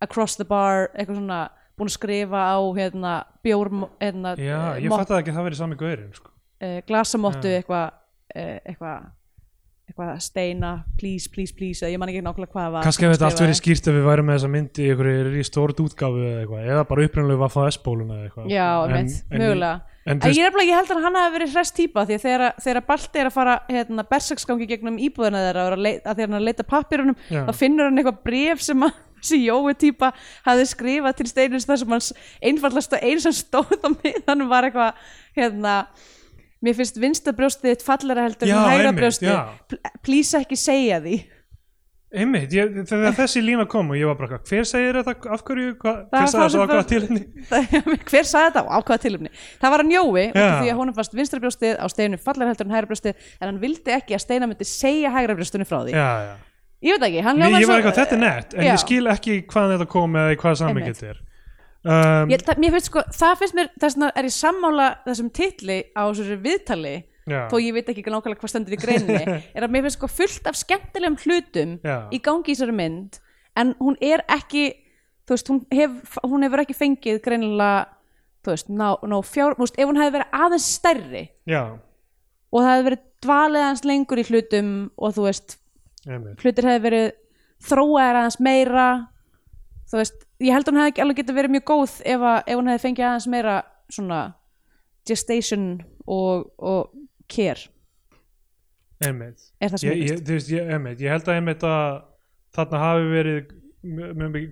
across 0.04 0.36
the 0.36 0.48
bar 0.48 0.90
eitthvað 0.94 1.22
svona 1.22 1.40
búin 1.76 1.92
að 1.92 1.96
skrifa 1.98 2.42
á 2.56 2.58
hérna 2.78 3.14
bjór 3.46 3.72
hérna, 4.00 4.36
já 4.40 4.58
eh, 4.76 4.82
ég 4.86 4.90
mott- 4.90 5.04
fatt 5.04 5.12
að 5.16 5.22
ekki 5.24 5.34
að 5.34 5.38
það 5.40 5.48
verið 5.50 5.62
sami 5.62 5.76
gaurin 5.82 6.14
sko. 6.16 6.32
eh, 6.62 6.82
glasamottu 6.88 7.52
Já. 7.52 7.60
eitthvað 7.62 7.86
eh, 8.36 8.60
eitthvað 8.66 9.06
eitthvað 9.86 10.16
steina, 10.26 10.70
please, 10.98 11.30
please, 11.30 11.54
please 11.54 11.86
ég 11.86 12.00
man 12.02 12.10
ekki 12.10 12.24
nákvæmlega 12.26 12.52
hvað 12.56 12.64
það 12.66 12.72
var 12.76 12.86
kannski 12.88 13.06
hefði 13.06 13.16
þetta 13.20 13.28
allt 13.30 13.42
verið 13.44 13.58
skýrt 13.60 13.90
ef 13.92 13.94
við 14.00 14.08
værum 14.08 14.26
með 14.26 14.38
þessa 14.40 14.50
myndi 14.56 14.88
í 15.40 15.44
stórt 15.46 15.82
útgáfu 15.84 16.24
eða 16.26 16.40
eitthvað 16.42 16.70
eða 16.74 16.86
bara 16.90 17.06
upprænlega 17.06 17.42
var 17.44 17.54
það 17.54 17.68
S-bóluna 17.76 18.18
já, 18.50 18.66
En- 18.90 19.14
mögulega 19.30 19.76
en 20.06 20.20
en 20.22 20.34
ég, 20.34 20.58
ég 20.66 20.74
held 20.78 20.92
að 20.96 21.04
hann 21.06 21.16
hafi 21.20 21.36
verið 21.38 21.54
hress 21.54 21.72
típa 21.74 22.06
því 22.06 22.18
að 22.18 22.26
þegar, 22.26 22.44
þegar 22.66 22.86
Balti 22.90 23.22
er 23.22 23.30
að 23.30 23.36
fara 23.38 23.56
hérna, 23.70 24.06
berserksgangi 24.10 24.68
gegnum 24.70 24.98
íbúðina 25.02 25.42
þeirra 25.46 25.68
að, 25.74 26.22
að 26.26 26.46
leita 26.46 26.66
pappirunum 26.66 27.16
Já. 27.30 27.46
þá 27.46 27.54
finnur 27.58 27.86
hann 27.90 27.98
eitthvað 28.02 28.20
bref 28.26 28.62
sem 28.66 28.86
að 28.86 29.00
þessi 29.26 29.42
Jói 29.50 29.74
típa 29.82 30.12
hafði 30.46 30.68
skrifað 30.72 31.18
til 31.20 31.28
steinins 31.34 31.66
þar 31.68 31.82
sem 31.84 31.96
hans 31.98 32.12
einfallast 32.46 32.94
og 32.96 33.04
eins 33.10 33.26
sem 33.28 33.36
stóð 33.42 33.74
á 33.82 33.90
miðanum 33.92 34.52
var 34.54 34.70
eitthvað 34.70 35.08
hérna 35.36 35.78
mér 36.66 36.78
finnst 36.80 36.96
vinsta 37.02 37.34
brjóstið 37.36 37.74
þitt 37.76 37.84
fallara 37.86 38.24
heldur 38.30 38.50
en 38.50 38.62
hægra 38.64 38.90
einmitt, 38.90 39.02
brjóstið. 39.02 39.32
já. 39.34 39.42
Pl- 39.70 39.98
please 40.06 40.38
ekki 40.40 40.58
segja 40.58 41.02
því. 41.04 41.18
Einmitt, 42.16 42.54
ég, 42.56 42.70
þegar 42.88 43.12
þessi 43.18 43.42
lína 43.44 43.66
kom 43.68 43.90
og 43.92 43.98
ég 44.00 44.08
var 44.08 44.16
bara, 44.16 44.38
hver 44.48 44.64
segir 44.70 44.96
þetta, 45.02 45.16
af 45.36 45.42
hverju? 45.44 45.74
Hva, 45.82 45.94
hver 46.14 46.30
sagði 46.32 46.32
fannst 46.32 46.46
þessu 46.46 46.56
á 46.56 46.64
bara- 46.64 46.78
hvað 46.78 46.88
til 46.88 47.02
henni 47.04 47.24
hver 48.14 48.30
sagði 48.30 48.54
þetta? 48.54 48.64
Á 48.72 48.78
hvaða 48.88 49.02
tilumni 49.04 49.32
það 49.60 49.74
var 49.74 49.84
hann 49.84 49.92
Jói 49.92 50.24
út 50.30 50.38
af 50.40 50.46
Já. 50.46 50.54
því 50.62 50.70
að 50.72 50.80
hún 50.80 50.94
fannst 50.96 51.18
vinstra 51.20 51.42
brjóstið 51.44 51.76
á 51.76 51.86
steinu 51.92 52.20
fallara 52.24 52.54
heldur 52.54 52.70
en 52.70 52.76
hægra 52.78 52.90
brjóstið 52.94 53.28
en 53.42 53.48
hann 53.50 53.60
vildi 53.66 53.96
ekki 53.98 54.16
að 54.16 54.24
steina 54.24 54.48
myndi 54.48 54.70
segja 54.70 55.12
hægra 55.12 55.36
brjóstunni 55.42 55.68
frá 55.68 55.82
því. 55.84 55.92
Já, 55.98 56.10
já 56.30 56.36
ég 56.86 56.96
veit 56.98 57.08
ekki, 57.10 57.24
Mér, 57.40 57.58
ég 57.60 57.70
var 57.70 57.80
eitthvað, 57.82 57.98
þetta 58.00 58.16
er 58.18 58.22
nett, 58.22 58.54
en 58.56 58.68
Já. 58.68 58.72
ég 58.74 58.84
skil 58.84 59.08
ekki 59.12 59.40
hvaðan 59.50 59.76
þetta 59.76 59.90
kom 59.96 60.20
eða 60.22 60.36
í 60.36 60.40
hvaða 60.42 60.70
Einmitt. 60.70 60.92
þetta 60.92 61.12
er 61.14 61.24
um, 61.86 62.32
ég, 62.32 62.46
það, 62.46 62.62
mér 62.64 62.76
finnst 62.76 62.92
sko, 62.92 63.04
það 63.16 63.36
finnst 63.42 63.58
mér 63.58 63.74
þess 63.76 63.98
vegna 63.98 64.14
er 64.14 64.30
ég 64.30 64.36
sammála 64.36 64.88
þessum 65.06 65.34
titli 65.36 65.78
á 65.94 66.04
þessu 66.08 66.40
viðtali 66.46 66.96
já, 67.26 67.42
þó 67.52 67.58
ég 67.62 67.76
veit 67.76 67.92
ekki 67.92 68.06
nákvæmlega 68.06 68.42
hvað 68.42 68.54
stendur 68.54 68.78
í 68.78 68.82
greininni 68.82 69.38
er 69.58 69.66
að 69.68 69.74
mér 69.74 69.86
finnst 69.88 70.00
sko 70.00 70.10
fullt 70.12 70.50
af 70.50 70.60
skemmtilegum 70.60 71.20
hlutum 71.24 71.78
Já. 71.86 71.98
í 72.14 72.22
gangi 72.24 72.52
í 72.52 72.56
þessari 72.56 72.78
mynd 72.78 73.20
en 73.58 73.74
hún 73.82 73.98
er 74.04 74.26
ekki 74.32 74.68
þú 75.26 75.36
veist, 75.36 75.50
hún, 75.50 75.62
hef, 75.74 76.18
hún 76.26 76.46
hefur 76.46 76.62
ekki 76.66 76.78
fengið 76.78 77.22
greinilega 77.26 77.86
þú 78.46 78.54
veist, 78.54 78.70
ná, 78.70 78.88
ná 79.02 79.18
fjár, 79.26 79.56
þú 79.58 79.66
veist, 79.66 79.78
ef 79.80 79.90
hún 79.90 80.00
hefði 80.00 80.16
verið 80.20 80.40
aðeins 80.46 80.68
stærri 80.78 81.24
já, 81.50 81.62
og 82.54 82.60
það 82.62 82.72
hefði 82.72 82.88
verið 82.90 83.06
dvalið 83.26 83.64
aðeins 83.64 83.86
lengur 83.90 84.22
í 84.22 84.26
hlutum 84.30 84.74
og 85.02 85.16
þú 85.16 85.26
veist, 85.26 85.58
hlutir 86.06 86.70
hefði 86.70 86.84
verið 86.86 87.06
þróaðir 87.66 88.20
aðeins 88.22 88.40
meira. 88.44 88.88
Þú 89.90 90.02
veist, 90.02 90.26
ég 90.42 90.56
held 90.56 90.68
að 90.68 90.74
hún 90.74 90.82
hefði 90.84 91.04
alveg 91.06 91.22
getað 91.22 91.40
verið 91.40 91.56
mjög 91.56 91.68
góð 91.70 91.96
ef, 92.02 92.26
að, 92.32 92.40
ef 92.46 92.60
hún 92.60 92.72
hefði 92.72 92.84
fengið 92.86 93.08
aðeins 93.10 93.30
meira 93.36 93.56
svona 93.94 94.20
gestation 95.06 95.68
og, 96.06 96.50
og 96.58 96.94
care. 97.32 97.70
Einmitt. 99.06 99.52
Er 99.60 99.74
það 99.74 99.82
sem 99.82 99.92
ég, 99.92 100.02
ég 100.02 100.12
ég, 100.16 100.26
veist, 100.30 100.52
ég, 100.54 100.72
einmitt, 100.72 101.02
ég 101.04 101.14
held 101.14 101.30
að 101.30 101.40
einmitt 101.40 101.66
að 101.68 101.88
þarna 102.56 102.82
hafi 102.82 103.10
verið 103.12 103.54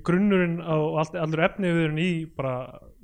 grunnurinn 0.06 0.60
á 0.62 0.76
allur 1.24 1.42
efniviðurinn 1.48 2.02
í 2.02 2.12
bara 2.38 2.58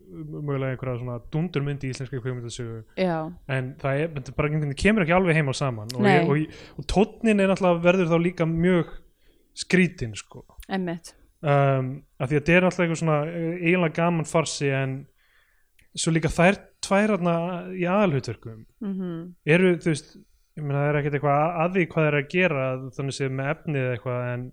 mögulega 0.10 0.74
einhverja 0.74 1.00
svona 1.02 1.18
dundurmyndi 1.34 1.90
í 1.90 1.94
íslenska 1.94 2.20
kveikmyndasögu 2.22 2.80
já, 2.98 3.18
en 3.48 3.74
það 3.82 4.02
er, 4.04 4.08
bara 4.38 4.50
kemur 4.84 5.06
ekki 5.06 5.16
alveg 5.18 5.36
heim 5.38 5.52
á 5.52 5.56
saman. 5.56 5.92
Og, 5.96 6.02
ég, 6.08 6.30
og, 6.30 6.38
ég, 6.42 6.64
og 6.82 6.88
tónnin 6.90 7.40
er 7.44 7.52
náttúrulega 7.52 7.84
verður 7.86 8.12
þá 8.14 8.18
líka 8.24 8.48
mjög 8.50 8.94
skrítin 9.60 10.16
sko. 10.18 10.46
Emmitt 10.70 11.14
um, 11.42 11.92
af 12.20 12.30
því 12.30 12.36
að 12.36 12.40
þetta 12.40 12.56
er 12.58 12.66
náttúrulega 12.66 12.88
eitthvað 12.90 13.02
svona 13.04 13.20
eh, 13.28 13.54
eiginlega 13.66 13.98
gaman 14.02 14.28
farsi 14.30 14.72
en 14.76 14.96
svo 16.00 16.12
líka 16.16 16.30
þær 16.32 16.58
tvær 16.86 17.14
þarna 17.16 17.36
í 17.76 17.86
aðalhutverkum 17.90 18.66
mm 18.86 19.22
eru 19.50 19.74
þú 19.82 19.90
veist 19.94 20.12
meina 20.60 20.80
það 20.82 20.90
er 20.90 20.98
ekkert 21.00 21.16
eitthvað 21.20 21.40
að- 21.40 21.58
að 21.64 21.74
því 21.78 21.86
hvað 21.90 22.04
það 22.04 22.10
er 22.12 22.18
að 22.20 22.30
gera 22.34 22.66
þannig 22.98 23.16
séð 23.18 23.32
með 23.40 23.50
efnið 23.54 23.88
eitthvað 23.94 24.28
en, 24.34 24.44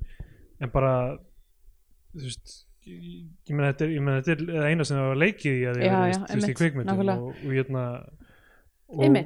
en 0.62 0.70
bara 0.74 0.92
þú 2.16 2.24
veist 2.26 2.54
ég, 2.86 3.00
ég 3.48 3.56
meina 3.56 3.72
þetta 3.72 3.88
ég 3.92 4.04
meina, 4.06 4.20
þetta 4.22 4.46
er 4.60 4.68
eina 4.70 4.84
sem 4.86 4.96
það 5.00 5.08
var 5.10 5.20
leikið 5.24 5.56
í 5.56 5.64
að 5.70 5.80
þú 5.82 6.36
veist, 6.36 6.48
í 6.52 6.56
kvikmyndum 6.60 7.02
og, 7.16 7.26
og 7.34 7.52
hérna 7.56 7.84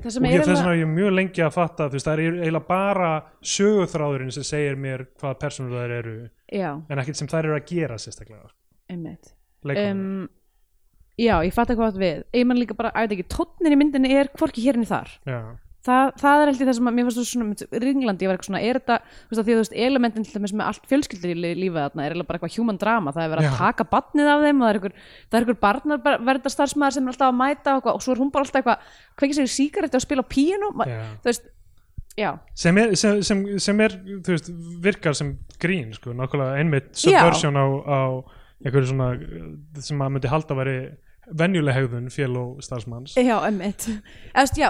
það 0.00 0.14
sem 0.14 0.24
er 0.24 0.32
ég, 0.32 0.40
þess 0.40 0.48
eiginlega- 0.48 0.60
vegna 0.64 0.72
er 0.72 0.80
ég 0.80 0.90
mjög 0.94 1.10
lengi 1.18 1.42
að 1.44 1.52
fatta 1.58 1.88
þú 1.90 1.98
veist 1.98 2.06
það 2.08 2.14
er 2.14 2.38
eiginlega 2.40 2.66
bara 2.70 3.10
söguþráðurinn 3.54 4.32
sem 4.36 4.46
segir 4.48 4.78
mér 4.80 5.04
hvaða 5.20 5.38
personur 5.42 5.74
það 5.76 5.96
eru 5.98 6.14
já, 6.56 6.70
en 6.88 7.02
ekkert 7.04 7.20
sem 7.20 7.28
þær 7.28 7.44
eru 7.44 7.56
að 7.58 7.66
gera 7.68 7.98
sérstaklega. 8.00 8.48
Um, 9.92 10.28
já, 11.20 11.34
ég 11.44 11.52
fatt 11.52 11.68
ekki 11.74 11.82
hvað 11.82 11.98
við. 12.00 12.22
Ég 12.32 12.46
man 12.48 12.56
líka 12.58 12.74
bara, 12.78 12.90
að 12.96 13.10
veit 13.10 13.18
ekki, 13.18 13.26
tónnin 13.36 13.74
í 13.76 13.78
myndinni 13.78 14.14
er 14.16 14.30
hvorki 14.40 14.64
hérni 14.64 14.88
þar. 14.88 15.12
Já, 15.28 15.40
það, 15.86 16.10
það 16.20 16.42
er 16.42 16.50
held 16.50 16.60
ég 16.60 16.68
það 16.68 16.76
sem 16.78 16.90
að 16.90 16.96
mér 16.96 17.06
fannst 17.08 17.30
svona 17.30 17.80
Ringlandi, 17.84 18.24
ég 18.24 18.30
var 18.30 18.36
eitthvað 18.36 18.48
svona, 18.50 18.62
er 18.64 18.80
þetta 18.80 18.96
þú 19.04 19.30
veist, 19.30 19.40
að 19.40 19.44
því 19.44 19.52
að 19.52 19.58
þú 19.58 19.62
veist, 19.62 19.76
elementin 19.86 20.26
til 20.26 20.34
dæmis 20.36 20.54
með 20.56 20.70
allt 20.70 20.90
fjölskyldur 20.90 21.32
í 21.32 21.54
lífið 21.60 21.80
þarna 21.80 22.04
er 22.04 22.14
eiginlega 22.14 22.30
bara 22.30 22.40
eitthvað 22.40 22.56
human 22.58 22.80
drama 22.80 23.14
það 23.16 23.24
er 23.24 23.32
verið 23.34 23.46
að 23.46 23.54
Já. 23.54 23.60
taka 23.60 23.86
barnið 23.94 24.32
af 24.32 24.44
þeim 24.44 24.60
og 24.60 24.66
það 24.66 24.72
er 24.72 24.80
einhver, 24.80 24.98
það 25.30 25.38
er 25.38 25.46
einhver 25.46 25.60
barnar 25.64 26.52
starfsmæður 26.56 26.96
sem 26.96 27.08
er 27.08 27.14
alltaf 27.14 27.30
að 27.30 27.40
mæta 27.40 27.78
og, 27.78 27.88
og 27.94 28.04
svo 28.04 28.14
er 28.14 28.20
hún 28.20 28.34
bara 28.34 28.46
alltaf 28.46 28.60
eitthvað, 28.60 28.92
kveikir 29.20 29.38
sér 29.38 29.48
í 29.48 29.54
sígaretti 29.56 30.00
og 30.00 30.04
spila 30.04 30.26
já. 30.90 31.00
þú 31.24 31.30
veist, 31.30 31.48
sem 32.54 32.78
er, 32.78 32.94
sem, 32.98 33.22
sem, 33.22 33.44
sem 33.62 33.80
er 33.84 33.94
þú 33.96 34.34
veist, 34.34 34.50
virkar 34.84 35.16
sem 35.16 35.34
grín 35.62 35.92
sko, 35.96 36.12
nákvæmlega 36.16 36.58
einmitt 36.60 36.90
Já. 36.92 37.04
subversion 37.04 37.56
á, 37.56 37.66
á 37.86 38.00
einhverju 38.64 38.90
svona 38.90 39.12
sem 39.80 39.96
maður 39.96 40.16
myndi 40.16 40.32
halda 40.32 40.54
að 40.54 40.60
veri 40.60 40.76
venjuleg 41.38 41.76
hegðun 41.76 42.10
fél 42.12 42.36
og 42.40 42.62
starfsmanns. 42.64 43.14
Já, 43.16 43.36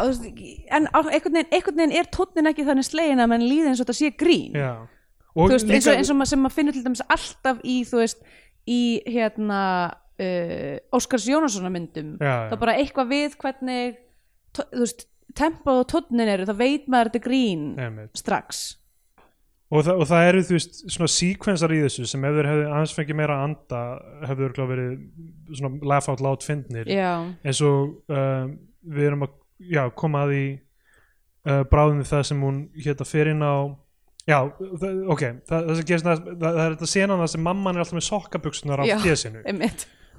veist, 0.07 0.27
en 0.71 0.89
einhvern 0.91 1.37
veginn, 1.39 1.51
einhvern 1.51 1.79
veginn 1.83 1.97
er 2.01 2.11
tónnin 2.15 2.51
ekki 2.51 2.67
þannig 2.69 2.89
slegin 2.89 3.23
að 3.23 3.31
mann 3.33 3.47
líði 3.47 3.73
eins 3.73 3.81
og 3.81 3.89
þetta 3.89 3.99
sé 4.01 4.13
grín. 4.21 4.59
Veist, 5.41 5.71
eins, 5.71 5.87
og, 5.87 5.95
eins 5.95 6.11
og 6.11 6.19
maður 6.19 6.33
sem 6.33 6.43
maður 6.45 6.57
finnur 6.59 6.77
til 6.77 6.85
dæmis 6.85 7.05
alltaf 7.07 7.61
í, 7.63 7.77
þú 7.87 8.01
veist, 8.03 8.25
í 8.71 8.81
hérna 9.09 9.61
uh, 10.21 10.77
Óskars 10.97 11.29
Jónassonar 11.31 11.73
myndum 11.73 12.17
Já, 12.21 12.51
þá 12.51 12.57
já. 12.57 12.61
bara 12.61 12.77
eitthvað 12.81 13.13
við 13.15 13.39
hvernig 13.41 14.01
þú 14.57 14.83
veist, 14.83 15.07
tempóð 15.39 15.85
og 15.85 15.89
tónnin 15.93 16.33
eru 16.33 16.49
þá 16.49 16.55
veit 16.59 16.89
maður 16.91 17.11
að 17.11 17.15
þetta 17.15 17.25
grín 17.29 17.65
einmitt. 17.79 18.19
strax 18.19 18.65
og, 19.71 19.85
það, 19.87 20.01
og 20.03 20.09
það 20.11 20.29
eru 20.29 20.41
þú 20.47 20.57
veist 20.57 20.81
svona 20.87 21.11
síkvensar 21.15 21.75
í 21.75 21.83
þessu 21.85 22.07
sem 22.11 22.25
ef 22.27 22.39
þeir 22.39 22.49
hefðu 22.51 22.65
aðeins 22.71 22.97
fengið 22.97 23.19
meira 23.21 23.37
að 23.37 23.45
anda 23.49 23.83
hefðu 24.31 24.49
örgulega 24.49 24.73
verið 24.73 25.61
svona 25.61 25.93
laugh 25.93 26.11
out 26.11 26.25
loud 26.27 26.47
fyndnir. 26.47 26.91
Eins 27.47 27.63
og 27.67 27.95
um, 28.11 28.57
við 28.91 29.11
erum 29.11 29.29
að 29.29 29.37
já, 29.71 29.85
koma 30.03 30.25
að 30.25 30.35
því 30.35 30.43
uh, 30.51 31.63
bráðum 31.71 32.03
við 32.03 32.11
það 32.11 32.27
sem 32.31 32.43
hún 32.49 32.61
hérna 32.81 33.09
fer 33.09 33.33
inn 33.35 33.47
á. 33.47 33.57
Já, 34.29 34.37
það, 34.59 34.99
ok 35.11 35.23
það, 35.49 35.55
það, 35.55 35.71
sem 35.79 35.87
gerist, 35.89 36.07
það, 36.07 36.27
það, 36.43 36.59
er 36.65 36.75
þetta 36.75 36.91
senan 36.93 37.23
það 37.23 37.31
sem 37.33 37.47
mamman 37.47 37.79
er 37.79 37.83
alltaf 37.83 37.97
með 37.97 38.07
sokkabuksunar 38.07 38.83
á 38.83 38.85
Já. 38.91 38.99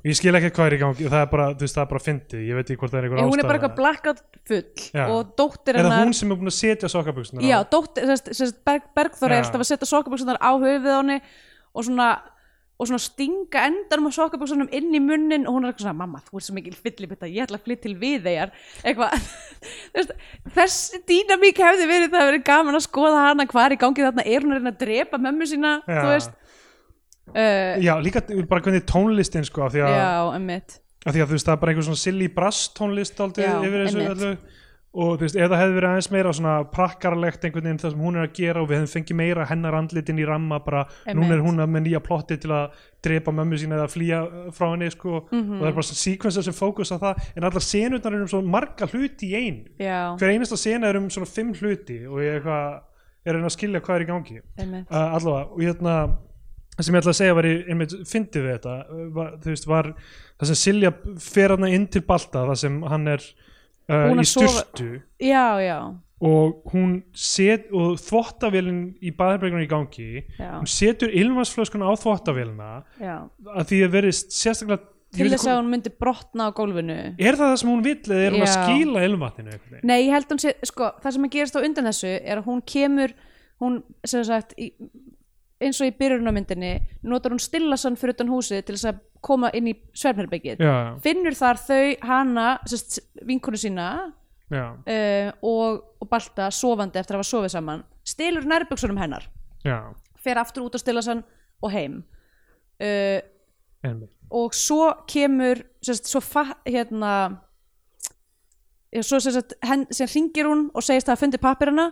Ég 0.07 0.17
skil 0.17 0.33
ekki 0.39 0.51
hvað 0.55 0.67
er 0.69 0.75
í 0.75 0.81
gangi 0.81 1.07
það 1.11 1.21
er 1.21 1.29
bara, 1.31 1.47
þú 1.53 1.65
veist, 1.65 1.77
það 1.77 1.83
er 1.85 1.91
bara 1.91 2.03
fyndið. 2.07 2.43
Ég 2.47 2.57
veit 2.57 2.65
ekki 2.71 2.79
hvort 2.81 2.93
það 2.93 2.99
er 2.99 3.07
einhver 3.07 3.21
Já, 3.21 3.27
hún 3.29 3.43
er 3.43 3.47
bara 3.47 3.59
ástæða. 3.59 3.69
eitthvað 3.69 3.77
blackout 3.79 4.21
full 4.49 4.65
Já. 4.97 5.05
og 5.05 5.31
dóttir 5.37 5.79
hennar 5.81 6.03
hún 6.05 6.17
sem 6.17 6.33
er 6.33 6.41
búin 6.41 6.51
að 6.51 6.57
setja 6.57 6.89
sokkabuksunar 6.91 7.45
já, 7.45 7.57
dóttir, 7.69 8.09
sérst, 8.09 8.33
sérst, 8.39 8.59
Berg, 8.65 8.89
Bergþóra 8.97 9.37
er 9.37 9.45
alltaf 9.45 9.61
að 9.61 9.69
setja 9.69 9.89
sokkabuksunar 9.91 10.41
á 10.41 10.51
höfuðið 10.57 10.93
á 10.93 10.99
henni 11.01 11.19
og 11.71 11.85
svona 11.85 12.11
og 12.81 12.87
svona 12.89 12.97
stinga 13.03 13.61
endanum 13.69 14.09
á 14.09 14.11
sokkabuksunum 14.15 14.69
inn 14.73 14.89
í 14.97 15.01
munnin 15.03 15.43
og 15.45 15.53
hún 15.53 15.67
er 15.67 15.69
eitthvað 15.69 15.85
svona, 15.85 15.99
mamma, 16.01 16.21
þú 16.25 16.39
ert 16.39 16.45
svo 16.47 16.55
mikil 16.57 16.73
fyllibitta, 16.73 17.29
ég 17.29 17.45
ætla 17.45 17.59
að 17.59 17.67
flytta 17.67 17.85
til 17.85 17.93
við 18.01 18.23
þegar 18.25 18.53
eitthvað, 18.81 19.27
þessi 20.57 21.01
dýnamík 21.11 21.61
hefði 21.61 21.85
verið 21.91 22.09
það 22.09 22.23
hefði 22.23 22.31
verið 22.31 22.45
gaman 22.49 22.79
að 22.79 22.85
skoða 22.87 23.25
hana 23.27 23.45
hvað 23.51 23.67
er 23.67 23.75
í 23.75 23.79
gangi 23.83 24.05
þarna, 24.07 24.25
er 24.25 24.45
hún 24.47 24.55
að 24.55 24.57
reyna 24.63 24.73
að 24.73 24.79
drepa 24.81 25.19
mömmu 25.21 25.49
sína, 25.51 25.75
Já. 25.85 25.99
þú 25.99 26.07
veist 26.15 26.33
uh, 27.35 27.81
já, 27.83 27.93
líka 28.03 28.21
bara 28.47 28.61
hvernig 28.61 28.85
tónlistin 28.85 29.45
sko, 29.47 29.65
af 29.67 29.73
því 29.75 29.83
að, 29.87 29.97
já, 29.97 30.35
emmitt 30.35 30.79
af 31.05 31.13
því 31.15 31.21
að 31.23 31.27
þú 31.31 31.37
veist, 31.37 31.45
það 31.47 31.53
er 31.53 31.61
bara 31.65 31.71
einhver 31.71 31.85
svona 31.89 31.97
silly 32.05 32.27
brass 32.29 32.65
tónlist 32.77 33.21
aldrei 33.23 33.45
Já, 33.47 33.55
yfir 33.65 33.85
þessu 33.87 34.01
einmitt. 34.03 34.17
öllu. 34.25 34.57
Og 34.91 35.13
þú 35.15 35.23
veist, 35.23 35.35
ef 35.39 35.47
það 35.47 35.59
hefði 35.61 35.75
verið 35.77 35.87
aðeins 35.89 36.07
meira 36.11 36.31
svona 36.35 36.53
prakkarlegt 36.67 37.45
einhvern 37.47 37.63
veginn 37.63 37.77
það 37.79 37.91
sem 37.93 38.01
hún 38.03 38.17
er 38.19 38.25
að 38.27 38.33
gera 38.35 38.59
og 38.61 38.65
við 38.67 38.75
hefum 38.81 38.89
fengið 38.91 39.15
meira 39.21 39.45
hennar 39.47 39.77
andlitin 39.77 40.19
í 40.19 40.25
ramma 40.27 40.57
bara, 40.65 40.81
núna 41.07 41.29
er 41.31 41.39
Einmitt. 41.39 41.45
hún 41.47 41.61
með 41.71 41.85
nýja 41.85 42.01
plotti 42.03 42.37
til 42.43 42.51
að 42.51 42.73
drepa 43.07 43.31
mömmu 43.31 43.55
sína 43.61 43.77
eða 43.79 43.87
flýja 43.93 44.19
frá 44.51 44.67
henni 44.73 44.89
sko, 44.91 45.21
Mhm. 45.31 45.53
og 45.55 45.61
það 45.63 45.67
er 45.69 45.77
bara 45.79 45.87
svona 45.87 46.01
sequencer 46.03 46.43
sem 46.43 46.53
fókus 46.59 46.91
á 46.91 46.97
það, 46.99 47.23
en 47.37 47.43
allar 47.47 47.63
senurnar 47.63 48.13
er 48.13 48.21
um 48.21 48.27
svo 48.27 48.41
marga 48.43 48.85
hluti 48.91 49.31
í 49.31 49.35
einu. 49.39 49.63
Já, 49.79 50.17
hver 50.19 50.29
einasta 50.35 50.57
sena 50.59 50.87
er 50.91 50.97
um 50.97 51.07
svona 51.09 51.25
fimm 51.31 51.53
hluti 51.55 52.05
og 52.05 52.19
ég 52.19 52.41
eitthvað 52.43 52.81
er 53.25 53.31
að 53.31 53.35
reyna 53.39 53.47
að 53.47 53.55
skilja 53.57 53.79
hvað 53.81 53.95
er 53.95 54.03
í 54.03 54.09
gangi. 54.11 54.41
Einmitt. 54.59 54.91
Uh, 54.91 55.15
allavega, 55.15 55.47
og 55.55 55.59
hérna 55.63 56.17
það 56.75 56.87
sem 56.87 56.95
ég 56.95 57.03
ætla 57.03 57.13
að 57.13 57.19
segja 57.19 57.37
var 57.37 57.47
í, 57.47 57.55
einmitt, 57.71 57.95
fyndið 58.09 58.45
við 58.45 58.55
þetta 58.57 58.75
uh, 58.83 59.01
var, 59.17 59.33
þú 59.41 59.55
veist, 59.55 59.67
var 59.71 59.91
það 59.95 60.51
sem 60.51 60.61
Silja 60.61 60.93
fer 61.31 61.55
hann 61.55 61.67
inn 61.71 61.89
til 61.91 62.03
Balta 62.07 62.45
það 62.51 62.61
sem 62.63 62.79
hann 62.93 63.11
er 63.11 63.25
uh, 63.25 64.07
í 64.07 64.15
að 64.15 64.29
styrtu 64.31 64.89
já, 65.21 65.45
já, 65.63 65.77
og 66.31 66.71
hún 66.73 66.95
set 67.17 67.67
og 67.75 67.99
þvottavélin 68.01 68.81
í 69.01 69.13
baðherbregunum 69.17 69.65
í 69.65 69.71
gangi 69.71 70.09
já, 70.37 70.53
hún 70.59 70.71
setur 70.71 71.13
ilmansflöskuna 71.23 71.91
á 71.91 71.93
þvottavélina 71.99 72.71
að 73.01 73.69
því 73.71 73.85
að 73.87 73.93
verið 73.99 74.19
sérstaklega 74.23 74.91
til 75.11 75.27
þess 75.31 75.47
að 75.49 75.57
hún 75.59 75.71
myndi 75.73 75.91
brotna 75.91 76.47
á 76.47 76.55
gólfinu. 76.55 76.97
Er 77.19 77.35
það 77.35 77.49
það 77.51 77.57
sem 77.61 77.71
hún 77.71 77.83
vill 77.83 77.97
eða 78.05 78.21
er 78.23 78.35
hún 78.35 78.45
að 78.45 78.51
Já. 78.51 78.53
skila 78.55 79.03
ilmvatninu 79.07 79.51
einhvern 79.51 79.73
veginn? 79.75 79.87
Nei, 79.89 79.97
ég 80.05 80.13
held 80.15 80.31
hún 80.31 80.41
sé, 80.41 80.53
sko, 80.69 80.91
það 81.03 81.15
sem 81.15 81.27
að 81.27 81.33
gerast 81.35 81.57
á 81.59 81.65
undan 81.67 81.89
þessu 81.89 82.11
er 82.15 82.39
að 82.39 82.47
hún 82.47 82.61
kemur, 82.73 83.15
hún, 83.61 83.77
sem 84.07 84.23
sagt, 84.27 84.55
í, 84.55 84.69
eins 85.61 85.81
og 85.81 85.89
í 85.91 85.95
byrjunarmyndinni, 85.99 86.71
notar 87.07 87.35
hún 87.35 87.41
stillasann 87.41 87.97
fyrir 87.99 88.17
utan 88.17 88.31
húsið 88.33 88.63
til 88.65 88.75
þess 88.77 88.89
að 88.91 89.01
koma 89.21 89.51
inn 89.53 89.69
í 89.69 89.75
svefnherbyggið. 89.93 90.63
já, 90.65 90.75
Finnur 91.03 91.37
þar 91.37 91.61
þau 91.61 91.85
hana, 92.09 92.47
sérst, 92.69 93.01
vinkonu 93.27 93.59
sína 93.61 93.87
uh, 94.51 95.29
og, 95.45 95.83
og 96.01 96.09
Balta 96.09 96.49
sofandi 96.51 97.01
eftir 97.01 97.15
að 97.15 97.21
hafa 97.21 97.31
sofið 97.31 97.53
saman, 97.55 97.83
stilur 98.07 98.47
nærbuksunum 98.49 98.99
hennar, 99.01 99.29
já 99.65 99.77
fer 100.21 100.39
aftur 100.41 100.67
út 100.67 100.77
á 100.77 100.79
stillasann 100.81 101.23
og 101.61 101.73
heim. 101.73 102.01
Uh, 102.81 103.19
og 104.31 104.55
svo 104.55 104.91
kemur 105.09 105.63
sérst, 105.83 106.09
svo 106.09 106.21
hérna 106.65 107.41
svo 109.01 109.19
sem 109.21 110.09
ringir 110.13 110.49
hún 110.49 110.67
og 110.75 110.83
segist 110.85 111.07
að 111.07 111.15
hafa 111.15 111.25
fundið 111.25 111.43
pappirana 111.45 111.85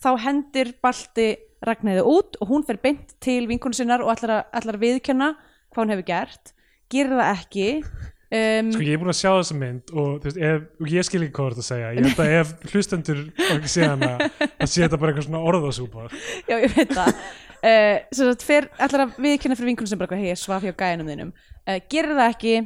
þá 0.00 0.10
hendir 0.24 0.72
Balti 0.82 1.28
Ragnæði 1.66 2.02
út 2.06 2.36
og 2.40 2.50
hún 2.50 2.66
fer 2.66 2.78
beint 2.82 3.16
til 3.22 3.46
vinkonu 3.50 3.76
sinnar 3.76 4.04
og 4.04 4.12
ætlar 4.14 4.46
að 4.46 4.82
viðkenna 4.82 5.32
hvað 5.72 5.82
hún 5.82 5.94
hefur 5.94 6.06
gert. 6.08 6.52
Gerir 6.92 7.18
það 7.18 7.32
ekki. 7.32 7.70
Um, 8.26 8.70
Sko 8.74 8.82
ég 8.82 8.96
er 8.96 8.98
búin 8.98 9.12
að 9.12 9.18
sjá 9.20 9.28
þessa 9.36 9.54
mynd 9.54 9.90
og, 9.94 10.14
veist, 10.24 10.38
ef, 10.42 10.62
og 10.82 10.88
ég 10.90 11.06
skil 11.06 11.20
ekki 11.22 11.34
hvað 11.36 11.44
þú 11.44 11.52
ert 11.52 11.62
að 11.62 11.68
segja. 11.68 11.90
Ég 11.94 12.06
held 12.08 12.22
að 12.24 12.32
ef 12.40 12.72
hlustendur 12.72 13.20
ekki 13.54 13.70
sé 13.70 13.84
hana 13.86 14.08
að 14.18 14.70
sé 14.72 14.82
þetta 14.82 14.98
bara 15.02 15.12
eitthvað 15.12 15.28
svona 15.28 15.42
orðasúpa 15.46 16.08
já 16.50 16.56
ég 16.56 16.74
veit 16.74 16.94
það. 16.96 17.20
Uh, 17.66 18.32
fer 18.42 18.66
ætlar 18.82 19.04
að 19.06 19.20
viðkenna 19.22 19.58
fyrir 19.58 19.70
vinkonu 19.70 19.90
sem 19.90 20.00
bara 20.00 20.18
hei 20.18 20.34
svaf 20.38 20.66
hjá 20.66 20.74
gæðinum 20.74 21.12
þínum. 21.12 21.30
Uh, 21.62 21.78
gerir 21.90 22.18
það 22.18 22.34
ekki 22.34 22.56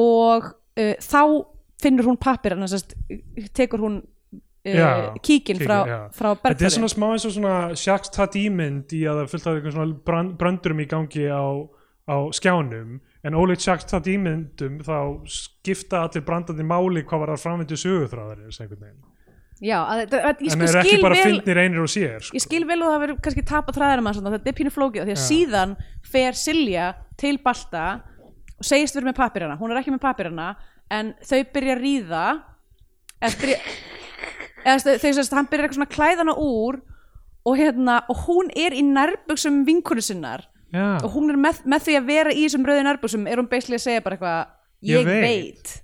og 0.00 0.50
uh, 0.50 0.94
þá 1.06 1.22
finnur 1.80 2.10
hún 2.10 2.20
pappirana 2.20 2.68
sérst, 2.70 2.96
tekur 3.56 3.86
hún 3.86 4.00
uh, 4.66 5.18
kíkin 5.24 5.60
frá, 5.62 5.76
frá 6.16 6.30
Þetta 6.36 6.68
er 6.68 6.74
svona 6.76 6.90
smá 6.92 7.06
eins 7.12 7.28
og 7.28 7.36
svona 7.36 7.58
Jacques 7.74 8.12
Tati 8.14 8.46
mynd 8.52 8.94
í 8.96 9.04
að 9.08 9.22
það 9.22 9.30
fullt 9.34 9.46
af 9.46 9.58
eitthvað 9.58 9.76
svona 9.76 10.00
brand, 10.10 10.34
brandurum 10.40 10.82
í 10.82 10.88
gangi 10.90 11.28
á, 11.28 11.44
á 12.10 12.16
skjánum. 12.36 12.98
En 13.24 13.36
ólíkt 13.36 13.66
Jacques 13.66 13.88
Tati 13.90 14.16
myndum 14.20 14.80
þá 14.84 14.98
skipta 15.28 16.06
allir 16.06 16.24
brandandi 16.26 16.66
máli 16.66 17.04
hvað 17.04 17.24
var 17.26 17.34
að 17.36 17.44
framvindu 17.44 17.80
sögutráðari 17.80 18.50
Já, 19.60 19.76
að, 19.84 20.06
að, 20.06 20.22
að, 20.24 20.38
en 20.40 20.54
sko 20.54 20.66
er 20.70 20.76
ekki 20.80 21.00
bara 21.02 21.16
vel 21.18 21.24
fyndnir 21.34 21.58
einir 21.60 21.82
og 21.82 21.90
sér 21.92 22.22
sko. 22.24 22.36
ég 22.38 22.44
skil 22.46 22.62
vel 22.64 22.78
og 22.80 22.94
það 22.94 23.02
verður 23.02 23.18
kannski 23.26 23.42
tapa 23.44 23.74
þræðar 23.76 24.00
þetta 24.16 24.48
er 24.48 24.56
pínu 24.56 24.72
flókið 24.72 25.02
því 25.04 25.12
að 25.12 25.18
Já. 25.18 25.24
síðan 25.26 25.74
fer 26.14 26.38
Silja 26.40 26.86
til 27.20 27.34
Balta 27.44 27.82
og 28.56 28.64
segist 28.64 28.96
verið 28.96 29.10
með 29.10 29.18
pappirana 29.18 29.58
hún 29.60 29.74
er 29.74 29.82
ekki 29.82 29.92
með 29.92 30.00
pappirana 30.06 30.46
en 30.88 31.12
þau 31.20 31.42
byrja 31.52 31.76
að 31.76 31.82
ríða 31.84 32.22
eða 33.20 33.50
sérst, 34.64 35.32
hann 35.34 35.48
byrjar 35.50 35.68
eitthvað 35.68 35.78
svona 35.80 35.88
að 35.90 35.94
klæða 35.96 36.22
hana 36.24 36.34
úr 36.36 36.80
og 37.48 37.56
hérna, 37.56 37.98
og 38.12 38.24
hún 38.26 38.50
er 38.54 38.74
í 38.76 38.82
nærbuxum 38.84 39.62
vinkonu 39.66 40.02
sinnar. 40.04 40.46
Já, 40.70 41.00
og 41.02 41.10
hún 41.16 41.30
er 41.32 41.38
með, 41.40 41.62
með 41.66 41.86
því 41.88 41.94
að 41.98 42.04
vera 42.06 42.30
í 42.34 42.42
þessum 42.46 42.66
rauðu 42.68 42.82
nærbuxum 42.86 43.24
er 43.26 43.40
hún 43.40 43.48
basically 43.50 43.78
að 43.80 43.86
segja 43.88 44.02
bara 44.04 44.16
eitthvað 44.16 44.56
Ég 44.86 45.00
ég, 45.00 45.06
veit. 45.06 45.22
veit, 45.24 45.78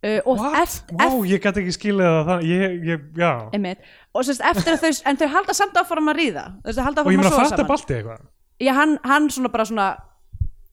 Uh, 0.00 0.16
og 0.24 0.38
What? 0.40 0.54
eft, 0.62 0.92
Vá, 0.96 1.10
ég 1.28 1.42
gæti 1.44 1.60
ekki 1.60 1.72
skilið 1.76 2.14
það 2.24 2.44
ég, 2.48 2.76
ég, 2.88 3.80
og 4.16 4.22
sérst 4.24 4.40
eftir 4.48 4.72
að 4.72 4.86
þau 4.86 5.02
en 5.10 5.18
þau 5.20 5.26
halda 5.34 5.54
samt 5.58 5.76
áfram 5.76 6.08
að 6.08 6.16
ríða. 6.16 6.44
Halda 6.64 7.02
og 7.04 7.10
ég 7.12 7.20
áfram 7.20 7.34
meina 7.36 7.50
saman. 7.50 7.68
Balti 7.68 7.96
eitthvað. 7.98 8.22
Já, 8.64 8.70
hann, 8.78 8.94
hann 9.04 9.28
svona 9.28 9.50
bara 9.52 9.66
svona 9.68 9.88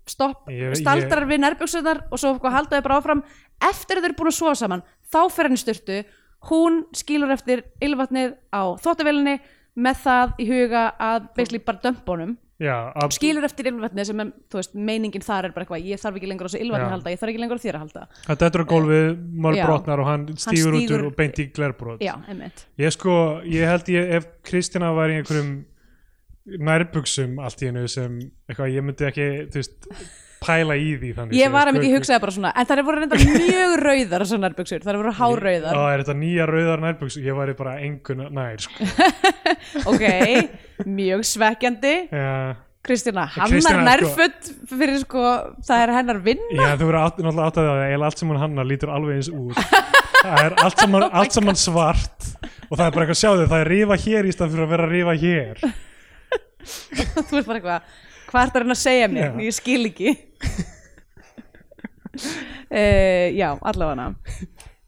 stopp, 0.07 0.47
Ég- 0.47 0.77
staldrar 0.79 1.27
við 1.27 1.41
nærbjöksunar 1.43 1.99
og 2.07 2.21
svo 2.23 2.31
halda 2.39 2.79
þau 2.79 2.85
bara 2.87 3.01
áfram. 3.01 3.23
Eftir 3.67 3.99
að 3.99 4.05
þau 4.05 4.07
eru 4.13 4.17
búin 4.21 4.31
að 4.31 4.37
sofa 4.39 4.55
saman 4.63 4.83
þá 5.11 5.19
fer 5.35 5.43
hann 5.49 5.59
í 5.59 5.61
styrtu 5.65 5.99
hún 6.49 6.81
skilur 6.95 7.31
eftir 7.35 7.63
ylvatnið 7.83 8.35
á 8.53 8.61
þóttavélinni 8.83 9.37
með 9.77 10.03
það 10.03 10.35
í 10.41 10.49
huga 10.49 10.83
að 10.97 11.31
basically 11.37 11.63
bara 11.65 11.81
já, 12.61 12.73
að, 12.97 13.13
skilur 13.17 13.45
eftir 13.45 13.69
ylvatnið 13.71 14.09
sem 14.09 14.21
er, 14.23 14.29
veist, 14.55 14.75
meiningin 14.89 15.25
þar 15.25 15.47
er 15.49 15.53
bara 15.55 15.65
eitthvað, 15.65 15.87
ég 15.91 16.01
þarf 16.01 16.19
ekki 16.19 16.29
lengur 16.31 16.47
á 16.47 16.49
þessu 16.49 16.61
ylvatni 16.63 16.83
Já. 16.83 16.87
að 16.87 16.95
halda 16.95 17.13
ég 17.13 17.21
þarf 17.21 17.33
ekki 17.33 17.41
lengur 17.43 17.61
á 17.61 17.65
þér 17.65 17.77
að 17.77 17.83
halda 17.85 18.05
þetta 18.27 18.47
er 18.49 18.63
á 18.65 18.71
gólfið 18.71 19.09
mál 19.45 19.53
Já. 19.57 19.63
brotnar 19.67 20.01
og 20.01 20.09
hann 20.09 20.27
stígur 20.33 20.77
út 20.77 20.81
stígur- 20.81 21.03
úr 21.03 21.09
og 21.11 21.17
beint 21.19 21.41
í 21.41 21.47
einmitt 22.27 22.63
ég 22.81 22.95
sko, 22.95 23.17
ég 23.45 23.69
held 23.69 23.91
ég 23.93 24.13
ef 24.17 24.29
Kristina 24.49 24.93
var 24.97 25.13
í 25.13 25.19
einhverjum 25.19 25.51
nærbuxum 26.57 27.37
allt 27.43 27.61
í 27.61 27.69
hennu 27.69 27.85
sem 27.91 28.17
eitthvað, 28.47 28.73
ég 28.73 28.87
myndi 28.87 29.09
ekki, 29.11 29.29
þú 29.51 29.61
veist 29.61 29.91
pæla 30.47 30.77
í 30.79 30.89
því 31.01 31.09
þannig 31.17 31.37
ég 31.37 31.51
var 31.53 31.67
að 31.67 31.73
sko, 31.73 31.77
myndi, 31.77 31.89
ég 31.91 31.97
hugsaði 31.99 32.21
bara 32.25 32.35
svona 32.37 32.51
en 32.55 32.67
það 32.69 32.77
er 32.81 32.85
voru 32.87 33.01
reynda 33.03 33.19
mjög 33.23 33.73
rauðar 33.87 34.23
þessar 34.25 34.41
nærbjöksur 34.45 34.85
það 34.85 34.93
er 34.93 34.99
voru 35.01 35.15
hárauðar 35.21 35.75
Á, 35.77 35.81
er 35.93 36.03
þetta 36.05 36.15
nýja 36.21 36.47
rauðar 36.49 36.83
nærbuxum? 36.87 37.25
Ég 37.27 37.37
væri 37.41 37.57
bara 37.59 37.75
engun 37.83 38.23
nær 38.37 38.63
sko. 38.63 38.87
ok, 39.91 40.05
mjög 40.87 41.25
svekkjandi. 41.27 41.93
Já, 42.11 42.31
Kristína, 42.87 43.25
hannar 43.27 43.59
sko- 43.65 43.83
nærföt 43.83 44.49
fyrir 44.71 44.99
sko, 45.01 45.23
það 45.67 45.81
er 45.83 45.91
hennar 45.97 46.19
vinna? 46.23 46.49
Já, 46.55 46.69
þú 46.79 46.85
verður 46.87 46.99
átt, 47.01 47.17
náttúrulega 47.19 47.47
átt 47.51 47.57
að 47.59 47.67
það 47.67 47.81
eiginlega 47.87 48.07
allt 48.11 48.21
sem 48.21 48.31
hún 48.31 48.39
hannar 48.39 48.69
lítur 48.69 48.93
alveg 48.95 49.17
eins 49.19 49.31
út. 49.33 49.59
Það 50.17 50.39
er 50.43 50.53
allt 50.63 50.81
saman, 50.81 51.03
allt 51.19 51.35
saman 51.35 51.57
svart. 51.59 52.29
Og 52.67 52.71
það 52.79 52.85
er 52.87 52.95
bara 52.95 53.03
eitthvað 53.05 53.19
sjáðu, 53.19 53.43
það 53.51 53.61
er 53.63 53.69
rífa 53.71 53.97
hér 54.01 54.27
í 54.27 54.31
stað 54.33 54.49
fyrir 54.55 54.65
að 54.65 54.71
vera 54.73 54.87
að 54.87 54.95
rífa 54.95 55.13
hér. 55.21 55.61
Þú 56.67 57.37
ert 57.37 57.47
bara 57.51 57.59
eitthvað, 57.59 57.91
hvað 58.31 58.41
ert 58.47 58.57
að 58.57 58.63
reyna 58.63 58.75
að 58.75 58.81
segja 58.81 59.09
mér? 59.13 59.27
Já. 59.29 59.45
ég 59.45 59.55
skil 59.55 59.79
ekki 59.91 60.15
uh, 62.71 63.27
já, 63.41 63.49
allavega. 63.61 64.13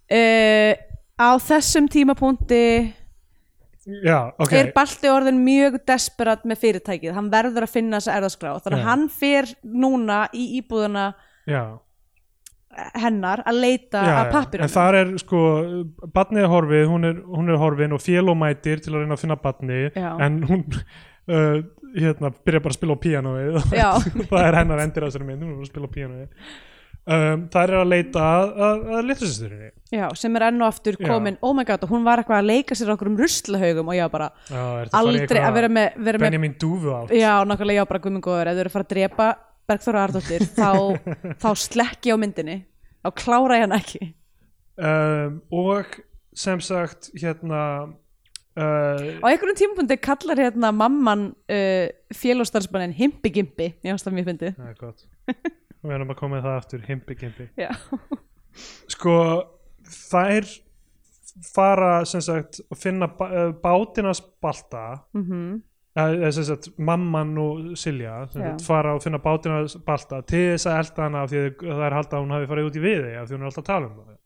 Uh, 0.10 0.74
á 1.20 1.30
þessum 1.44 1.90
tímapunkti 1.92 2.64
já, 4.04 4.32
ok. 4.38 4.54
er 4.54 4.72
Balti 4.76 5.12
orðin 5.12 5.42
mjög 5.44 5.80
desperat 5.88 6.46
með 6.48 6.64
fyrirtækið, 6.64 7.14
hann 7.18 7.30
verður 7.34 7.68
að 7.68 7.76
finna 7.76 8.00
þessa 8.00 8.18
erðaskrá 8.20 8.56
þannig 8.64 8.80
að 8.80 8.90
hann 8.90 9.06
fer 9.14 9.52
núna 9.64 10.24
í 10.36 10.46
íbúðuna 10.60 11.12
já, 11.50 11.64
hennar 13.00 13.44
að 13.50 13.62
leita 13.64 14.04
já, 14.04 14.14
að 14.14 14.24
já. 14.24 14.32
pappirunum 14.36 14.68
en 14.68 14.74
þar 14.74 15.00
er 15.00 15.14
sko 15.22 15.44
badnið 16.16 16.46
er 16.46 16.54
horfið, 16.54 16.86
hún 16.92 17.10
er, 17.10 17.22
hún 17.26 17.52
er 17.52 17.62
horfin 17.62 17.96
og 17.98 18.04
félómætir 18.04 18.84
til 18.84 18.94
að 18.94 19.04
reyna 19.04 19.18
að 19.18 19.24
finna 19.26 19.40
badni 19.42 19.82
Já. 19.96 20.12
en 20.26 20.42
hún 20.50 20.66
uh, 20.70 21.60
hérna, 21.96 22.34
byrja 22.46 22.64
bara 22.66 22.76
að 22.76 22.80
spila 22.80 22.98
á 22.98 23.00
Já. 23.82 23.90
það 24.30 24.42
er 24.48 24.60
hennar 24.62 24.84
endir 24.84 25.06
á 25.06 25.08
þessari 25.10 25.30
mynd 25.30 25.46
hún 25.46 25.56
er 25.56 25.64
að 25.64 25.72
spila 25.72 25.90
á 25.90 25.96
píanóið 25.96 26.28
um, 27.10 27.44
það 27.54 27.62
er 27.64 27.76
að 27.80 27.92
leita 27.94 28.24
að, 28.30 28.54
að, 28.68 28.88
að 29.00 29.10
litlusisturinni 29.10 29.72
Já, 29.96 30.06
sem 30.22 30.40
er 30.40 30.48
enn 30.50 30.62
og 30.62 30.70
aftur 30.70 31.00
Já. 31.00 31.10
komin 31.10 31.40
oh 31.42 31.54
my 31.58 31.68
god, 31.68 31.86
og 31.86 31.94
hún 31.96 32.08
var 32.08 32.22
eitthvað 32.22 32.42
að 32.44 32.50
leika 32.52 32.78
sér 32.78 32.94
okkur 32.96 33.12
um 33.12 33.20
ruslahaugum 33.20 33.92
og 33.92 34.00
ég 34.00 34.08
var 34.08 34.16
bara 34.16 34.32
Já, 34.50 34.64
aldrei 35.02 35.44
að 35.44 35.60
vera 35.60 35.72
með, 35.80 36.02
vera 36.10 36.22
með 36.22 36.28
Benjamin 36.30 36.58
Dúfu 36.62 36.96
átt? 36.96 37.14
Já, 37.16 37.34
nákvæmlega, 37.50 37.84
já, 37.84 37.90
bara 37.94 38.04
gummingóður 38.06 38.52
ef 38.52 38.60
þau 38.60 38.64
eru 38.66 38.74
að 38.74 38.78
fara 38.78 38.88
að 38.90 38.94
drepa 38.96 39.30
Bergþóra 39.70 40.04
Ardóttir 40.08 40.46
þá, 40.60 40.72
þá 41.42 41.50
slekki 41.62 42.14
á 42.14 42.18
myndinni. 42.20 42.60
Þá 43.06 43.10
klára 43.22 43.60
ég 43.60 43.66
hann 43.68 43.78
ekki. 43.78 44.12
Um, 44.80 45.42
og 45.54 46.00
sem 46.40 46.62
sagt 46.64 47.12
hérna 47.20 47.62
uh, 48.60 49.24
á 49.24 49.26
einhverjum 49.32 49.58
tímapunkti 49.64 50.00
kallar 50.04 50.44
hérna 50.44 50.74
mamman 50.76 51.30
uh, 51.32 51.88
félagsstarfsmannin 52.16 52.98
Himpi 53.00 53.32
Gimpi, 53.34 53.72
ég 53.80 53.96
finnst 53.96 54.06
það 54.10 54.20
það 54.60 54.70
er 54.70 54.78
gott. 54.80 55.08
Við 55.80 55.96
erum 55.96 56.12
að 56.12 56.20
koma 56.20 56.38
með 56.38 56.48
það 56.48 56.58
aftur, 56.60 56.82
himpi 56.90 57.16
gimpi 57.20 57.48
Já, 57.60 57.70
sko 58.92 59.16
þær 59.88 60.50
fara 61.54 61.92
sem 62.10 62.24
sagt 62.26 62.60
að 62.68 62.80
finna 62.82 63.08
eh, 63.30 63.50
bátinas 63.64 64.22
balta 64.44 65.06
mhm. 65.16 65.66
Eða 66.00 66.30
sem 66.32 66.46
sagt 66.48 66.68
mamman 66.80 67.32
og 67.42 67.72
Silja 67.80 68.22
sagt 68.32 68.62
fara 68.64 68.94
og 68.96 69.02
finna 69.04 69.20
bátinas 69.20 69.74
balta 69.84 70.22
til 70.22 70.54
þess 70.54 70.68
að 70.70 70.78
elda 70.84 71.08
hana 71.08 71.24
af 71.26 71.32
því 71.32 71.42
að 71.42 71.64
það 71.66 71.86
er 71.88 71.96
halda 71.98 72.16
að 72.16 72.24
hún 72.24 72.36
hafi 72.36 72.50
farið 72.52 72.68
út 72.70 72.78
í 72.78 72.84
viði 72.84 73.16
af 73.20 73.26
því 73.28 73.36
hún 73.36 73.42
er 73.42 73.50
alltaf 73.50 73.64
að 73.64 73.70
tala 73.72 73.90
um 73.90 73.96
það 73.98 74.19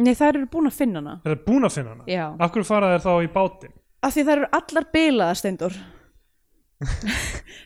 Nei, 0.00 0.14
þær 0.16 0.30
eru 0.38 0.46
búin 0.50 0.70
að 0.70 0.76
finna 0.78 1.02
hana. 1.02 1.18
Það 1.24 1.34
er 1.34 1.44
búin 1.44 1.68
að 1.68 1.74
finna 1.76 1.94
hana? 1.94 2.06
Já, 2.08 2.24
Af 2.32 2.52
hverju 2.54 2.68
fara 2.68 2.94
þær 2.94 3.04
þá 3.04 3.12
í 3.20 3.30
bátinn? 3.34 3.74
af 4.00 4.14
því 4.14 4.24
þær 4.26 4.38
eru 4.38 4.48
allar 4.56 4.86
bilaðar 4.94 5.40
steindur 5.40 5.74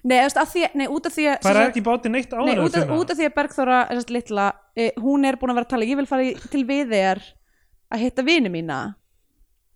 Nei, 0.05 0.17
eftir, 0.19 0.47
því, 0.51 0.65
nei, 0.75 0.89
út 0.91 1.05
af 1.07 1.15
því 1.15 1.27
að 1.31 1.45
Það 1.45 1.59
er 1.61 1.69
ekki 1.69 1.81
í 1.81 1.87
bátinn 1.87 2.15
neitt 2.17 2.33
áður 2.35 2.49
Nei, 2.49 2.65
út 2.65 2.79
af, 2.81 2.89
út 2.97 3.13
af 3.15 3.19
því 3.21 3.29
að 3.29 3.37
Bergþóra 3.37 3.77
þessast 3.93 4.11
litla, 4.11 4.47
e, 4.75 4.89
hún 4.99 5.29
er 5.29 5.39
búin 5.39 5.53
að 5.53 5.61
vera 5.61 5.69
að 5.69 5.71
tala. 5.71 5.87
Ég 5.87 6.01
vil 6.01 6.09
fara 6.11 6.27
í, 6.27 6.33
til 6.51 6.65
við 6.67 6.91
þér 6.91 7.21
að 7.95 8.03
hitta 8.03 8.25
vini 8.27 8.51
mína. 8.51 8.79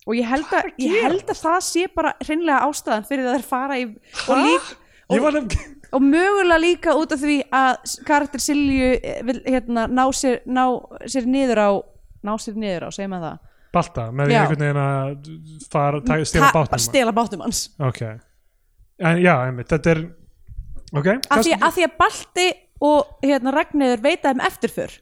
Og 0.09 0.19
ég 0.19 0.27
held, 0.27 0.51
að 0.59 0.73
ég 0.82 1.07
held 1.07 1.23
að 1.31 1.39
það 1.39 1.59
sé 1.69 1.86
bara 1.95 2.16
hreinlega 2.24 2.66
ástæðan 2.66 3.07
fyrir 3.07 3.28
að 3.28 3.39
þær 3.39 3.47
fara 3.47 3.78
í 3.78 3.86
og, 3.86 4.43
lík, 4.43 4.69
var 5.23 5.39
nefn 5.39 5.77
og 5.95 6.05
mögulega 6.05 6.61
líka 6.61 6.97
út 6.99 7.15
af 7.15 7.23
því 7.23 7.39
að 7.55 7.95
karakter 8.09 8.43
Silju 8.43 8.90
eh, 8.99 9.23
vil 9.24 9.39
hérna, 9.47 9.86
ná, 9.86 10.03
sér, 10.12 10.43
ná 10.51 10.65
sér 11.07 11.31
niður 11.31 11.62
á 11.62 11.70
ná 12.27 12.32
sér 12.43 12.59
niður 12.59 12.89
á, 12.89 12.90
segir 12.95 13.11
maður 13.12 13.28
það? 13.28 13.55
Balta, 13.78 14.07
með 14.16 14.31
því 14.31 14.39
einhvern 14.39 14.65
veginn 14.65 14.81
að 14.82 15.69
fara, 15.69 16.01
ta- 16.01 16.16
stela 16.24 16.49
bátnum 16.57 16.81
stela 16.81 17.12
bátnum 17.12 17.45
hans 17.45 17.61
Ok. 17.85 18.01
En 18.99 19.20
já, 19.23 19.35
einmitt, 19.45 19.69
þetta 19.70 19.93
er 19.93 20.01
Ok, 20.97 21.09
af 21.28 21.45
því, 21.45 21.53
því 21.77 21.85
að 21.85 21.97
Balti 22.01 22.47
og 22.81 23.24
hérna, 23.24 23.53
Ragnir 23.53 24.01
veita 24.01 24.31
þeim 24.31 24.40
eftirför. 24.47 24.95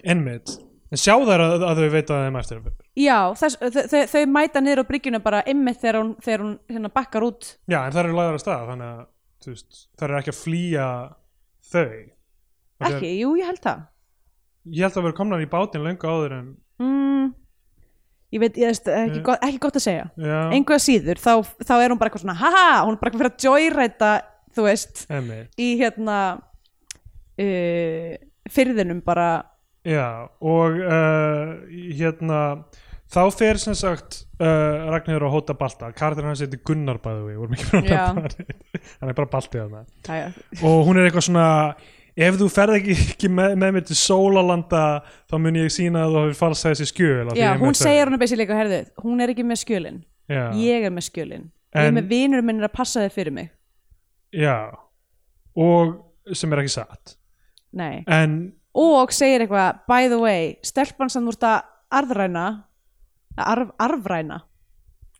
Einmitt. 0.00 0.54
En 0.92 1.00
sjá 1.00 1.14
þær 1.24 1.42
að, 1.44 1.64
að 1.68 1.78
þau 1.80 1.90
veita 1.92 2.16
þeim 2.20 2.38
eftir 2.40 2.58
Já, 3.00 3.16
þess, 3.40 3.56
þau, 3.88 4.00
þau, 4.12 4.22
mæta 4.28 4.60
niður 4.60 4.82
á 4.84 4.88
bryggjuna 4.88 5.20
bara 5.24 5.40
ymmið 5.48 5.78
þegar 5.80 5.98
hún, 6.00 6.10
þegar 6.24 6.42
hún 6.44 6.56
hérna, 6.68 6.90
bakkar 6.92 7.26
út. 7.28 7.48
Já, 7.68 7.78
en 7.82 7.94
þær 7.94 8.02
eru 8.06 8.16
lagðar 8.18 8.36
að 8.36 8.42
stað 8.44 8.66
Þannig 8.72 8.90
að, 8.90 9.62
þær 10.00 10.08
eru 10.08 10.18
ekki 10.18 10.32
að 10.34 10.40
flýja 10.40 10.88
þau. 11.72 11.86
Ekki, 12.88 13.12
jú, 13.22 13.32
ég 13.40 13.48
held 13.48 13.62
það 13.64 13.86
Ég 14.70 14.84
held 14.86 14.96
að 15.00 15.06
vera 15.08 15.16
komnar 15.18 15.42
í 15.42 15.48
bátinn 15.50 15.82
löngu 15.82 16.06
áður 16.06 16.36
en 16.38 16.50
mm, 16.78 17.30
Ég 18.32 18.40
veit, 18.40 18.54
ég 18.56 18.70
veist, 18.70 18.86
ekki, 18.88 19.18
Mm. 19.18 19.24
gott, 19.26 19.42
ekki 19.44 19.58
gott 19.60 19.74
að 19.76 19.82
segja. 19.84 20.04
Já, 20.16 20.36
að 20.78 20.84
síður, 20.86 21.18
þá, 21.20 21.32
þá 21.68 21.72
er 21.82 21.90
hún 21.92 21.98
bara 22.00 22.08
eitthvað 22.08 22.22
svona 22.24 22.36
Haha, 22.40 22.68
hún 22.86 22.94
er 22.94 23.00
bara 23.02 23.10
eitthvað 23.10 23.24
fyrir 23.24 23.32
að 23.34 23.44
joyræta 23.48 24.12
Þú 24.56 24.64
veist, 24.68 25.02
einmitt. 25.12 25.50
í 25.60 25.66
hérna 25.80 26.16
uh, 27.40 28.14
Fyrðinum 28.52 29.02
bara. 29.04 29.28
Já, 29.86 30.28
og 30.40 30.78
uh, 30.78 31.52
hérna 31.96 32.40
þá 33.12 33.22
fer 33.34 33.58
sem 33.60 33.74
sagt 33.76 34.22
uh, 34.40 34.88
Ragnhjóður 34.92 35.26
að 35.28 35.34
hóta 35.36 35.56
Balta. 35.58 35.90
Karakter 35.96 36.24
hans 36.28 36.42
heitir 36.44 36.60
Gunnar 36.66 37.00
bæðu 37.02 37.26
við 37.30 37.40
vorum 37.42 37.56
ekki 37.58 37.68
fyrir 37.70 37.92
Já. 37.96 38.04
hann. 38.12 38.28
er 39.10 39.16
bara 39.18 39.30
Balti 39.32 39.60
þarna. 39.60 39.82
Æja, 40.08 40.30
og 40.62 40.86
hún 40.88 41.00
er 41.02 41.08
eitthvað 41.10 41.26
svona 41.28 41.46
ef 42.16 42.36
þú 42.40 42.48
ferð 42.52 42.76
ekki, 42.78 42.96
ekki 43.14 43.30
með, 43.32 43.56
með 43.60 43.74
mér 43.76 43.84
til 43.88 43.96
Sólalanda 43.96 44.82
þá 45.30 45.34
mun 45.40 45.58
ég 45.62 45.72
sína 45.72 46.04
að 46.06 46.14
þú 46.14 46.22
hefur 46.26 46.38
falsað 46.42 46.74
þessi 46.74 46.88
skjöl 46.92 47.34
Já, 47.38 47.50
hún 47.60 47.76
segir 47.78 48.08
hún 48.10 48.18
að 48.18 48.24
besi 48.24 48.38
líka, 48.40 48.58
herðu 48.58 48.80
Hún 49.04 49.24
er 49.24 49.32
ekki 49.32 49.46
með 49.48 49.62
skjölin, 49.64 50.00
já, 50.28 50.42
ég 50.58 50.86
er 50.88 50.94
með 50.94 51.08
skjölin. 51.08 51.50
Ég 51.72 51.80
er 51.86 51.88
En- 51.88 51.96
með 51.96 52.08
vinur 52.12 52.42
minn 52.44 52.60
að 52.60 52.72
passa 52.76 53.00
þig 53.06 53.14
fyrir 53.14 53.32
mig. 53.32 53.48
Já, 54.32 54.72
og 55.56 56.34
sem 56.36 56.52
er 56.52 56.60
ekki 56.62 56.74
satt. 56.74 57.16
Nei, 57.72 58.04
en 58.06 58.52
og 58.76 59.12
segir 59.12 59.44
eitthvað 59.44 59.80
by 59.88 60.08
the 60.08 60.18
way, 60.20 60.56
stelpan 60.64 61.10
sem 61.12 61.24
þú 61.24 61.32
ert 61.34 61.46
að 61.48 61.58
arðræna 61.92 62.44
arf, 63.36 63.70
arfræna 63.80 64.38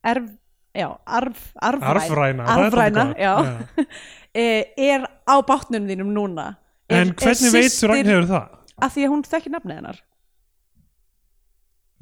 erf, 0.05 0.29
já, 0.77 0.89
arf, 1.07 1.53
arfræna 1.61 1.93
arfræna 1.93 2.47
arfræna, 2.57 3.07
já, 3.17 3.35
gott. 3.37 3.87
Eh, 4.33 4.73
er 4.81 5.03
á 5.29 5.37
bátnum 5.45 5.85
þínum 5.85 6.09
núna 6.09 6.55
en 6.99 7.13
hvernig 7.19 7.53
veit 7.55 7.75
þú 7.77 7.91
Ragnhjóður 7.93 8.29
það? 8.33 8.49
að 8.83 8.95
því 8.97 9.05
að 9.07 9.13
hún 9.13 9.23
þekkir 9.33 9.55
nafnið 9.57 9.77
hennar. 9.81 10.01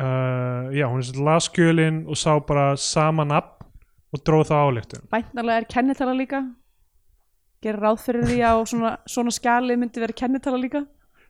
Uh, 0.01 0.71
já, 0.73 0.87
hún 0.89 1.03
er 1.03 1.19
las 1.27 1.49
skjölin 1.51 1.99
og 2.09 2.17
sá 2.17 2.33
bara 2.41 2.71
sama 2.81 3.27
nafn 3.29 3.67
og 4.17 4.23
dróð 4.25 4.47
það 4.49 4.63
álíktun 4.71 5.03
bæntnalega 5.13 5.61
er 5.61 5.67
kennitala 5.69 6.15
líka. 6.17 6.41
Gerir 7.61 7.83
ráð 7.85 7.99
fyrir 8.07 8.25
því 8.31 8.39
að 8.49 8.63
svona, 8.71 8.95
svona 9.05 9.35
skjali 9.37 9.77
myndi 9.77 10.01
vera 10.01 10.17
kennitala 10.17 10.57
líka. 10.63 10.81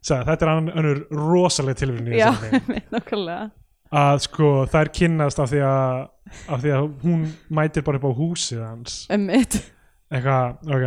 Sæði, 0.07 0.23
þetta 0.28 0.47
er 0.47 0.53
ann- 0.53 0.70
önnur 0.78 1.01
rosaleg 1.11 1.81
tilvíðin 1.81 2.12
í 2.15 2.20
já, 2.20 2.31
nákvæmlega. 2.95 3.51
Að 3.91 4.23
sko 4.28 4.53
þær 4.70 4.93
kynnast 4.95 5.43
af 5.43 5.51
því 5.51 5.65
að, 5.66 6.07
af 6.55 6.62
því 6.62 6.74
að 6.77 6.87
hún 7.03 7.24
mætir 7.51 7.82
bara 7.82 7.99
upp 7.99 8.07
á 8.07 8.12
húsið 8.23 8.62
hans. 8.62 9.01
Ummitt 9.11 9.59
eitthvað, 10.15 10.61
ok 10.70 10.87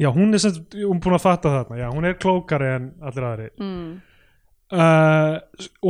já, 0.00 0.08
hún 0.14 0.34
er 0.34 0.42
sem 0.42 0.58
hún 0.74 0.98
er 0.98 1.04
búin 1.04 1.16
að 1.18 1.24
fatta 1.26 1.52
þarna. 1.52 1.78
Já, 1.82 1.86
hún 1.92 2.08
er 2.08 2.18
klókari 2.18 2.72
en 2.74 2.90
allir 3.04 3.28
aðri 3.28 3.48
mm. 3.60 3.94
uh, 4.74 5.38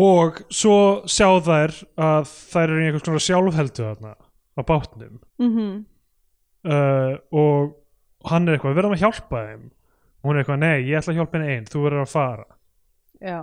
og 0.05 0.45
svo 0.53 0.77
sjá 1.09 1.29
þær 1.49 1.75
að 1.97 2.31
þær 2.31 2.69
eru 2.69 2.83
í 2.83 2.87
einhvers 2.89 3.09
konar 3.09 3.27
sjálfheldu 3.27 3.89
þarna 3.89 4.15
á 4.15 4.61
bátnum. 4.63 5.19
Mm 5.43 5.83
uh, 6.65 7.17
og 7.35 7.75
hann 8.31 8.49
er 8.49 8.57
eitthvað, 8.57 8.73
við 8.73 8.81
verðum 8.81 8.97
að 8.97 9.05
hjálpa 9.05 9.43
þeim. 9.49 9.67
Og 10.25 10.31
hún 10.31 10.37
er 10.37 10.43
eitthvað, 10.43 10.63
nei, 10.63 10.87
ég 10.89 10.99
ætla 11.01 11.13
að 11.13 11.21
hjálpa 11.21 11.39
henni 11.39 11.53
einn 11.55 11.69
þú 11.69 11.85
verður 11.85 12.05
að 12.05 12.15
fara. 12.15 12.47
Já. 13.21 13.39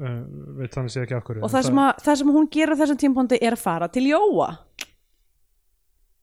Uh, 0.00 0.18
veit 0.58 0.74
þannig 0.74 0.94
sé 0.94 1.04
ekki 1.04 1.16
af 1.18 1.24
hverju 1.26 1.42
og 1.44 1.50
það 1.52 1.64
sem, 1.66 1.78
að, 1.82 1.88
það 2.06 2.14
sem 2.16 2.28
hún 2.32 2.46
gerir 2.54 2.72
á 2.72 2.80
þessum 2.80 2.98
tímpóndi 3.02 3.36
er 3.36 3.56
að 3.56 3.60
fara 3.60 3.88
til 3.92 4.06
Jóa. 4.08 4.46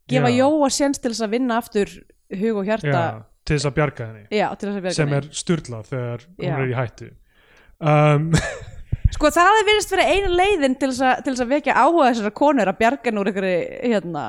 Gefa 0.09 0.31
Já. 0.31 0.37
Jóa 0.39 0.69
séns 0.73 1.01
til 1.03 1.11
þess 1.11 1.25
að 1.27 1.35
vinna 1.35 1.59
aftur 1.61 1.91
hug 2.33 2.61
og 2.61 2.65
hjarta 2.67 2.93
já, 2.93 3.19
til 3.47 3.57
þess 3.57 3.69
að 3.69 3.77
bjarga 3.77 4.07
henni 4.09 4.23
Já, 4.39 4.47
að 4.51 4.81
bjarga 4.81 4.95
sem 4.97 5.13
henni. 5.13 5.19
er 5.21 5.29
styrlað 5.41 5.91
þegar 5.93 6.25
hún 6.37 6.57
er 6.57 6.71
í 6.71 6.75
hættu 6.77 7.11
um, 7.79 8.31
Sko 9.15 9.29
það 9.31 9.61
er 9.61 9.67
virðist 9.69 9.93
vera 9.93 10.07
eina 10.11 10.31
leiðin 10.33 10.75
til 10.79 10.89
þess, 10.91 11.03
að, 11.07 11.29
að 11.45 11.51
vekja 11.53 11.75
áhuga 11.79 12.09
þessara 12.09 12.33
konur 12.35 12.67
að 12.67 12.79
bjarga 12.81 13.13
einhverju, 13.13 13.59
hérna, 13.87 14.23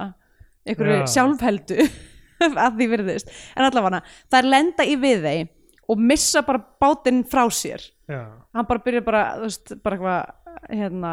einhverju 0.69 1.01
Já. 1.01 1.07
sjálfheldu 1.17 1.79
að 2.65 2.77
því 2.79 2.87
virðist. 2.93 3.33
En 3.57 3.67
allavega 3.67 4.01
það 4.31 4.39
er 4.39 4.51
lenda 4.53 4.87
í 4.87 4.95
við 5.03 5.27
þeim 5.27 5.51
og 5.89 6.05
missa 6.11 6.45
bara 6.47 6.61
bátinn 6.81 7.25
frá 7.27 7.43
sér. 7.51 7.83
já. 8.07 8.23
Hann 8.55 8.69
bara 8.69 8.85
byrja 8.85 9.03
bara, 9.05 9.23
veist, 9.43 9.73
bara 9.83 9.97
eitthvað, 9.97 10.63
hérna, 10.71 11.13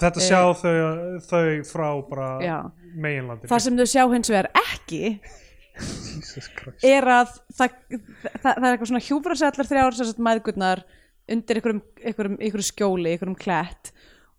þetta 0.00 0.24
sjá 0.24 0.40
þau, 0.56 0.74
þau 1.28 1.46
frá 1.68 1.88
bara 2.08 2.28
meginlandi 2.96 3.50
það 3.50 3.64
sem 3.66 3.78
þau 3.78 3.88
sjá 3.94 4.04
hins 4.14 4.32
vegar 4.32 4.50
ekki. 4.62 5.20
Er 6.86 7.08
að 7.08 7.36
það, 7.56 7.76
það, 7.98 8.42
það 8.42 8.64
er 8.66 8.72
eitthvað 8.72 8.90
svona 8.90 9.04
hjúfra 9.06 9.36
sér 9.38 9.50
allar 9.52 9.96
sem 9.96 10.08
sagt 10.10 10.22
maðgurnar 10.22 10.82
undir 11.32 11.60
einhverjum, 11.60 11.82
einhverjum, 12.02 12.38
einhverjum 12.40 12.68
skjóli, 12.68 13.12
einhverjum 13.12 13.38
klætt. 13.38 13.92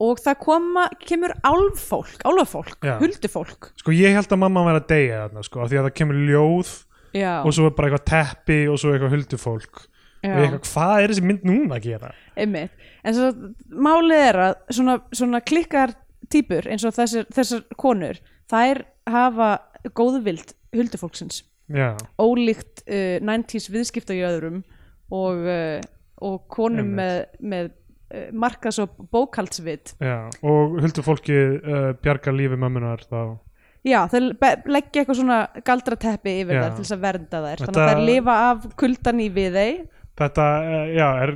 Og 0.04 0.20
það 0.20 0.40
koma, 0.42 0.88
kemur 1.06 1.32
álfólk, 1.46 2.24
álfafólk, 2.28 2.80
Já. 2.84 2.98
huldufólk. 3.00 3.70
Sko 3.80 3.94
ég 3.96 4.16
held 4.18 4.34
að 4.34 4.42
mamma 4.42 4.66
væri 4.68 4.82
að 4.82 4.90
deyja 4.90 5.22
þarna 5.24 5.46
sko, 5.48 5.68
því 5.70 5.80
að 5.80 5.88
það 5.88 5.98
kemur 6.00 6.22
ljóð 6.28 6.72
Já, 7.14 7.34
og 7.46 7.54
svo 7.56 7.70
bara 7.78 7.90
eitthvað 7.90 8.08
teppi 8.10 8.60
og 8.72 8.80
svo 8.82 8.94
eitthvað 8.94 9.16
huldufólk. 9.18 9.84
Og 10.24 10.28
já, 10.28 10.34
eitthvað, 10.40 10.66
hvað 10.72 10.96
er 10.98 11.14
þessi 11.14 11.26
mynd 11.30 11.46
núna 11.48 11.78
að 11.78 11.88
gera? 11.88 12.12
Einmitt. 12.40 12.84
En 13.04 13.18
svo 13.18 13.30
málið 13.86 14.26
er 14.32 14.42
að 14.48 14.54
svona, 14.80 14.98
svona 15.14 15.44
klikkar 15.46 15.96
típur 16.34 16.68
eins 16.72 16.86
og 16.88 16.96
þessar 16.98 17.66
konur, 17.80 18.20
þær 18.52 18.84
hafa 19.14 19.50
góðvild 19.96 20.56
huldufólksins 20.74 21.44
já, 21.74 21.94
ólíkt 22.20 22.84
uh, 22.88 23.20
90s 23.24 23.70
viðskiptajöðurum 23.74 24.60
og, 25.14 25.48
uh, 25.48 25.80
og 26.24 26.44
konum 26.52 26.94
með, 26.98 27.24
með 27.40 27.72
uh, 27.72 28.28
markas 28.34 28.80
og 28.84 28.94
bókaldsvit 29.14 29.96
já 30.04 30.18
og 30.42 30.78
huldufólki 30.84 31.38
uh, 31.38 31.90
bjargar 32.04 32.36
lífi 32.36 32.60
mömmunar 32.60 33.06
þá. 33.08 33.38
Já, 33.84 34.00
be- 34.40 34.56
leggja 34.72 35.02
eitthvað 35.02 35.18
svona 35.20 35.38
galdrateppi 35.68 36.38
yfir 36.44 36.56
þær 36.56 36.70
til 36.78 36.86
þess 36.86 36.96
að 36.96 37.02
vernda 37.04 37.42
þær. 37.44 37.64
Þannig 37.66 37.82
að 37.84 37.90
þær 37.90 38.06
lifa 38.08 38.36
af 38.52 38.68
kuldan 38.80 39.20
í 39.20 39.26
við 39.36 39.58
þeir 39.58 39.82
þetta, 40.22 40.46
uh, 40.64 40.86
já, 40.94 41.08
er 41.26 41.34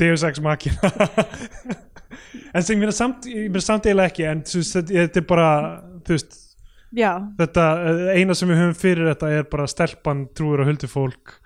Deus 0.00 0.24
Ex 0.26 0.40
Machina. 0.42 0.90
En 2.56 2.64
sem 2.64 2.74
ég 2.74 2.80
meina 2.80 2.94
samt 2.96 3.26
ég 3.28 3.50
meina 3.52 3.60
samt 3.62 3.86
eiginlega 3.86 4.08
ekki 4.10 4.24
en 4.26 4.40
þú 4.48 4.60
veist, 4.62 4.74
þetta 4.78 4.94
þetta 5.02 5.20
er 5.20 5.26
bara 5.28 5.48
þú 6.06 6.14
veist, 6.14 6.36
Já, 6.96 7.12
þetta 7.36 7.64
uh, 7.76 8.04
eina 8.16 8.36
sem 8.38 8.48
við 8.48 8.62
höfum 8.62 8.76
fyrir 8.78 9.10
þetta 9.10 9.32
er 9.36 9.48
bara 9.50 9.68
stelpan 9.68 10.26
trúir 10.36 10.62
og 10.64 10.70
huldufólk 10.70 11.38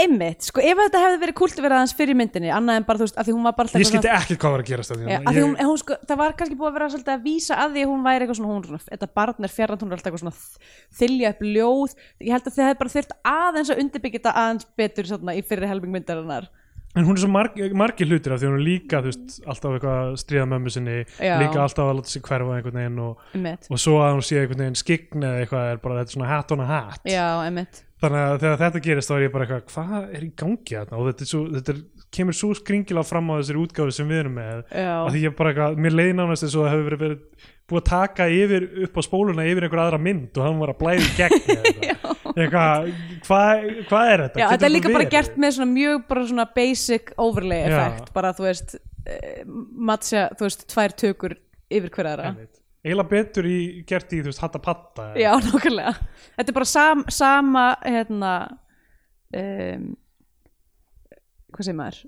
einmitt, 0.00 0.44
sko 0.46 0.62
ef 0.64 0.78
þetta 0.78 1.00
hefði 1.02 1.18
verið 1.22 1.36
kultiverað 1.40 1.82
hans 1.82 1.94
fyrir 1.96 2.16
myndinni, 2.16 2.50
annað 2.54 2.80
en 2.80 2.86
bara 2.88 3.00
þú 3.00 3.06
veist, 3.06 3.18
að 3.20 3.28
því 3.28 3.34
hún 3.36 3.46
var 3.46 3.56
bara 3.56 3.68
alltaf 3.68 3.82
ég 3.82 3.90
skildi 3.90 4.10
ekki 4.12 4.36
hvað 4.40 4.54
var 4.54 4.62
að 4.62 4.70
gerast 4.70 4.92
Já, 4.92 4.96
þetta 5.00 5.18
að 5.18 5.36
því 5.36 5.42
hún, 5.44 5.56
hún 5.70 5.80
sko, 5.82 5.96
það 6.08 6.20
var 6.20 6.36
kannski 6.38 6.58
búið 6.60 6.70
að 6.70 6.76
vera 6.78 6.88
svolítið 6.94 7.14
að 7.14 7.26
vísa 7.26 7.58
að 7.64 7.74
því 7.74 7.84
að 7.84 7.90
hún 7.90 8.06
væri 8.06 8.24
eitthvað 8.24 8.38
svona, 8.40 8.54
hún, 8.54 8.64
svona 8.68 8.86
þetta 8.86 9.10
barn 9.20 9.48
er 9.48 9.54
fjarrand, 9.56 9.84
hún 9.84 9.90
er 9.90 9.98
alltaf 9.98 10.10
eitthvað 10.10 10.24
svona 10.24 10.70
þylja 11.00 11.34
upp 11.34 11.44
ljóð, 11.48 11.96
ég 12.24 12.34
held 12.36 12.48
að 12.48 12.56
þið 12.56 12.66
hefði 12.66 12.80
bara 12.80 12.94
þurft 12.94 13.14
aðeins 13.34 13.74
að 13.74 13.84
undirbyggja 13.84 14.22
þetta 14.22 14.36
aðeins 14.44 14.70
betur 14.80 15.10
svona, 15.10 15.36
í 15.36 15.44
fyrir 15.50 15.70
helming 15.70 15.96
myndarinnar 15.98 16.48
En 16.98 17.04
hún 17.06 17.14
er 17.14 17.22
svo 17.22 17.28
marg, 17.30 17.54
margir 17.78 18.08
hlutir 18.10 18.32
af 18.34 18.40
því 18.42 18.48
hún 18.48 18.56
er 18.58 18.64
líka, 18.66 18.98
þú 19.04 19.12
veist, 19.12 19.36
alltaf 19.46 19.76
eitthvað 19.76 19.98
að 20.00 20.16
stríða 20.24 20.46
mömmu 20.50 20.72
sinni, 20.74 20.96
Já. 21.22 21.36
líka 21.38 21.60
alltaf 21.62 21.86
að 21.86 22.00
láta 22.00 22.10
sig 22.10 22.24
hverfa 22.26 22.56
einhvern 22.56 22.80
veginn 22.80 22.98
og, 23.04 23.20
einmitt, 23.36 23.68
og 23.70 23.78
svo 23.78 24.00
að 24.02 24.16
hún 24.16 24.26
sé 24.26 24.40
einhvern 24.40 24.64
veginn 24.64 24.80
skign 24.80 25.22
eða 25.28 25.44
eitthvað 25.44 25.70
er 25.70 25.80
bara 25.84 26.00
þetta 26.00 26.10
er 26.10 26.16
svona 26.18 26.32
hat 26.32 26.56
on 26.56 26.64
a 26.64 26.66
hat. 26.66 27.00
já, 27.06 27.28
einmitt 27.46 27.84
Þannig 28.00 28.22
að 28.24 28.38
þegar 28.40 28.60
þetta 28.62 28.80
gerist 28.80 29.10
þá 29.10 29.14
er 29.14 29.22
ég 29.26 29.32
bara 29.34 29.44
eitthvað, 29.44 29.64
hvað 29.74 30.04
er 30.16 30.22
í 30.24 30.28
gangi 30.40 30.72
þarna? 30.78 30.98
Og 30.98 31.08
þetta 31.10 31.24
er 31.26 31.28
svo, 31.28 31.40
þetta 31.52 31.72
er 31.74 31.80
kemur 32.16 32.36
svo 32.38 32.48
skringila 32.56 33.02
fram 33.04 33.28
á 33.28 33.34
þessari 33.36 33.60
útgáfi 33.60 33.92
sem 33.92 34.08
við 34.08 34.22
erum 34.22 34.38
með 34.40 34.62
Já. 34.72 34.94
að 35.04 35.10
því 35.14 35.20
ég 35.26 35.34
bara 35.36 35.52
eitthvað, 35.52 35.76
mér 35.84 35.96
leiði 35.98 36.14
nánast 36.16 36.46
eins 36.46 36.56
og 36.56 36.64
það 36.64 36.72
hefur 36.72 36.86
verið, 36.88 37.02
verið 37.04 37.20
búið 37.70 37.80
að 37.82 37.88
taka 37.90 38.26
yfir 38.34 38.66
upp 38.86 38.98
á 38.98 39.02
spóluna 39.06 39.46
yfir 39.48 39.66
einhver 39.66 39.82
aðra 39.84 40.00
mynd 40.02 40.36
og 40.38 40.46
hann 40.46 40.60
var 40.60 40.72
að 40.74 40.80
blæði 40.82 41.08
gegn 41.16 41.36
eitthvað. 42.40 42.90
hvað 43.26 43.64
hva 43.90 44.02
er 44.10 44.24
þetta? 44.26 44.40
Já, 44.42 44.46
þetta 44.52 44.68
er 44.68 44.74
líka 44.74 44.92
bara 44.94 45.08
gert 45.16 45.38
með 45.40 45.56
svona 45.56 45.72
mjög 45.74 46.04
bara 46.10 46.24
svona 46.30 46.46
basic 46.56 47.12
overlay 47.20 47.64
effekt 47.68 48.12
bara 48.16 48.32
þú 48.36 48.46
veist 48.48 48.76
uh, 48.76 49.42
matcha, 49.90 50.26
þú 50.38 50.46
veist, 50.48 50.66
tvær 50.70 50.96
tökur 51.04 51.36
yfir 51.70 51.92
hver 51.94 52.10
aðra. 52.12 52.32
Eiginlega 52.80 53.10
betur 53.10 53.46
í, 53.46 53.58
gert 53.88 54.12
í, 54.16 54.22
þú 54.24 54.30
veist, 54.32 54.40
hatta 54.42 54.60
patta 54.62 55.10
Já, 55.20 55.34
nákvæmlega. 55.46 55.92
Þetta 56.38 56.48
er 56.52 56.56
bara 56.56 56.70
sam, 56.70 57.04
sama 57.12 57.64
hérna 57.84 58.32
um, 59.36 59.90
hvað 61.52 61.66
segir 61.68 61.78
maður? 61.82 62.00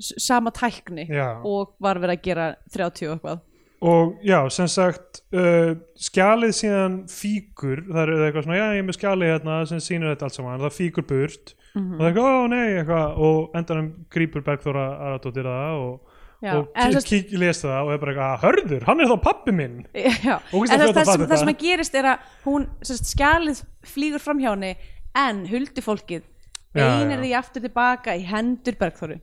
Sama 0.00 0.52
tækni 0.56 1.04
Já. 1.10 1.26
og 1.44 1.74
var 1.82 2.00
verið 2.00 2.16
að 2.16 2.22
gera 2.24 2.46
30 2.72 3.10
og 3.10 3.16
eitthvað 3.18 3.42
og 3.82 4.20
já, 4.22 4.38
sem 4.54 4.68
sagt 4.70 5.24
uh, 5.34 5.72
skjalið 5.98 6.52
síðan 6.54 6.96
fíkur 7.10 7.82
það 7.88 8.02
er 8.04 8.24
eitthvað 8.28 8.46
svona, 8.46 8.58
já 8.60 8.66
ég 8.76 8.78
er 8.78 8.86
með 8.86 8.96
skjalið 8.98 9.32
hérna 9.32 9.58
sem 9.66 9.82
sýnir 9.82 10.12
þetta 10.12 10.28
allt 10.28 10.36
saman, 10.38 10.62
það 10.62 10.76
fíkur 10.76 11.06
burt. 11.08 11.54
Mhm. 11.72 11.94
og 11.96 11.98
það 11.98 12.06
er 12.06 12.12
eitthvað, 12.12 12.36
ó 12.36 12.42
nei, 12.52 12.66
eitthvað 12.78 13.20
og 13.26 13.56
endanum 13.58 13.86
grípur 14.12 14.44
Bergþóra 14.46 14.84
Aradóttir 15.08 15.48
það 15.48 15.78
og, 15.80 16.18
og 16.52 17.38
lesa 17.40 17.70
það 17.70 17.88
og 17.88 17.94
er 17.94 18.02
bara 18.02 18.12
eitthvað, 18.12 18.42
hörður, 18.42 18.84
hann 18.86 19.02
er 19.02 19.10
þá 19.10 19.16
pappi 19.24 19.54
minn. 19.56 19.78
Já, 20.28 20.36
en 20.36 20.68
það, 20.68 20.92
það, 20.98 21.10
sem, 21.10 21.24
það 21.24 21.40
sem 21.42 21.52
að 21.54 21.64
gerist 21.64 21.96
er 21.98 22.10
að 22.12 22.28
hún, 22.44 22.68
sérst, 22.84 23.08
skjalið 23.16 23.64
flýgur 23.94 24.22
fram 24.22 24.42
hjá 24.44 24.52
henni 24.52 24.76
en 25.22 25.42
huldufólkið 25.48 26.22
Já, 26.22 26.84
beinir 26.84 27.18
já. 27.18 27.24
því 27.24 27.32
aftur 27.40 27.66
tilbaka 27.66 28.14
í 28.16 28.22
hendur 28.28 28.78
Bergþóru. 28.78 29.18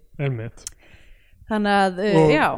Þannig 1.49 1.80
að, 1.86 2.03
uh, 2.03 2.19
Og 2.19 2.34
já 2.34 2.49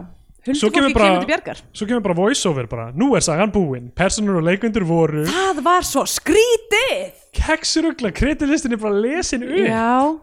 svo 0.50 0.72
kemur 0.74 0.94
til 0.96 1.28
bjargar. 1.30 1.62
svo 1.74 1.88
kemur 1.88 2.04
bara 2.06 2.18
voiceover 2.18 2.68
bara, 2.70 2.90
nú 2.98 3.14
er 3.16 3.26
sagan 3.26 3.52
búin 3.54 3.92
personur 3.96 4.40
og 4.42 4.48
leikundur 4.48 4.86
voru 4.88 5.26
Það 5.30 5.64
var 5.66 5.88
svo 5.88 6.06
skrítið 6.10 7.12
keksurugla, 7.38 8.12
kredilistin 8.12 8.76
er 8.76 8.82
bara 8.82 8.98
lesin 9.00 9.46
upp. 9.48 9.68
Já, 9.68 10.20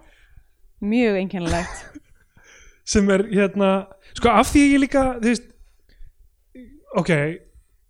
mjög 0.80 1.20
einkennilegt. 1.22 1.84
Sem 2.92 3.08
er 3.12 3.24
hérna 3.30 3.86
sko 4.16 4.32
af 4.32 4.50
því 4.52 4.64
ég 4.72 4.82
líka 4.86 5.04
þú 5.18 5.30
veist, 5.30 5.50
ok 6.98 7.12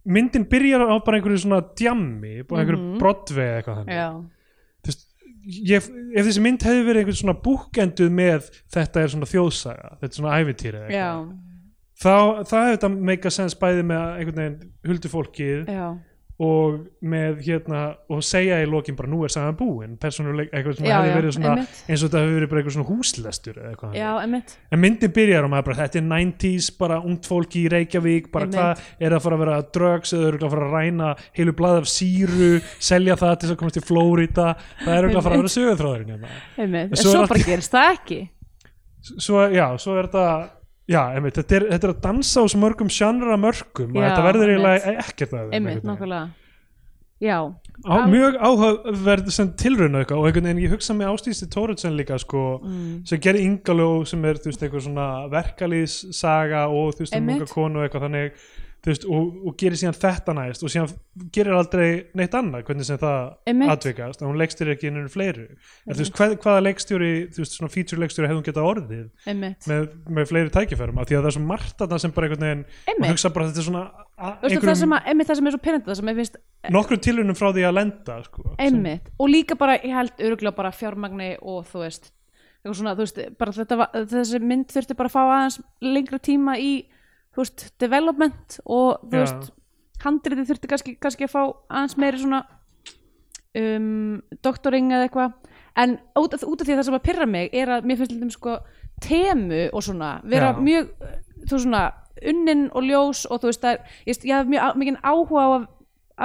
myndin 0.08 0.46
byrjar 0.48 0.86
á 0.88 0.96
bara 1.04 1.18
einhverju 1.18 1.42
svona 1.44 1.60
djammi, 1.76 2.42
bara 2.48 2.62
einhverju 2.62 2.80
mm 2.80 2.94
-hmm. 2.94 3.00
eða 3.44 3.56
eitthvað 3.56 3.76
þannig. 3.78 3.94
Já, 3.94 4.08
Þú 4.82 4.86
veist, 4.86 5.04
ég, 5.70 5.82
ef 6.16 6.26
þessi 6.26 6.40
mynd 6.40 6.62
hefði 6.62 6.84
verið 6.86 7.00
einhvern 7.02 7.20
svona 7.20 7.40
búkenduð 7.44 8.10
með 8.10 8.48
þetta 8.74 9.02
er 9.02 9.08
svona 9.08 9.28
þjóðsaga, 9.32 9.88
þetta 10.00 10.12
er 10.12 10.18
svona 10.20 10.36
eitthvað, 10.38 10.88
þá 11.98 12.44
það 12.46 12.60
hefði 12.64 12.76
þetta 12.76 12.92
make 13.12 13.26
a 13.26 13.30
sense 13.34 13.58
bæði 13.58 13.86
með 13.90 14.04
einhvern 14.20 14.42
veginn 14.42 14.60
huldufólkið 14.92 15.72
já 15.74 15.88
og 16.38 16.74
með 17.02 17.40
hérna 17.42 17.78
og 18.14 18.20
segja 18.22 18.60
í 18.62 18.66
lokin 18.70 18.94
bara 18.94 19.08
nú 19.10 19.24
er 19.26 19.32
sagan 19.34 19.56
búin 19.58 19.96
persónuleik, 19.98 20.52
eitthvað 20.54 20.76
sem 20.78 20.84
Já, 20.86 20.92
hefði 21.00 21.08
já, 21.10 21.14
verið 21.16 21.32
svona 21.34 21.48
einmitt. 21.56 21.78
eins 21.90 22.02
og 22.04 22.10
þetta 22.12 22.20
hefði 22.22 22.34
verið 22.36 22.50
bara 22.52 22.60
eitthvað 22.60 22.74
svona 22.76 22.88
húslestur 22.92 23.56
eða 23.58 23.70
eitthvað. 23.72 23.96
Já, 23.98 24.10
emmitt 24.22 24.52
En 24.70 24.78
myndin 24.84 25.12
byrjar 25.16 25.48
og 25.48 25.50
maður 25.50 25.66
bara, 25.66 25.78
þetta 25.80 25.98
er 25.98 26.04
90s, 26.12 26.68
bara 26.78 26.98
ungt 27.10 27.26
fólki 27.26 27.64
í 27.64 27.72
Reykjavík, 27.74 28.28
bara 28.30 28.46
Einmitt. 28.46 28.60
hvað 28.60 29.08
er 29.08 29.16
að 29.18 29.24
fara 29.26 29.34
að 29.34 29.42
vera 29.42 29.56
drugs 29.78 30.14
eða 30.14 30.28
eru 30.30 30.38
að 30.46 30.54
fara 30.54 30.68
að 30.68 30.76
ræna 30.78 31.08
heilu 31.40 31.54
blað 31.58 31.80
af 31.80 31.88
síru, 31.90 32.50
selja 32.78 33.16
það 33.18 33.34
til 33.40 33.48
þess 33.48 33.56
að 33.56 33.60
komast 33.64 33.78
til 33.80 33.86
Flórida, 33.90 34.46
það 34.84 34.94
er 34.94 35.08
að 35.10 35.18
fara 35.26 35.34
að 35.34 35.42
vera 35.42 35.54
sögurþráðurinn 35.56 36.14
hérna. 36.14 36.30
Einmitt, 36.54 36.94
en 36.94 37.02
Svo 37.02 37.10
svo 37.10 37.24
er 37.24 37.26
bara 37.34 37.40
allt- 37.42 37.50
gerist 37.50 37.74
það 37.74 37.90
ekki 37.98 38.20
Svo, 39.18 39.42
já, 39.50 39.66
svo 39.82 39.98
er 39.98 40.06
þetta, 40.06 40.24
já, 40.88 41.00
einmitt, 41.14 41.36
þetta 41.38 41.56
er, 41.58 41.64
þetta 41.74 41.88
er 41.88 41.94
að 41.94 42.02
dansa 42.08 42.42
á 42.42 42.46
mörgum 42.64 42.88
sjanra 42.92 43.36
mörgum 43.40 43.90
og 43.94 44.02
Já, 44.02 44.08
þetta 44.08 44.26
verður 44.28 44.52
eiginlega 44.54 44.94
ekkert 45.04 45.32
að. 45.38 45.50
Einmitt, 45.58 45.82
nákvæmlega 45.84 46.28
Já, 47.18 47.38
Á, 47.82 47.94
mjög 48.06 48.36
áhugaverð 48.38 49.30
sem 49.34 49.48
tilraun 49.58 49.96
eitthvað 49.98 50.20
og 50.20 50.26
einhvern 50.28 50.46
veginn 50.48 50.60
ég 50.62 50.70
hugsa 50.76 50.94
með 50.94 51.08
Ástísi 51.16 51.48
Tóruðsson 51.50 51.96
líka 51.98 52.14
sko, 52.22 52.60
Mm. 52.62 53.02
sem 53.06 53.18
gerir 53.20 53.42
Ingaló 53.42 54.04
sem 54.06 54.24
er 54.24 54.38
þú 54.38 54.50
veist 54.52 54.62
eitthvað 54.62 54.84
svona 54.86 55.06
verkalýssaga 55.32 56.62
og 56.70 56.94
þú 56.94 57.04
veist 57.04 57.16
um 57.18 57.28
unga 57.34 57.46
konu 57.50 57.78
og 57.80 57.88
eitthvað 57.88 58.06
þannig 58.06 58.32
veist 58.86 59.04
og, 59.10 59.32
og 59.50 59.56
gerir 59.58 59.76
síðan 59.80 59.96
þetta 59.98 60.34
næst 60.38 60.62
og 60.62 60.70
síðan 60.70 60.92
gerir 61.34 61.56
aldrei 61.58 61.88
neitt 62.16 62.34
annað 62.38 62.62
hvernig 62.68 62.86
sem 62.86 62.98
það 63.02 63.68
atvikast 63.74 64.22
og 64.22 64.30
hún 64.30 64.38
leikstýri 64.38 64.74
ekki 64.76 64.88
innur 64.88 65.08
fleiri. 65.12 65.46
En 65.84 65.94
þú 65.96 66.04
veist 66.04 66.14
hvað, 66.14 66.34
hvaða 66.44 66.62
leikstjóri 66.68 67.10
þú 67.34 67.42
veist 67.42 67.56
svona 67.58 67.72
feature 67.74 68.00
leikstjóri 68.04 68.28
hefði 68.30 68.38
hún 68.38 68.46
getað 68.48 68.68
orðið 68.70 69.06
með, 69.68 69.88
með 70.18 70.28
fleiri 70.30 70.52
tækifærum? 70.54 71.00
Af 71.02 71.08
því 71.10 71.18
að 71.18 71.24
það 71.26 71.30
er 71.32 71.36
svo 71.38 71.46
margt 71.48 71.82
að 71.84 71.94
það 71.94 72.02
sem 72.04 72.14
bara 72.14 72.28
einhvern 72.28 72.46
veginn 72.46 72.64
maður 73.02 73.14
hugsa 73.16 73.32
bara 73.34 73.48
þetta 73.50 73.62
er 73.64 73.68
svona 73.68 73.84
veist 74.42 74.64
það 74.68 74.78
sem, 74.82 74.94
að, 74.94 75.08
einmitt 75.12 75.28
það 75.30 75.40
sem 75.40 75.48
er 75.50 75.54
svo 75.56 75.62
pyrrandi 75.64 75.90
það 75.90 75.98
sem 76.00 76.10
ég 76.12 76.20
finnst 76.20 76.38
nokkrum 76.74 77.02
tilunum 77.08 77.38
frá 77.38 77.48
því 77.54 77.66
að 77.68 77.74
lenda 77.78 78.16
sko, 78.26 78.44
sem- 78.46 78.62
einmitt. 78.68 79.10
Og 79.18 79.30
líka 79.30 79.58
bara, 79.58 79.76
ég 79.82 79.94
held 79.94 80.22
öruglega 80.28 80.56
bara 80.58 80.72
fjármagni 80.74 81.32
og 81.42 81.66
þú 81.70 81.82
veist, 81.84 82.10
svona, 82.66 82.94
þú 82.98 83.04
veist 83.06 83.20
þetta, 83.58 83.88
þessi 84.14 84.40
mynd 84.42 84.70
þurfti 84.74 84.96
bara 84.98 85.10
að 85.10 85.14
fá 85.14 85.20
aðeins 85.24 85.60
lengra 85.86 86.18
tíma 86.18 86.56
í 86.58 86.72
veist, 87.42 87.68
development 87.80 88.58
og 88.64 89.04
þú 89.08 89.22
veist 89.22 89.50
handriði 90.02 90.46
þurfti 90.48 90.70
kannski, 90.70 90.94
kannski 91.00 91.26
að 91.26 91.34
fá 91.34 91.42
aðeins 91.44 91.96
meiri 91.98 92.20
svona 92.22 92.42
um, 93.58 94.18
doktoring 94.44 94.92
eða 94.92 95.08
eitthvað 95.08 95.32
en 95.78 95.96
út 96.18 96.34
af, 96.34 96.44
út 96.46 96.60
af 96.60 96.66
því 96.66 96.74
að 96.74 96.80
það 96.80 96.88
sem 96.88 96.98
að 96.98 97.06
pyrra 97.06 97.28
mig 97.30 97.54
er 97.54 97.72
að 97.76 97.88
mér 97.88 98.00
finnst 98.00 98.14
lítið 98.14 98.34
sko 98.34 98.58
temu 99.04 99.64
og 99.72 99.84
svona 99.86 100.12
vera 100.26 100.52
Já. 100.52 100.60
mjög 100.68 100.92
þú 101.48 101.62
svona 101.62 101.82
unnin 102.28 102.66
og 102.74 102.86
ljós 102.86 103.24
og 103.30 103.42
þú 103.42 103.50
veist 103.52 103.66
er, 103.68 103.82
ég, 104.06 104.22
ég 104.26 104.34
hef 104.34 104.50
mjög 104.50 104.78
mikinn 104.80 105.00
áhuga 105.02 105.44
á 105.44 105.48
að, 105.54 105.66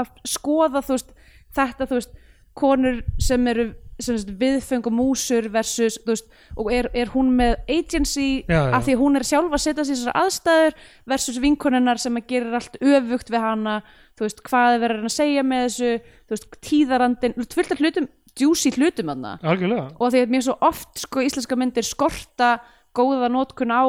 að 0.02 0.14
skoða 0.26 0.81
þú 0.81 0.98
veist 0.98 1.14
þetta 1.53 1.90
þú 1.90 1.99
veist 1.99 2.15
konur 2.57 3.02
sem 3.22 3.48
eru 3.49 3.69
viðfeng 3.99 4.88
og 4.90 4.95
músur 4.95 5.45
versus 5.53 5.99
veist, 6.07 6.26
og 6.57 6.72
er, 6.74 6.90
er 6.98 7.11
hún 7.14 7.30
með 7.38 7.56
agency 7.70 8.44
Já, 8.48 8.56
já. 8.57 8.72
af 8.78 8.88
því 8.88 8.95
hún 8.99 9.20
er 9.20 9.28
sjálf 9.28 9.53
að 9.53 9.61
setja 9.68 9.86
sér 9.86 9.99
þessar 9.99 10.18
aðstæður 10.24 10.78
versus 11.14 11.38
vinkonunnar 11.44 12.02
sem 12.02 12.18
gerir 12.28 12.57
allt 12.57 12.80
öfugt 12.82 13.30
við 13.30 13.44
hana 13.45 13.76
veist, 14.20 14.41
hvað 14.45 14.76
er 14.78 14.84
verið 14.84 15.06
að 15.10 15.15
segja 15.15 15.45
með 15.45 15.68
þessu 15.68 15.91
veist, 16.34 16.49
tíðarandin, 16.65 17.38
af 17.38 17.80
hlutum 17.84 18.10
juicy 18.40 18.72
hlutum 18.74 19.14
algjörlega. 19.45 19.86
Og 20.02 20.10
því 20.14 20.24
að 20.26 20.34
mér 20.34 20.45
svo 20.48 20.57
oft 20.65 21.03
sko 21.03 21.22
íslenska 21.22 21.57
myndir 21.60 21.86
skorta 21.86 22.56
góða 22.98 23.30
nótkun 23.30 23.74
á 23.74 23.86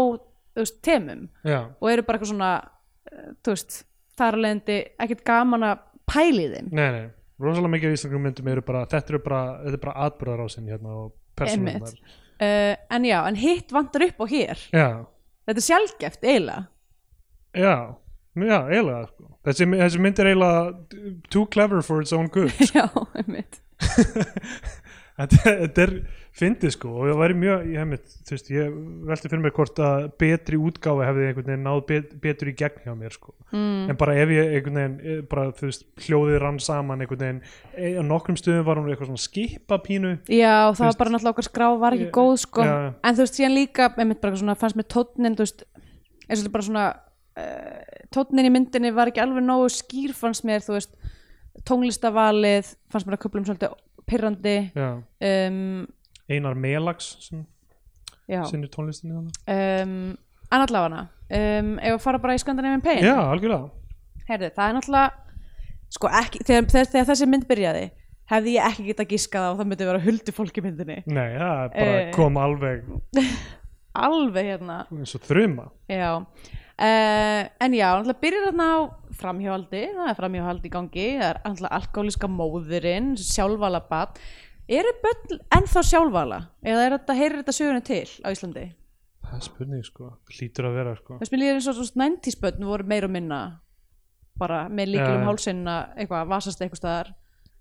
temum. 0.85 1.27
Já, 1.45 1.65
og 1.81 1.91
eru 1.91 2.05
bara 2.05 2.19
eitthvað 2.21 2.35
svona 2.35 2.53
veist, 3.49 3.83
þar 4.21 4.37
leiðandi 4.45 4.79
ekkert 5.01 5.25
gaman 5.27 5.65
að 5.73 5.85
pæli 6.13 6.49
þeim. 6.53 6.69
Nei, 6.77 6.89
nei, 6.93 7.05
rosalega 7.43 7.73
mikið 7.75 7.91
af 7.91 7.97
íslenskum 7.99 8.23
myndum 8.29 8.51
eru 8.53 8.63
bara, 8.67 8.85
þetta 8.91 9.15
eru 9.15 9.23
bara, 9.25 9.41
þetta 9.65 9.79
er 9.79 9.83
bara 9.87 10.07
atbyrðarásin 10.07 10.71
hérna 10.71 10.95
og 11.01 11.13
Einmitt. 11.49 11.97
uh, 12.39 12.75
en 12.95 13.05
já, 13.09 13.19
en 13.27 13.39
hitt 13.41 13.75
vantar 13.75 14.07
upp 14.07 14.23
á 14.23 14.27
hér. 14.31 14.63
Já, 14.71 14.89
þetta 15.49 15.59
er 15.61 15.67
sjálfgeft 15.69 16.25
eiginlega. 16.25 16.67
Já, 17.55 17.75
já, 18.39 18.59
eiginlega 18.71 19.07
sko. 19.11 19.31
þessi, 19.47 19.69
þessi 19.83 20.03
mynd 20.03 20.23
er 20.23 20.31
eiginlega 20.33 20.63
too 21.31 21.47
clever 21.47 21.83
for 21.83 22.03
its 22.03 22.13
own 22.15 22.29
good. 22.35 22.55
Já, 22.75 22.87
einmitt. 23.19 23.61
Þetta 25.15 25.83
er 25.85 25.93
fyndið 26.35 26.73
sko 26.75 26.91
og 26.91 27.05
það 27.07 27.21
væri 27.21 27.35
mjög, 27.39 27.67
ég 27.71 27.87
mitt, 27.87 28.15
veist 28.27 28.49
ég 28.51 28.79
velti 29.07 29.31
fyrir 29.31 29.43
mér 29.45 29.53
hvort 29.55 29.81
að 29.87 30.07
betri 30.19 30.59
útgáfi 30.59 31.07
hefði 31.07 31.27
einhvern 31.29 31.51
veginn 31.51 31.63
náð 31.69 31.83
bet, 31.91 32.09
betur 32.25 32.51
í 32.51 32.55
gegn 32.59 32.81
hjá 32.83 32.95
mér 32.99 33.15
sko 33.15 33.35
mm. 33.53 33.93
en 33.93 33.99
bara 34.01 34.17
ef 34.19 34.33
ég 34.35 34.51
einhvern 34.57 34.81
veginn 34.81 34.97
eh, 34.99 35.21
bara 35.31 35.45
veist, 35.61 35.87
hljóðið 36.03 36.41
rann 36.43 36.59
saman 36.63 37.05
einhvern 37.05 37.23
veginn, 37.23 37.41
eh, 37.79 37.95
á 37.95 38.03
nokkrum 38.03 38.39
stöðum 38.41 38.67
var 38.67 38.83
hún 38.83 38.91
eitthvað 38.91 39.13
svona 39.13 39.27
skipa 39.29 39.79
pínu 39.87 40.17
já, 40.27 40.75
það 40.75 40.83
Þú 40.83 40.89
var 40.89 41.01
bara 41.05 41.15
náttúrulega 41.15 41.35
okkar 41.37 41.49
skrá 41.49 41.69
var 41.85 41.99
ekki 41.99 42.09
ég- 42.09 42.15
góð 42.19 42.35
sko 42.49 42.67
já. 42.67 42.75
en 42.99 43.15
þú 43.15 43.27
veist, 43.29 43.39
síðan 43.39 43.59
líka, 43.61 43.91
einmitt 43.95 44.23
bara 44.25 44.43
svona 44.43 44.59
fannst 44.59 44.81
mér 44.81 44.91
tónnin, 44.91 45.39
þú 45.39 45.47
veist 45.47 45.67
eins 46.27 46.39
og 46.41 46.43
þetta 46.43 46.55
bara 46.59 46.69
svona 46.73 46.87
uh, 47.39 48.05
tónnin 48.11 48.51
í 48.51 48.55
myndinni 48.59 48.95
var 48.97 49.13
ekki 49.13 49.23
alveg 49.23 49.47
nógu 49.47 49.71
skýr 49.71 50.15
fannst 50.19 50.43
mér, 50.49 50.67
þú 50.67 50.81
veist 50.81 50.95
tónlistavalið, 51.63 52.75
fannst 52.91 53.07
mér 53.07 53.21
að 53.21 53.23
köplum 53.23 53.47
svolítið 53.47 53.77
pirrandi 54.09 54.57
já. 54.75 54.89
um, 54.99 55.87
Einar 56.31 56.55
Melags 56.57 57.11
sem 57.27 57.43
sinnir 58.49 58.71
tónlistinni 58.73 59.13
um, 59.19 59.35
en 59.45 60.63
allavega 60.65 61.03
um, 61.05 61.75
ef 61.79 61.97
að 61.99 62.01
fara 62.07 62.21
bara 62.23 62.37
í 62.37 62.41
Scandinavian 62.41 62.81
Pain? 62.85 63.03
Já, 63.05 63.17
algjörlega. 63.21 63.69
Heyrðu, 64.29 64.49
það 64.57 64.71
er 64.71 64.77
náttúrulega 64.79 65.11
sko 65.95 66.09
ekki, 66.23 66.41
þegar, 66.49 66.69
þegar, 66.73 66.89
þegar 66.95 67.09
þessi 67.13 67.29
mynd 67.29 67.47
byrjaði 67.51 67.85
hefði 68.33 68.55
ég 68.57 68.67
ekki 68.71 68.87
getað 68.89 69.11
giskað 69.13 69.45
á 69.45 69.49
að 69.53 69.59
það 69.61 69.69
myndi 69.71 69.87
vera 69.91 70.01
huldu 70.07 70.33
fólk 70.33 70.57
í 70.57 70.63
myndinni. 70.65 70.95
Nei, 71.13 71.35
það 71.37 71.59
er 71.61 71.73
bara 71.75 71.99
Eh. 72.01 72.13
kom 72.17 72.39
alveg 72.41 72.87
alveg 74.09 74.49
hérna. 74.49 74.79
eins 74.97 75.13
og 75.19 75.27
þruma. 75.29 75.67
Já. 75.93 76.11
Uh, 76.75 77.43
en 77.63 77.77
já, 77.77 77.87
náttúrulega 77.95 78.23
byrjar 78.25 78.47
þarna 78.49 78.65
á 78.67 78.79
framhjóhaldi, 79.21 79.83
það 79.95 80.09
er 80.11 80.17
framhjóhaldi 80.19 80.67
í 80.67 80.73
gangi 80.75 81.05
það 81.21 81.29
er 81.29 81.39
náttúrulega 81.45 81.77
alkoholiska 81.79 82.31
móðurinn 82.35 83.13
sjálfvala 83.21 83.85
bat 83.93 84.19
eru 84.69 84.93
börn 85.03 85.41
ennþá 85.59 85.83
sjálfvala 85.91 86.39
eða 86.65 86.87
er 86.87 86.97
þetta, 86.99 87.17
heyrir 87.19 87.41
þetta 87.43 87.57
sögunni 87.59 87.85
til 87.85 88.07
á 88.25 88.29
Íslandi? 88.33 88.65
Það 89.25 89.37
er 89.41 89.45
spurning 89.49 89.85
sko, 89.85 90.09
hlýtur 90.31 90.69
að 90.69 90.75
vera 90.79 90.95
sko. 90.99 91.19
Þess 91.21 91.33
mér 91.33 91.41
líður 91.43 91.59
eins 91.59 91.69
og 91.73 91.79
svona 91.81 92.09
90s 92.13 92.39
börn 92.43 92.67
voru 92.69 92.87
meira 92.89 93.09
og 93.09 93.15
minna 93.15 93.39
bara 94.39 94.65
með 94.69 94.93
líkilum 94.95 95.23
Já. 95.25 95.29
hálsinn 95.29 95.63
að 95.71 96.01
eitthvað 96.03 96.29
vasast 96.33 96.61
eitthvað 96.65 96.81
staðar. 96.83 97.11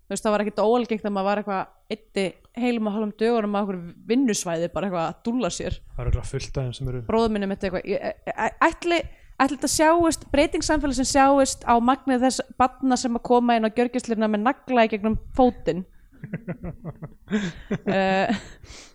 Þú 0.03 0.11
veist 0.13 0.25
það 0.25 0.33
var 0.35 0.43
ekkert 0.43 0.61
óalgengt 0.63 1.05
að 1.07 1.13
maður 1.15 1.27
var 1.29 1.41
eitthvað 1.41 1.95
eitti 1.95 2.25
heilum 2.59 2.87
og 2.89 2.95
hálfum 2.97 3.13
dögunum 3.21 3.55
að 3.57 3.63
okkur 3.63 3.77
vinnusvæði 4.11 4.69
bara 4.73 4.89
eitthvað 4.89 5.05
að 5.07 5.19
dúlla 5.27 5.51
sér. 5.53 5.77
Það 5.95 6.01
er 6.03 6.09
örugglega 6.09 6.29
fullt 6.33 6.57
þeim 6.59 6.73
sem 6.77 6.89
eru 6.91 7.01
bróður 7.07 7.33
minni 7.35 7.49
mitt 7.53 7.63
eitthvað 7.63 7.87
ég- 7.87 8.03
æ- 8.03 8.33
æ- 8.33 8.57
ætli, 8.67 8.99
ætli 9.39 9.57
þetta 9.57 9.71
sjáist 9.77 10.27
breytingssamfélag 10.33 10.97
sem 10.99 11.09
sjáist 11.13 11.63
á 11.63 11.73
magnið 11.79 12.25
þess 12.27 12.41
batna 12.59 12.97
sem 12.99 13.15
að 13.15 13.23
koma 13.31 13.55
inn 13.55 13.65
á 13.65 13.71
gjörgjörslirna 13.73 14.27
með 14.33 14.43
nagla 14.49 14.85
í 14.85 14.91
gegnum 14.91 15.17
fótinn 15.37 15.85
uh, 17.93 18.27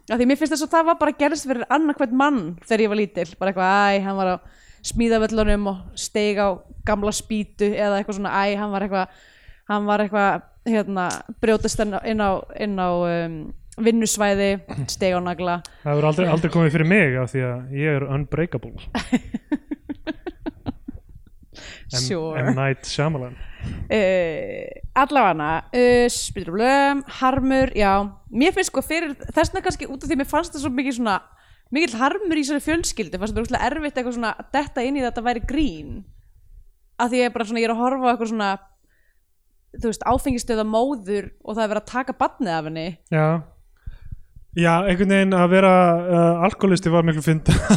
því 0.08 0.26
mér 0.28 0.38
finnst 0.40 0.54
þess 0.54 0.66
að 0.66 0.74
það 0.76 0.88
var 0.90 0.98
bara 1.02 1.16
gerðist 1.20 1.48
fyrir 1.48 1.66
annarkvæmt 1.74 2.16
mann 2.16 2.40
þegar 2.64 2.84
ég 2.84 2.92
var 2.92 3.00
lítil 3.02 3.28
bara 3.40 3.52
eitthvað, 3.52 3.72
æ, 3.74 4.02
hann 4.06 4.18
var 4.20 4.28
á 4.32 4.36
smíðavöllunum 4.88 5.66
og 5.72 5.78
steig 5.98 6.38
á 6.40 6.48
gamla 6.88 7.12
spýtu 7.12 7.68
eða 7.74 7.98
eitthvað 8.00 8.18
svona, 8.20 8.34
æ, 8.46 8.56
hann 8.60 8.72
var 8.74 8.86
eitthvað 8.86 9.06
hann 9.68 9.88
var 9.88 10.04
eitthvað 10.04 10.46
hérna, 10.68 11.08
brjótast 11.42 11.80
inn 11.84 11.94
á, 12.24 12.30
inn 12.60 12.76
á, 12.80 12.88
um, 12.92 13.38
vinnusvæði, 13.78 14.50
steig 14.90 15.14
á 15.16 15.20
nagla 15.22 15.60
það 15.84 15.92
hefur 15.92 16.08
aldrei, 16.10 16.26
aldrei 16.32 16.50
komið 16.56 16.74
fyrir 16.76 16.88
mig 16.90 17.18
af 17.20 17.32
því 17.34 17.44
að 17.46 17.76
ég 17.78 17.98
er 17.98 18.08
unbreakable 18.08 18.74
M, 21.88 21.96
Sure. 22.04 22.36
M. 22.42 22.52
Night 22.54 22.84
Shyamalan 22.84 23.36
uh, 23.64 24.68
allavega 25.02 25.48
uh, 25.72 26.06
spyrum, 26.12 27.02
harmur 27.20 27.72
já, 27.76 27.92
mér 28.30 28.54
finnst 28.56 28.72
sko 28.72 28.84
fyrir 28.84 29.16
þessna 29.34 29.64
kannski 29.64 29.88
út 29.90 30.04
af 30.04 30.10
því 30.10 30.20
mér 30.20 30.30
fannst 30.30 30.54
það 30.54 30.64
svo 30.64 30.72
mikið 30.76 30.98
svona 31.00 31.18
mikill 31.74 31.98
harmur 32.00 32.38
í 32.38 32.44
þessari 32.44 32.64
fjölskyldu 32.64 33.20
fannst 33.20 33.36
það 33.36 33.44
úrslega 33.44 33.68
erfitt 33.68 33.98
eitthvað 33.98 34.16
svona 34.16 34.32
að 34.38 34.48
detta 34.56 34.86
inn 34.86 34.96
í 34.96 35.04
þetta 35.04 35.26
væri 35.26 35.44
grín. 35.44 35.92
Af 36.98 37.12
því 37.12 37.20
ég 37.20 37.28
er 37.28 37.34
bara 37.34 37.46
svona, 37.46 37.62
ég 37.62 37.68
er 37.68 37.74
að 37.74 37.82
horfa 37.82 38.12
eitthvað 38.12 38.32
svona 38.32 38.50
þú 39.78 39.90
veist, 39.90 40.08
áfengistöða 40.08 40.64
móður 40.66 41.28
og 41.44 41.54
það 41.54 41.64
er 41.64 41.72
verið 41.74 41.82
að 41.82 41.92
taka 41.92 42.16
badnið 42.18 42.54
af 42.56 42.68
henni. 42.70 42.88
Já 43.12 43.28
Já, 44.58 44.72
einhvern 44.88 45.14
veginn 45.14 45.36
að 45.38 45.52
vera 45.52 45.72
uh, 45.98 46.44
alkoholisti 46.48 46.90
var 46.90 47.06
miklu 47.06 47.22
fynda 47.22 47.54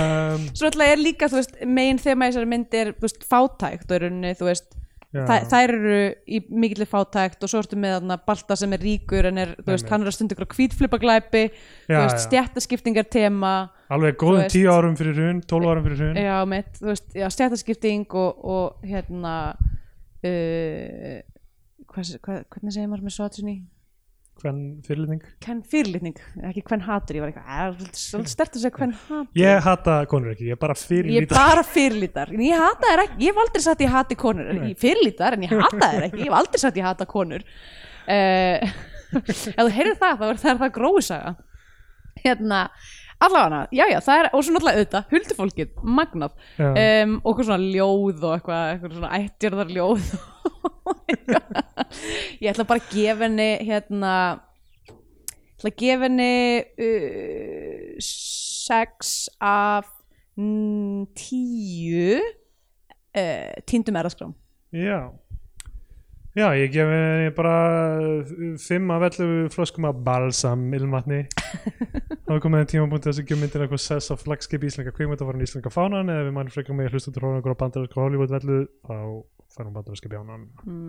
um, 0.00 0.48
svo 0.56 0.70
alltaf 0.70 0.86
er 0.86 1.02
líka, 1.02 1.28
veist, 1.32 1.58
megin 1.68 2.00
þema 2.00 2.28
í 2.28 2.32
þessari 2.32 2.50
myndi 2.54 2.80
er, 2.80 2.94
veist, 3.02 3.20
fátækt 3.28 3.92
og 3.92 4.02
rauninni, 4.04 4.32
þú 4.38 4.50
veist, 4.50 4.68
Þa, 5.16 5.36
þær 5.48 5.72
eru 5.72 5.98
í 6.28 6.40
mikillir 6.50 6.88
fátækt 6.90 7.44
og 7.46 7.48
svo 7.48 7.60
ertu 7.62 7.76
með 7.80 7.94
þarna 7.94 8.16
Balta 8.26 8.56
sem 8.58 8.74
er 8.76 8.82
ríkur 8.82 9.28
en 9.30 9.38
er, 9.40 9.52
veist, 9.64 9.86
hann 9.88 10.02
er 10.02 10.10
að 10.10 10.16
stundu 10.16 10.36
ykkur 10.36 10.48
já. 11.88 12.00
stjættaskiptingar 12.26 13.06
tema, 13.08 13.52
alveg 13.88 14.18
góðum 14.20 14.50
tíu 14.52 14.68
árum 14.72 14.96
fyrir 14.98 15.16
hrun, 15.16 15.40
tólf 15.46 15.70
árum 15.70 15.86
fyrir 15.86 16.02
hrun. 16.02 16.18
Já, 16.20 16.36
mitt, 16.50 16.82
veist, 16.82 17.06
já, 17.16 17.28
stjættaskipting 17.32 18.18
og, 18.18 18.44
og 18.44 18.84
hérna 18.84 19.36
uh, 20.26 21.16
hvað, 21.94 22.12
hvað, 22.26 22.44
hvernig 22.52 22.76
segir 22.76 22.90
maður 22.90 23.06
með 23.06 23.16
svatinni? 23.16 23.56
Hvern 24.42 24.60
fyrirlitning 24.84 25.22
Hvern 25.44 25.62
fyrirlitning, 25.70 26.18
ekki 26.50 26.62
hvern 26.68 26.84
hatur, 26.86 27.16
ég 27.16 27.24
var 27.24 27.32
eitthvað, 27.32 27.46
"Eh, 27.56 27.86
svolítið 27.96 28.32
stert 28.34 28.56
að 28.56 28.64
segja 28.64 28.76
hvern 28.76 28.92
hatur. 29.08 29.28
Ég 29.40 29.62
hata 29.62 29.94
konur 30.06 30.34
ekki, 30.34 30.46
ég 30.50 30.52
er 30.52 30.60
bara 30.60 30.74
Ég 30.74 30.82
er 30.82 31.26
fyrirlítar 31.26 31.36
bara 31.36 31.62
fyrirlítar, 31.62 32.34
en 32.34 32.40
ég 32.40 32.58
hata 32.58 32.92
þær 32.92 33.04
ekki, 33.06 33.18
ég 33.20 33.32
hef 33.32 33.42
aldrei 33.44 33.62
sagt 33.62 33.80
ég 33.80 33.88
hati 33.90 34.14
konur, 34.14 34.52
ég 34.68 34.76
fyrirlítar 34.78 35.32
en 35.32 35.42
ég 35.42 35.50
hata 35.50 35.86
þær 35.86 36.02
ekki, 36.10 36.18
ég 36.18 36.28
hef 36.30 36.38
aldrei 36.40 36.58
sagt 36.58 36.76
ég 36.76 36.84
hata 36.84 37.06
konur. 37.06 37.42
Uh, 38.06 38.60
ef 39.16 39.56
þú 39.56 39.70
heyrðir 39.72 39.98
það, 39.98 40.18
þá 40.20 40.28
er 40.28 40.40
það, 40.42 40.58
það 40.60 40.72
gróisaga. 40.76 41.36
Hérna, 42.24 42.60
allavega, 43.22 43.68
já, 43.72 43.84
já, 43.90 43.98
það 44.04 44.20
er, 44.20 44.28
og 44.32 44.44
svo 44.44 44.54
náttúrulega 44.54 44.80
auðvitað, 44.80 45.10
huldufólkið, 45.12 45.68
magnað, 45.84 46.32
Já. 46.58 46.68
um, 47.04 47.20
og 47.24 47.42
svona 47.44 47.58
ljóð 47.62 48.24
og 48.24 48.32
eitthvað, 48.36 48.64
eitthvað 48.74 48.96
svona 48.96 49.12
ættjörðar 49.20 49.72
ljóð. 49.76 50.08
ég 52.42 52.50
ætla 52.52 52.66
bara 52.68 52.82
að 52.82 52.90
gefa 52.92 53.26
henni, 53.26 53.50
hérna, 53.66 54.14
ég 54.86 55.58
ætla 55.58 55.70
að 55.72 55.78
gefa 55.82 56.08
henni 56.08 56.32
uh, 56.86 57.92
sex 58.06 59.12
af 59.40 59.88
mm, 60.36 61.06
tíu 61.18 62.18
uh, 62.20 63.54
tíndum 63.68 63.96
eraskrám 64.02 64.34
Já. 64.74 65.12
Já, 66.36 66.50
ég 66.52 66.68
gef 66.74 66.90
henni 66.90 67.30
bara 67.36 67.56
uh, 67.96 68.56
fimm 68.60 68.90
af 68.92 69.06
11 69.08 69.48
flöskum 69.54 69.86
af 69.88 70.02
balsam 70.04 70.66
ilmatni 70.76 71.22
þá 72.26 72.34
komið 72.42 72.60
en 72.60 72.68
tímapunkt 72.72 73.06
þess 73.06 73.22
að 73.22 73.30
gjöf 73.30 73.40
myndir 73.40 73.64
eitthvað 73.64 73.82
sess 73.86 74.12
á 74.12 74.14
flagskip 74.20 74.66
íslenska 74.66 74.92
kvikmyndafarin 74.96 75.46
íslenska 75.46 75.72
fánan 75.72 76.12
eða 76.12 76.26
við 76.26 76.36
mannum 76.36 76.52
frekar 76.52 76.76
með 76.76 76.90
að 76.90 76.96
hlusta 76.98 77.14
til 77.14 77.22
hrónungur 77.22 77.56
á 77.56 77.60
bandarinska 77.62 78.02
Hollywood 78.02 78.34
vellu 78.34 78.58
þá 79.56 79.62
farum 79.62 79.76
bandarinska 79.76 80.10
bjánan 80.12 80.42
mm. 80.66 80.88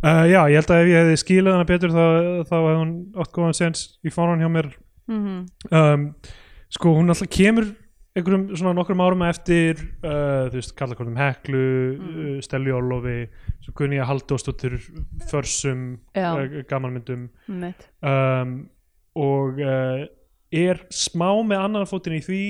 uh, 0.00 0.24
Já, 0.28 0.40
ég 0.48 0.56
held 0.56 0.70
að 0.72 0.82
ef 0.82 0.88
ég 0.88 1.02
hefði 1.02 1.18
skilið 1.20 1.52
hana 1.56 1.66
betur 1.68 1.92
þá, 1.92 2.04
þá 2.48 2.54
hefði 2.56 2.78
hún 2.78 2.94
oft 3.20 3.34
góðan 3.36 3.58
sens 3.58 3.82
í 4.00 4.12
fánan 4.14 4.40
hjá 4.40 4.48
mér. 4.52 4.70
Mm 5.12 5.44
um, 5.70 6.08
sko 6.68 6.94
hún 6.96 7.08
alltaf 7.08 7.30
kemur 7.32 7.68
einhverjum 8.16 8.48
svona 8.56 8.74
nokkrum 8.76 9.00
árum 9.00 9.22
eftir 9.24 9.78
uh, 10.02 10.48
þú 10.50 10.58
veist, 10.58 10.74
kallakortum 10.76 11.16
Heklu 11.20 11.62
Mm. 11.98 12.16
uh, 12.36 12.40
Stelli 12.44 12.72
Ólofi 12.74 13.18
svo 13.64 13.72
kunni 13.76 14.00
að 14.00 14.08
Halldórsdóttir 14.10 14.76
Försum 15.30 15.98
uh, 16.16 16.62
gamanmyndum 16.68 17.28
um, 17.48 18.56
og 19.18 19.60
er 19.60 20.80
smá 20.94 21.30
með 21.44 21.64
annan 21.64 21.88
fótinn 21.88 22.18
í 22.18 22.24
því 22.24 22.42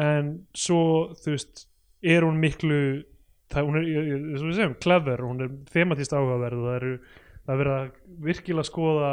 en 0.00 0.32
svo 0.54 1.12
þú 1.22 1.34
veist 1.34 1.66
er 2.02 2.24
hún 2.26 2.38
miklu 2.40 2.80
það, 3.50 3.66
hún 3.66 3.76
er, 3.80 3.84
eins 4.30 4.42
og 4.42 4.48
við 4.50 4.56
segjum, 4.60 4.76
clever 4.84 5.18
hún 5.26 5.40
er 5.44 5.50
thematist 5.72 6.12
áhugaverð 6.14 6.58
og 6.60 6.66
það 6.68 6.76
eru 6.80 6.92
það 7.46 7.52
er 7.54 7.60
verið 7.64 7.76
að 7.76 7.90
virkilega 8.28 8.68
skoða 8.70 9.12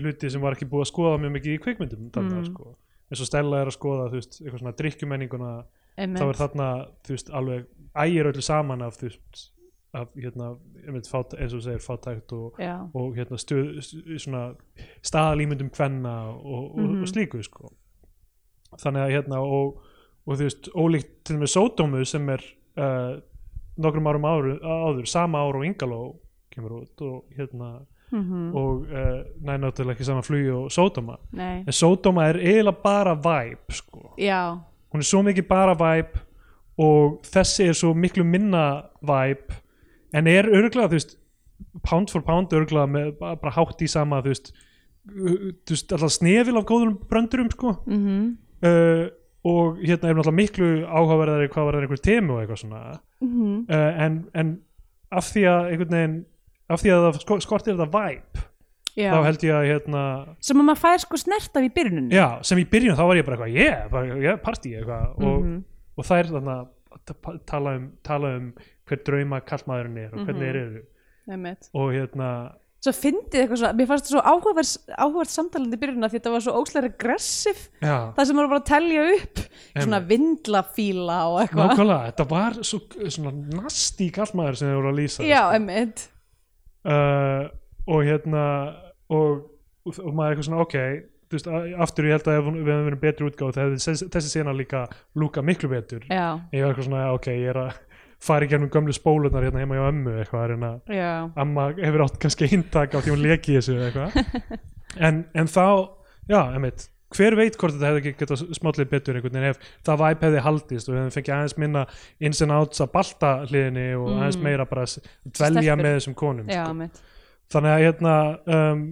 hluti 0.00 0.30
sem 0.30 0.42
var 0.42 0.56
ekki 0.56 0.66
búið 0.70 0.84
að 0.86 0.90
skoða 0.90 1.18
mjög 1.22 1.32
mikið 1.36 1.54
í 1.54 1.60
kvikmyndum 1.64 2.08
þarna, 2.14 2.40
Mm. 2.40 2.48
sko. 2.50 2.76
eins 3.10 3.20
og 3.20 3.26
Stella 3.26 3.60
er 3.60 3.66
að 3.70 3.76
skoða 3.78 4.08
þú 4.10 4.18
veist, 4.18 4.40
eitthvað 4.42 4.58
svona 4.60 4.76
drikkjumenninguna 4.76 5.52
þá 5.98 6.26
er 6.28 6.38
þarna, 6.40 6.68
þú 7.04 7.10
veist, 7.16 7.30
alveg 7.30 7.66
ægir 7.96 8.26
öllu 8.30 8.42
saman 8.42 8.82
af, 8.82 8.96
þú 8.98 9.08
veist 9.08 9.50
af, 9.94 10.08
hérna, 10.14 10.56
eins 10.86 11.12
og 11.14 11.60
þú 11.60 11.62
segir, 11.62 11.82
fátækt 11.82 12.32
og, 12.32 12.60
og 12.94 13.16
hérna 13.16 13.38
stuð, 13.38 13.78
st- 13.82 14.18
svona 14.22 14.54
staðalímyndum 15.02 15.70
kvenna 15.70 16.28
og, 16.30 16.76
og, 16.76 16.78
Mhm. 16.78 17.02
og 17.02 17.08
slíku 17.08 17.42
sko. 17.42 17.72
þannig 18.78 19.02
að 19.02 19.10
hérna 19.10 19.38
og, 19.42 19.80
og 20.26 20.36
þú 20.38 20.42
veist, 20.46 20.68
ólíkt 20.74 21.24
til 21.24 21.36
með 21.38 21.50
Sódómu 21.56 22.04
sem 22.06 22.28
er 22.30 22.38
uh, 22.76 23.20
nokkrum 23.80 24.10
árum 24.10 24.26
áður, 24.26 24.58
áður 24.62 25.08
sama 25.08 25.40
ár 25.42 25.58
og 25.60 25.64
Ingaló 25.66 26.02
kemur 26.50 26.82
út 26.82 27.06
og 27.06 27.24
hérna 27.38 27.80
Mm 28.10 28.54
og 28.54 28.88
uh, 28.90 29.20
næ 29.46 29.54
náttúrulega 29.62 29.94
ekki 29.94 30.04
sama 30.04 30.22
flugi 30.26 30.50
og 30.50 30.72
Sódóma. 30.74 31.14
En 31.38 31.72
Sódóma 31.72 32.24
er 32.26 32.40
eiginlega 32.42 32.82
bara 32.82 33.14
vibe 33.14 33.70
sko. 33.70 34.14
Já. 34.18 34.58
hún 34.90 34.98
er 34.98 35.06
svo 35.06 35.22
mikið 35.22 35.46
bara 35.48 35.74
vibe 35.78 36.18
og 36.80 37.20
þessi 37.22 37.68
er 37.70 37.76
svo 37.78 37.92
miklu 37.94 38.24
minna 38.24 38.82
vibe 39.00 39.60
en 40.12 40.26
er 40.26 40.48
örgulega 40.50 40.90
þú 40.90 40.98
veist 40.98 41.16
pound 41.86 42.10
for 42.10 42.24
pound 42.26 42.52
örgulega 42.52 42.90
með 42.90 43.12
bara, 43.20 43.54
hátt 43.54 43.82
í 43.82 43.88
sama 43.88 44.22
þú 44.24 44.32
veist, 44.32 44.52
þú 45.06 45.76
veist 45.76 45.92
alltaf 45.94 46.14
snefil 46.16 46.58
af 46.58 46.66
góðum 46.66 46.98
bröndurum 47.08 47.50
sko. 47.54 47.76
Mm 47.86 48.36
uh, 48.66 49.08
og 49.44 49.78
hérna 49.80 50.08
er 50.10 50.14
náttúrulega 50.14 50.36
miklu 50.36 50.68
áhugaverðari 50.86 51.48
hvað 51.48 51.64
var 51.64 51.74
það 51.74 51.82
einhver 51.86 52.02
temu 52.04 52.32
og 52.34 52.40
eitthvað 52.42 52.60
svona 52.60 53.00
-hmm. 53.22 53.64
uh, 53.70 54.02
en, 54.04 54.18
en 54.34 54.60
af 55.12 55.24
því 55.32 55.42
að 55.48 55.70
einhvern 55.70 55.90
veginn 55.96 56.24
af 56.68 56.80
því 56.82 56.88
að 56.92 57.04
það 57.06 57.20
sko- 57.20 57.40
skortir 57.40 57.74
þetta 57.76 57.90
vibe 57.98 58.46
Já. 58.96 59.12
þá 59.14 59.24
held 59.24 59.42
ég 59.44 59.54
að 59.54 59.66
hérna 59.70 60.26
Sem 60.40 60.56
að 60.60 60.64
maður 60.64 60.80
fær 60.82 60.98
sko 60.98 61.16
snert 61.16 61.56
af 61.56 61.62
í 61.62 61.70
byrjuninni. 61.74 62.14
já, 62.14 62.42
sem 62.42 62.58
í 62.58 62.64
byrjun 62.64 62.96
þá 62.98 63.06
var 63.06 63.16
ég 63.16 63.24
bara 63.24 63.36
eitthvað 63.36 63.54
yeah, 63.56 63.88
bara, 63.90 64.06
yeah 64.18 64.36
partí 64.42 64.74
eitthvað 64.76 65.08
og, 65.24 65.42
Mhm. 65.44 65.64
og 65.96 66.04
það 66.04 66.18
er 66.18 66.24
þannig 66.24 66.56
að 66.58 67.38
tala 67.46 67.76
um, 67.76 67.90
tala 68.02 68.36
um 68.36 68.52
hver 68.88 68.98
drauma 69.06 69.40
kallmaðurinn 69.40 69.96
er 69.98 70.10
og 70.12 70.18
hvernig 70.26 70.36
Mhm. 70.36 70.42
þeir 70.42 70.56
eru 70.56 70.82
Einmitt. 71.30 71.70
og 71.74 71.92
hérna 71.92 72.52
Svo 72.80 72.92
fyndið 72.96 73.42
eitthvað 73.42 73.58
svo, 73.60 73.70
mér 73.76 73.88
fannst 73.90 74.06
þetta 74.06 74.14
svo 74.14 74.20
áhugavert, 74.24 74.92
áhugavert 74.96 75.32
samtalandi 75.34 75.76
í 75.76 75.80
byrjunina 75.82 76.08
því 76.08 76.16
þetta 76.16 76.30
var 76.32 76.44
svo 76.46 76.54
óslega 76.56 76.84
regressiv 76.86 77.58
það 77.82 78.20
sem 78.30 78.40
voru 78.40 78.52
bara 78.54 78.64
telja 78.70 79.02
upp 79.18 79.42
svona 79.74 80.00
vindlafíla 80.08 81.18
og 81.28 81.36
eitthvað. 81.42 81.74
Nákvæmlega, 81.74 82.06
þetta 82.08 82.26
var 82.30 82.56
svo, 82.70 82.80
svona 83.12 83.34
nasti 83.58 84.08
kallmaður 84.16 84.60
sem 84.60 84.70
þeir 84.70 84.80
voru 84.80 84.92
að 84.94 85.00
lýsa 85.02 85.28
Já, 85.28 85.42
sko. 85.42 85.58
einmitt. 85.58 86.06
Uh, 86.80 87.42
og 87.84 88.08
hérna 88.08 88.44
og, 89.12 89.44
og 89.90 90.12
maður 90.16 90.30
eitthvað 90.30 90.48
svona 90.48 90.64
ok 90.64 90.78
þú 91.30 91.36
veist, 91.36 91.50
aftur 91.84 92.08
ég 92.08 92.16
held 92.16 92.26
að 92.26 92.38
ef 92.40 92.48
við 92.48 92.72
hefum 92.72 92.86
verið 92.88 93.02
betri 93.04 93.26
útgáð 93.28 93.58
þessi, 93.76 94.24
sena 94.32 94.54
líka 94.56 94.86
lúka 95.14 95.44
miklu 95.46 95.70
betur. 95.70 96.02
Já, 96.08 96.40
ég 96.50 96.64
var 96.64 96.72
eitthvað 96.72 96.88
svona, 96.88 97.04
ok, 97.14 97.28
ég 97.36 97.52
er 97.52 97.60
að 97.60 97.76
fara 98.20 98.44
í 98.44 98.48
gernum 98.52 98.68
gömlu 98.72 98.92
spólunar 98.92 99.42
hérna 99.46 99.62
heima 99.62 99.78
hjá 99.78 99.88
ömmu 99.88 100.14
eitthvað, 100.20 100.42
að 100.44 100.50
reyna 100.54 100.70
að 100.76 101.40
amma 101.40 101.66
hefur 101.80 102.04
átt 102.04 102.18
kannski 102.20 102.48
eintak 102.52 102.92
á 102.92 102.98
því 103.00 103.14
hún 103.14 103.22
leki 103.24 103.56
þessu 103.58 103.76
eitthvað 103.80 104.16
en, 105.08 105.22
en 105.34 105.48
þá, 105.48 105.64
já, 106.28 106.40
emitt 106.58 106.88
hver 107.10 107.34
veit 107.34 107.56
hvort 107.58 107.74
þetta 107.74 107.88
hefði 107.90 108.00
ekki 108.04 108.20
getað 108.20 108.42
smátlið 108.54 108.90
betur 108.92 109.16
einhvern 109.18 109.34
veginn 109.34 109.48
ef 109.50 109.56
það 109.88 109.96
væp 110.04 110.20
hefði 110.28 110.42
haldist 110.44 110.88
og 110.88 110.94
við 110.94 111.00
hefði 111.00 111.14
fengið 111.16 111.34
aðeins 111.36 111.56
minna 111.58 111.80
ins 112.28 112.42
and 112.44 112.54
outs 112.54 112.84
að 112.84 112.92
balta 112.94 113.30
hliðinni 113.50 113.86
og 113.98 114.04
Mm. 114.12 114.20
aðeins 114.20 114.38
meira 114.44 114.66
bara 114.70 114.84
dvelja 114.86 115.62
Stelpur. 115.64 115.82
með 115.82 115.96
þessum 115.96 116.14
konum 116.20 116.46
já, 116.52 116.64
sko. 116.68 117.06
þannig 117.50 117.72
að 117.74 117.82
hérna 117.86 118.14
um, 118.46 118.84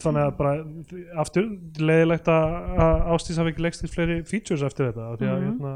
þannig 0.00 0.22
að 0.22 0.36
bara 0.38 0.54
aftur 1.20 1.50
leiðilegt 1.90 2.30
að 2.32 2.56
Ástís 3.18 3.36
hafi 3.42 3.52
ekki 3.52 3.66
leikst 3.66 3.84
í 3.84 3.90
fleiri 3.92 4.16
features 4.32 4.64
eftir 4.64 4.88
þetta 4.88 5.10
því 5.20 5.28
að 5.28 5.42
Mhm. 5.42 5.50
hérna, 5.50 5.74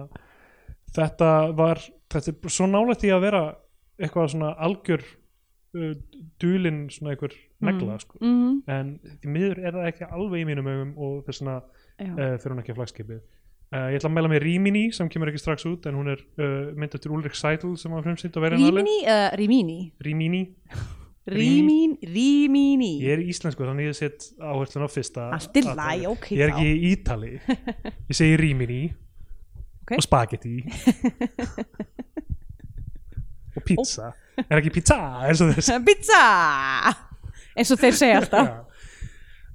þetta 0.97 1.31
var 1.59 1.81
þetta 2.13 2.33
er 2.33 2.57
svo 2.57 2.67
nálægt 2.71 3.07
í 3.07 3.13
að 3.15 3.25
vera 3.27 3.45
eitthvað 4.01 4.33
svona 4.35 4.51
algjör 4.67 5.05
uh, 5.07 5.95
dulin 6.43 6.85
svona 6.93 7.15
einhver 7.15 7.37
negla 7.65 7.97
sko. 8.03 8.19
mm 8.21 8.59
en 8.73 8.93
því 9.23 9.33
miður 9.33 9.63
er 9.63 9.79
það 9.79 9.89
ekki 9.93 10.11
alveg 10.11 10.43
í 10.43 10.49
mínum 10.49 10.69
augum 10.73 10.93
og 10.99 11.17
þess 11.29 11.43
vegna 11.43 11.57
uh, 11.63 12.37
fyrir 12.37 12.55
hún 12.55 12.63
ekki 12.63 12.75
að 12.75 12.81
flagskipið. 12.83 13.25
Uh, 13.67 13.89
ég 13.91 13.99
ætla 13.99 14.11
að 14.13 14.15
mæla 14.15 14.31
með 14.31 14.45
Rímini 14.45 14.85
sem 14.95 15.09
kemur 15.11 15.33
ekki 15.33 15.41
strax 15.43 15.65
út 15.67 15.89
en 15.91 15.97
hún 15.99 16.13
er 16.13 16.21
uh, 16.39 16.69
mynd 16.79 16.93
eftir 16.95 17.11
Ulrik 17.15 17.35
Seidl 17.35 17.75
sem 17.81 17.91
var 17.91 18.05
frumsýnt 18.05 18.37
á 18.39 18.41
verðinali 18.45 18.71
Rímini 18.71 18.99
eða 19.03 19.25
Rímini 19.41 19.79
Rímini 20.07 20.43
Rímin, 21.27 21.97
Rímini 22.07 22.93
Ég 23.03 23.17
er 23.17 23.23
íslensku 23.27 23.67
þannig 23.67 23.89
ég 23.89 23.97
set 23.99 24.29
áherslun 24.39 24.87
á 24.87 24.91
fyrsta 24.95 25.25
Allt 25.35 25.49
í 25.59 25.65
atriði. 25.65 25.75
lagi, 25.81 26.05
ok, 26.07 26.29
Ég 26.37 26.45
er 26.45 26.53
ekki 26.53 26.69
í 26.71 26.93
Ítali. 26.93 27.33
Ég 28.13 28.15
segi 28.15 28.37
rímini 28.39 28.79
Ok. 29.87 29.97
og 29.97 30.03
spagetti 30.03 30.57
og 33.57 33.63
pizza. 33.63 34.11
Er 34.51 34.59
ekki 34.61 34.71
pizza? 34.75 34.99
Eins 35.25 35.41
og 35.41 35.55
þess 35.55 35.73
Pizza! 35.89 36.23
Eins 37.57 37.71
og 37.73 37.79
þeir 37.81 37.95
segja 37.97 38.21
alltaf. 38.21 38.49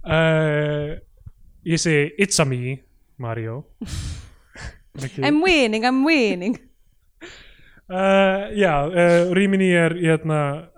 Uh, 0.02 0.96
Ég 1.62 1.78
segi 1.78 2.10
it's 2.18 2.40
a 2.42 2.46
me 2.46 2.80
Mario. 3.18 3.64
I'm 5.22 5.44
winning, 5.44 5.86
I'm 5.86 6.04
winning. 6.06 6.58
Uh, 7.92 8.50
já, 8.56 8.88
uh, 8.88 9.34
Rímini 9.36 9.74
er 9.76 9.94
hérna, 9.94 10.70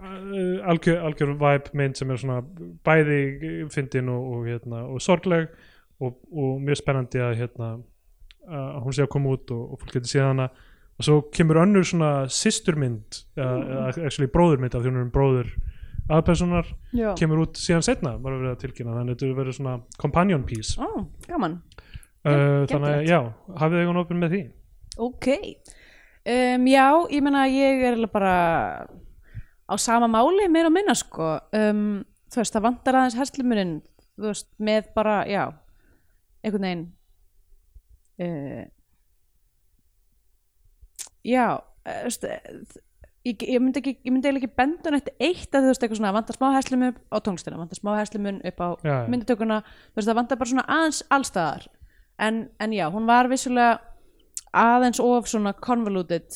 algjör, 0.65 0.97
algjör 1.05 1.33
vibe 1.37 1.69
mynd 1.73 1.95
sem 1.95 2.09
er 2.11 2.17
svona 2.17 2.41
bæði 2.83 3.67
fyndin 3.71 4.09
og, 4.09 4.23
og, 4.33 4.47
hérna, 4.49 4.81
og 4.89 5.01
sorgleg 5.01 5.47
og, 6.01 6.17
og 6.33 6.61
mjög 6.65 6.81
spennandi 6.81 7.21
að 7.21 7.35
hérna, 7.43 7.69
að 8.47 8.79
hún 8.85 8.95
sé 8.95 9.03
að 9.05 9.11
koma 9.15 9.33
út 9.35 9.51
og, 9.55 9.61
og 9.73 9.81
fólk 9.81 9.97
getur 9.97 10.11
séð 10.11 10.27
hana. 10.29 10.47
Og 10.93 11.07
svo 11.07 11.19
kemur 11.33 11.61
önnur 11.63 11.85
svona 11.87 12.11
systurmynd 12.29 13.21
uh, 13.41 13.89
actually 13.89 14.29
bróðurmynd 14.31 14.75
af 14.75 14.83
því 14.83 14.91
hún 14.91 14.99
er 14.99 15.07
um 15.07 15.13
bróður 15.13 15.53
aðpersonar 16.13 16.67
kemur 17.17 17.45
út 17.45 17.57
síðan 17.57 17.85
setna 17.85 18.17
var 18.19 18.35
að 18.35 18.43
vera 18.43 18.59
tilkynna 18.59 18.97
þannig 18.97 19.15
að 19.15 19.21
þetta 19.23 19.37
verður 19.39 19.57
svona 19.57 19.77
companion 20.01 20.43
piece. 20.47 20.75
Ó, 20.77 21.07
gaman. 21.29 21.61
Uh, 22.23 22.63
þannig 22.69 22.89
að 22.89 23.07
já, 23.09 23.19
hafið 23.59 23.77
þið 23.77 23.81
einhvern 23.83 24.01
opinn 24.03 24.21
með 24.21 24.35
því? 24.35 24.43
Ok. 25.03 25.29
Um, 26.23 26.67
Já, 26.71 26.87
ég 27.11 27.23
meina 27.25 27.47
ég 27.51 27.81
er 27.89 28.03
bara 28.11 28.35
á 29.67 29.73
sama 29.81 30.07
máli 30.11 30.45
meira 30.51 30.69
að 30.69 30.77
minna 30.77 30.95
sko. 30.95 31.33
Um, 31.55 32.03
þú 32.31 32.39
veist, 32.41 32.55
það 32.55 32.67
vantar 32.67 32.99
aðeins 32.99 33.17
herslumurinn 33.19 33.73
þú 34.13 34.29
veist, 34.29 34.47
með 34.61 34.89
bara, 34.95 35.17
já 35.27 35.43
einhvern 36.43 36.67
veginn 36.67 36.85
uh, 38.23 38.63
Já 41.23 41.45
veist, 41.83 42.25
uh, 42.27 42.81
ég, 43.27 43.43
ég 43.47 43.61
myndi 43.61 43.81
ekki 43.81 43.95
ég 44.03 44.11
myndi 44.11 44.31
ekki 44.31 44.51
benda 44.57 44.91
neitt 44.93 45.11
eitt 45.19 45.55
að 45.55 45.67
þú 45.67 45.71
veist 45.71 45.85
eitthvað 45.85 46.01
svona 46.01 46.15
vantar 46.15 46.37
smá 46.37 46.49
herslumun 46.55 46.97
á 47.11 47.17
tóngstina 47.23 47.59
vantar 47.59 47.79
smá 47.79 47.93
herslumun 47.99 48.41
upp 48.49 48.59
á 48.63 48.67
Já, 48.83 48.97
myndatökuna 49.11 49.61
þú 49.63 49.99
veist 49.99 50.11
það 50.11 50.19
vantar 50.19 50.41
bara 50.41 50.53
svona 50.53 50.67
aðeins 50.67 51.01
allstaðar 51.13 51.67
en, 52.19 52.43
en 52.59 52.75
já, 52.75 52.85
hún 52.93 53.07
var 53.09 53.31
vissulega 53.31 53.79
aðeins 54.53 55.01
of 55.01 55.29
svona 55.31 55.55
convoluted 55.57 56.27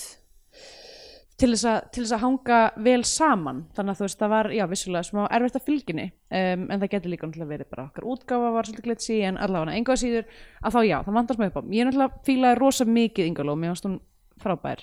til 1.38 1.52
þess, 1.54 1.66
að, 1.70 1.80
til 1.94 2.02
þess 2.04 2.14
að 2.18 2.22
hanga 2.24 2.60
vel 2.82 3.02
saman. 3.06 3.58
Þannig 3.78 3.94
að 3.94 4.00
þú 4.00 4.06
veist 4.08 4.20
það 4.24 4.32
var, 4.34 4.48
já 4.58 4.64
vissulega 4.72 5.06
smá 5.06 5.20
erfitt 5.38 5.58
að 5.60 5.66
fylginni 5.68 6.06
um, 6.10 6.64
en 6.74 6.80
það 6.82 6.92
getur 6.96 7.12
líka 7.14 7.28
náttúrulega 7.30 7.52
verið 7.52 7.70
bara 7.76 7.86
okkar 7.92 8.08
útgáfa 8.14 8.54
var 8.56 8.66
svolítið 8.70 8.88
glitsi 8.88 9.18
en 9.28 9.38
allavega 9.38 9.76
enga 9.78 9.98
síður 10.02 10.26
að 10.66 10.78
þá 10.78 10.80
já, 10.88 10.98
það 11.06 11.18
vantar 11.20 11.38
smá 11.38 11.46
upp 11.52 11.60
á. 11.60 11.62
Ég 11.78 11.86
náttúrulega 11.90 12.24
fílaði 12.26 12.60
rosa 12.62 12.88
mikið 12.90 13.30
Ingaló 13.30 13.56
mér 13.62 13.74
varst 13.76 13.86
hún 13.86 14.00
frábær. 14.42 14.82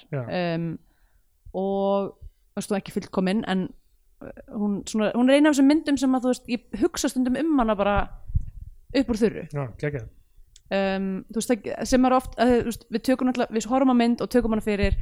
Um, 0.55 0.69
og 1.59 2.13
varst 2.55 2.71
hún 2.71 2.79
ekki 2.79 2.95
fullkomin 3.01 3.43
en 3.51 3.67
uh, 4.23 4.31
hún, 4.55 4.79
svona, 4.87 5.11
hún 5.19 5.31
er 5.31 5.41
eina 5.41 5.51
af 5.51 5.57
þessum 5.57 5.71
myndum 5.75 5.99
sem 6.01 6.15
að 6.15 6.27
þú 6.29 6.33
veist, 6.35 6.49
ég 6.55 6.81
hugsa 6.85 7.11
stundum 7.11 7.39
um 7.43 7.59
hana 7.65 7.75
bara 7.79 7.97
upp 8.95 9.11
úr 9.11 9.19
þurru. 9.19 9.47
Já, 9.51 9.65
geggjað. 9.83 10.07
Um, 10.75 11.11
þú 11.35 11.41
veist, 11.43 11.51
það- 11.51 11.85
sem 11.91 12.07
er 12.09 12.15
oft 12.17 12.39
að, 12.41 12.55
veist, 12.71 12.87
við 12.95 13.03
tökum 13.11 13.29
náttúrulega, 13.29 13.55
við 13.59 13.67
horfum 13.75 13.91
á 13.95 13.97
mynd 14.01 14.23
og 14.25 14.31
tökum 14.33 14.55
hana 14.55 14.65
fyrir 14.65 14.97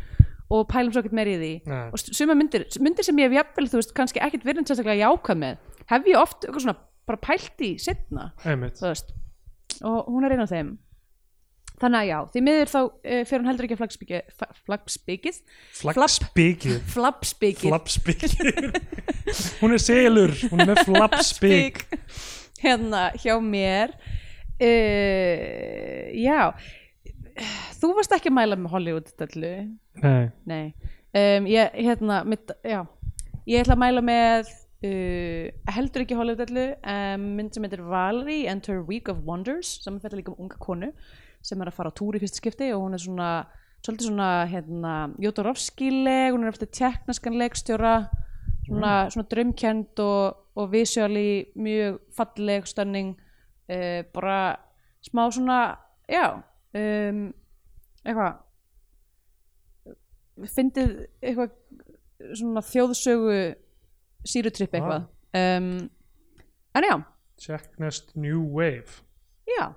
og 0.52 0.68
pælum 0.70 0.92
svo 0.92 1.02
ekkert 1.02 1.16
meir 1.16 1.32
í 1.32 1.38
því. 1.40 1.52
Nei. 1.70 1.82
og 1.88 2.04
suma 2.04 2.36
myndir, 2.38 2.66
myndir 2.84 3.06
sem 3.06 3.20
ég 3.22 3.30
hef 3.30 3.38
jafnvel, 3.40 3.68
þú 3.72 3.80
veist, 3.80 3.96
kannski 3.96 4.22
ekkert 4.24 4.46
verið 4.48 4.68
sérstaklega 4.68 5.08
jákvæð 5.08 5.42
með, 5.42 5.60
hef 5.92 6.08
ég 6.12 6.20
oft 6.20 6.46
eitthvað 6.46 6.66
svona 6.66 6.78
bara 7.08 7.22
pælt 7.24 7.66
í 7.66 7.74
setna, 7.82 8.30
og 9.82 10.10
hún 10.12 10.26
er 10.26 10.36
einn 10.36 10.44
af 10.44 10.52
þeim. 10.52 10.74
Þannig 11.82 11.98
að 11.98 12.06
já, 12.06 12.18
því 12.30 12.40
miður 12.46 12.68
þá 12.70 12.78
uh, 12.82 13.22
fyrir 13.26 13.40
hún 13.40 13.48
heldur 13.50 13.66
ekki 13.66 13.74
að 13.74 13.80
Flaggspikið 13.82 15.38
flappspikið 15.80 16.76
Flappspikið 16.92 17.72
Hún 19.58 19.74
er 19.74 19.82
selur, 19.82 20.34
hún 20.52 20.62
er 20.62 20.70
með 20.70 20.82
flappspik 20.92 21.82
hérna 22.62 23.08
hjá 23.18 23.34
mér 23.42 23.96
uh, 24.62 26.06
já 26.14 26.52
þú 27.80 27.92
varst 27.98 28.16
ekki 28.16 28.32
að 28.32 28.38
mæla 28.38 28.58
með 28.58 28.74
Hollywood 28.74 29.14
dellu 29.20 29.52
Nei, 30.02 30.30
nei. 30.48 30.74
Um, 31.12 31.46
ég, 31.50 31.74
hérna, 31.76 32.22
mitt, 32.24 32.48
já. 32.64 32.80
Ég 33.44 33.60
ætla 33.60 33.76
að 33.76 33.82
mæla 33.82 34.02
með 34.04 34.52
uh, 34.88 35.72
heldur 35.76 36.04
ekki 36.04 36.16
Hollywood 36.16 36.44
dellu 36.46 36.68
um, 36.80 37.26
mynd 37.38 37.52
sem 37.54 37.66
heitir 37.66 37.82
Valerie 37.84 38.46
and 38.50 38.66
her 38.70 38.80
Week 38.88 39.10
of 39.12 39.24
Wonders 39.26 39.76
sem 39.84 39.98
fættar 40.00 40.20
líka 40.20 40.32
um 40.32 40.46
unga 40.46 40.60
konu 40.62 40.92
sem 41.42 41.60
er 41.60 41.68
að 41.68 41.76
fara 41.76 41.92
á 41.92 41.98
túr 41.98 42.16
í 42.16 42.22
fyrsta 42.22 42.40
skipti 42.40 42.70
og 42.72 42.86
hún 42.86 42.96
er 42.96 43.02
svona 43.02 43.32
svolítið 43.82 44.12
svona 44.12 44.28
hérna, 44.46 44.92
Jótorovski-leg, 45.18 46.30
hún 46.30 46.46
er 46.46 46.52
eftir 46.52 46.70
tjekknaskan 46.70 47.38
leikstjóra 47.40 47.94
svona, 48.68 48.92
svona 49.10 49.26
drömkend 49.30 50.02
og, 50.04 50.38
og 50.54 50.70
visuáli 50.70 51.50
mjög 51.58 51.98
falleg 52.14 52.68
stönding 52.70 53.16
uh, 53.18 54.00
bara 54.14 54.56
smá 55.02 55.26
svona 55.34 55.58
já 56.06 56.42
um, 56.78 57.22
eitthvað 58.02 58.40
fyndið 60.52 60.92
eitthvað 61.20 61.50
svona 62.38 62.62
þjóðsögu 62.66 63.36
sírutripp 64.28 64.76
eitthvað. 64.78 65.06
Um, 65.36 65.68
en 66.78 66.86
já, 66.88 66.96
Check 67.42 67.78
Nest 67.82 68.14
New 68.16 68.44
Wave. 68.54 69.02
Já. 69.48 69.72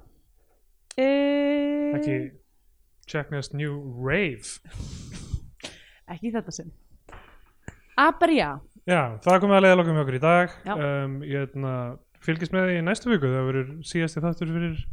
Uh, 0.95 1.95
Ekki 1.97 2.17
Check 3.09 3.31
Nest 3.33 3.53
New 3.57 3.79
Rave. 3.99 4.59
Ekki 6.13 6.31
þetta 6.35 6.53
sinn. 6.53 6.71
Bara 7.95 8.35
já 8.35 8.49
það 9.25 9.39
komið 9.41 9.57
að 9.57 9.63
leiða 9.65 9.77
lokum 9.79 9.95
hjá 9.97 10.03
okkur 10.03 10.17
í 10.17 10.23
dag. 10.23 10.57
Um, 10.75 11.15
Ég 11.25 11.47
hefna, 11.47 11.71
fylgist 12.25 12.53
með 12.53 12.69
því 12.69 12.75
í 12.77 12.83
næstu 12.85 13.09
viku 13.09 13.31
það 13.31 13.47
verður 13.49 13.71
síðasti 13.89 14.21
þáttur 14.21 14.51
fyrir 14.53 14.83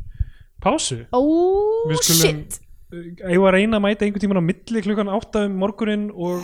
pásu? 0.63 1.01
Oh 1.13 1.89
Við 1.91 2.03
skulum- 2.03 2.21
shit. 2.27 2.61
Ég 2.93 3.39
var 3.41 3.55
að 3.55 3.63
reyna 3.63 3.79
að 3.79 3.85
mæta 3.87 4.05
einhvern 4.05 4.21
tímann 4.21 4.41
á 4.45 4.49
milli 4.51 4.81
klukkan 4.85 5.09
átta 5.09 5.47
um 5.49 5.55
morgunin 5.57 6.11
og 6.13 6.43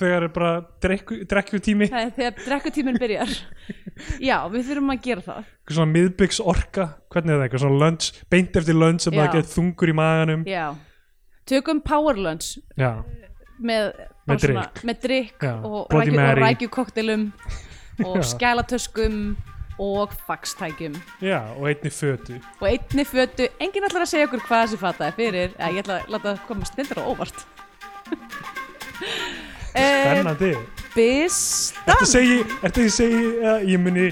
þegar 0.00 0.24
er 0.24 0.30
bara 0.32 0.52
drekku, 0.80 1.18
drekku 1.28 1.60
tími 1.60 1.90
það 1.92 2.06
er 2.06 2.14
þegar 2.16 2.38
drekkutíminn 2.46 2.96
byrjar. 3.02 3.34
Já, 4.24 4.38
við 4.48 4.64
þurfum 4.70 4.94
að 4.94 5.02
gera 5.04 5.24
það. 5.26 5.42
Eitthvað 5.44 5.76
svona 5.76 5.92
miðbyggs 5.92 6.40
orka 6.40 6.86
hvernig 7.12 7.34
er 7.34 7.36
það, 7.36 7.44
eitthvað 7.44 7.64
svona 7.66 7.80
lunch, 7.84 8.08
beint 8.32 8.56
eftir 8.62 8.78
lunch 8.80 9.04
sem 9.04 9.12
Já. 9.12 9.18
maður 9.20 9.36
getur 9.36 9.52
þungur 9.58 9.92
í 9.92 9.96
maganum. 10.00 10.46
Já, 10.48 10.64
tökum 11.52 11.84
power 11.84 12.16
lunch. 12.16 12.54
Já, 12.80 12.90
með, 13.60 13.92
Með 14.24 14.40
Já, 15.44 15.52
og, 15.60 15.82
og 15.84 15.92
rækjukoktelum 16.40 17.26
og 18.08 18.16
Já. 18.22 18.28
skælatöskum 18.32 19.20
og 19.78 20.12
faxtækjum. 20.26 20.94
Já, 21.22 21.40
og 21.58 21.68
einni 21.68 21.90
fötu. 21.90 22.38
Og 22.60 22.68
einni 22.68 23.04
fötu, 23.04 23.48
enginn 23.60 23.88
ætlar 23.88 24.04
að 24.06 24.12
segja 24.12 24.28
okkur 24.28 24.44
hvað 24.46 24.66
þessi 24.66 24.80
fata 24.80 25.08
er 25.08 25.16
fyrir, 25.18 25.56
ég 25.58 25.82
ætla 25.82 25.98
að 26.00 26.14
láta 26.14 26.28
það 26.30 26.46
koma 26.48 26.70
snildur 26.70 27.02
og 27.02 27.14
óvart. 27.14 27.44
Eh, 29.74 30.04
Spennandi. 30.06 30.52
Bistan 30.94 31.90
Ertu 31.90 32.04
að 32.04 32.10
segja, 32.12 32.34
ertu 32.62 32.84
að 33.50 33.64
ég 33.72 33.80
muni 33.82 34.04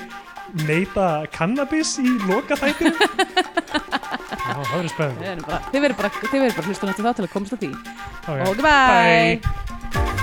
neyta 0.67 1.07
cannabis 1.31 1.95
í 2.03 2.17
loka 2.27 2.59
þættinu? 2.59 2.91
Já, 4.43 4.59
það 4.59 4.75
verður 4.75 4.91
spennandi. 4.97 5.61
Þið 5.71 5.87
verður 5.87 5.99
bara, 6.03 6.11
bara, 6.19 6.51
bara 6.59 6.67
hlustunum 6.67 6.95
eftir 6.97 7.07
það 7.07 7.21
til 7.21 7.29
að 7.29 7.35
komast 7.37 7.55
að 7.55 7.63
því. 7.63 7.73
Okay. 8.27 8.43
og 8.43 8.59
goodbye 8.59 10.22